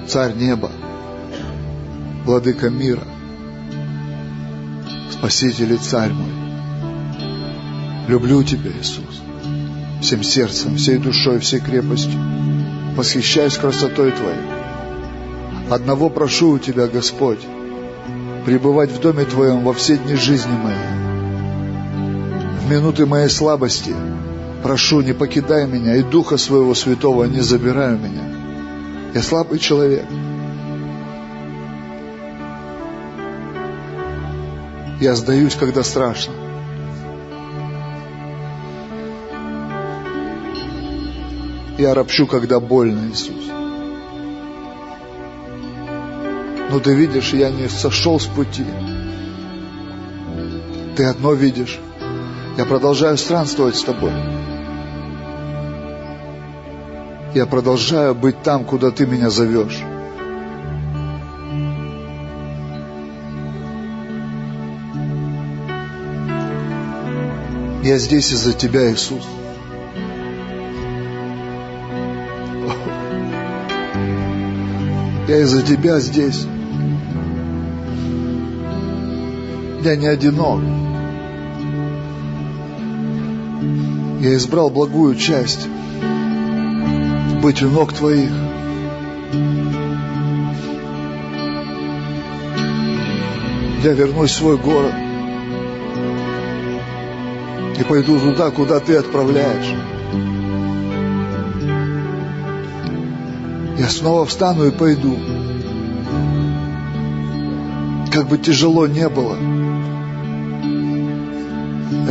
Царь 0.08 0.32
неба, 0.36 0.70
Владыка 2.24 2.70
мира, 2.70 3.06
Спаситель 5.10 5.74
и 5.74 5.76
Царь 5.76 6.14
мой. 6.14 6.32
Люблю 8.08 8.42
Тебя, 8.42 8.70
Иисус, 8.70 9.20
всем 10.00 10.22
сердцем, 10.22 10.76
всей 10.76 10.96
душой, 10.96 11.40
всей 11.40 11.60
крепостью. 11.60 12.18
Восхищаюсь 12.96 13.58
красотой 13.58 14.12
Твоей. 14.12 15.68
Одного 15.68 16.08
прошу 16.08 16.52
у 16.52 16.58
Тебя, 16.58 16.86
Господь, 16.86 17.40
пребывать 18.44 18.90
в 18.90 19.00
Доме 19.00 19.24
Твоем 19.24 19.64
во 19.64 19.72
все 19.72 19.96
дни 19.96 20.14
жизни 20.14 20.52
моей. 20.52 20.76
В 22.60 22.70
минуты 22.70 23.06
моей 23.06 23.28
слабости 23.28 23.94
прошу, 24.62 25.00
не 25.00 25.12
покидай 25.12 25.66
меня, 25.66 25.96
и 25.96 26.02
Духа 26.02 26.36
Своего 26.36 26.74
Святого 26.74 27.24
не 27.24 27.40
забирай 27.40 27.94
у 27.94 27.98
меня. 27.98 28.22
Я 29.14 29.22
слабый 29.22 29.58
человек. 29.58 30.06
Я 35.00 35.14
сдаюсь, 35.14 35.54
когда 35.54 35.82
страшно. 35.82 36.34
Я 41.76 41.92
ропщу, 41.94 42.26
когда 42.26 42.60
больно, 42.60 43.10
Иисус. 43.10 43.63
Но 46.74 46.80
ты 46.80 46.92
видишь, 46.92 47.32
я 47.32 47.50
не 47.50 47.68
сошел 47.68 48.18
с 48.18 48.26
пути. 48.26 48.64
Ты 50.96 51.04
одно 51.04 51.32
видишь. 51.32 51.78
Я 52.58 52.64
продолжаю 52.64 53.16
странствовать 53.16 53.76
с 53.76 53.84
тобой. 53.84 54.10
Я 57.32 57.46
продолжаю 57.46 58.16
быть 58.16 58.42
там, 58.42 58.64
куда 58.64 58.90
ты 58.90 59.06
меня 59.06 59.30
зовешь. 59.30 59.84
Я 67.84 67.98
здесь 67.98 68.32
из-за 68.32 68.52
тебя, 68.52 68.90
Иисус. 68.90 69.22
Я 75.28 75.38
из-за 75.38 75.62
тебя 75.62 76.00
здесь. 76.00 76.48
Я 79.84 79.96
не 79.96 80.06
одинок. 80.06 80.62
Я 84.22 84.34
избрал 84.34 84.70
благую 84.70 85.14
часть 85.14 85.68
быть 87.42 87.62
у 87.62 87.68
ног 87.68 87.92
Твоих. 87.92 88.30
Я 93.82 93.92
вернусь 93.92 94.30
в 94.30 94.36
свой 94.36 94.56
город 94.56 94.94
и 97.78 97.84
пойду 97.84 98.18
туда, 98.18 98.50
куда 98.50 98.80
Ты 98.80 98.96
отправляешь. 98.96 99.74
Я 103.78 103.88
снова 103.90 104.24
встану 104.24 104.64
и 104.64 104.70
пойду. 104.70 105.18
Как 108.10 108.28
бы 108.28 108.38
тяжело 108.38 108.86
не 108.86 109.10
было, 109.10 109.36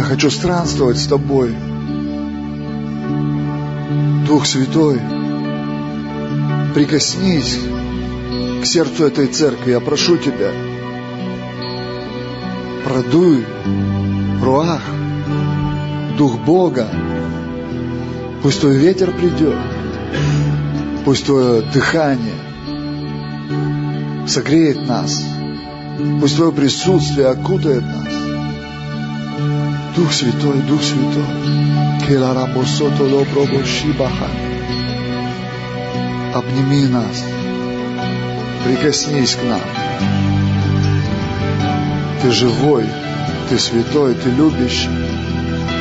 я 0.04 0.10
хочу 0.10 0.30
странствовать 0.30 0.98
с 0.98 1.08
Тобой. 1.08 1.56
Дух 4.28 4.46
Святой, 4.46 5.00
прикоснись 6.76 7.58
к 8.62 8.66
сердцу 8.66 9.06
этой 9.06 9.28
церкви, 9.28 9.72
я 9.72 9.80
прошу 9.80 10.18
Тебя. 10.18 10.52
Продуй, 12.84 13.46
руах, 14.44 14.82
Дух 16.18 16.38
Бога. 16.40 16.88
Пусть 18.42 18.60
Твой 18.60 18.76
ветер 18.76 19.12
придет, 19.12 19.58
пусть 21.06 21.26
Твое 21.26 21.62
дыхание 21.62 22.36
согреет 24.28 24.86
нас, 24.86 25.24
пусть 26.20 26.36
Твое 26.36 26.52
присутствие 26.52 27.28
окутает 27.28 27.84
нас. 27.84 28.23
Дух 30.04 30.12
Святой, 30.12 30.60
Дух 30.68 30.84
Святой. 30.84 31.24
Обними 36.34 36.88
нас. 36.88 37.24
Прикоснись 38.66 39.36
к 39.36 39.44
нам. 39.44 39.62
Ты 42.22 42.32
живой, 42.32 42.84
Ты 43.48 43.58
святой, 43.58 44.16
Ты 44.16 44.30
любящий. 44.30 44.90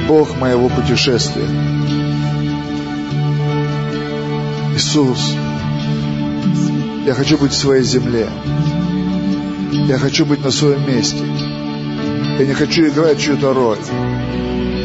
Бог 0.06 0.36
моего 0.38 0.68
путешествия. 0.68 1.48
Иисус, 4.76 5.34
я 7.06 7.14
хочу 7.14 7.38
быть 7.38 7.50
в 7.50 7.58
своей 7.58 7.82
земле. 7.82 8.28
Я 9.88 9.98
хочу 9.98 10.24
быть 10.24 10.44
на 10.44 10.52
своем 10.52 10.86
месте. 10.86 11.24
Я 12.38 12.46
не 12.46 12.54
хочу 12.54 12.88
играть 12.88 13.20
чью-то 13.20 13.52
роль. 13.52 13.78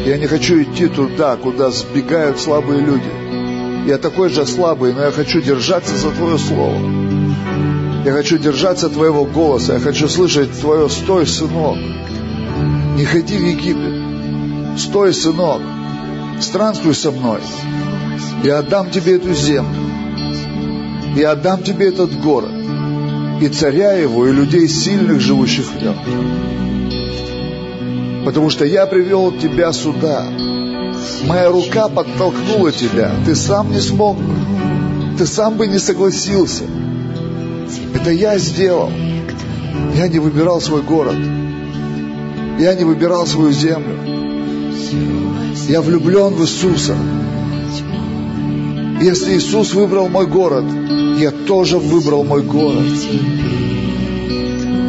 Я 0.07 0.17
не 0.17 0.25
хочу 0.25 0.63
идти 0.63 0.87
туда, 0.87 1.35
куда 1.35 1.69
сбегают 1.69 2.39
слабые 2.39 2.79
люди. 2.79 3.89
Я 3.89 3.97
такой 3.97 4.29
же 4.29 4.45
слабый, 4.45 4.93
но 4.93 5.03
я 5.03 5.11
хочу 5.11 5.41
держаться 5.41 5.97
за 5.97 6.11
Твое 6.11 6.37
Слово. 6.37 6.79
Я 8.05 8.13
хочу 8.13 8.37
держаться 8.37 8.87
Твоего 8.87 9.25
голоса. 9.25 9.73
Я 9.73 9.79
хочу 9.81 10.07
слышать 10.07 10.49
Твое 10.61 10.87
«Стой, 10.87 11.27
сынок». 11.27 11.75
Не 12.95 13.03
ходи 13.03 13.37
в 13.37 13.41
Египет. 13.41 14.79
Стой, 14.79 15.13
сынок. 15.13 15.61
Странствуй 16.39 16.95
со 16.95 17.11
мной. 17.11 17.41
Я 18.45 18.59
отдам 18.59 18.89
тебе 18.89 19.17
эту 19.17 19.33
землю. 19.33 19.75
Я 21.17 21.31
отдам 21.31 21.63
тебе 21.63 21.89
этот 21.89 22.17
город. 22.21 22.51
И 23.41 23.49
царя 23.49 23.91
его, 23.91 24.25
и 24.25 24.31
людей 24.31 24.69
сильных, 24.69 25.19
живущих 25.19 25.65
в 25.65 25.83
нем 25.83 26.46
потому 28.27 28.49
что 28.49 28.65
я 28.65 28.85
привел 28.85 29.31
тебя 29.31 29.71
сюда. 29.71 30.25
Моя 31.27 31.49
рука 31.49 31.87
подтолкнула 31.87 32.73
тебя. 32.73 33.09
Ты 33.25 33.35
сам 33.35 33.71
не 33.71 33.79
смог 33.79 34.17
бы. 34.17 34.33
Ты 35.17 35.25
сам 35.25 35.55
бы 35.55 35.65
не 35.65 35.79
согласился. 35.79 36.65
Это 37.95 38.11
я 38.11 38.37
сделал. 38.37 38.91
Я 39.95 40.09
не 40.09 40.19
выбирал 40.19 40.59
свой 40.59 40.81
город. 40.81 41.15
Я 42.59 42.75
не 42.75 42.83
выбирал 42.83 43.25
свою 43.25 43.53
землю. 43.53 43.97
Я 45.69 45.81
влюблен 45.81 46.33
в 46.33 46.41
Иисуса. 46.41 46.97
Если 48.99 49.37
Иисус 49.37 49.73
выбрал 49.73 50.09
мой 50.09 50.27
город, 50.27 50.65
я 51.17 51.31
тоже 51.31 51.77
выбрал 51.77 52.25
мой 52.25 52.41
город. 52.41 52.83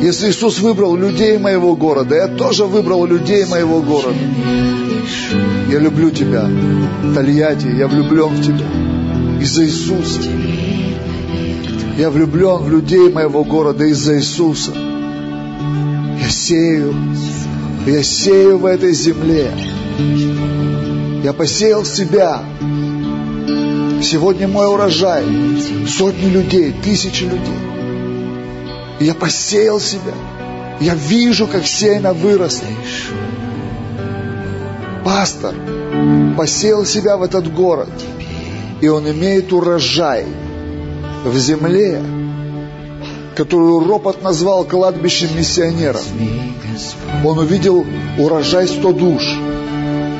Если 0.00 0.30
Иисус 0.30 0.60
выбрал 0.60 0.96
людей 0.96 1.38
моего 1.38 1.74
города, 1.74 2.14
я 2.14 2.28
тоже 2.28 2.64
выбрал 2.66 3.04
людей 3.04 3.44
моего 3.46 3.82
города. 3.82 4.16
Я 5.70 5.80
люблю 5.80 6.10
тебя, 6.10 6.48
Тольятти, 7.14 7.66
я 7.66 7.88
влюблен 7.88 8.28
в 8.28 8.42
тебя 8.42 9.42
из-за 9.42 9.64
Иисуса. 9.64 10.20
Я 11.98 12.10
влюблен 12.10 12.58
в 12.62 12.70
людей 12.70 13.12
моего 13.12 13.42
города 13.42 13.84
из-за 13.86 14.18
Иисуса. 14.18 14.70
Я 16.22 16.28
сею, 16.28 16.94
я 17.86 18.02
сею 18.02 18.58
в 18.58 18.66
этой 18.66 18.92
земле. 18.92 19.50
Я 21.24 21.32
посеял 21.32 21.84
себя. 21.84 22.42
Сегодня 24.00 24.46
мой 24.46 24.68
урожай. 24.68 25.24
Сотни 25.88 26.30
людей, 26.30 26.72
тысячи 26.84 27.24
людей. 27.24 27.68
Я 29.00 29.14
посеял 29.14 29.80
себя. 29.80 30.14
Я 30.80 30.94
вижу, 30.94 31.46
как 31.46 31.66
семя 31.66 32.12
выросло. 32.12 32.68
Пастор 35.04 35.54
посеял 36.36 36.84
себя 36.84 37.16
в 37.16 37.22
этот 37.22 37.52
город. 37.52 37.90
И 38.80 38.88
он 38.88 39.10
имеет 39.10 39.52
урожай 39.52 40.24
в 41.24 41.36
земле, 41.36 42.00
которую 43.34 43.86
ропот 43.88 44.22
назвал 44.22 44.64
кладбищем 44.64 45.36
миссионеров. 45.36 46.04
Он 47.24 47.38
увидел 47.38 47.84
урожай 48.18 48.68
сто 48.68 48.92
душ 48.92 49.22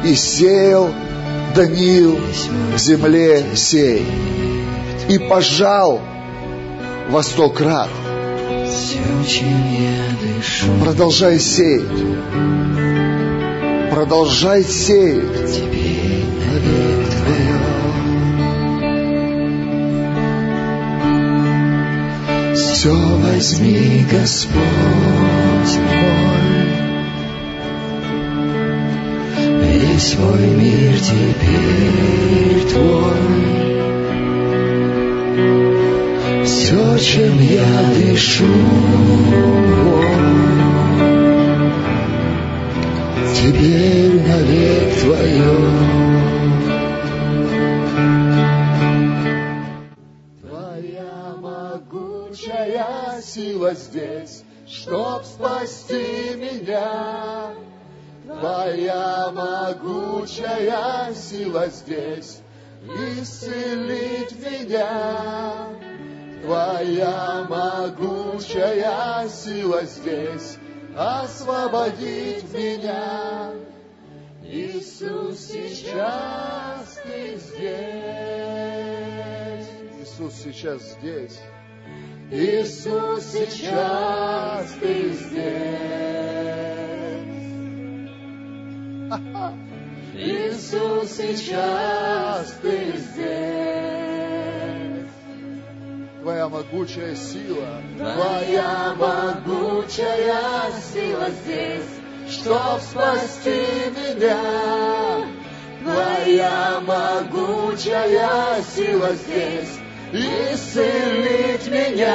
и 0.05 0.15
сеял 0.15 0.91
Даниил 1.55 2.19
в 2.75 2.79
земле 2.79 3.45
сей 3.55 4.07
и 5.09 5.19
пожал 5.19 6.01
во 7.09 7.23
сто 7.23 7.49
крат. 7.49 7.89
Продолжай 10.85 11.39
сеять. 11.41 11.87
Продолжай 13.91 14.63
сеять. 14.63 15.63
Все 22.55 22.95
возьми, 22.95 24.07
Господь 24.09 24.63
мой, 25.91 26.49
Весь 29.61 30.17
мой 30.19 30.47
мир 30.47 30.95
теперь 31.01 32.63
Твой. 32.73 33.48
Чем 37.09 37.41
я 37.41 37.65
дышу, 37.95 38.45
Теперь 43.35 44.21
навек 44.29 45.01
Твое. 45.01 45.89
сила 53.23 53.75
здесь, 53.75 54.45
чтоб 54.67 55.25
спасти 55.25 56.35
меня. 56.37 57.55
Твоя 58.27 59.31
могучая 59.33 61.15
сила 61.15 61.69
здесь, 61.69 62.41
исцелить 62.83 64.33
меня. 64.39 65.88
Твоя 66.43 67.47
могучая 67.49 69.29
сила 69.29 69.85
здесь, 69.85 70.57
освободить 70.97 72.45
меня. 72.53 73.53
Иисус, 74.43 75.39
сейчас 75.39 77.01
ты 77.05 77.37
здесь. 77.37 78.79
Иисус 80.01 80.35
сейчас 80.35 80.83
здесь. 80.93 81.39
Иисус, 82.31 83.25
сейчас 83.25 84.71
ты 84.81 85.13
здесь. 85.13 85.39
Иисус, 90.15 91.11
сейчас 91.11 92.53
ты 92.61 92.93
здесь. 92.99 94.18
Твоя 96.29 96.47
могучая 96.51 97.17
сила. 97.17 97.81
Твоя 97.97 98.95
могучая 98.99 100.71
сила 100.93 101.31
здесь, 101.31 101.89
чтоб 102.29 102.83
спасти 102.83 103.65
меня. 103.97 105.25
Твоя 105.83 106.83
могучая 106.83 108.63
сила 108.77 109.15
здесь, 109.15 109.79
исцелить 110.13 111.67
меня. 111.69 112.15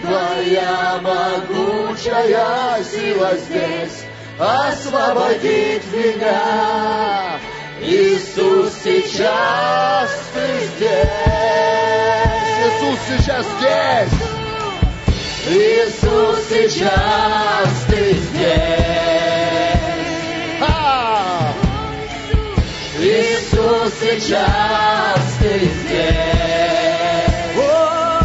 Твоя 0.00 1.00
могучая 1.02 2.82
сила 2.82 3.36
здесь, 3.36 4.06
освободить 4.38 5.84
меня. 5.92 7.38
Иисус, 7.82 8.72
сейчас 8.82 10.08
ты 10.32 10.66
здесь. 10.78 12.23
Иисус 12.64 12.98
сейчас 13.06 13.44
здесь. 13.58 14.14
Иисус, 15.46 16.38
сейчас 16.48 17.68
ты 17.88 18.14
здесь. 18.14 18.54
А! 20.62 21.52
Иисус, 22.98 23.92
сейчас 24.00 25.20
ты 25.40 25.58
здесь. 25.58 26.14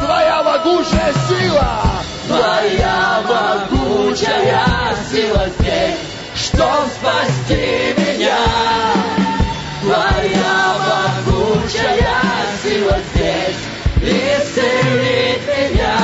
Твоя 0.05 0.41
могучая 0.43 1.13
сила. 1.27 1.81
Твоя 2.27 3.21
могучая 3.27 4.95
сила 5.11 5.49
здесь, 5.59 5.97
чтоб 6.35 6.87
спасти 6.97 7.93
меня. 7.97 8.08
Исцелить 15.39 15.71
меня. 15.71 15.97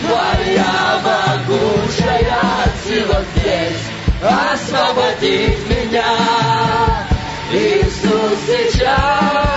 Твоя 0.00 1.00
могучая 1.04 2.40
сила 2.84 3.24
здесь, 3.36 4.22
освободить 4.22 5.68
меня. 5.68 6.16
Иисус, 7.50 8.38
сейчас 8.46 9.47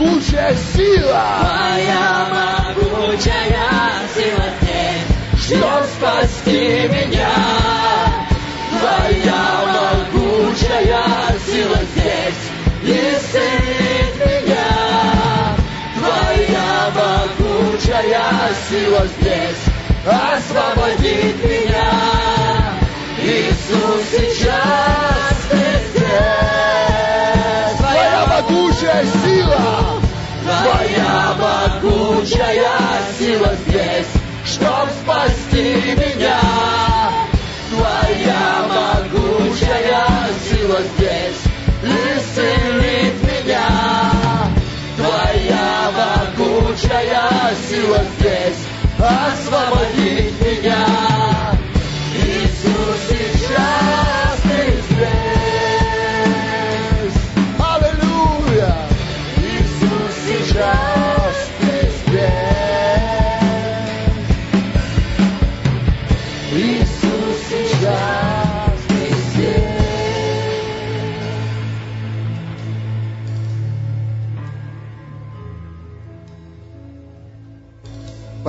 могучая 0.00 0.56
сила. 0.74 1.24
Твоя 1.40 2.28
могучая 2.74 3.68
сила 4.14 4.46
здесь, 4.60 5.10
чтоб 5.44 5.84
спасти 5.84 6.88
меня. 6.88 7.34
Твоя 8.78 9.44
могучая 9.66 11.04
сила 11.46 11.80
здесь, 11.92 12.42
исцелить 12.82 14.16
меня. 14.24 14.70
Твоя 15.98 16.72
могучая 16.94 18.30
сила 18.68 19.06
здесь, 19.18 19.62
освободить 20.06 21.44
меня. 21.44 21.90
Иисус, 23.22 24.02
сейчас 24.10 25.36
ты 25.50 25.64
здесь. 25.92 27.76
Твоя 27.78 28.26
могучая 28.26 29.04
сила. 29.04 29.29
Могучая 31.38 33.02
сила 33.18 33.54
здесь, 33.66 34.08
чтоб 34.44 34.88
спасти 35.02 35.94
меня. 35.94 36.40
Твоя 37.70 38.66
могучая 38.68 40.06
сила 40.48 40.80
здесь, 40.96 41.42
исцелить 41.84 43.22
меня. 43.22 43.68
Твоя 44.96 45.90
могучая 45.96 47.54
сила 47.68 48.04
здесь, 48.18 48.66
освободить 48.98 50.34
меня. 50.40 51.39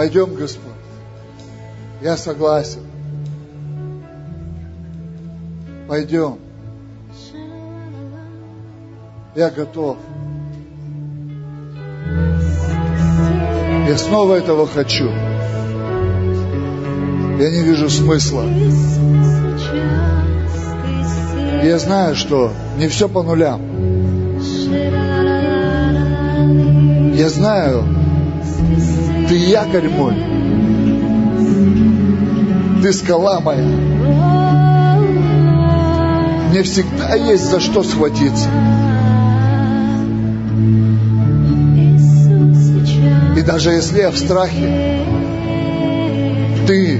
Пойдем, 0.02 0.34
Господь. 0.34 0.72
Я 2.02 2.18
согласен. 2.18 2.80
Пойдем. 5.88 6.40
Я 9.36 9.52
готов. 9.52 9.98
Я 13.88 13.96
снова 14.00 14.34
этого 14.38 14.66
хочу. 14.66 15.08
Я 17.38 17.52
не 17.52 17.62
вижу 17.62 17.88
смысла. 17.88 18.46
Я 21.64 21.78
знаю, 21.78 22.16
что 22.16 22.52
не 22.80 22.88
все 22.88 23.08
по 23.08 23.22
нулям. 23.22 23.62
Я 27.14 27.30
знаю, 27.30 28.01
ты 29.32 29.38
якорь 29.38 29.88
мой. 29.88 30.14
Ты 32.84 32.92
скала 32.92 33.40
моя. 33.40 33.64
Мне 36.50 36.64
всегда 36.64 37.16
есть 37.16 37.50
за 37.50 37.62
что 37.62 37.82
схватиться. 37.82 38.50
И 43.38 43.42
даже 43.42 43.70
если 43.70 44.00
я 44.00 44.12
в 44.12 44.18
страхе, 44.18 45.00
ты 46.68 47.00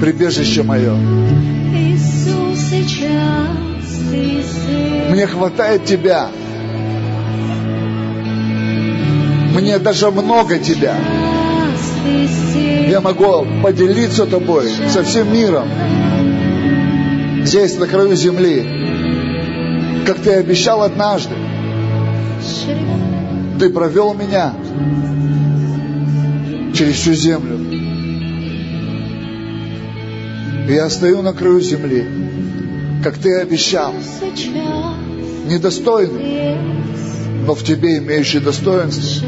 прибежище 0.00 0.64
мое. 0.64 0.96
Мне 5.10 5.26
хватает 5.28 5.84
тебя. 5.84 6.28
Мне 9.54 9.78
даже 9.78 10.10
много 10.10 10.58
тебя. 10.58 10.96
Я 12.88 13.00
могу 13.00 13.46
поделиться 13.62 14.26
тобой 14.26 14.68
со 14.88 15.02
всем 15.04 15.32
миром. 15.32 15.68
Здесь, 17.44 17.78
на 17.78 17.86
краю 17.86 18.14
земли. 18.16 20.04
Как 20.06 20.18
ты 20.18 20.32
обещал 20.34 20.82
однажды. 20.82 21.34
Ты 23.58 23.70
провел 23.70 24.14
меня 24.14 24.54
через 26.74 26.96
всю 26.96 27.14
землю. 27.14 27.58
И 30.68 30.74
я 30.74 30.88
стою 30.90 31.22
на 31.22 31.32
краю 31.32 31.60
земли, 31.60 32.06
как 33.02 33.18
ты 33.18 33.40
обещал, 33.40 33.92
недостойный, 35.46 36.56
но 37.46 37.54
в 37.54 37.62
тебе 37.64 37.98
имеющий 37.98 38.38
достоинство. 38.38 39.26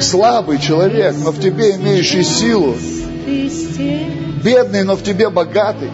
Слабый 0.00 0.58
человек, 0.58 1.14
но 1.22 1.30
в 1.30 1.40
тебе 1.40 1.76
имеющий 1.76 2.22
силу. 2.22 2.74
Бедный, 4.42 4.84
но 4.84 4.96
в 4.96 5.02
тебе 5.02 5.28
богатый. 5.28 5.90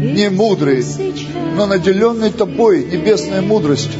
Не 0.00 0.30
мудрый, 0.30 0.84
но 1.56 1.66
наделенный 1.66 2.30
тобой 2.30 2.84
небесной 2.84 3.40
мудростью. 3.40 3.98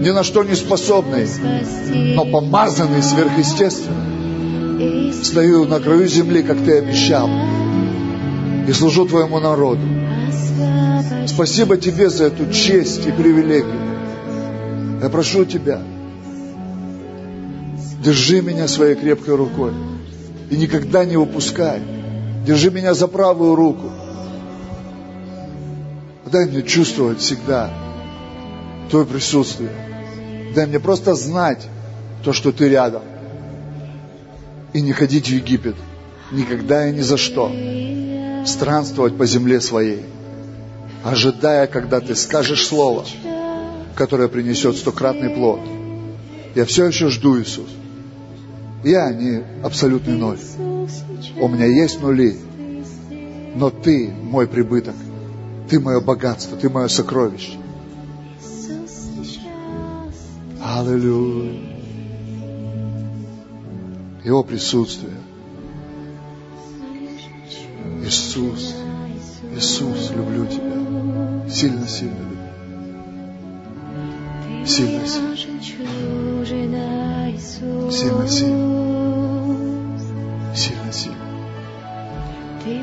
Ни 0.00 0.10
на 0.10 0.22
что 0.22 0.44
не 0.44 0.54
способный, 0.54 1.26
но 2.14 2.24
помазанный 2.24 3.02
сверхъестественно. 3.02 5.12
Стою 5.22 5.66
на 5.66 5.80
краю 5.80 6.06
земли, 6.06 6.42
как 6.42 6.58
ты 6.64 6.78
обещал, 6.78 7.28
и 8.66 8.72
служу 8.72 9.06
твоему 9.06 9.40
народу. 9.40 9.82
Спасибо 11.26 11.76
тебе 11.76 12.08
за 12.08 12.24
эту 12.24 12.50
честь 12.50 13.06
и 13.06 13.12
привилегию. 13.12 13.89
Я 15.02 15.08
прошу 15.08 15.44
тебя, 15.46 15.80
держи 18.02 18.42
меня 18.42 18.68
своей 18.68 18.94
крепкой 18.94 19.34
рукой 19.34 19.72
и 20.50 20.56
никогда 20.56 21.04
не 21.04 21.16
упускай. 21.16 21.80
Держи 22.46 22.70
меня 22.70 22.94
за 22.94 23.06
правую 23.06 23.54
руку. 23.54 23.90
Дай 26.30 26.46
мне 26.46 26.62
чувствовать 26.62 27.20
всегда 27.20 27.70
Твое 28.90 29.06
присутствие. 29.06 29.70
Дай 30.54 30.66
мне 30.66 30.80
просто 30.80 31.14
знать 31.14 31.66
то, 32.24 32.32
что 32.32 32.52
Ты 32.52 32.68
рядом. 32.68 33.02
И 34.72 34.80
не 34.80 34.92
ходить 34.92 35.28
в 35.28 35.32
Египет. 35.32 35.76
Никогда 36.32 36.88
и 36.88 36.92
ни 36.92 37.00
за 37.00 37.16
что. 37.16 37.50
Странствовать 38.46 39.16
по 39.16 39.26
земле 39.26 39.60
своей. 39.60 40.04
Ожидая, 41.04 41.66
когда 41.66 42.00
Ты 42.00 42.14
скажешь 42.14 42.66
слово, 42.66 43.04
которое 43.94 44.28
принесет 44.28 44.76
стократный 44.76 45.30
плод. 45.30 45.60
Я 46.54 46.64
все 46.64 46.86
еще 46.86 47.08
жду, 47.08 47.40
Иисус. 47.40 47.68
Я 48.82 49.12
не 49.12 49.42
абсолютный 49.62 50.16
ноль. 50.16 50.38
У 51.38 51.48
меня 51.48 51.66
есть 51.66 52.00
нули. 52.00 52.36
Но 53.54 53.70
Ты 53.70 54.10
мой 54.10 54.46
прибыток. 54.46 54.94
Ты 55.68 55.80
мое 55.80 56.00
богатство, 56.00 56.56
Ты 56.56 56.68
мое 56.68 56.88
сокровище. 56.88 57.58
Аллилуйя. 60.62 61.60
Его 64.24 64.42
присутствие. 64.42 65.14
Иисус, 68.04 68.74
Иисус, 69.54 70.10
люблю 70.10 70.46
Тебя. 70.46 71.50
Сильно, 71.50 71.86
сильно 74.66 75.06
люблю. 75.06 75.36
Сильно, 75.36 76.44
сильно. 76.44 77.90
Сильно, 77.90 78.28
сильно. 78.28 79.98
Сильно, 80.54 80.92
сильно. 80.92 81.16
Ты 82.64 82.82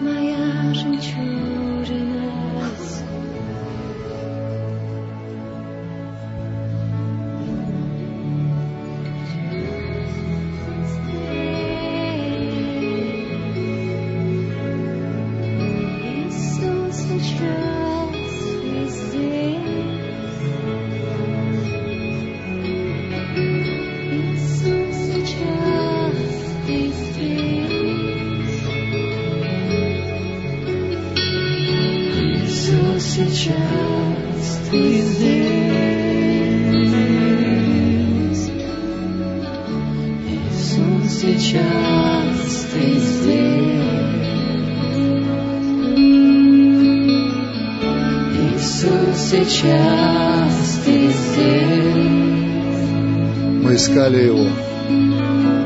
искали 54.08 54.26
Его 54.26 54.48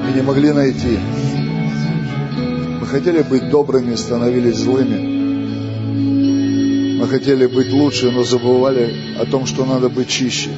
и 0.09 0.13
не 0.15 0.21
могли 0.21 0.51
найти. 0.51 0.97
Мы 2.79 2.87
хотели 2.87 3.21
быть 3.21 3.49
добрыми, 3.49 3.95
становились 3.95 4.57
злыми. 4.57 5.19
Мы 6.99 7.07
хотели 7.07 7.45
быть 7.47 7.71
лучше, 7.71 8.11
но 8.11 8.23
забывали 8.23 8.93
о 9.19 9.25
том, 9.25 9.45
что 9.45 9.65
надо 9.65 9.89
быть 9.89 10.07
чище. 10.07 10.49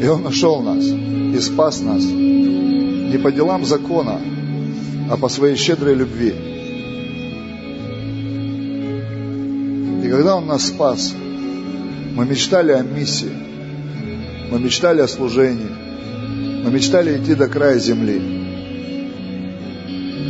И 0.00 0.06
Он 0.06 0.22
нашел 0.22 0.62
нас 0.62 0.84
и 0.84 1.38
спас 1.40 1.80
нас 1.80 2.04
не 2.04 3.18
по 3.18 3.30
делам 3.30 3.64
закона, 3.64 4.20
а 5.10 5.16
по 5.16 5.28
своей 5.28 5.56
щедрой 5.56 5.94
любви. 5.94 6.34
И 10.04 10.08
когда 10.10 10.36
Он 10.36 10.46
нас 10.46 10.66
спас, 10.66 11.14
мы 12.14 12.26
мечтали 12.26 12.72
о 12.72 12.82
миссии, 12.82 13.45
мы 14.50 14.58
мечтали 14.60 15.00
о 15.00 15.08
служении, 15.08 15.70
мы 16.64 16.70
мечтали 16.70 17.18
идти 17.18 17.34
до 17.34 17.48
края 17.48 17.78
земли. 17.78 18.20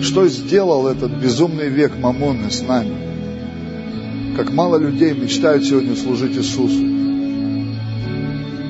Что 0.02 0.28
сделал 0.28 0.86
этот 0.86 1.12
безумный 1.12 1.68
век 1.68 1.96
Мамонны 1.98 2.50
с 2.50 2.62
нами? 2.62 4.34
Как 4.36 4.52
мало 4.52 4.76
людей 4.76 5.12
мечтают 5.12 5.64
сегодня 5.64 5.96
служить 5.96 6.36
Иисусу. 6.36 6.84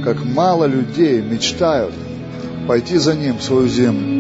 Как 0.05 0.25
мало 0.25 0.67
людей 0.67 1.21
мечтают 1.21 1.93
пойти 2.69 2.97
за 2.97 3.15
Ним 3.15 3.39
в 3.39 3.43
свою 3.43 3.69
землю. 3.69 4.17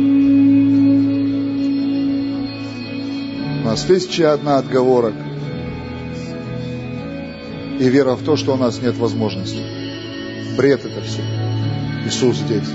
У 3.62 3.64
нас 3.66 3.82
тысяча 3.82 4.32
одна 4.32 4.58
отговорок. 4.58 5.14
И 7.78 7.88
вера 7.88 8.16
в 8.16 8.22
то, 8.22 8.36
что 8.36 8.54
у 8.54 8.56
нас 8.56 8.80
нет 8.82 8.96
возможности. 8.96 9.75
Бред 10.56 10.84
это 10.84 11.00
все. 11.02 11.22
Иисус 12.06 12.36
здесь. 12.36 12.68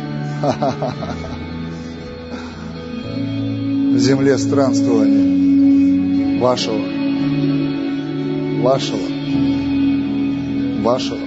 В 3.91 3.98
земле 3.98 4.38
странствования 4.38 6.40
вашего, 6.40 6.80
вашего, 8.62 8.99
вашего. 10.82 11.20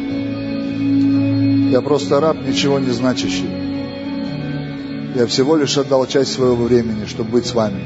Я 1.71 1.81
просто 1.81 2.21
раб, 2.21 2.37
ничего 2.47 2.79
не 2.79 2.91
значащий. 2.91 3.49
Я 5.17 5.27
всего 5.27 5.57
лишь 5.57 5.77
отдал 5.77 6.07
часть 6.07 6.33
своего 6.33 6.65
времени, 6.65 7.07
чтобы 7.07 7.31
быть 7.31 7.47
с 7.47 7.55
вами. 7.55 7.83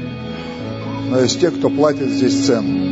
Но 1.09 1.21
есть 1.21 1.39
те, 1.39 1.49
кто 1.51 1.69
платит 1.69 2.09
здесь 2.09 2.45
цену. 2.45 2.89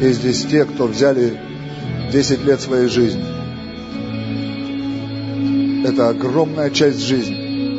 Есть 0.00 0.20
здесь 0.20 0.46
те, 0.46 0.64
кто 0.64 0.86
взяли 0.86 1.38
10 2.12 2.44
лет 2.44 2.60
своей 2.60 2.88
жизни. 2.88 3.37
Это 5.88 6.10
огромная 6.10 6.68
часть 6.68 7.00
жизни, 7.00 7.72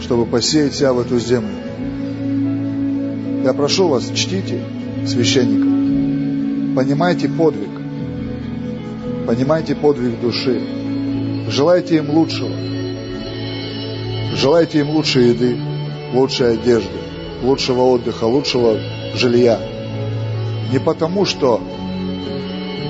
чтобы 0.00 0.24
посеять 0.24 0.74
себя 0.74 0.94
в 0.94 1.00
эту 1.00 1.18
землю. 1.18 1.54
Я 3.44 3.52
прошу 3.52 3.88
вас, 3.88 4.10
чтите 4.14 4.64
священников, 5.06 5.68
понимайте 6.74 7.28
подвиг, 7.28 7.68
понимайте 9.26 9.74
подвиг 9.74 10.18
души, 10.18 10.62
желайте 11.50 11.96
им 11.98 12.08
лучшего, 12.08 12.56
желайте 14.34 14.80
им 14.80 14.88
лучшей 14.92 15.28
еды, 15.28 15.58
лучшей 16.14 16.54
одежды, 16.54 16.98
лучшего 17.42 17.82
отдыха, 17.82 18.24
лучшего 18.24 18.78
жилья. 19.14 19.60
Не 20.72 20.78
потому 20.78 21.26
что, 21.26 21.60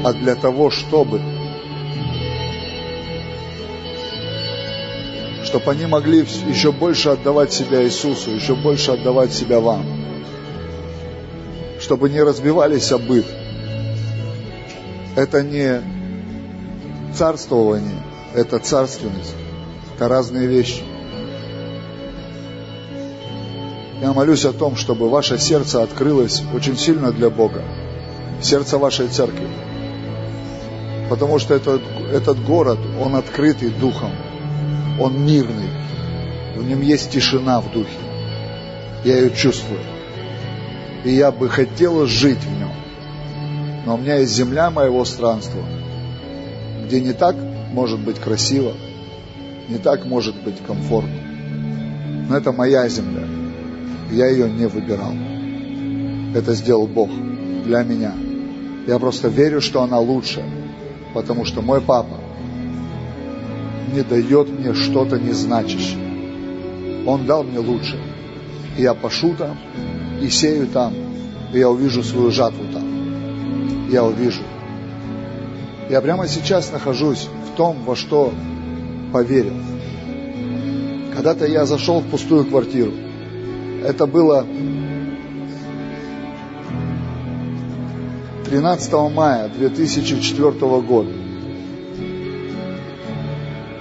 а 0.05 0.12
для 0.12 0.36
того, 0.36 0.70
чтобы. 0.70 1.20
Чтобы 5.49 5.70
они 5.70 5.87
могли 5.87 6.19
еще 6.19 6.73
больше 6.73 7.09
отдавать 7.09 7.55
себя 7.55 7.83
Иисусу, 7.83 8.33
еще 8.33 8.55
больше 8.55 8.91
отдавать 8.91 9.33
себя 9.33 9.61
вам. 9.61 9.83
Чтобы 11.81 12.11
не 12.11 12.23
разбивались 12.23 12.93
о 12.93 12.99
быт. 12.99 13.25
Это 15.16 15.43
не 15.43 15.81
царствование, 17.15 18.03
это 18.35 18.59
царственность. 18.59 19.35
Это 19.95 20.09
разные 20.09 20.47
вещи. 20.47 20.83
Я 24.03 24.12
молюсь 24.12 24.45
о 24.45 24.53
том, 24.53 24.77
чтобы 24.77 25.09
ваше 25.09 25.39
сердце 25.39 25.83
открылось 25.83 26.43
очень 26.53 26.77
сильно 26.77 27.11
для 27.11 27.31
Бога. 27.31 27.62
Сердце 28.43 28.77
вашей 28.77 29.09
церкви. 29.09 29.49
Потому 31.09 31.39
что 31.39 31.55
этот, 31.55 31.81
этот 32.12 32.45
город, 32.45 32.79
он 33.01 33.16
открытый 33.16 33.70
духом. 33.70 34.12
Он 35.01 35.25
мирный. 35.25 35.70
В 36.57 36.65
нем 36.65 36.81
есть 36.81 37.11
тишина 37.11 37.61
в 37.61 37.70
духе. 37.73 37.89
Я 39.05 39.19
ее 39.19 39.31
чувствую. 39.31 39.81
И 41.05 41.12
я 41.12 41.31
бы 41.31 41.49
хотела 41.49 42.07
жить 42.07 42.43
в 42.43 42.59
нем. 42.59 42.73
Но 43.87 43.95
у 43.95 43.99
меня 43.99 44.16
есть 44.16 44.33
земля 44.33 44.70
моего 44.70 45.05
странства, 45.05 45.62
где 46.85 47.01
не 47.01 47.12
так 47.12 47.37
может 47.73 48.01
быть 48.01 48.19
красиво, 48.19 48.73
не 49.69 49.79
так 49.79 50.05
может 50.05 50.35
быть 50.43 50.57
комфортно. 50.66 51.20
Но 52.29 52.37
это 52.37 52.53
моя 52.53 52.89
земля. 52.89 53.25
Я 54.11 54.27
ее 54.27 54.51
не 54.51 54.66
выбирал. 54.66 55.12
Это 56.35 56.55
сделал 56.55 56.87
Бог 56.87 57.09
для 57.65 57.83
меня. 57.83 58.12
Я 58.87 58.99
просто 58.99 59.29
верю, 59.29 59.61
что 59.61 59.83
она 59.83 59.99
лучше, 59.99 60.43
потому 61.15 61.45
что 61.45 61.62
мой 61.62 61.81
папа 61.81 62.19
не 63.93 64.02
дает 64.02 64.48
мне 64.48 64.74
что-то 64.74 65.19
незначащее. 65.19 65.98
Он 67.06 67.27
дал 67.27 67.43
мне 67.44 67.59
лучше. 67.59 67.98
И 68.77 68.82
я 68.82 68.94
пошу 68.94 69.35
там, 69.35 69.56
и 70.23 70.28
сею 70.28 70.66
там, 70.69 70.93
и 71.52 71.59
я 71.59 71.70
увижу 71.70 72.02
свою 72.02 72.31
жатву 72.31 72.65
там. 72.73 73.89
Я 73.90 74.05
увижу. 74.05 74.43
Я 75.89 76.01
прямо 76.01 76.28
сейчас 76.28 76.70
нахожусь 76.70 77.28
в 77.51 77.56
том, 77.56 77.82
во 77.85 77.97
что 77.97 78.32
поверил. 79.12 79.55
Когда-то 81.15 81.47
я 81.47 81.65
зашел 81.66 82.01
в 82.01 82.06
пустую 82.09 82.44
квартиру. 82.44 82.93
Это 83.82 84.06
было 84.06 84.47
13 88.44 88.93
мая 89.15 89.48
2004 89.48 90.51
года. 90.82 91.28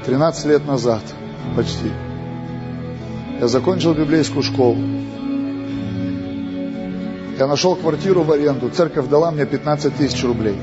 13 0.07 0.45
лет 0.45 0.65
назад 0.65 1.01
почти. 1.55 1.91
Я 3.39 3.47
закончил 3.47 3.93
библейскую 3.93 4.41
школу. 4.41 4.77
Я 7.37 7.45
нашел 7.45 7.75
квартиру 7.75 8.23
в 8.23 8.31
аренду. 8.31 8.69
Церковь 8.69 9.07
дала 9.07 9.29
мне 9.31 9.45
15 9.45 9.95
тысяч 9.95 10.23
рублей. 10.23 10.57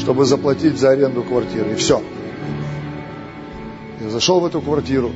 Чтобы 0.00 0.24
заплатить 0.24 0.78
за 0.78 0.90
аренду 0.90 1.22
квартиры. 1.22 1.72
И 1.72 1.76
все. 1.76 2.02
Я 4.00 4.10
зашел 4.10 4.40
в 4.40 4.46
эту 4.46 4.60
квартиру 4.60 5.12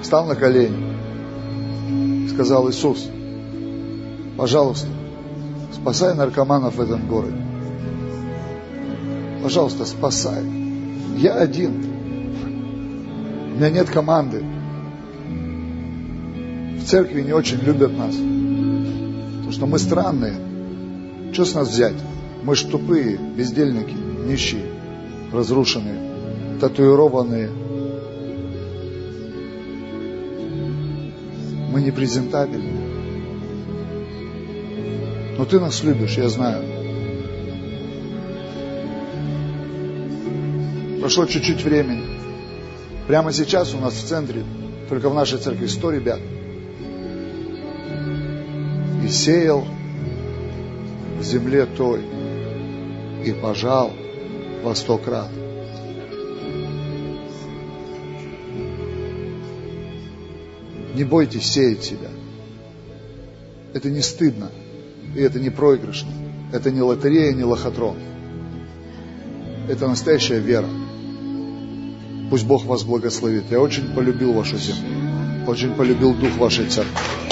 встал 0.00 0.26
на 0.26 0.36
колени, 0.36 2.28
сказал 2.28 2.70
Иисус, 2.70 3.08
пожалуйста, 4.36 4.86
спасай 5.72 6.14
наркоманов 6.14 6.76
в 6.76 6.80
этом 6.80 7.08
городе. 7.08 7.43
Пожалуйста, 9.44 9.84
спасай. 9.84 10.42
Я 11.18 11.34
один. 11.34 11.84
У 13.52 13.56
меня 13.58 13.68
нет 13.68 13.90
команды. 13.90 14.42
В 16.78 16.84
церкви 16.86 17.20
не 17.20 17.34
очень 17.34 17.58
любят 17.58 17.92
нас. 17.94 18.14
Потому 18.14 19.52
что 19.52 19.66
мы 19.66 19.78
странные. 19.78 20.36
Что 21.34 21.44
с 21.44 21.54
нас 21.54 21.68
взять? 21.68 21.92
Мы 22.42 22.56
ж 22.56 22.62
тупые, 22.62 23.18
бездельники, 23.18 23.94
нищие, 24.26 24.64
разрушенные, 25.30 26.58
татуированные, 26.58 27.50
мы 31.70 31.82
не 31.82 31.90
презентабельны. 31.90 32.80
Но 35.36 35.44
ты 35.44 35.60
нас 35.60 35.82
любишь, 35.84 36.16
я 36.16 36.30
знаю. 36.30 36.73
Прошло 41.04 41.26
чуть-чуть 41.26 41.62
времени. 41.62 42.02
Прямо 43.06 43.30
сейчас 43.30 43.74
у 43.74 43.76
нас 43.76 43.92
в 43.92 44.06
центре, 44.06 44.42
только 44.88 45.10
в 45.10 45.14
нашей 45.14 45.38
церкви, 45.38 45.66
100 45.66 45.90
ребят. 45.90 46.18
И 49.04 49.08
сеял 49.08 49.66
в 51.18 51.22
земле 51.22 51.66
той, 51.66 52.00
и 53.22 53.32
пожал 53.32 53.92
во 54.62 54.74
сто 54.74 54.96
крат. 54.96 55.28
Не 60.94 61.04
бойтесь 61.04 61.44
сеять 61.44 61.84
себя. 61.84 62.08
Это 63.74 63.90
не 63.90 64.00
стыдно. 64.00 64.50
И 65.14 65.20
это 65.20 65.38
не 65.38 65.50
проигрышно. 65.50 66.12
Это 66.50 66.70
не 66.70 66.80
лотерея, 66.80 67.34
не 67.34 67.44
лохотрон. 67.44 67.98
Это 69.68 69.86
настоящая 69.86 70.38
вера. 70.38 70.68
Пусть 72.34 72.46
Бог 72.46 72.64
вас 72.64 72.82
благословит. 72.82 73.44
Я 73.52 73.60
очень 73.60 73.94
полюбил 73.94 74.32
вашу 74.32 74.58
землю. 74.58 75.46
Очень 75.46 75.72
полюбил 75.72 76.14
дух 76.14 76.36
вашей 76.36 76.66
церкви. 76.66 77.23